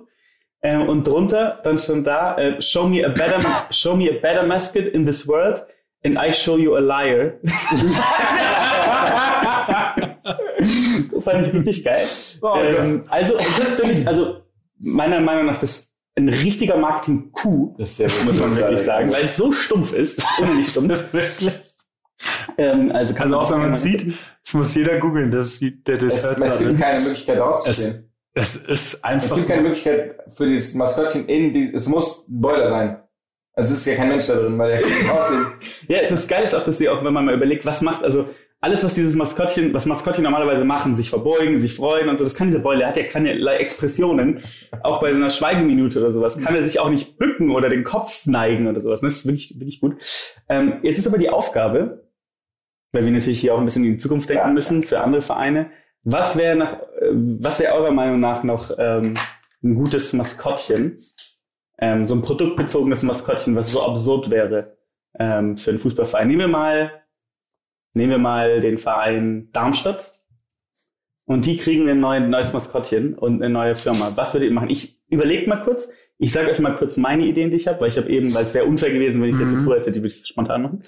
äh, 0.60 0.76
und 0.76 1.06
drunter 1.06 1.60
dann 1.64 1.78
stand 1.78 2.06
da, 2.06 2.36
äh, 2.36 2.60
show 2.60 2.86
me 2.86 3.04
a 3.04 3.08
better, 3.08 3.40
show 3.70 3.94
me 3.94 4.10
a 4.10 4.20
better 4.20 4.46
mascot 4.46 4.86
in 4.86 5.04
this 5.04 5.26
world 5.26 5.64
and 6.04 6.18
I 6.18 6.32
show 6.32 6.56
you 6.56 6.76
a 6.76 6.80
liar. 6.80 7.34
das 11.26 11.34
fand 11.34 11.46
ich 11.48 11.52
richtig 11.54 11.84
geil. 11.84 12.06
Oh 12.42 12.54
ähm, 12.56 13.02
also, 13.08 13.34
das 13.36 13.74
finde 13.80 13.92
ich, 14.00 14.08
also, 14.08 14.42
meiner 14.78 15.20
Meinung 15.20 15.46
nach, 15.46 15.58
das 15.58 15.70
ist 15.78 15.92
ein 16.16 16.28
richtiger 16.28 16.76
Marketing-Coup, 16.78 17.76
Das 17.78 17.88
ist 17.90 17.96
sehr 17.98 18.08
muss 18.24 18.38
man 18.40 18.56
wirklich 18.56 18.80
sagen, 18.82 19.12
weil 19.12 19.24
es 19.24 19.36
so 19.36 19.52
stumpf 19.52 19.92
ist. 19.92 20.22
Unheimlich 20.40 20.68
stumpf. 20.68 20.88
Das 20.88 21.02
ist 21.02 21.12
wirklich. 21.12 21.52
ähm, 22.58 22.90
also, 22.92 23.14
kann 23.14 23.24
Also 23.34 23.38
auch 23.38 23.50
wenn 23.52 23.70
man 23.70 23.74
sich- 23.76 24.00
sieht, 24.00 24.14
das 24.44 24.54
muss 24.54 24.74
jeder 24.74 24.98
googeln, 24.98 25.30
das 25.30 25.58
sieht, 25.58 25.86
der 25.86 25.98
das 25.98 26.18
Es, 26.18 26.24
hört 26.24 26.40
es 26.40 26.58
gibt 26.58 26.80
keine 26.80 27.00
Möglichkeit 27.00 27.38
rauszusehen. 27.38 28.10
Es 28.32 28.54
ist 28.56 28.68
Es 28.94 29.04
einfach. 29.04 29.34
gibt 29.36 29.48
keine 29.48 29.62
Möglichkeit 29.62 30.18
für 30.30 30.54
das 30.54 30.74
Maskottchen 30.74 31.26
in 31.26 31.52
die, 31.54 31.72
es 31.74 31.88
muss 31.88 32.26
ein 32.28 32.40
Boiler 32.40 32.68
sein. 32.68 33.00
Also 33.54 33.72
es 33.72 33.80
ist 33.80 33.86
ja 33.86 33.94
kein 33.96 34.08
Mensch 34.10 34.26
da 34.26 34.34
drin, 34.34 34.58
weil 34.58 34.70
der 34.70 34.80
kann 34.82 34.90
nicht 34.90 35.10
aussehen. 35.10 35.46
Ja, 35.88 35.98
das 36.10 36.28
Geile 36.28 36.44
ist 36.46 36.54
auch, 36.54 36.62
dass 36.64 36.76
sie 36.78 36.88
auch, 36.90 37.02
wenn 37.02 37.12
man 37.14 37.24
mal 37.24 37.34
überlegt, 37.34 37.64
was 37.64 37.80
macht, 37.80 38.04
also 38.04 38.28
alles, 38.66 38.82
was 38.82 38.94
dieses 38.94 39.14
Maskottchen, 39.14 39.72
was 39.72 39.86
Maskottchen 39.86 40.24
normalerweise 40.24 40.64
machen, 40.64 40.96
sich 40.96 41.08
verbeugen, 41.08 41.60
sich 41.60 41.76
freuen 41.76 42.08
und 42.08 42.18
so, 42.18 42.24
das 42.24 42.34
kann 42.34 42.48
dieser 42.48 42.58
Beule, 42.58 42.82
er 42.82 42.88
hat 42.88 42.96
ja 42.96 43.04
keinerlei 43.04 43.58
Expressionen, 43.58 44.40
auch 44.82 45.00
bei 45.00 45.12
so 45.12 45.18
einer 45.18 45.30
Schweigeminute 45.30 46.00
oder 46.00 46.10
sowas, 46.10 46.42
kann 46.42 46.56
er 46.56 46.64
sich 46.64 46.80
auch 46.80 46.90
nicht 46.90 47.16
bücken 47.16 47.52
oder 47.52 47.68
den 47.68 47.84
Kopf 47.84 48.26
neigen 48.26 48.66
oder 48.66 48.82
sowas. 48.82 49.02
Das 49.02 49.18
ist 49.18 49.26
wirklich, 49.26 49.54
wirklich 49.54 49.80
gut. 49.80 49.94
Ähm, 50.48 50.80
jetzt 50.82 50.98
ist 50.98 51.06
aber 51.06 51.16
die 51.16 51.30
Aufgabe, 51.30 52.10
weil 52.92 53.04
wir 53.04 53.12
natürlich 53.12 53.40
hier 53.40 53.54
auch 53.54 53.58
ein 53.60 53.64
bisschen 53.64 53.84
in 53.84 53.92
die 53.92 53.98
Zukunft 53.98 54.28
denken 54.28 54.52
müssen 54.52 54.82
für 54.82 55.00
andere 55.00 55.22
Vereine. 55.22 55.70
Was 56.02 56.36
wäre 56.36 56.56
nach, 56.56 56.72
äh, 57.00 57.12
was 57.12 57.60
wäre 57.60 57.72
eurer 57.72 57.92
Meinung 57.92 58.18
nach 58.18 58.42
noch 58.42 58.72
ähm, 58.76 59.14
ein 59.62 59.74
gutes 59.74 60.12
Maskottchen? 60.12 60.98
Ähm, 61.78 62.08
so 62.08 62.16
ein 62.16 62.22
produktbezogenes 62.22 63.04
Maskottchen, 63.04 63.54
was 63.54 63.70
so 63.70 63.86
absurd 63.86 64.28
wäre 64.28 64.76
ähm, 65.20 65.56
für 65.56 65.70
einen 65.70 65.78
Fußballverein. 65.78 66.26
Nehmen 66.26 66.40
wir 66.40 66.48
mal, 66.48 67.05
nehmen 67.96 68.10
wir 68.12 68.18
mal 68.18 68.60
den 68.60 68.78
Verein 68.78 69.48
Darmstadt. 69.52 70.12
Und 71.24 71.44
die 71.46 71.56
kriegen 71.56 71.88
ein 71.88 71.98
neues, 71.98 72.22
neues 72.28 72.52
Maskottchen 72.52 73.14
und 73.14 73.42
eine 73.42 73.52
neue 73.52 73.74
Firma. 73.74 74.12
Was 74.14 74.32
würdet 74.32 74.48
ihr 74.50 74.54
machen? 74.54 74.70
Ich 74.70 74.98
überlege 75.08 75.48
mal 75.48 75.62
kurz. 75.64 75.88
Ich 76.18 76.32
sage 76.32 76.50
euch 76.50 76.60
mal 76.60 76.76
kurz 76.76 76.96
meine 76.96 77.24
Ideen, 77.24 77.50
die 77.50 77.56
ich 77.56 77.66
habe, 77.66 77.80
weil 77.80 77.88
ich 77.88 77.96
habe 77.98 78.08
eben, 78.08 78.32
weil 78.32 78.44
es 78.44 78.54
wäre 78.54 78.64
unfair 78.64 78.92
gewesen, 78.92 79.20
wenn 79.20 79.30
ich 79.34 79.40
jetzt 79.40 79.54
Mhm. 79.54 79.64
tue, 79.64 79.74
als 79.74 79.86
hätte 79.86 79.98
ich 79.98 80.02
würde 80.04 80.14
ich 80.14 80.26
spontan 80.26 80.62
machen. 80.62 80.82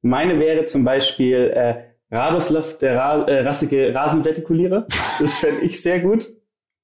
Meine 0.00 0.40
wäre 0.40 0.64
zum 0.64 0.82
Beispiel 0.84 1.52
äh, 1.54 1.74
Radoslav, 2.10 2.78
der 2.78 2.96
Ra 2.96 3.22
äh, 3.26 3.40
rassige 3.46 3.94
Rasenvertikulierer. 3.94 4.86
Das 5.20 5.38
fände 5.38 5.60
ich 5.62 5.80
sehr 5.82 6.00
gut. 6.00 6.28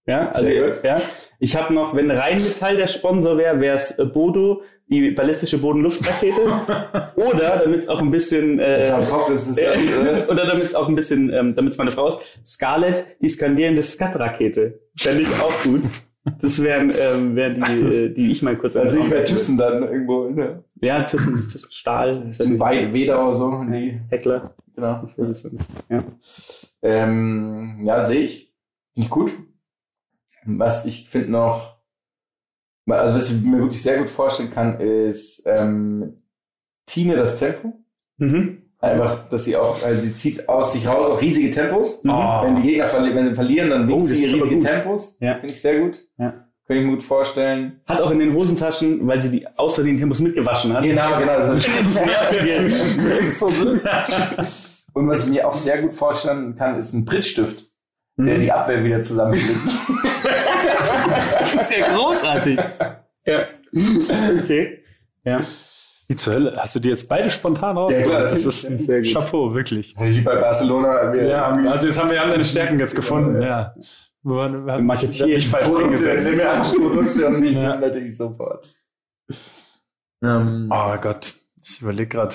Ja, 0.06 0.28
also 0.30 0.46
Sehr 0.48 0.68
gut. 0.70 0.84
ja. 0.84 1.00
Ich 1.40 1.54
habe 1.54 1.72
noch, 1.72 1.94
wenn 1.94 2.10
Rheinmetall 2.10 2.76
der 2.76 2.88
Sponsor 2.88 3.38
wäre, 3.38 3.60
wäre 3.60 3.76
es 3.76 3.92
äh, 3.98 4.04
Bodo, 4.04 4.62
die 4.88 5.12
ballistische 5.12 5.58
Bodenluftrakete. 5.58 6.40
Oder 7.16 7.60
damit 7.64 7.80
es 7.82 7.88
auch 7.88 8.00
ein 8.00 8.10
bisschen 8.10 8.58
äh, 8.58 8.90
Kopf 9.08 9.30
ist 9.30 9.48
es 9.48 9.56
äh, 9.58 9.62
äh, 9.74 10.26
oder 10.28 10.46
damit 10.46 10.64
es 10.64 10.74
auch 10.74 10.88
ein 10.88 10.94
bisschen, 10.96 11.32
ähm, 11.32 11.54
damit 11.54 11.72
es 11.72 11.78
meine 11.78 11.90
Frau 11.92 12.08
ist, 12.08 12.18
Scarlett, 12.44 13.04
die 13.22 13.28
skandierende 13.28 13.82
Skat-Rakete. 13.82 14.80
Fände 14.96 15.22
ich 15.22 15.28
auch 15.40 15.62
gut. 15.62 15.82
Das 16.42 16.62
wären, 16.62 16.92
ähm, 16.98 17.36
wären 17.36 17.62
die, 17.64 17.94
äh, 17.96 18.08
die 18.10 18.32
ich 18.32 18.42
mal 18.42 18.56
kurz 18.56 18.74
Da 18.74 18.86
sehe 18.86 19.00
ich 19.04 19.10
bei 19.10 19.20
Thyssen 19.22 19.56
dann 19.56 19.82
irgendwo, 19.84 20.28
ne? 20.28 20.64
Ja, 20.82 21.02
Thyssen, 21.04 21.48
Thyssen 21.48 21.70
Stahl. 21.70 22.30
Thyssen, 22.36 22.58
Wei- 22.60 22.92
Wedau 22.92 23.32
so, 23.32 23.64
die, 23.70 24.00
Heckler. 24.10 24.54
genau. 24.74 25.06
Ja. 25.88 26.04
Ähm, 26.82 27.78
ja, 27.84 28.00
sehe 28.02 28.20
ich. 28.22 28.52
Finde 28.94 29.06
ich 29.06 29.10
gut. 29.10 29.32
Was 30.50 30.86
ich 30.86 31.08
finde 31.10 31.32
noch, 31.32 31.76
also 32.88 33.16
was 33.16 33.30
ich 33.30 33.42
mir 33.42 33.58
wirklich 33.58 33.82
sehr 33.82 33.98
gut 33.98 34.08
vorstellen 34.08 34.50
kann, 34.50 34.80
ist 34.80 35.42
ähm, 35.46 36.22
Tine 36.86 37.16
das 37.16 37.38
Tempo. 37.38 37.74
Mhm. 38.16 38.62
Einfach, 38.80 39.28
dass 39.28 39.44
sie 39.44 39.56
auch, 39.56 39.82
also 39.82 40.00
sie 40.00 40.14
zieht 40.14 40.48
aus 40.48 40.72
sich 40.72 40.86
raus 40.86 41.06
auch 41.08 41.20
riesige 41.20 41.50
Tempos. 41.50 42.02
Mhm. 42.02 42.10
Oh. 42.10 42.42
Wenn 42.44 42.56
die 42.56 42.62
Gegner 42.62 42.86
verli 42.86 43.14
wenn 43.14 43.28
sie 43.28 43.34
verlieren, 43.34 43.68
dann 43.70 43.84
Oh, 43.84 43.88
winkt 43.96 44.10
das 44.10 44.16
sie 44.16 44.24
riesige. 44.24 44.58
Tempos. 44.58 45.18
Ja. 45.20 45.34
Finde 45.34 45.52
ich 45.52 45.60
sehr 45.60 45.80
gut. 45.80 45.98
Ja. 46.16 46.30
Kann 46.66 46.76
ich 46.76 46.84
mir 46.84 46.90
gut 46.92 47.02
vorstellen. 47.02 47.80
Hat 47.86 48.00
auch 48.00 48.10
in 48.10 48.18
den 48.20 48.32
Hosentaschen, 48.34 49.06
weil 49.06 49.20
sie 49.20 49.30
die 49.30 49.46
außer 49.58 49.82
den 49.82 49.96
Tempos 49.98 50.20
mitgewaschen 50.20 50.72
hat. 50.74 50.82
Genau, 50.82 51.10
genau. 51.18 51.38
Das. 51.38 51.66
Und 54.94 55.08
was 55.08 55.24
ich 55.24 55.30
mir 55.30 55.46
auch 55.48 55.54
sehr 55.54 55.80
gut 55.82 55.92
vorstellen 55.94 56.54
kann, 56.54 56.78
ist 56.78 56.92
ein 56.94 57.04
Prittstift, 57.04 57.66
der 58.16 58.36
Mhm. 58.38 58.40
die 58.40 58.52
Abwehr 58.52 58.82
wieder 58.84 59.02
zusammenklickt. 59.02 59.58
Ist 61.70 61.76
ja 61.78 61.96
großartig. 61.96 62.60
Ja. 63.26 63.46
Okay. 64.42 64.82
Ja. 65.24 65.40
Wie 66.06 66.14
zur 66.14 66.32
Hölle? 66.34 66.56
Hast 66.56 66.74
du 66.74 66.80
die 66.80 66.88
jetzt 66.88 67.06
beide 67.08 67.28
spontan 67.28 67.76
rausgeholt? 67.76 68.08
klar, 68.08 68.22
das 68.28 68.46
ist 68.46 68.62
Sehr 68.62 69.02
gut. 69.02 69.12
Chapeau, 69.12 69.52
wirklich. 69.54 69.94
Wie 69.98 70.20
bei 70.22 70.36
Barcelona. 70.36 71.12
Wir 71.12 71.24
Ja, 71.28 71.52
also 71.52 71.86
jetzt 71.86 71.98
haben 72.00 72.10
wir 72.10 72.18
haben 72.20 72.30
deine 72.30 72.44
Stärken 72.44 72.78
jetzt 72.78 72.94
gefunden. 72.96 73.42
Ja. 73.42 73.74
Wir 74.22 74.34
waren- 74.36 74.66
wir 74.66 74.72
haben 74.72 74.90
ich 74.90 75.20
hab 75.20 75.28
mich 75.28 75.48
falsch 75.48 75.66
eingesetzt. 75.66 76.26
nehmen 76.26 76.38
wir 76.38 76.52
einfach 76.52 76.74
Produkte 76.74 77.26
und 77.26 77.42
die 77.42 77.52
Ja. 77.52 77.60
ja. 77.62 77.76
natürlich 77.76 78.16
sofort. 78.16 78.74
Ähm, 80.22 80.68
Oh 80.72 80.96
Gott, 81.00 81.34
ich 81.62 81.82
überlege 81.82 82.08
gerade. 82.08 82.34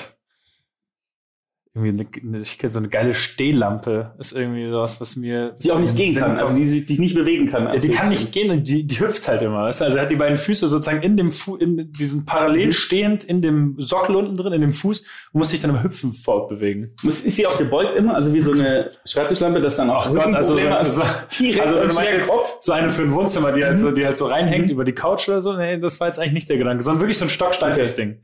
Irgendwie 1.75 2.05
eine, 2.21 2.37
ich 2.37 2.59
kenne 2.59 2.71
so 2.71 2.77
eine 2.77 2.87
geile 2.87 3.15
Stehlampe. 3.15 4.13
Ist 4.19 4.31
irgendwie 4.31 4.69
sowas, 4.69 5.01
was 5.01 5.15
mir. 5.15 5.57
Die 5.63 5.71
auch 5.71 5.79
nicht 5.79 5.95
gehen 5.95 6.13
kann, 6.13 6.37
also 6.37 6.55
die 6.55 6.67
sich 6.67 6.99
nicht 6.99 7.15
bewegen 7.15 7.47
kann. 7.47 7.65
Ja, 7.65 7.77
die 7.77 7.89
kann 7.89 8.09
nicht 8.09 8.31
gehen, 8.31 8.63
die, 8.63 8.85
die 8.85 8.99
hüpft 8.99 9.27
halt 9.27 9.41
immer. 9.41 9.63
Weißt? 9.63 9.81
Also 9.81 9.97
er 9.97 10.03
hat 10.03 10.11
die 10.11 10.15
beiden 10.15 10.37
Füße 10.37 10.67
sozusagen 10.67 11.01
in 11.01 11.17
dem 11.17 11.31
Fu 11.31 11.55
in 11.55 11.91
diesem 11.91 12.25
parallel 12.25 12.73
stehend 12.73 13.23
in 13.23 13.41
dem 13.41 13.75
Sockel 13.79 14.15
unten 14.15 14.35
drin, 14.35 14.53
in 14.53 14.61
dem 14.61 14.71
Fuß 14.71 15.01
und 15.31 15.39
muss 15.39 15.49
sich 15.49 15.61
dann 15.61 15.71
im 15.71 15.81
Hüpfen 15.81 16.13
fortbewegen. 16.13 16.93
Muss, 17.01 17.21
ist 17.21 17.37
sie 17.37 17.47
auch 17.47 17.57
gebeugt 17.57 17.95
immer? 17.95 18.13
Also 18.13 18.35
wie 18.35 18.41
so 18.41 18.51
eine 18.51 18.89
Schreibtischlampe, 19.03 19.59
das 19.59 19.75
dann 19.77 19.89
auch 19.89 20.05
Ach 20.05 20.13
Gott, 20.13 20.31
also, 20.31 20.55
so, 20.55 20.59
Rückenprobleme 20.59 20.89
so, 20.89 21.03
hat? 21.03 21.27
Direkt 21.39 21.59
also 21.59 21.79
am 21.79 21.89
du 21.89 21.95
meinst 21.95 22.13
jetzt 22.13 22.29
Kopf? 22.29 22.55
so 22.59 22.71
eine 22.71 22.89
für 22.91 23.01
ein 23.01 23.13
Wohnzimmer, 23.13 23.51
die 23.51 23.65
halt 23.65 23.79
so, 23.79 23.89
die 23.89 24.05
halt 24.05 24.15
so 24.15 24.27
reinhängt 24.27 24.69
über 24.69 24.85
die 24.85 24.93
Couch 24.93 25.27
oder 25.27 25.41
so. 25.41 25.57
Nee, 25.57 25.79
das 25.79 25.99
war 25.99 26.05
jetzt 26.05 26.19
eigentlich 26.19 26.33
nicht 26.33 26.49
der 26.49 26.57
Gedanke, 26.57 26.83
sondern 26.83 27.01
wirklich 27.01 27.17
so 27.17 27.25
ein 27.25 27.29
stocksteifes 27.29 27.95
Ding. 27.95 28.21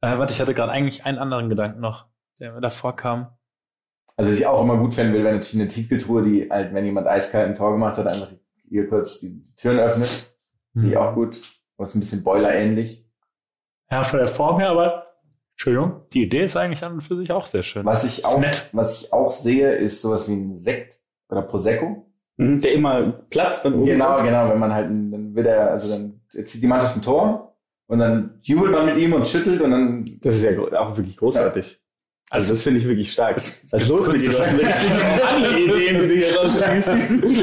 Äh, 0.00 0.16
warte, 0.18 0.32
ich 0.32 0.40
hatte 0.40 0.54
gerade 0.54 0.72
eigentlich 0.72 1.04
einen 1.04 1.18
anderen 1.18 1.50
Gedanken 1.50 1.80
noch, 1.80 2.06
der 2.40 2.52
mir 2.52 2.60
davor 2.60 2.94
kam. 2.96 3.28
Also 4.16 4.30
was 4.30 4.38
ich 4.38 4.46
auch 4.46 4.62
immer 4.62 4.78
gut 4.78 4.94
fänden 4.94 5.14
will, 5.14 5.24
wenn 5.24 5.34
natürlich 5.34 5.60
eine 5.60 5.68
Tiefkühltruhe, 5.68 6.22
die 6.22 6.48
halt, 6.50 6.72
wenn 6.72 6.84
jemand 6.84 7.06
eiskalt 7.06 7.48
ein 7.48 7.54
Tor 7.54 7.72
gemacht 7.72 7.98
hat, 7.98 8.06
einfach 8.06 8.30
hier 8.68 8.88
kurz 8.88 9.20
die 9.20 9.44
Türen 9.56 9.78
öffnet. 9.78 10.08
Finde 10.72 10.90
ich 10.90 10.96
auch 10.96 11.14
gut. 11.14 11.40
Was 11.76 11.94
ein 11.94 12.00
bisschen 12.00 12.24
Boiler-ähnlich. 12.24 13.06
Ja, 13.90 14.02
von 14.02 14.18
der 14.18 14.28
Form 14.28 14.58
her, 14.58 14.70
aber 14.70 15.06
Entschuldigung, 15.52 16.02
die 16.12 16.22
Idee 16.24 16.44
ist 16.44 16.56
eigentlich 16.56 16.82
an 16.84 16.94
und 16.94 17.00
für 17.02 17.16
sich 17.16 17.30
auch 17.32 17.46
sehr 17.46 17.62
schön. 17.62 17.84
Was 17.84 18.04
ich 18.04 18.24
auch, 18.24 18.42
was 18.72 19.02
ich 19.02 19.12
auch 19.12 19.32
sehe, 19.32 19.74
ist 19.76 20.02
sowas 20.02 20.28
wie 20.28 20.32
ein 20.34 20.56
Sekt 20.56 21.00
oder 21.28 21.42
Prosecco. 21.42 22.06
Mhm, 22.36 22.60
Der 22.60 22.72
immer 22.72 23.12
platzt 23.30 23.64
dann 23.64 23.74
oben. 23.74 23.86
Genau, 23.86 24.22
genau, 24.22 24.50
wenn 24.50 24.58
man 24.58 24.72
halt, 24.74 24.86
dann 24.90 25.34
wird 25.34 25.46
er, 25.46 25.70
also 25.70 25.94
dann 25.94 26.20
zieht 26.46 26.62
die 26.62 26.66
Mannschaft 26.66 26.96
ein 26.96 27.02
Tor 27.02 27.56
und 27.86 27.98
dann 28.00 28.38
jubelt 28.42 28.72
man 28.72 28.84
mit 28.86 28.98
ihm 28.98 29.12
und 29.14 29.26
schüttelt 29.26 29.60
und 29.62 29.70
dann 29.70 30.04
Das 30.20 30.36
ist 30.36 30.42
ja 30.42 30.58
auch 30.78 30.96
wirklich 30.96 31.16
großartig. 31.16 31.80
Also 32.30 32.54
das 32.54 32.62
finde 32.62 32.80
ich 32.80 32.88
wirklich 32.88 33.12
stark. 33.12 33.36
Was 33.36 33.50
ist 33.50 33.72
das 33.72 33.88
los 33.88 34.06
mit 34.08 34.22
dir? 34.22 34.30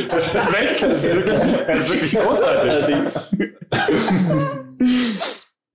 Das 0.10 0.28
ist 0.28 0.54
Weltklasse. 0.54 0.88
Das 0.88 1.04
ist 1.06 1.16
wirklich, 1.16 1.66
das 1.68 1.78
ist 1.78 1.92
wirklich 1.92 2.16
großartig. 2.16 3.14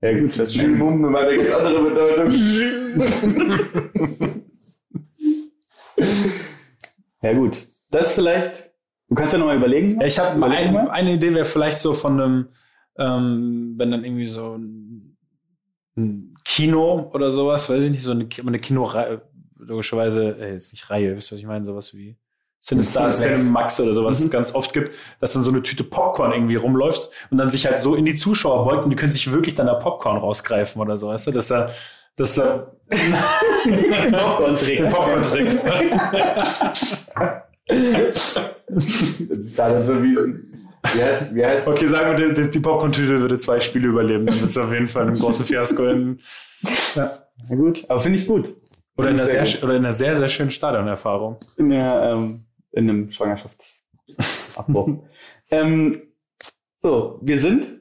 Ja 0.00 0.12
gut, 0.20 0.38
das 0.38 0.48
ist 0.54 0.62
immer 0.62 0.90
eine 1.18 1.36
ganz 1.36 1.54
andere 1.54 1.82
Bedeutung. 1.90 2.32
Ja 7.22 7.32
gut. 7.32 7.66
Das 7.90 8.14
vielleicht, 8.14 8.70
du 9.08 9.14
kannst 9.14 9.32
ja 9.32 9.38
nochmal 9.38 9.56
überlegen. 9.56 10.00
Ja, 10.00 10.06
ich 10.06 10.18
habe 10.18 10.44
ein, 10.44 10.76
eine 10.76 11.14
Idee 11.14 11.34
wäre 11.34 11.46
vielleicht 11.46 11.78
so 11.78 11.94
von 11.94 12.20
einem, 12.20 12.48
ähm, 12.98 13.74
wenn 13.76 13.90
dann 13.90 14.04
irgendwie 14.04 14.26
so 14.26 14.56
ein, 14.56 15.16
ein 15.96 16.34
Kino 16.48 17.10
oder 17.12 17.30
sowas, 17.30 17.68
weiß 17.68 17.84
ich 17.84 17.90
nicht, 17.90 18.02
so 18.02 18.12
eine, 18.12 18.26
eine 18.46 18.58
Kinoreihe, 18.58 19.20
logischerweise, 19.58 20.34
äh, 20.40 20.52
jetzt 20.52 20.72
nicht 20.72 20.88
Reihe, 20.88 21.14
wisst 21.14 21.30
ihr, 21.30 21.34
was 21.34 21.40
ich 21.40 21.46
meine, 21.46 21.66
sowas 21.66 21.92
wie 21.94 22.16
Cinestar, 22.60 23.10
Cineplex. 23.10 23.40
Cinemax 23.42 23.80
oder 23.80 23.92
sowas, 23.92 24.18
Mhm. 24.18 24.24
es 24.26 24.30
ganz 24.32 24.54
oft 24.54 24.72
gibt, 24.72 24.94
dass 25.20 25.34
dann 25.34 25.42
so 25.42 25.50
eine 25.50 25.62
Tüte 25.62 25.84
Popcorn 25.84 26.32
irgendwie 26.32 26.56
rumläuft 26.56 27.10
und 27.30 27.36
dann 27.36 27.50
sich 27.50 27.66
halt 27.66 27.80
so 27.80 27.94
in 27.94 28.06
die 28.06 28.14
Zuschauer 28.16 28.64
beugt 28.64 28.84
und 28.84 28.90
die 28.90 28.96
können 28.96 29.12
sich 29.12 29.30
wirklich 29.30 29.54
dann 29.56 29.66
da 29.66 29.74
Popcorn 29.74 30.16
rausgreifen 30.16 30.80
oder 30.80 30.96
so, 30.96 31.08
weißt 31.08 31.26
du, 31.26 31.32
dass 31.32 31.48
da, 31.48 31.70
dass 32.16 32.34
da 32.34 32.72
Popcorn-Trick. 34.10 34.80
ein 34.84 34.88
Popcorn 34.90 35.22
trinkt. 35.22 35.58
Da 39.56 39.68
dann 39.70 39.82
so 39.82 40.02
wie, 40.02 40.16
wie 40.94 41.02
heißt, 41.02 41.34
wie 41.34 41.44
heißt, 41.44 41.68
Okay, 41.68 41.86
sagen 41.86 42.18
wir, 42.18 42.32
die, 42.32 42.50
die 42.50 42.60
Popcorn-Tüte 42.60 43.20
würde 43.20 43.36
zwei 43.38 43.60
Spiele 43.60 43.88
überleben, 43.88 44.26
dann 44.26 44.40
wird 44.40 44.50
es 44.50 44.58
auf 44.58 44.72
jeden 44.72 44.88
Fall 44.88 45.02
in 45.02 45.08
einem 45.08 45.18
großen 45.18 45.44
Fiasko 45.44 45.84
enden. 45.84 46.20
Na 46.94 47.10
gut, 47.48 47.84
aber 47.88 48.00
finde 48.00 48.18
ich 48.18 48.26
gut. 48.26 48.54
Oder 48.96 49.10
in, 49.10 49.14
einer 49.14 49.26
Sehr 49.26 49.46
sehr, 49.46 49.64
oder 49.64 49.76
in 49.76 49.84
einer 49.84 49.92
sehr, 49.92 50.16
sehr 50.16 50.28
schönen 50.28 50.50
Stadionerfahrung. 50.50 51.36
In, 51.56 51.68
der, 51.68 52.10
ähm, 52.12 52.44
in 52.72 52.90
einem 52.90 53.10
Schwangerschaftsabbruch. 53.10 55.04
ähm, 55.50 56.02
so, 56.78 57.18
wir 57.22 57.38
sind, 57.38 57.80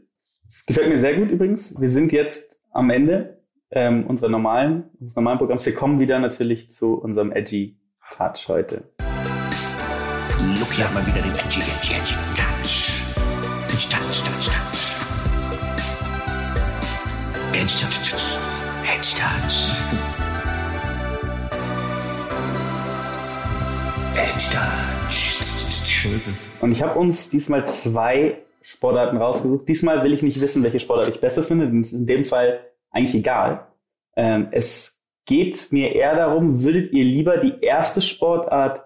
gefällt 0.67 0.89
mir 0.89 0.99
sehr 0.99 1.15
gut 1.15 1.31
übrigens, 1.31 1.79
wir 1.79 1.89
sind 1.89 2.11
jetzt 2.11 2.55
am 2.71 2.89
Ende 2.91 3.41
ähm, 3.71 4.05
unserer 4.05 4.29
normalen, 4.29 4.91
unseres 4.99 5.15
normalen 5.15 5.39
Programms. 5.39 5.65
Wir 5.65 5.73
kommen 5.73 5.99
wieder 5.99 6.19
natürlich 6.19 6.71
zu 6.71 6.93
unserem 6.95 7.31
Edgy 7.31 7.77
Touch 8.15 8.47
heute. 8.47 8.83
Lucky 10.59 10.81
hat 10.81 10.93
mal 10.93 11.05
wieder 11.05 11.21
den 11.21 11.31
Edgy, 11.31 11.59
Edgy, 11.59 11.93
Edgy. 11.95 12.13
Touch, 12.35 12.46
Edge 17.59 17.79
Touch, 17.79 17.97
Touch. 18.03 18.37
Edge 18.83 19.15
Touch. 19.17 19.71
Edge 24.15 24.45
Touch. 24.53 25.17
So 26.03 26.09
ist 26.09 26.27
es. 26.27 26.61
Und 26.61 26.71
ich 26.71 26.83
habe 26.83 26.99
uns 26.99 27.31
diesmal 27.31 27.67
zwei 27.67 28.43
Sportarten 28.61 29.17
rausgesucht. 29.17 29.67
Diesmal 29.67 30.03
will 30.03 30.13
ich 30.13 30.21
nicht 30.21 30.39
wissen, 30.39 30.61
welche 30.61 30.79
Sportart 30.79 31.09
ich 31.09 31.19
besser 31.19 31.41
finde, 31.41 31.65
es 31.79 31.87
ist 31.87 31.93
in 31.93 32.05
dem 32.05 32.25
Fall 32.25 32.59
eigentlich 32.91 33.15
egal. 33.15 33.65
Ähm, 34.15 34.49
es 34.51 35.01
geht 35.25 35.71
mir 35.71 35.95
eher 35.95 36.15
darum, 36.15 36.61
würdet 36.61 36.93
ihr 36.93 37.05
lieber 37.05 37.37
die 37.37 37.59
erste 37.61 38.01
Sportart 38.01 38.85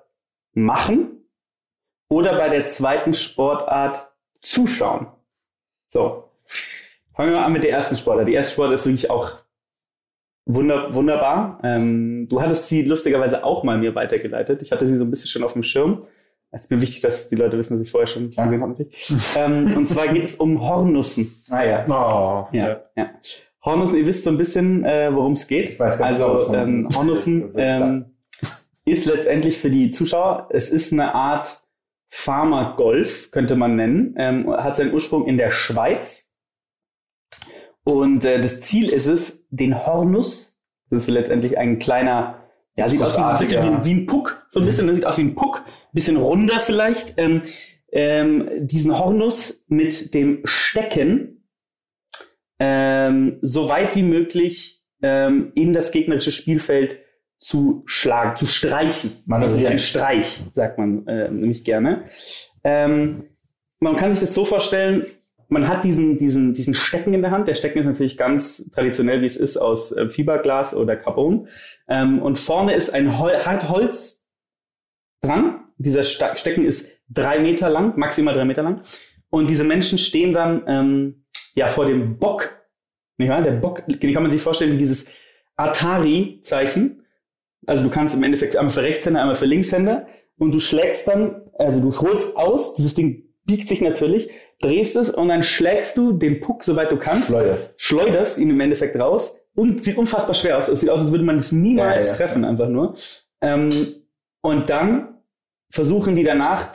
machen 0.53 1.25
oder 2.07 2.37
bei 2.37 2.47
der 2.47 2.67
zweiten 2.67 3.13
Sportart 3.13 4.13
zuschauen? 4.39 5.07
So. 5.89 6.30
Fangen 7.15 7.31
wir 7.31 7.37
mal 7.39 7.45
an 7.45 7.53
mit 7.53 7.63
der 7.63 7.71
ersten 7.71 7.95
Sportart. 7.95 8.27
Die 8.27 8.33
erste 8.33 8.53
Sportart 8.53 8.75
ist 8.75 8.85
wirklich 8.85 9.09
auch 9.09 9.31
wunder, 10.45 10.93
wunderbar. 10.93 11.59
Ähm, 11.63 12.27
du 12.29 12.41
hattest 12.41 12.67
sie 12.67 12.83
lustigerweise 12.83 13.43
auch 13.43 13.63
mal 13.63 13.77
mir 13.77 13.95
weitergeleitet. 13.95 14.61
Ich 14.61 14.71
hatte 14.71 14.87
sie 14.87 14.97
so 14.97 15.03
ein 15.03 15.09
bisschen 15.11 15.29
schon 15.29 15.43
auf 15.43 15.53
dem 15.53 15.63
Schirm. 15.63 16.03
Es 16.53 16.63
ist 16.63 16.71
mir 16.71 16.81
wichtig, 16.81 17.01
dass 17.01 17.29
die 17.29 17.35
Leute 17.35 17.57
wissen, 17.57 17.73
dass 17.77 17.81
ich 17.85 17.91
vorher 17.91 18.07
schon 18.07 18.29
gesehen 18.29 18.61
habe. 18.61 18.87
ähm, 19.37 19.73
und 19.77 19.87
zwar 19.87 20.07
geht 20.09 20.25
es 20.25 20.35
um 20.35 20.61
Hornussen. 20.61 21.33
Ah 21.49 21.63
ja. 21.63 21.83
Oh, 21.89 22.43
Ja, 22.53 22.81
ja. 22.95 23.09
Hornussen, 23.63 23.97
ihr 23.97 24.05
wisst 24.05 24.23
so 24.23 24.31
ein 24.31 24.37
bisschen, 24.37 24.83
äh, 24.83 25.13
worum 25.13 25.33
es 25.33 25.47
geht. 25.47 25.69
Ich 25.69 25.79
weiß 25.79 25.97
ganz 25.99 26.17
genau, 26.17 26.33
was 26.33 26.41
also 26.49 26.53
ähm, 26.55 26.89
Hornussen 26.95 27.41
Hornussen 27.41 27.43
ist. 27.49 27.53
Klar. 27.53 27.89
ähm, 27.89 28.05
ist 28.83 29.05
letztendlich 29.05 29.57
für 29.59 29.69
die 29.69 29.91
Zuschauer, 29.91 30.49
es 30.51 30.69
ist 30.69 30.91
eine 30.91 31.13
Art 31.13 31.61
Pharma-Golf, 32.09 33.31
könnte 33.31 33.55
man 33.55 33.75
nennen. 33.75 34.15
Ähm, 34.17 34.51
hat 34.51 34.75
seinen 34.75 34.93
Ursprung 34.93 35.27
in 35.27 35.37
der 35.37 35.51
Schweiz. 35.51 36.30
Und 37.83 38.25
äh, 38.25 38.39
das 38.41 38.61
Ziel 38.61 38.89
ist 38.89 39.07
es, 39.07 39.47
den 39.49 39.85
Hornus, 39.85 40.59
das 40.89 41.03
ist 41.03 41.09
letztendlich 41.09 41.57
ein 41.57 41.79
kleiner, 41.79 42.43
ja, 42.75 42.87
sieht 42.87 43.01
aus 43.01 43.17
wie, 43.17 43.21
ein 43.21 43.37
bisschen 43.39 43.83
wie, 43.83 43.85
wie 43.85 43.93
ein 44.01 44.05
Puck, 44.05 44.45
so 44.49 44.59
ein 44.59 44.65
bisschen, 44.65 44.87
das 44.87 44.95
sieht 44.97 45.05
aus 45.05 45.17
wie 45.17 45.23
ein 45.23 45.35
Puck, 45.35 45.63
bisschen 45.93 46.17
runder 46.17 46.59
vielleicht, 46.59 47.15
ähm, 47.17 47.41
ähm, 47.91 48.47
diesen 48.61 48.97
Hornus 48.97 49.65
mit 49.67 50.13
dem 50.13 50.41
Stecken 50.45 51.43
ähm, 52.59 53.39
so 53.41 53.67
weit 53.69 53.95
wie 53.95 54.03
möglich 54.03 54.83
ähm, 55.01 55.51
in 55.55 55.73
das 55.73 55.91
gegnerische 55.91 56.31
Spielfeld 56.31 56.99
zu 57.37 57.81
schlagen, 57.87 58.37
zu 58.37 58.45
streichen. 58.45 59.23
Man 59.25 59.41
also 59.41 59.57
ist 59.57 59.65
ein 59.65 59.71
ein- 59.73 59.79
Streich, 59.79 60.41
sagt 60.53 60.77
man 60.77 61.07
äh, 61.07 61.29
nämlich 61.31 61.63
gerne. 61.63 62.05
Ähm, 62.63 63.23
man 63.79 63.95
kann 63.95 64.11
sich 64.11 64.21
das 64.21 64.35
so 64.35 64.45
vorstellen, 64.45 65.07
man 65.51 65.67
hat 65.67 65.83
diesen, 65.83 66.17
diesen, 66.17 66.53
diesen 66.53 66.73
Stecken 66.73 67.13
in 67.13 67.21
der 67.21 67.31
Hand. 67.31 67.45
Der 67.49 67.55
Stecken 67.55 67.79
ist 67.79 67.85
natürlich 67.85 68.17
ganz 68.17 68.71
traditionell, 68.71 69.21
wie 69.21 69.25
es 69.25 69.35
ist, 69.35 69.57
aus 69.57 69.91
äh, 69.91 70.09
Fiberglas 70.09 70.73
oder 70.73 70.95
Carbon. 70.95 71.49
Ähm, 71.89 72.21
und 72.21 72.39
vorne 72.39 72.73
ist 72.73 72.93
ein 72.93 73.19
Hol 73.19 73.33
Hartholz 73.33 74.25
dran. 75.19 75.65
Dieser 75.77 76.03
Sta 76.03 76.37
Stecken 76.37 76.63
ist 76.63 77.01
drei 77.09 77.39
Meter 77.39 77.69
lang, 77.69 77.97
maximal 77.97 78.33
drei 78.33 78.45
Meter 78.45 78.63
lang. 78.63 78.81
Und 79.29 79.49
diese 79.49 79.65
Menschen 79.65 79.97
stehen 79.97 80.31
dann 80.31 80.63
ähm, 80.67 81.25
ja 81.53 81.67
vor 81.67 81.85
dem 81.85 82.17
Bock. 82.17 82.61
Nicht 83.17 83.29
wahr? 83.29 83.41
Der 83.41 83.51
Bock, 83.51 83.83
den 83.87 84.13
kann 84.13 84.23
man 84.23 84.31
sich 84.31 84.41
vorstellen 84.41 84.71
wie 84.71 84.77
dieses 84.77 85.11
Atari-Zeichen. 85.57 87.05
Also 87.67 87.83
du 87.83 87.89
kannst 87.89 88.15
im 88.15 88.23
Endeffekt 88.23 88.55
einmal 88.55 88.71
für 88.71 88.83
Rechtshänder, 88.83 89.19
einmal 89.19 89.35
für 89.35 89.47
Linkshänder. 89.47 90.07
Und 90.37 90.53
du 90.53 90.59
schlägst 90.59 91.09
dann, 91.09 91.41
also 91.59 91.81
du 91.81 91.91
holst 91.91 92.37
aus, 92.37 92.75
dieses 92.75 92.95
Ding 92.95 93.25
biegt 93.45 93.67
sich 93.67 93.81
natürlich, 93.81 94.29
drehst 94.61 94.95
es 94.95 95.09
und 95.09 95.27
dann 95.29 95.43
schlägst 95.43 95.97
du 95.97 96.13
den 96.13 96.39
Puck, 96.39 96.63
soweit 96.63 96.91
du 96.91 96.97
kannst 96.97 97.29
Schleuderst. 97.29 97.73
schleuderst 97.81 98.37
ihn 98.37 98.49
im 98.49 98.59
Endeffekt 98.59 98.95
raus 98.99 99.37
und 99.55 99.83
sieht 99.83 99.97
unfassbar 99.97 100.33
schwer 100.35 100.57
aus. 100.57 100.67
Es 100.67 100.79
sieht 100.81 100.89
aus, 100.89 101.01
als 101.01 101.11
würde 101.11 101.23
man 101.25 101.37
das 101.37 101.51
niemals 101.51 102.05
Ja, 102.07 102.11
ja. 102.11 102.17
treffen, 102.17 102.45
einfach 102.45 102.69
nur. 102.69 102.95
Ähm, 103.41 103.69
und 104.41 104.69
dann 104.69 105.15
versuchen 105.71 106.15
die 106.15 106.23
danach 106.23 106.69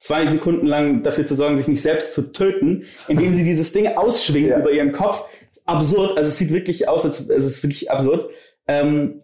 zwei 0.00 0.26
Sekunden 0.28 0.66
lang 0.66 1.02
dafür 1.02 1.26
zu 1.26 1.34
sorgen, 1.34 1.56
sich 1.56 1.68
nicht 1.68 1.82
selbst 1.82 2.14
zu 2.14 2.32
töten, 2.32 2.84
indem 3.08 3.34
sie 3.34 3.44
dieses 3.44 3.72
Ding 3.72 3.86
ausschwingen 3.96 4.50
Ja. 4.50 4.58
über 4.60 4.70
ihren 4.70 4.92
Kopf. 4.92 5.24
Absurd, 5.64 6.16
also 6.16 6.28
es 6.28 6.38
sieht 6.38 6.52
wirklich 6.52 6.88
aus, 6.88 7.04
als 7.04 7.20
es 7.28 7.44
ist 7.46 7.62
wirklich 7.62 7.90
absurd. 7.90 8.30
Ähm, 8.66 9.20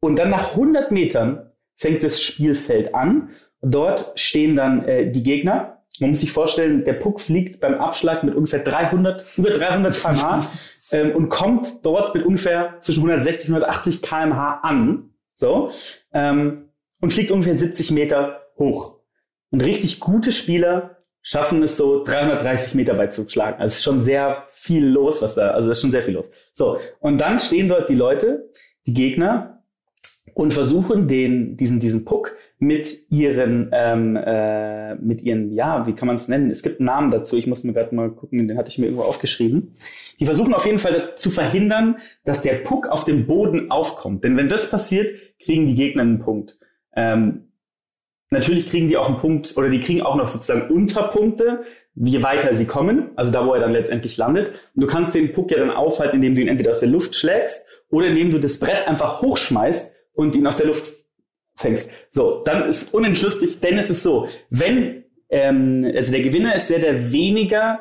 und 0.00 0.18
dann 0.18 0.30
nach 0.30 0.52
100 0.52 0.90
Metern 0.90 1.50
fängt 1.76 2.02
das 2.02 2.20
Spielfeld 2.22 2.94
an. 2.94 3.30
Dort 3.60 4.12
stehen 4.18 4.56
dann 4.56 4.84
äh, 4.84 5.10
die 5.10 5.22
Gegner. 5.22 5.77
Man 6.00 6.10
muss 6.10 6.20
sich 6.20 6.32
vorstellen, 6.32 6.84
der 6.84 6.94
Puck 6.94 7.20
fliegt 7.20 7.60
beim 7.60 7.74
Abschlag 7.74 8.22
mit 8.22 8.34
ungefähr 8.34 8.60
300, 8.60 9.24
über 9.36 9.50
300 9.50 9.94
km/h 9.94 10.50
ähm, 10.92 11.14
und 11.14 11.28
kommt 11.28 11.84
dort 11.84 12.14
mit 12.14 12.24
ungefähr 12.24 12.76
zwischen 12.80 13.00
160 13.00 13.50
und 13.50 13.56
180 13.56 14.02
km/h 14.02 14.60
an. 14.62 15.10
So. 15.34 15.70
Ähm, 16.12 16.70
und 17.00 17.12
fliegt 17.12 17.30
ungefähr 17.30 17.56
70 17.56 17.92
Meter 17.92 18.42
hoch. 18.58 18.96
Und 19.50 19.62
richtig 19.62 20.00
gute 20.00 20.32
Spieler 20.32 20.96
schaffen 21.22 21.62
es 21.62 21.76
so 21.76 22.04
330 22.04 22.74
Meter 22.74 22.96
weit 22.98 23.12
zu 23.12 23.28
schlagen. 23.28 23.60
Also 23.60 23.72
es 23.72 23.76
ist 23.76 23.84
schon 23.84 24.02
sehr 24.02 24.44
viel 24.48 24.86
los, 24.86 25.22
was 25.22 25.34
da, 25.34 25.50
also 25.50 25.70
es 25.70 25.78
ist 25.78 25.82
schon 25.82 25.92
sehr 25.92 26.02
viel 26.02 26.14
los. 26.14 26.30
So. 26.52 26.78
Und 27.00 27.18
dann 27.18 27.38
stehen 27.38 27.68
dort 27.68 27.88
die 27.88 27.94
Leute, 27.94 28.50
die 28.86 28.94
Gegner, 28.94 29.58
und 30.34 30.52
versuchen 30.52 31.08
den, 31.08 31.56
diesen, 31.56 31.80
diesen 31.80 32.04
Puck 32.04 32.36
mit 32.60 33.10
ihren, 33.10 33.70
ähm, 33.72 34.16
äh, 34.16 34.96
mit 34.96 35.22
ihren, 35.22 35.52
ja, 35.52 35.86
wie 35.86 35.92
kann 35.92 36.08
man 36.08 36.16
es 36.16 36.26
nennen? 36.26 36.50
Es 36.50 36.62
gibt 36.62 36.80
einen 36.80 36.86
Namen 36.86 37.10
dazu. 37.10 37.36
Ich 37.36 37.46
muss 37.46 37.62
mir 37.62 37.72
gerade 37.72 37.94
mal 37.94 38.10
gucken, 38.10 38.48
den 38.48 38.58
hatte 38.58 38.70
ich 38.70 38.78
mir 38.78 38.86
irgendwo 38.86 39.04
aufgeschrieben. 39.04 39.76
Die 40.18 40.26
versuchen 40.26 40.52
auf 40.54 40.66
jeden 40.66 40.78
Fall 40.78 41.14
zu 41.14 41.30
verhindern, 41.30 41.96
dass 42.24 42.42
der 42.42 42.54
Puck 42.54 42.88
auf 42.88 43.04
dem 43.04 43.26
Boden 43.26 43.70
aufkommt. 43.70 44.24
Denn 44.24 44.36
wenn 44.36 44.48
das 44.48 44.70
passiert, 44.70 45.12
kriegen 45.38 45.66
die 45.66 45.76
Gegner 45.76 46.02
einen 46.02 46.18
Punkt. 46.18 46.58
Ähm, 46.96 47.52
natürlich 48.30 48.68
kriegen 48.68 48.88
die 48.88 48.96
auch 48.96 49.06
einen 49.06 49.18
Punkt 49.18 49.56
oder 49.56 49.68
die 49.68 49.80
kriegen 49.80 50.02
auch 50.02 50.16
noch 50.16 50.26
sozusagen 50.26 50.68
Unterpunkte, 50.68 51.62
je 51.94 52.22
weiter 52.24 52.54
sie 52.54 52.66
kommen, 52.66 53.10
also 53.14 53.30
da, 53.30 53.46
wo 53.46 53.54
er 53.54 53.60
dann 53.60 53.72
letztendlich 53.72 54.16
landet. 54.16 54.48
Und 54.74 54.82
du 54.82 54.88
kannst 54.88 55.14
den 55.14 55.32
Puck 55.32 55.52
ja 55.52 55.58
dann 55.58 55.70
aufhalten, 55.70 56.16
indem 56.16 56.34
du 56.34 56.40
ihn 56.40 56.48
entweder 56.48 56.72
aus 56.72 56.80
der 56.80 56.88
Luft 56.88 57.14
schlägst 57.14 57.66
oder 57.88 58.08
indem 58.08 58.32
du 58.32 58.40
das 58.40 58.58
Brett 58.58 58.88
einfach 58.88 59.22
hochschmeißt 59.22 59.94
und 60.14 60.34
ihn 60.34 60.46
aus 60.46 60.56
der 60.56 60.66
Luft 60.66 60.97
fängst. 61.58 61.90
So, 62.10 62.42
dann 62.44 62.68
ist 62.68 62.94
unentschlüssig, 62.94 63.60
denn 63.60 63.78
es 63.78 63.90
ist 63.90 64.02
so, 64.02 64.28
wenn, 64.50 65.04
ähm, 65.28 65.90
also 65.94 66.12
der 66.12 66.22
Gewinner 66.22 66.54
ist 66.54 66.70
der, 66.70 66.78
der 66.78 67.12
weniger 67.12 67.80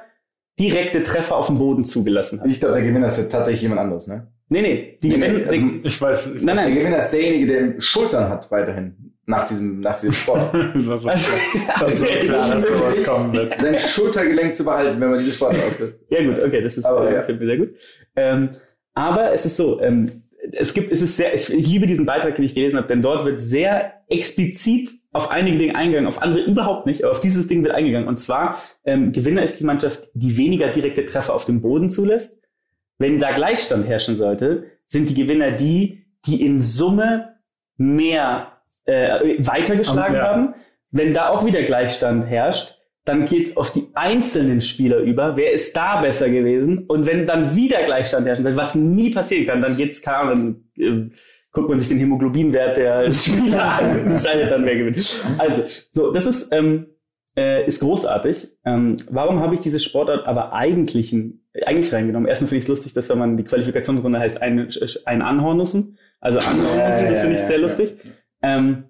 direkte 0.60 1.04
Treffer 1.04 1.36
auf 1.38 1.48
dem 1.48 1.60
Boden 1.60 1.86
zugelassen 1.86 2.42
hat. 2.42 2.48
Ich 2.48 2.60
glaube, 2.60 2.76
der 2.76 2.84
Gewinner 2.84 3.08
ist 3.08 3.18
ja 3.20 3.26
tatsächlich 3.26 3.62
jemand 3.62 3.82
anderes, 3.82 4.08
ne? 4.08 4.28
Nee, 4.50 4.62
nee, 4.62 4.98
die 5.04 5.10
Nee, 5.10 5.18
nee, 5.18 5.28
gewinnen, 5.28 5.82
also- 5.84 5.88
Ich 5.88 6.02
weiß. 6.02 6.28
Ich 6.38 6.42
Nein, 6.42 6.56
weiß 6.58 6.64
Der 6.66 6.70
nein. 6.74 6.80
Gewinner 6.80 6.98
ist 7.00 7.12
derjenige, 7.12 7.46
der 7.48 7.82
Schultern 7.82 8.30
hat 8.30 8.50
weiterhin 8.50 9.14
nach 9.26 9.46
diesem, 9.46 9.82
nach 9.82 9.96
diesem 9.96 10.14
Sport. 10.14 10.54
Das 10.74 10.88
war 10.88 10.98
so, 10.98 11.10
Also- 11.10 11.32
das 11.80 11.94
ist 11.94 12.00
so 12.00 12.06
klar, 12.08 12.50
dass 12.50 12.64
sowas 12.68 13.04
kommen 13.04 13.34
wird. 13.34 13.60
Sein 13.62 13.78
Schultergelenk 13.78 14.56
zu 14.56 14.64
behalten, 14.64 15.00
wenn 15.02 15.10
man 15.10 15.20
diese 15.20 15.34
Sport 15.34 15.54
ausführt. 15.56 16.00
Ja 16.10 16.24
gut, 16.24 16.40
okay, 16.40 16.62
das 16.62 16.78
ist 16.78 16.86
Aber 16.86 17.10
äh, 17.10 17.14
ja. 17.16 17.24
sehr 17.26 17.58
gut. 17.58 17.76
Ähm, 18.16 18.50
aber 18.96 19.32
es 19.34 19.46
ist 19.46 19.58
so, 19.58 19.80
ähm, 19.82 20.24
es 20.52 20.74
gibt, 20.74 20.92
es 20.92 21.02
ist 21.02 21.18
sehr, 21.18 21.34
ich, 21.34 21.50
liebe 21.50 21.88
diesen 21.88 22.06
Beitrag, 22.06 22.36
den 22.36 22.46
ich 22.46 22.56
gelesen 22.56 22.78
habe, 22.78 22.88
denn 22.88 23.02
dort 23.02 23.26
wird 23.26 23.42
sehr 23.42 23.94
explizit 24.08 24.92
auf 25.12 25.32
einige 25.32 25.58
Dinge 25.58 25.76
eingegangen, 25.76 26.08
auf 26.08 26.22
andere 26.22 26.42
überhaupt 26.44 26.86
nicht, 26.86 27.04
aber 27.04 27.12
auf 27.12 27.20
dieses 27.20 27.48
Ding 27.48 27.64
wird 27.64 27.74
eingegangen. 27.74 28.08
Und 28.08 28.18
zwar, 28.18 28.62
ähm, 28.86 29.12
Gewinner 29.12 29.42
ist 29.44 29.60
die 29.60 29.64
Mannschaft, 29.66 30.08
die 30.14 30.38
weniger 30.38 30.68
direkte 30.70 31.06
Treffer 31.06 31.34
auf 31.34 31.46
dem 31.46 31.62
Boden 31.62 31.90
zulässt. 31.90 32.40
Wenn 33.00 33.20
da 33.20 33.32
Gleichstand 33.32 33.88
herrschen 33.88 34.18
sollte, 34.18 34.66
sind 34.86 35.10
die 35.10 35.16
Gewinner 35.16 35.52
die, 35.52 36.06
die 36.26 36.46
in 36.46 36.62
Summe 36.62 37.36
mehr 37.78 38.54
äh, 38.86 39.36
weitergeschlagen 39.40 40.16
Ja. 40.16 40.24
haben. 40.24 40.54
Wenn 40.92 41.14
da 41.14 41.30
auch 41.30 41.46
wieder 41.46 41.62
Gleichstand 41.64 42.26
herrscht, 42.26 42.77
dann 43.08 43.26
geht's 43.26 43.56
auf 43.56 43.72
die 43.72 43.88
einzelnen 43.94 44.60
Spieler 44.60 45.00
über. 45.00 45.38
Wer 45.38 45.54
ist 45.54 45.76
da 45.78 46.02
besser 46.02 46.30
gewesen? 46.30 46.86
Und 46.88 47.06
wenn 47.06 47.26
dann 47.26 47.56
wieder 47.56 47.84
Gleichstand 47.84 48.28
herrscht, 48.28 48.44
was 48.44 48.76
nie 48.76 49.12
passieren 49.12 49.48
kann, 49.48 49.62
dann 49.62 49.78
geht's, 49.78 50.06
Ahnung, 50.06 50.58
dann, 50.78 51.10
äh, 51.10 51.16
guckt 51.54 51.70
man 51.70 51.80
sich 51.80 51.88
den 51.88 52.00
Hämoglobinwert 52.00 52.76
der 52.76 53.10
Spieler 53.14 53.80
an 53.80 54.00
und 54.02 54.12
entscheidet 54.12 54.52
dann, 54.52 54.66
wer 54.66 54.76
gewinnt. 54.76 55.24
Also, 55.38 55.64
so, 55.94 56.12
das 56.12 56.26
ist, 56.26 56.52
ähm, 56.52 56.88
äh, 57.38 57.66
ist 57.66 57.80
großartig. 57.80 58.50
Ähm, 58.66 58.98
warum 59.10 59.40
habe 59.40 59.56
ich 59.56 59.62
diese 59.62 59.80
Sportart 59.80 60.28
aber 60.28 60.52
eigentlich, 60.52 61.16
eigentlich 61.66 61.94
reingenommen? 61.94 62.28
Erstmal 62.28 62.50
finde 62.50 62.60
ich 62.60 62.66
es 62.66 62.70
lustig, 62.70 62.94
dass 62.94 63.08
wenn 63.08 63.20
man 63.20 63.38
die 63.38 63.46
Qualifikationsrunde 63.46 64.20
heißt, 64.20 64.42
ein, 64.42 64.68
ein 65.06 65.22
Anhornussen. 65.22 65.98
Also 66.20 66.40
Anhornussen, 66.40 66.78
Ja, 66.78 67.10
das 67.10 67.22
finde 67.22 67.36
ich 67.36 67.42
ja, 67.42 67.48
sehr 67.48 67.58
ja. 67.58 67.62
lustig. 67.62 67.96
Ähm, 68.42 68.84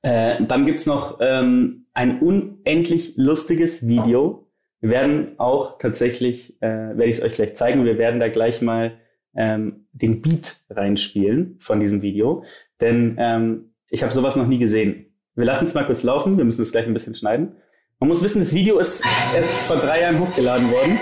äh, 0.00 0.42
dann 0.42 0.64
gibt's 0.64 0.86
noch 0.86 1.18
ähm, 1.20 1.79
ein 1.92 2.20
unendlich 2.20 3.16
lustiges 3.16 3.86
Video. 3.86 4.46
Wir 4.80 4.90
werden 4.90 5.38
auch 5.38 5.78
tatsächlich, 5.78 6.60
äh, 6.62 6.68
werde 6.68 7.06
ich 7.06 7.18
es 7.18 7.22
euch 7.22 7.32
gleich 7.32 7.56
zeigen, 7.56 7.84
wir 7.84 7.98
werden 7.98 8.20
da 8.20 8.28
gleich 8.28 8.62
mal 8.62 8.98
ähm, 9.34 9.86
den 9.92 10.22
Beat 10.22 10.60
reinspielen 10.70 11.56
von 11.60 11.80
diesem 11.80 12.02
Video. 12.02 12.44
Denn 12.80 13.16
ähm, 13.18 13.74
ich 13.88 14.02
habe 14.02 14.12
sowas 14.12 14.36
noch 14.36 14.46
nie 14.46 14.58
gesehen. 14.58 15.06
Wir 15.34 15.44
lassen 15.44 15.64
es 15.64 15.74
mal 15.74 15.84
kurz 15.84 16.02
laufen, 16.02 16.38
wir 16.38 16.44
müssen 16.44 16.62
es 16.62 16.72
gleich 16.72 16.86
ein 16.86 16.94
bisschen 16.94 17.14
schneiden. 17.14 17.56
Man 17.98 18.08
muss 18.08 18.22
wissen, 18.22 18.40
das 18.40 18.54
Video 18.54 18.78
ist 18.78 19.04
erst 19.34 19.50
vor 19.50 19.76
drei 19.76 20.02
Jahren 20.02 20.18
hochgeladen 20.18 20.70
worden. 20.70 20.98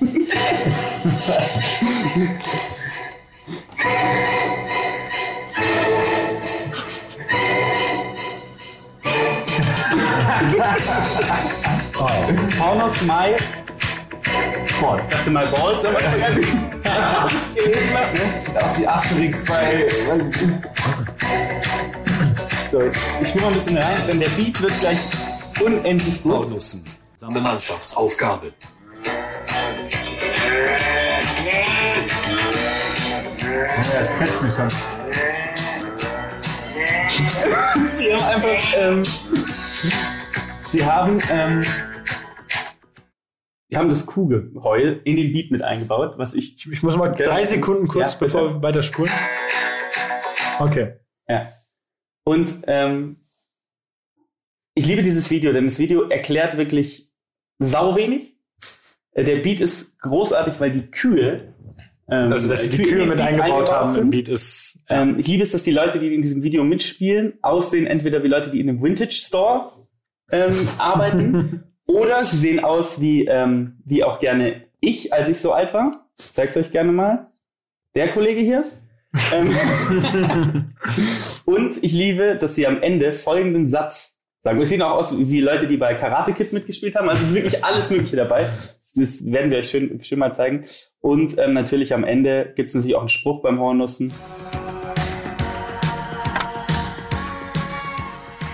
Hornus 12.60 13.02
My 13.02 13.34
Sport. 14.66 15.00
Ich 15.02 15.08
dachte 15.08 15.30
mal 15.30 15.46
Balls, 15.48 15.84
aber 15.84 15.98
Sieht 18.44 18.56
aus 18.62 18.78
wie 18.78 18.86
Asterix 18.86 19.44
bei. 19.44 19.86
So, 22.70 22.80
ich 22.82 22.96
schwimme 23.28 23.42
mal 23.42 23.48
ein 23.48 23.54
bisschen 23.54 23.78
rein, 23.78 23.96
denn 24.08 24.20
der 24.20 24.28
Beat 24.30 24.60
wird 24.60 24.78
gleich 24.80 24.98
unendlich 25.64 26.22
gut. 26.22 26.32
Hornussen. 26.32 26.84
Seine 27.20 27.40
Mannschaftsaufgabe. 27.40 28.52
Ja, 33.38 34.00
das 34.00 34.08
catcht 34.18 34.42
mich 34.42 34.54
schon. 34.54 34.68
Sie 37.98 38.12
haben 38.12 38.24
einfach, 38.24 38.62
ähm, 38.76 39.02
sie 40.72 40.84
haben, 40.84 41.18
ähm, 41.30 41.62
wir 43.68 43.78
haben 43.78 43.88
das 43.88 44.06
Kugelheul 44.06 45.00
in 45.04 45.16
den 45.16 45.32
Beat 45.32 45.50
mit 45.50 45.62
eingebaut, 45.62 46.14
was 46.18 46.34
ich, 46.34 46.66
Ich 46.70 46.82
muss 46.82 46.96
mal 46.96 47.08
drei 47.12 47.44
Sekunden 47.44 47.88
kurz, 47.88 48.14
Ja, 48.14 48.18
bevor 48.18 48.54
wir 48.54 48.62
weiter 48.62 48.82
spulen. 48.82 49.10
Okay. 50.58 50.94
ja. 51.28 51.48
Und, 52.24 52.62
ähm, 52.66 53.16
ich 54.74 54.86
liebe 54.86 55.02
dieses 55.02 55.30
Video, 55.30 55.52
denn 55.52 55.66
das 55.66 55.78
Video 55.78 56.08
erklärt 56.08 56.56
wirklich 56.56 57.10
sau 57.58 57.94
wenig. 57.94 58.36
Äh, 59.12 59.24
Der 59.24 59.36
Beat 59.36 59.60
ist 59.60 59.98
großartig, 60.00 60.54
weil 60.58 60.70
die 60.72 60.90
Kühe, 60.90 61.54
ähm, 62.08 62.32
Also, 62.32 62.48
dass 62.48 62.62
sie 62.62 62.70
die 62.70 62.82
Kühe 62.82 63.00
den 63.00 63.08
mit 63.10 63.20
eingebaut 63.20 63.70
haben 63.70 63.88
im 63.88 63.94
sind. 63.94 64.10
Beat 64.10 64.28
ist. 64.28 64.82
Ähm, 64.88 65.18
ich 65.18 65.26
liebe 65.26 65.42
es, 65.42 65.50
dass 65.50 65.62
die 65.62 65.72
Leute, 65.72 65.98
die 65.98 66.14
in 66.14 66.22
diesem 66.22 66.42
Video 66.42 66.64
mitspielen, 66.64 67.34
aussehen 67.42 67.86
entweder 67.86 68.22
wie 68.22 68.28
Leute, 68.28 68.50
die 68.50 68.60
in 68.60 68.68
einem 68.68 68.82
Vintage 68.82 69.12
Store 69.12 69.72
ähm, 70.32 70.68
arbeiten, 70.78 71.64
oder 71.86 72.24
sie 72.24 72.38
sehen 72.38 72.64
aus 72.64 73.00
wie, 73.00 73.26
ähm, 73.26 73.78
wie 73.84 74.02
auch 74.02 74.18
gerne 74.18 74.62
ich, 74.80 75.12
als 75.12 75.28
ich 75.28 75.38
so 75.38 75.52
alt 75.52 75.72
war. 75.72 76.08
Ich 76.18 76.32
zeig's 76.32 76.56
euch 76.56 76.72
gerne 76.72 76.92
mal. 76.92 77.30
Der 77.94 78.08
Kollege 78.08 78.40
hier. 78.40 78.64
ähm, 79.32 79.54
und 81.44 81.82
ich 81.84 81.92
liebe, 81.92 82.36
dass 82.36 82.54
sie 82.54 82.66
am 82.66 82.80
Ende 82.80 83.12
folgenden 83.12 83.68
Satz 83.68 84.18
sagen. 84.42 84.60
Es 84.60 84.70
sehen 84.70 84.82
auch 84.82 84.92
aus 84.92 85.14
wie 85.16 85.40
Leute, 85.40 85.66
die 85.68 85.76
bei 85.76 85.94
Karate 85.94 86.32
Kid 86.32 86.52
mitgespielt 86.52 86.96
haben. 86.96 87.08
Also 87.08 87.22
es 87.22 87.28
ist 87.28 87.34
wirklich 87.34 87.64
alles 87.64 87.90
Mögliche 87.90 88.16
dabei. 88.16 88.48
Das, 88.80 88.94
das 88.94 89.30
werden 89.30 89.50
wir 89.50 89.58
euch 89.58 89.68
schön, 89.68 90.02
schön 90.02 90.18
mal 90.18 90.32
zeigen. 90.32 90.64
Und 91.00 91.38
ähm, 91.38 91.52
natürlich 91.52 91.94
am 91.94 92.04
Ende 92.04 92.52
gibt 92.56 92.70
es 92.70 92.74
natürlich 92.74 92.96
auch 92.96 93.00
einen 93.00 93.08
Spruch 93.08 93.42
beim 93.42 93.60
Hornussen. 93.60 94.12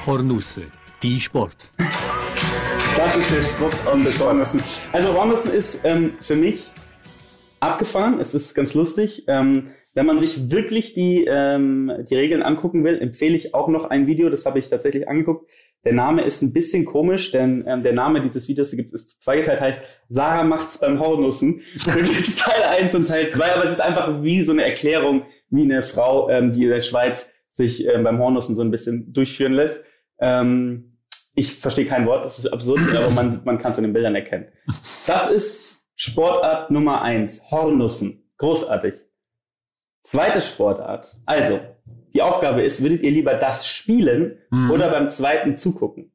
Hornusse. 0.05 0.67
Die 1.03 1.21
Sport. 1.21 1.55
Das 2.97 3.17
ist 3.17 3.33
der 3.33 3.43
Spruch 3.43 3.93
um 3.93 4.05
das 4.05 4.19
Hornussen. 4.19 4.61
Also 4.91 5.15
Hornussen 5.15 5.53
ist 5.53 5.83
ähm, 5.85 6.15
für 6.21 6.35
mich 6.35 6.73
abgefahren. 7.61 8.19
Es 8.19 8.35
ist 8.35 8.53
ganz 8.53 8.75
lustig. 8.75 9.23
Ähm, 9.29 9.69
wenn 9.95 10.07
man 10.07 10.19
sich 10.19 10.51
wirklich 10.51 10.95
die, 10.95 11.25
ähm, 11.29 11.93
die 12.11 12.17
Regeln 12.17 12.43
angucken 12.43 12.83
will, 12.83 12.99
empfehle 13.01 13.37
ich 13.37 13.55
auch 13.55 13.69
noch 13.69 13.85
ein 13.85 14.09
Video. 14.09 14.29
Das 14.29 14.45
habe 14.45 14.59
ich 14.59 14.71
tatsächlich 14.71 15.09
angeguckt. 15.09 15.49
Der 15.85 15.93
Name 15.93 16.23
ist 16.23 16.43
ein 16.43 16.53
bisschen 16.53 16.85
komisch, 16.85 17.31
denn 17.31 17.63
ähm, 17.69 17.85
der 17.85 17.93
Name 17.93 18.21
dieses 18.21 18.49
Videos 18.49 18.73
gibt 18.73 18.93
ist 18.93 19.23
zweigeteilt, 19.23 19.61
heißt 19.61 19.81
Sarah 20.09 20.43
macht's 20.43 20.81
beim 20.81 20.99
Hornussen. 20.99 21.61
Da 21.87 21.95
gibt's 21.95 22.35
Teil 22.35 22.65
1 22.65 22.97
und 22.97 23.07
Teil 23.07 23.31
2, 23.31 23.55
aber 23.55 23.65
es 23.67 23.73
ist 23.73 23.81
einfach 23.81 24.25
wie 24.25 24.43
so 24.43 24.51
eine 24.51 24.65
Erklärung, 24.65 25.23
wie 25.49 25.63
eine 25.63 25.83
Frau, 25.83 26.29
ähm, 26.29 26.51
die 26.51 26.65
in 26.65 26.71
der 26.71 26.81
Schweiz 26.81 27.33
sich 27.53 27.87
ähm, 27.87 28.03
beim 28.03 28.19
Hornussen 28.19 28.57
so 28.57 28.63
ein 28.63 28.73
bisschen 28.73 29.13
durchführen 29.13 29.53
lässt. 29.53 29.85
Ähm, 30.21 30.88
ich 31.39 31.55
verstehe 31.55 31.87
kein 31.87 32.07
Wort, 32.07 32.25
das 32.25 32.39
ist 32.39 32.47
absurd, 32.53 32.81
aber 32.97 33.11
man, 33.11 33.41
man 33.45 33.59
kann 33.59 33.73
es 33.73 33.79
an 33.79 33.85
den 33.85 33.93
Bildern 33.93 34.15
erkennen. 34.15 34.49
Das 35.07 35.31
ist 35.31 35.79
Sportart 35.95 36.71
Nummer 36.71 37.03
eins, 37.03 37.51
Hornussen. 37.51 38.31
Großartig. 38.39 38.95
Zweite 40.05 40.41
Sportart. 40.41 41.17
Also, 41.27 41.61
die 42.15 42.23
Aufgabe 42.23 42.63
ist, 42.63 42.83
würdet 42.83 43.03
ihr 43.03 43.11
lieber 43.11 43.35
das 43.35 43.67
spielen 43.69 44.39
Mhm. 44.51 44.71
oder 44.71 44.91
beim 44.91 45.11
zweiten 45.11 45.57
zugucken? 45.57 46.13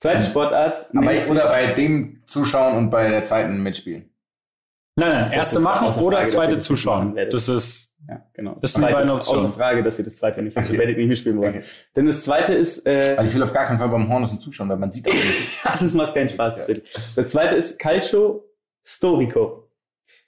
Zweite 0.00 0.24
Sportart. 0.24 0.88
Aber 0.94 1.14
ich, 1.14 1.28
oder 1.28 1.48
bei 1.48 1.72
dem 1.72 2.22
zuschauen 2.26 2.76
und 2.76 2.90
bei 2.90 3.08
der 3.10 3.24
zweiten 3.24 3.62
mitspielen. 3.62 4.10
Nein, 4.96 5.10
nein, 5.10 5.32
erste 5.32 5.60
machen 5.60 5.88
oder 6.02 6.24
zweite 6.24 6.58
zuschauen. 6.58 7.16
Das 7.30 7.48
ist. 7.48 7.89
Ja, 8.08 8.24
genau. 8.32 8.56
Das 8.60 8.72
sind 8.72 8.82
die 8.82 8.86
Zweite 8.86 8.94
beiden 8.94 9.10
ist 9.10 9.16
Optionen. 9.16 9.46
Außer 9.46 9.54
Frage, 9.54 9.82
dass 9.82 9.98
ihr 9.98 10.04
das 10.04 10.16
zweite 10.16 10.42
nicht, 10.42 10.56
Okay. 10.56 10.94
nicht 10.96 11.08
mitspielen 11.08 11.38
wollen. 11.38 11.56
Okay. 11.56 11.64
Denn 11.94 12.06
das 12.06 12.22
zweite 12.24 12.54
ist, 12.54 12.86
äh, 12.86 13.14
Also 13.16 13.28
ich 13.28 13.34
will 13.34 13.42
auf 13.42 13.52
gar 13.52 13.66
keinen 13.66 13.78
Fall 13.78 13.88
beim 13.88 14.08
Hornussen 14.08 14.40
zuschauen, 14.40 14.68
weil 14.68 14.78
man 14.78 14.90
sieht 14.90 15.06
auch 15.08 15.12
nicht. 15.12 15.60
das 15.80 15.94
macht 15.94 16.14
keinen 16.14 16.28
Spaß. 16.28 16.66
bitte. 16.66 16.82
Das 17.16 17.28
zweite 17.28 17.54
ist 17.54 17.78
Calcio 17.78 18.44
Storico. 18.82 19.70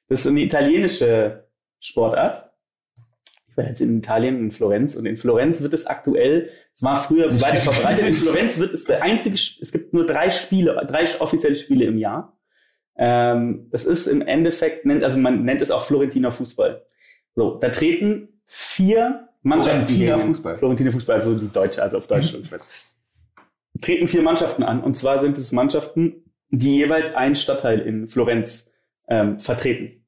Das 0.08 0.20
ist 0.20 0.26
eine 0.26 0.40
italienische 0.40 1.48
Sportart. 1.80 2.50
Ich 3.48 3.56
war 3.56 3.66
jetzt 3.66 3.80
in 3.80 3.98
Italien, 3.98 4.38
in 4.38 4.50
Florenz, 4.50 4.96
und 4.96 5.04
in 5.04 5.18
Florenz 5.18 5.60
wird 5.62 5.74
es 5.74 5.86
aktuell, 5.86 6.48
es 6.72 6.82
war 6.82 6.98
früher 6.98 7.26
weiter 7.38 7.58
verbreitet, 7.58 8.06
in 8.06 8.14
Florenz 8.14 8.56
wird 8.58 8.72
es 8.72 8.84
der 8.84 9.02
einzige, 9.02 9.34
es 9.34 9.72
gibt 9.72 9.92
nur 9.92 10.06
drei 10.06 10.30
Spiele, 10.30 10.82
drei 10.88 11.04
offizielle 11.20 11.56
Spiele 11.56 11.84
im 11.84 11.98
Jahr. 11.98 12.38
Ähm, 12.96 13.68
das 13.70 13.84
ist 13.84 14.06
im 14.06 14.22
Endeffekt, 14.22 14.86
nennt, 14.86 15.04
also 15.04 15.18
man 15.18 15.44
nennt 15.44 15.60
es 15.60 15.70
auch 15.70 15.82
Florentiner 15.82 16.32
Fußball. 16.32 16.86
So, 17.34 17.58
da 17.60 17.68
treten 17.70 18.28
vier 18.46 19.28
Mannschaften 19.42 19.86
Florentiner 19.88 20.18
Fußball. 20.18 20.56
Florentiner 20.56 20.92
Fußball, 20.92 21.16
also 21.16 21.34
die 21.34 21.50
Deutsche, 21.50 21.82
also 21.82 21.98
auf 21.98 22.06
Deutsch. 22.06 22.36
treten 23.80 24.06
vier 24.08 24.22
Mannschaften 24.22 24.62
an. 24.62 24.82
Und 24.82 24.94
zwar 24.96 25.20
sind 25.20 25.38
es 25.38 25.52
Mannschaften, 25.52 26.30
die 26.50 26.76
jeweils 26.76 27.14
einen 27.14 27.34
Stadtteil 27.34 27.80
in 27.80 28.08
Florenz 28.08 28.72
ähm, 29.08 29.38
vertreten. 29.40 30.04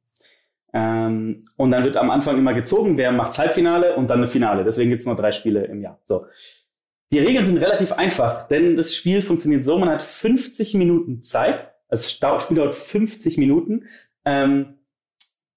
Ähm, 0.73 1.45
und 1.57 1.71
dann 1.71 1.85
wird 1.85 1.97
am 1.97 2.11
Anfang 2.11 2.37
immer 2.37 2.53
gezogen, 2.53 2.97
wer 2.97 3.13
macht 3.13 3.39
Halbfinale 3.39 3.97
und 3.97 4.09
dann 4.09 4.19
eine 4.19 4.27
Finale. 4.27 4.65
Deswegen 4.65 4.91
gibt 4.91 5.01
es 5.01 5.07
nur 5.07 5.17
drei 5.17 5.33
Spiele 5.33 5.65
im 5.65 5.81
Jahr. 5.81 6.01
So. 6.05 6.27
Die 7.13 7.21
Regeln 7.21 7.45
sind 7.45 7.59
relativ 7.59 7.93
einfach, 7.93 8.49
denn 8.49 8.77
das 8.77 8.95
Spiel 8.95 9.23
funktioniert 9.23 9.65
so, 9.65 9.79
man 9.79 9.89
hat 9.89 10.03
50 10.03 10.75
Minuten 10.75 11.23
Zeit. 11.23 11.71
Das 11.89 12.11
Stau- 12.11 12.41
Spiel 12.41 12.57
dauert 12.57 12.75
50 12.75 13.39
Minuten. 13.39 13.85
Ähm, 14.25 14.74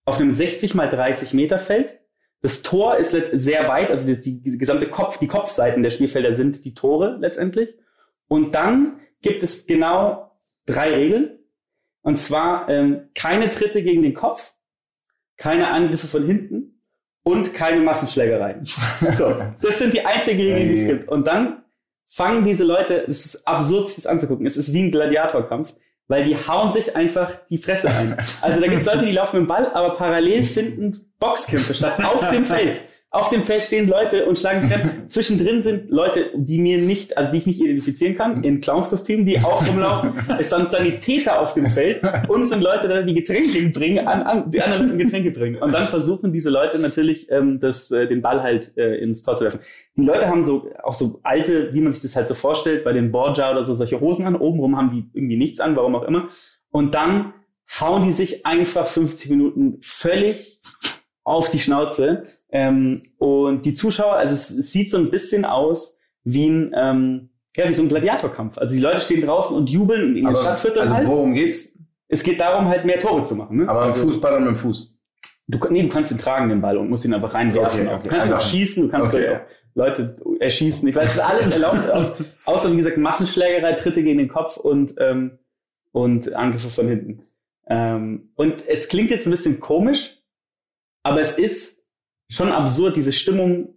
auf 0.07 0.21
einem 0.21 0.31
60 0.31 0.73
mal 0.73 0.89
30 0.89 1.33
Meter 1.33 1.59
Feld. 1.59 1.99
Das 2.41 2.61
Tor 2.61 2.95
ist 2.95 3.11
sehr 3.11 3.67
weit, 3.67 3.91
also 3.91 4.07
die, 4.07 4.41
die, 4.41 4.57
gesamte 4.57 4.87
Kopf, 4.87 5.17
die 5.17 5.27
Kopfseiten 5.27 5.83
der 5.83 5.89
Spielfelder 5.89 6.33
sind 6.33 6.63
die 6.63 6.73
Tore 6.73 7.17
letztendlich. 7.19 7.75
Und 8.29 8.55
dann 8.55 9.01
gibt 9.21 9.43
es 9.43 9.67
genau 9.67 10.31
drei 10.65 10.95
Regeln. 10.95 11.39
Und 12.03 12.17
zwar 12.19 12.69
ähm, 12.69 13.09
keine 13.15 13.51
Tritte 13.51 13.83
gegen 13.83 14.01
den 14.01 14.13
Kopf, 14.13 14.53
keine 15.35 15.71
Angriffe 15.71 16.07
von 16.07 16.25
hinten 16.25 16.81
und 17.23 17.53
keine 17.53 17.81
Massenschlägereien. 17.81 18.63
So, 19.11 19.35
das 19.61 19.79
sind 19.79 19.93
die 19.93 20.05
einzigen 20.05 20.39
Regeln, 20.39 20.69
die 20.69 20.81
es 20.81 20.87
gibt. 20.87 21.09
Und 21.09 21.27
dann 21.27 21.65
fangen 22.05 22.45
diese 22.45 22.63
Leute, 22.63 23.03
es 23.07 23.25
ist 23.25 23.45
absurd, 23.45 23.87
sich 23.87 23.97
das 23.97 24.07
anzugucken. 24.07 24.45
Es 24.45 24.55
ist 24.55 24.71
wie 24.71 24.83
ein 24.83 24.91
Gladiatorkampf, 24.91 25.75
weil 26.07 26.23
die 26.23 26.35
hauen 26.35 26.71
sich 26.71 26.95
einfach 26.95 27.31
die 27.49 27.57
Fresse 27.57 27.89
ein. 27.89 28.17
Also 28.41 28.59
da 28.61 28.67
gibt 28.67 28.81
es 28.81 28.85
Leute, 28.85 29.05
die 29.05 29.11
laufen 29.11 29.41
mit 29.41 29.45
dem 29.45 29.47
Ball, 29.47 29.71
aber 29.73 29.95
parallel 29.97 30.43
finden 30.43 31.11
Boxkämpfe 31.19 31.73
statt 31.73 32.03
auf 32.03 32.29
dem 32.29 32.45
Feld. 32.45 32.81
Auf 33.09 33.29
dem 33.29 33.41
Feld 33.41 33.61
stehen 33.61 33.87
Leute 33.87 34.25
und 34.25 34.37
schlagen 34.37 34.61
sich 34.61 34.75
an. 34.75 35.03
Zwischendrin 35.07 35.61
sind 35.61 35.89
Leute, 35.89 36.29
die 36.35 36.59
mir 36.59 36.79
nicht, 36.79 37.17
also 37.17 37.31
die 37.31 37.37
ich 37.37 37.47
nicht 37.47 37.61
identifizieren 37.61 38.15
kann, 38.15 38.43
in 38.43 38.59
Clownskostümen, 38.59 39.25
die 39.25 39.39
auch 39.39 39.65
rumlaufen. 39.65 40.13
Es 40.39 40.49
sind 40.49 40.71
Sanitäter 40.71 41.39
auf 41.39 41.53
dem 41.53 41.67
Feld 41.67 42.01
und 42.27 42.41
es 42.41 42.49
sind 42.49 42.61
Leute, 42.61 42.89
da, 42.89 43.01
die 43.01 43.13
Getränke 43.13 43.69
bringen, 43.69 44.05
an, 44.05 44.23
an, 44.23 44.51
die 44.51 44.61
anderen 44.61 44.97
Getränke 44.97 45.31
bringen. 45.31 45.55
Und 45.61 45.73
dann 45.73 45.87
versuchen 45.87 46.33
diese 46.33 46.49
Leute 46.49 46.79
natürlich, 46.79 47.31
ähm, 47.31 47.61
das, 47.61 47.89
äh, 47.91 48.07
den 48.07 48.21
Ball 48.21 48.43
halt 48.43 48.77
äh, 48.77 48.97
ins 48.97 49.23
Tor 49.23 49.37
zu 49.37 49.45
werfen. 49.45 49.61
Die 49.95 50.03
Leute 50.03 50.27
haben 50.27 50.43
so 50.43 50.69
auch 50.83 50.93
so 50.93 51.21
alte, 51.23 51.73
wie 51.73 51.79
man 51.79 51.93
sich 51.93 52.01
das 52.01 52.15
halt 52.15 52.27
so 52.27 52.33
vorstellt, 52.33 52.83
bei 52.83 52.91
den 52.91 53.13
Borgia 53.13 53.51
oder 53.51 53.63
so 53.63 53.73
solche 53.73 54.01
Hosen 54.01 54.27
an. 54.27 54.35
Obenrum 54.35 54.75
haben 54.75 54.89
die 54.89 55.09
irgendwie 55.13 55.37
nichts 55.37 55.61
an, 55.61 55.77
warum 55.77 55.95
auch 55.95 56.03
immer. 56.03 56.27
Und 56.71 56.93
dann 56.93 57.33
hauen 57.79 58.05
die 58.05 58.11
sich 58.11 58.45
einfach 58.45 58.85
50 58.85 59.29
Minuten 59.29 59.77
völlig 59.81 60.59
auf 61.23 61.49
die 61.49 61.59
Schnauze. 61.59 62.23
Ähm, 62.49 63.03
und 63.17 63.65
die 63.65 63.73
Zuschauer, 63.73 64.13
also 64.13 64.33
es, 64.33 64.47
sieht 64.71 64.91
so 64.91 64.97
ein 64.97 65.11
bisschen 65.11 65.45
aus 65.45 65.97
wie 66.23 66.47
ein, 66.47 66.73
ähm, 66.75 67.29
ja, 67.55 67.67
wie 67.67 67.73
so 67.73 67.83
ein 67.83 67.89
Gladiatorkampf. 67.89 68.57
Also 68.57 68.75
die 68.75 68.81
Leute 68.81 69.01
stehen 69.01 69.21
draußen 69.21 69.55
und 69.55 69.69
jubeln 69.69 70.15
in 70.15 70.25
den 70.25 70.35
Stadtvierteln 70.35 70.81
also 70.81 70.95
halt. 70.95 71.07
worum 71.07 71.33
geht's? 71.33 71.77
Es 72.07 72.23
geht 72.23 72.39
darum, 72.39 72.67
halt 72.67 72.85
mehr 72.85 72.99
Tore 72.99 73.25
zu 73.25 73.35
machen. 73.35 73.57
Ne? 73.57 73.69
Aber 73.69 73.81
also, 73.81 74.03
im 74.03 74.11
Fußball 74.11 74.35
und 74.35 74.43
mit 74.43 74.49
dem 74.49 74.55
Fuß. 74.55 74.95
du, 75.47 75.59
nee, 75.69 75.83
du 75.83 75.89
kannst 75.89 76.11
ihn 76.11 76.17
tragen, 76.17 76.47
den 76.47 76.61
Ball, 76.61 76.77
und 76.77 76.89
musst 76.89 77.03
ihn 77.03 77.13
einfach 77.13 77.33
reinwerfen. 77.33 77.87
Okay, 77.87 77.95
okay. 77.95 78.03
Du 78.03 78.09
kannst 78.09 78.27
ihn 78.27 78.33
auch 78.33 78.41
schießen, 78.41 78.83
du 78.83 78.89
kannst 78.89 79.13
Okay, 79.13 79.39
Leute 79.73 80.17
erschießen. 80.39 80.87
Ich 80.87 80.95
weiß, 80.95 81.09
es 81.09 81.15
ist 81.15 81.21
alles 81.21 81.53
erlaubt, 81.53 81.89
aus, 81.91 82.13
außer 82.45 82.71
wie 82.71 82.77
gesagt 82.77 82.97
Massenschlägerei, 82.97 83.73
Tritte 83.73 84.03
gegen 84.03 84.19
den 84.19 84.29
Kopf 84.29 84.55
und, 84.55 84.95
ähm, 84.99 85.39
und 85.91 86.33
Angriffe 86.33 86.69
von 86.69 86.87
hinten. 86.87 87.23
Ähm, 87.69 88.29
und 88.35 88.65
es 88.67 88.87
klingt 88.87 89.11
jetzt 89.11 89.27
ein 89.27 89.31
bisschen 89.31 89.59
komisch, 89.59 90.21
aber 91.03 91.19
es 91.19 91.37
ist 91.37 91.76
schon 92.29 92.51
absurd, 92.51 92.95
diese 92.95 93.13
Stimmung, 93.13 93.73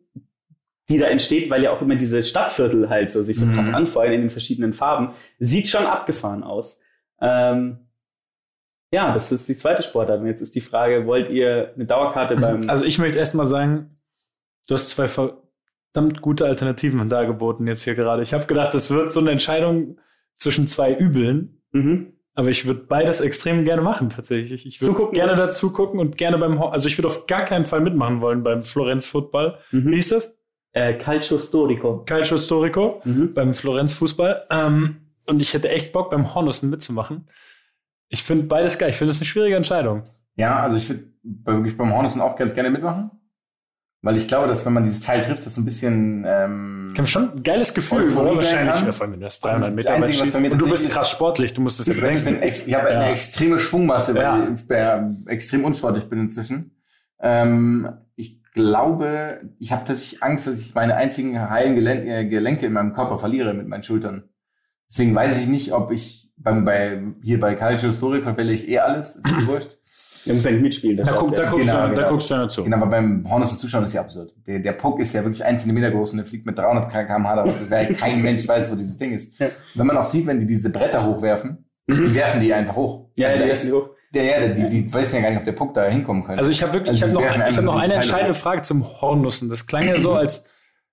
die 0.88 0.98
da 0.98 1.06
entsteht, 1.06 1.50
weil 1.50 1.62
ja 1.62 1.70
auch 1.70 1.80
immer 1.82 1.94
diese 1.94 2.22
Stadtviertel 2.24 2.88
halt 2.88 3.10
so 3.10 3.22
sich 3.22 3.38
so 3.38 3.46
Mhm. 3.46 3.54
krass 3.54 3.72
anfeuern 3.72 4.12
in 4.12 4.20
den 4.22 4.30
verschiedenen 4.30 4.72
Farben, 4.72 5.12
sieht 5.38 5.68
schon 5.68 5.86
abgefahren 5.86 6.42
aus. 6.42 6.80
Ähm, 7.20 7.78
ja, 8.92 9.12
das 9.12 9.30
ist 9.30 9.48
die 9.48 9.56
zweite 9.56 9.84
Sportart. 9.84 10.20
Und 10.20 10.26
jetzt 10.26 10.40
ist 10.42 10.54
die 10.56 10.60
Frage, 10.60 11.06
wollt 11.06 11.28
ihr 11.28 11.72
eine 11.76 11.86
Dauerkarte 11.86 12.34
beim... 12.40 12.68
Also 12.68 12.84
ich 12.84 12.98
möchte 12.98 13.18
erst 13.18 13.34
mal 13.36 13.46
sagen, 13.46 13.90
du 14.66 14.74
hast 14.74 14.90
zwei 14.90 15.06
verdammt 15.06 16.20
gute 16.20 16.44
Alternativen 16.46 17.08
dargeboten 17.08 17.68
jetzt 17.68 17.84
hier 17.84 17.94
gerade. 17.94 18.24
Ich 18.24 18.34
habe 18.34 18.46
gedacht, 18.46 18.74
das 18.74 18.90
wird 18.90 19.12
so 19.12 19.20
eine 19.20 19.30
Entscheidung 19.30 20.00
zwischen 20.36 20.66
zwei 20.66 20.92
Übeln, 20.92 21.62
mhm. 21.70 22.14
Aber 22.34 22.48
ich 22.48 22.66
würde 22.66 22.80
beides 22.80 23.20
extrem 23.20 23.64
gerne 23.64 23.82
machen 23.82 24.10
tatsächlich. 24.10 24.64
Ich 24.66 24.80
würde 24.80 25.10
gerne 25.12 25.32
oder? 25.34 25.46
dazu 25.46 25.72
gucken 25.72 26.00
und 26.00 26.16
gerne 26.16 26.38
beim, 26.38 26.58
Ho- 26.60 26.68
also 26.68 26.88
ich 26.88 26.96
würde 26.96 27.08
auf 27.08 27.26
gar 27.26 27.44
keinen 27.44 27.64
Fall 27.64 27.80
mitmachen 27.80 28.20
wollen 28.20 28.42
beim 28.42 28.62
Florenz 28.62 29.08
Football. 29.08 29.58
Wie 29.70 29.78
Mhm. 29.80 29.92
hieß 29.92 30.08
das? 30.10 30.36
Äh, 30.72 30.94
Calcio 30.94 31.38
Storico. 31.38 32.04
Calcio 32.04 32.38
Storico 32.38 33.00
Mhm. 33.04 33.34
beim 33.34 33.54
Florenz 33.54 33.92
Fußball. 33.94 34.46
Ähm, 34.50 34.96
und 35.26 35.40
ich 35.42 35.52
hätte 35.54 35.68
echt 35.68 35.92
Bock 35.92 36.10
beim 36.10 36.34
Hornussen 36.34 36.70
mitzumachen. 36.70 37.26
Ich 38.08 38.22
finde 38.22 38.44
beides 38.44 38.78
geil. 38.78 38.90
Ich 38.90 38.96
finde 38.96 39.10
das 39.12 39.18
eine 39.20 39.26
schwierige 39.26 39.56
Entscheidung. 39.56 40.04
Ja, 40.36 40.60
also 40.62 40.76
ich 40.76 40.88
würde 40.88 41.04
wirklich 41.44 41.76
beim 41.76 41.92
Hornissen 41.92 42.20
auch 42.20 42.36
ganz 42.36 42.54
gerne 42.54 42.70
mitmachen. 42.70 43.10
Weil 44.02 44.16
ich 44.16 44.28
glaube, 44.28 44.48
dass 44.48 44.64
wenn 44.64 44.72
man 44.72 44.84
dieses 44.84 45.00
Teil 45.00 45.22
trifft, 45.22 45.44
das 45.44 45.58
ein 45.58 45.64
bisschen. 45.66 46.24
Ähm, 46.26 46.90
Ich 46.92 46.98
habe 46.98 47.06
schon 47.06 47.32
ein 47.32 47.42
geiles 47.42 47.74
Gefühl, 47.74 48.04
Euphorie 48.04 48.36
Wahrscheinlich. 48.38 48.74
kann. 48.76 48.92
Vor 48.94 49.02
allem, 49.04 49.12
wenn 49.12 49.20
du 49.20 49.26
das 49.26 49.40
300 49.40 49.68
Das 49.68 49.74
Meter 49.76 49.92
Einzige, 49.92 50.18
schießt. 50.18 50.34
Und 50.36 50.58
du 50.58 50.70
bist 50.70 50.84
ist- 50.86 50.92
krass 50.94 51.10
sportlich, 51.10 51.52
du 51.52 51.60
musst 51.60 51.80
das 51.80 51.86
ja 51.86 51.92
ich, 51.92 51.98
ich, 51.98 52.04
bedenken. 52.24 52.42
ex, 52.42 52.66
ich 52.66 52.74
habe 52.74 52.88
eine 52.88 53.04
Ja. 53.06 53.10
extreme 53.10 53.60
Schwungmasse, 53.60 54.14
weil 54.14 54.22
Ja. 54.22 54.48
ich 54.54 54.70
äh, 54.70 55.30
extrem 55.32 55.64
unsportlich 55.64 56.04
bin 56.08 56.18
inzwischen. 56.20 56.76
Ähm, 57.20 57.90
ich 58.16 58.42
glaube, 58.54 59.42
ich 59.58 59.70
habe 59.72 59.84
tatsächlich 59.84 60.22
Angst, 60.22 60.46
dass 60.46 60.58
ich 60.58 60.74
meine 60.74 60.96
einzigen 60.96 61.50
heilen 61.50 61.74
Gelen 61.74 62.08
äh, 62.08 62.24
Gelenke 62.24 62.64
in 62.66 62.72
meinem 62.72 62.94
Körper 62.94 63.18
verliere 63.18 63.52
mit 63.52 63.68
meinen 63.68 63.82
Schultern. 63.82 64.24
Deswegen 64.90 65.14
weiß 65.14 65.38
ich 65.38 65.46
nicht, 65.46 65.72
ob 65.72 65.92
ich 65.92 66.32
beim, 66.38 66.64
bei, 66.64 67.02
hier 67.22 67.38
bei 67.38 67.54
Calcio 67.54 67.92
Storico 67.92 68.34
wähle 68.38 68.52
ich 68.52 68.66
eh 68.66 68.78
alles, 68.78 69.16
ist 69.16 69.30
mir 69.30 69.46
wurscht. 69.46 69.76
Wir 70.24 70.34
müssen 70.34 70.46
ja 70.46 70.52
nicht 70.52 70.62
mitspielen. 70.62 70.96
Da, 71.04 71.12
guck, 71.12 71.34
da, 71.34 71.44
ja. 71.44 71.50
guckst 71.50 71.66
Genau, 71.66 71.80
du, 71.82 71.88
da 71.88 71.94
genau. 71.94 72.08
guckst 72.10 72.30
du 72.30 72.34
ja 72.34 72.42
nicht 72.42 72.50
zu. 72.52 72.64
Genau, 72.64 72.76
aber 72.76 72.86
beim 72.86 73.26
Hornissen 73.30 73.58
zuschauen 73.58 73.84
ist 73.84 73.94
ja 73.94 74.00
absurd. 74.02 74.32
Der, 74.46 74.58
der 74.58 74.72
Puck 74.72 75.00
ist 75.00 75.12
ja 75.14 75.22
wirklich 75.24 75.44
ein 75.44 75.58
Zentimeter 75.58 75.90
groß 75.90 76.10
und 76.12 76.18
der 76.18 76.26
fliegt 76.26 76.44
mit 76.46 76.58
300 76.58 76.90
km/h 76.90 77.44
wäre 77.70 77.94
kein 77.94 78.20
Mensch 78.22 78.46
weiß, 78.46 78.70
wo 78.70 78.74
dieses 78.74 78.98
Ding 78.98 79.12
ist. 79.12 79.38
Ja. 79.38 79.48
Wenn 79.74 79.86
man 79.86 79.96
auch 79.96 80.04
sieht, 80.06 80.26
wenn 80.26 80.40
die 80.40 80.46
diese 80.46 80.70
Bretter 80.70 81.04
hochwerfen, 81.04 81.64
die 81.88 82.14
werfen 82.14 82.40
die 82.40 82.52
einfach 82.52 82.76
hoch. 82.76 83.08
Ja, 83.16 83.28
Also 83.28 83.42
die 83.44 83.48
ersten 83.50 83.68
ist- 83.68 83.74
hoch. 83.74 83.90
Der, 84.12 84.24
ja, 84.24 84.48
die, 84.48 84.68
die 84.68 84.92
wissen 84.92 85.14
ja 85.16 85.22
gar 85.22 85.30
nicht, 85.30 85.38
ob 85.38 85.44
der 85.44 85.52
Puck 85.52 85.72
da 85.72 85.84
hinkommen 85.84 86.24
könnte. 86.24 86.40
Also 86.40 86.50
ich 86.50 86.60
habe 86.64 86.72
wirklich, 86.72 86.96
ich 86.96 87.02
Also 87.04 87.14
habe 87.14 87.22
die 87.22 87.28
noch, 87.28 87.38
werfen 87.38 87.50
ich 87.52 87.56
hab 87.58 87.64
noch 87.64 87.76
eine 87.80 87.94
entscheidende. 87.94 88.34
Frage 88.34 88.62
zum 88.62 88.84
Hornussen. 89.00 89.48
Das 89.48 89.68
klang 89.68 89.86
ja 89.86 90.00
so, 90.00 90.14
als 90.14 90.46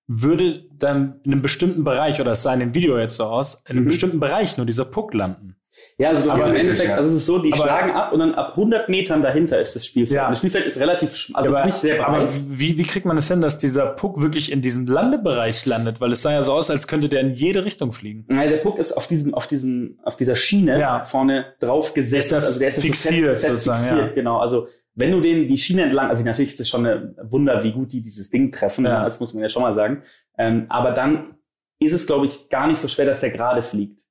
würde 0.05 0.63
dann 0.77 1.19
in 1.23 1.33
einem 1.33 1.41
bestimmten 1.41 1.83
Bereich, 1.83 2.21
oder 2.21 2.31
es 2.33 2.43
sah 2.43 2.53
in 2.53 2.59
dem 2.61 2.73
Video 2.75 2.97
jetzt 2.97 3.15
so 3.15 3.25
aus, 3.25 3.63
in 3.67 3.71
einem 3.75 3.83
Mhm. 3.83 3.87
bestimmten 3.87 4.19
Bereich 4.19 4.55
nur 4.57 4.65
dieser 4.67 4.85
Puck 4.85 5.13
landen. 5.13 5.55
Ja, 5.99 6.09
also 6.09 6.23
du 6.23 6.29
Aber 6.31 6.43
hast 6.43 6.49
im 6.49 6.55
Endeffekt, 6.55 6.89
ja. 6.89 6.95
also 6.95 7.09
es 7.09 7.15
ist 7.17 7.25
so, 7.25 7.39
die 7.39 7.51
Aber- 7.53 7.63
schlagen 7.63 7.91
ab 7.91 8.13
und 8.13 8.19
dann 8.19 8.35
ab 8.35 8.51
100 8.55 8.87
Metern 8.89 9.21
dahinter 9.21 9.59
ist 9.59 9.75
das 9.75 9.85
Spielfeld. 9.85 10.15
Ja. 10.15 10.29
Das 10.29 10.37
Spielfeld 10.39 10.65
ist 10.65 10.77
relativ, 10.79 11.09
also 11.33 11.49
aber, 11.49 11.59
ist 11.59 11.65
nicht 11.65 11.75
sehr 11.77 12.07
aber 12.07 12.19
breit. 12.25 12.33
wie, 12.49 12.77
wie 12.77 12.83
kriegt 12.83 13.05
man 13.05 13.17
es 13.17 13.27
hin, 13.27 13.41
dass 13.41 13.57
dieser 13.57 13.87
Puck 13.87 14.21
wirklich 14.21 14.51
in 14.51 14.61
diesem 14.61 14.85
Landebereich 14.85 15.65
landet? 15.65 15.99
Weil 15.99 16.11
es 16.11 16.21
sah 16.21 16.31
ja 16.31 16.43
so 16.43 16.53
aus, 16.53 16.69
als 16.69 16.87
könnte 16.87 17.09
der 17.09 17.21
in 17.21 17.33
jede 17.33 17.65
Richtung 17.65 17.91
fliegen. 17.91 18.25
Nein, 18.31 18.49
der 18.49 18.57
Puck 18.57 18.77
ist 18.77 18.93
auf 18.93 19.07
diesem, 19.07 19.33
auf 19.33 19.47
diesem, 19.47 19.99
auf 20.03 20.15
dieser 20.15 20.35
Schiene 20.35 20.79
Ja. 20.79 21.03
vorne 21.03 21.53
drauf 21.59 21.93
gesetzt. 21.93 22.31
Also 22.33 22.59
der 22.59 22.69
ist 22.69 22.79
fixiert 22.81 23.41
sozusagen, 23.41 23.77
fixiert, 23.79 24.15
genau. 24.15 24.37
Also 24.37 24.67
wenn 24.93 25.11
du 25.11 25.21
den 25.21 25.47
die 25.47 25.57
Schiene 25.57 25.83
entlang, 25.83 26.09
also 26.09 26.23
natürlich 26.23 26.49
ist 26.51 26.59
das 26.59 26.69
schon 26.69 26.85
ein 26.85 27.15
Wunder, 27.23 27.63
wie 27.63 27.71
gut 27.71 27.91
die 27.91 28.01
dieses 28.01 28.29
Ding 28.29 28.51
treffen. 28.51 28.85
Ja. 28.85 29.03
Das 29.03 29.19
muss 29.19 29.33
man 29.33 29.43
ja 29.43 29.49
schon 29.49 29.61
mal 29.61 29.75
sagen. 29.75 30.01
Ähm, 30.37 30.65
aber 30.69 30.91
dann 30.91 31.35
ist 31.79 31.93
es, 31.93 32.07
glaube 32.07 32.25
ich, 32.25 32.49
gar 32.49 32.65
nicht 32.67 32.79
so 32.79 32.87
schwer, 32.87 33.05
dass 33.05 33.19
der 33.19 33.29
gerade 33.29 33.61
fliegt. 33.61 34.01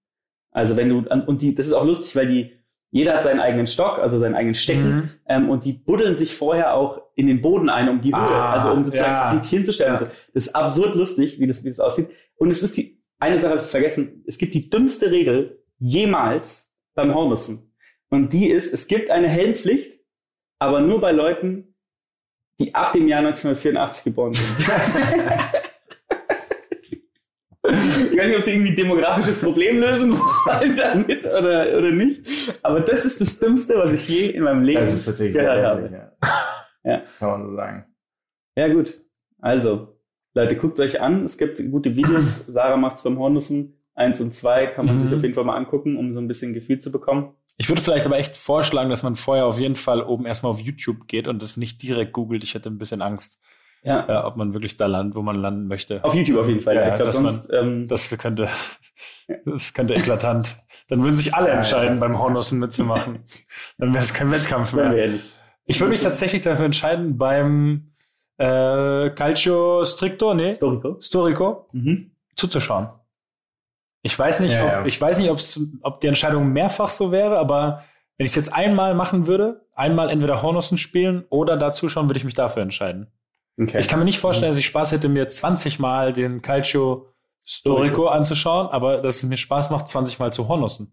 Also 0.56 0.74
wenn 0.78 0.88
du 0.88 1.04
und 1.26 1.42
die, 1.42 1.54
das 1.54 1.66
ist 1.66 1.74
auch 1.74 1.84
lustig, 1.84 2.16
weil 2.16 2.28
die 2.28 2.52
jeder 2.90 3.14
hat 3.14 3.24
seinen 3.24 3.40
eigenen 3.40 3.66
Stock, 3.66 3.98
also 3.98 4.18
seinen 4.18 4.34
eigenen 4.34 4.54
Stecken. 4.54 4.88
Mhm. 4.88 5.10
Ähm, 5.28 5.50
und 5.50 5.66
die 5.66 5.74
buddeln 5.74 6.16
sich 6.16 6.34
vorher 6.34 6.72
auch 6.72 7.02
in 7.14 7.26
den 7.26 7.42
Boden 7.42 7.68
ein, 7.68 7.90
um 7.90 8.00
die 8.00 8.14
Höhe, 8.14 8.22
Ah, 8.22 8.54
also 8.54 8.70
um 8.70 8.82
sozusagen 8.82 9.12
ja. 9.12 9.30
richtig 9.32 9.50
hinzustellen. 9.50 10.00
Ja. 10.00 10.08
Das 10.32 10.46
ist 10.46 10.54
absurd 10.54 10.94
lustig, 10.94 11.38
wie 11.38 11.46
das, 11.46 11.62
wie 11.62 11.68
das 11.68 11.78
aussieht. 11.78 12.08
Und 12.36 12.50
es 12.50 12.62
ist 12.62 12.74
die, 12.78 13.02
eine 13.18 13.38
Sache 13.38 13.52
habe 13.52 13.60
ich 13.60 13.66
vergessen, 13.66 14.24
es 14.26 14.38
gibt 14.38 14.54
die 14.54 14.70
dümmste 14.70 15.10
Regel 15.10 15.62
jemals 15.78 16.74
beim 16.94 17.14
Hornissen. 17.14 17.74
Und 18.08 18.32
die 18.32 18.48
ist, 18.48 18.72
es 18.72 18.86
gibt 18.86 19.10
eine 19.10 19.28
Helmpflicht, 19.28 20.00
aber 20.58 20.80
nur 20.80 21.02
bei 21.02 21.12
Leuten, 21.12 21.74
die 22.60 22.74
ab 22.74 22.94
dem 22.94 23.08
Jahr 23.08 23.18
1984 23.18 24.04
geboren 24.04 24.32
sind. 24.32 24.56
Ich 27.68 28.16
weiß 28.18 28.26
nicht, 28.28 28.36
ob 28.38 28.42
sie 28.44 28.52
irgendwie 28.52 28.70
ein 28.70 28.76
demografisches 28.76 29.38
Problem 29.40 29.78
lösen 29.80 30.12
wollen 30.18 30.76
damit 30.76 31.24
oder, 31.24 31.78
oder 31.78 31.90
nicht. 31.90 32.54
Aber 32.62 32.80
das 32.80 33.04
ist 33.04 33.20
das 33.20 33.38
Dümmste, 33.38 33.74
was 33.76 33.92
ich 33.92 34.08
je 34.08 34.26
in 34.30 34.42
meinem 34.44 34.62
Leben 34.62 34.80
das 34.80 34.94
ist 34.94 35.04
tatsächlich 35.06 35.36
gehört 35.36 35.64
habe. 35.64 35.90
ja. 35.92 36.12
Ja. 36.84 37.02
Kann 37.18 37.28
man 37.30 37.50
so 37.50 37.56
sagen. 37.56 37.84
Ja, 38.56 38.68
gut. 38.68 39.00
Also, 39.40 39.98
Leute, 40.34 40.56
guckt 40.56 40.78
euch 40.80 41.00
an. 41.00 41.24
Es 41.24 41.36
gibt 41.36 41.58
gute 41.70 41.96
Videos. 41.96 42.44
Sarah 42.46 42.76
macht's 42.76 43.02
beim 43.02 43.18
Hornissen. 43.18 43.72
Eins 43.94 44.20
und 44.20 44.34
zwei 44.34 44.66
kann 44.66 44.86
man 44.86 44.96
Mhm. 44.96 45.00
sich 45.00 45.14
auf 45.14 45.22
jeden 45.22 45.34
Fall 45.34 45.44
mal 45.44 45.56
angucken, 45.56 45.96
um 45.96 46.12
so 46.12 46.20
ein 46.20 46.28
bisschen 46.28 46.52
Gefühl 46.52 46.78
zu 46.78 46.92
bekommen. 46.92 47.34
Ich 47.56 47.68
würde 47.70 47.80
vielleicht 47.80 48.04
aber 48.06 48.18
echt 48.18 48.36
vorschlagen, 48.36 48.90
dass 48.90 49.02
man 49.02 49.16
vorher 49.16 49.46
auf 49.46 49.58
jeden 49.58 49.74
Fall 49.76 50.02
oben 50.02 50.26
erstmal 50.26 50.52
auf 50.52 50.60
YouTube 50.60 51.08
geht 51.08 51.26
und 51.26 51.40
das 51.40 51.56
nicht 51.56 51.82
direkt 51.82 52.12
googelt. 52.12 52.44
Ich 52.44 52.54
hätte 52.54 52.68
ein 52.68 52.76
bisschen 52.78 53.00
Angst, 53.02 53.40
Ja. 53.86 54.06
äh, 54.08 54.24
ob 54.24 54.36
man 54.36 54.52
wirklich 54.52 54.76
da 54.76 54.86
landet, 54.86 55.14
wo 55.14 55.22
man 55.22 55.36
landen 55.36 55.68
möchte. 55.68 56.04
Auf 56.04 56.14
YouTube 56.14 56.38
auf 56.40 56.48
jeden 56.48 56.60
Fall. 56.60 56.74
Ja, 56.74 56.82
Ja, 56.82 56.88
ich 56.90 56.94
glaube, 56.96 57.06
dass 57.12 57.20
man- 57.20 57.32
sonst. 57.32 57.52
ähm, 57.52 57.86
Das 57.88 58.16
könnte, 58.18 58.48
das 59.46 59.72
könnte 59.74 59.94
eklatant. 59.94 60.58
Dann 60.88 61.02
würden 61.02 61.14
sich 61.14 61.34
alle 61.34 61.48
Ja, 61.48 61.54
entscheiden, 61.54 61.94
ja. 61.94 62.00
beim 62.00 62.18
Hornussen 62.18 62.58
mitzumachen. 62.58 63.20
Dann 63.78 63.94
wäre 63.94 64.02
es 64.04 64.12
kein 64.12 64.30
Wettkampf 64.30 64.72
mehr. 64.72 65.10
Ich 65.64 65.80
würde 65.80 65.90
mich 65.92 66.00
tatsächlich 66.00 66.42
dafür 66.42 66.64
entscheiden, 66.66 67.16
beim 67.18 67.86
äh, 68.38 69.10
Calcio 69.10 69.84
Stricto, 69.86 70.34
nee, 70.34 70.48
Historico. 70.48 70.96
Storico, 71.00 71.66
Mhm. 71.72 72.10
zuzuschauen. 72.36 72.88
Ich 74.02 74.16
weiß 74.18 74.40
nicht, 74.40 74.52
Ja, 74.54 74.64
ob, 74.64 74.70
ja. 74.72 74.84
ich 74.86 75.00
weiß 75.00 75.18
nicht, 75.18 75.30
ob's, 75.30 75.58
ob 75.82 76.00
die 76.00 76.06
Entscheidung 76.06 76.52
mehrfach 76.52 76.90
so 76.90 77.10
wäre, 77.10 77.38
aber 77.38 77.82
wenn 78.18 78.26
ich 78.26 78.32
es 78.32 78.36
jetzt 78.36 78.52
einmal 78.54 78.94
machen 78.94 79.26
würde, 79.26 79.66
einmal 79.74 80.10
entweder 80.10 80.42
Hornussen 80.42 80.78
spielen 80.78 81.24
oder 81.30 81.56
da 81.56 81.72
zuschauen, 81.72 82.08
würde 82.08 82.18
ich 82.18 82.24
mich 82.24 82.34
dafür 82.34 82.62
entscheiden. 82.62 83.08
Okay. 83.58 83.78
Ich 83.78 83.88
kann 83.88 83.98
mir 83.98 84.04
nicht 84.04 84.18
vorstellen, 84.18 84.50
dass 84.50 84.58
ich 84.58 84.66
Spaß 84.66 84.92
hätte, 84.92 85.08
mir 85.08 85.28
20 85.28 85.78
Mal 85.78 86.12
den 86.12 86.42
Calcio 86.42 87.08
Storico 87.46 88.08
anzuschauen, 88.08 88.66
aber 88.68 88.98
dass 88.98 89.16
es 89.16 89.22
mir 89.24 89.36
Spaß 89.36 89.70
macht, 89.70 89.88
20 89.88 90.18
Mal 90.18 90.32
zu 90.32 90.48
Hornussen. 90.48 90.92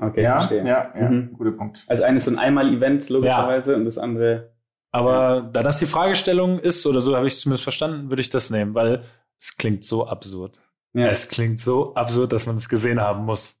okay, 0.00 0.22
Ja, 0.22 0.40
verstehe. 0.40 0.66
ja, 0.66 0.92
ja, 0.98 1.08
Mhm. 1.08 1.32
guter 1.34 1.52
Punkt. 1.52 1.84
Also 1.86 2.02
eines 2.02 2.24
so 2.24 2.30
ein 2.32 2.38
Einmal-Event, 2.38 3.08
logischerweise, 3.10 3.76
und 3.76 3.84
das 3.84 3.98
andere. 3.98 4.52
Aber 4.90 5.42
da 5.52 5.62
das 5.62 5.78
die 5.78 5.86
Fragestellung 5.86 6.58
ist, 6.58 6.84
oder 6.86 7.00
so 7.00 7.14
habe 7.16 7.26
ich 7.26 7.34
es 7.34 7.40
zumindest 7.40 7.64
verstanden, 7.64 8.10
würde 8.10 8.20
ich 8.22 8.30
das 8.30 8.50
nehmen, 8.50 8.74
weil 8.74 9.04
es 9.40 9.56
klingt 9.56 9.84
so 9.84 10.06
absurd. 10.06 10.60
Ja. 10.94 11.06
Es 11.08 11.28
klingt 11.28 11.60
so 11.60 11.94
absurd, 11.94 12.32
dass 12.32 12.46
man 12.46 12.56
es 12.56 12.68
gesehen 12.68 13.00
haben 13.00 13.24
muss. 13.24 13.60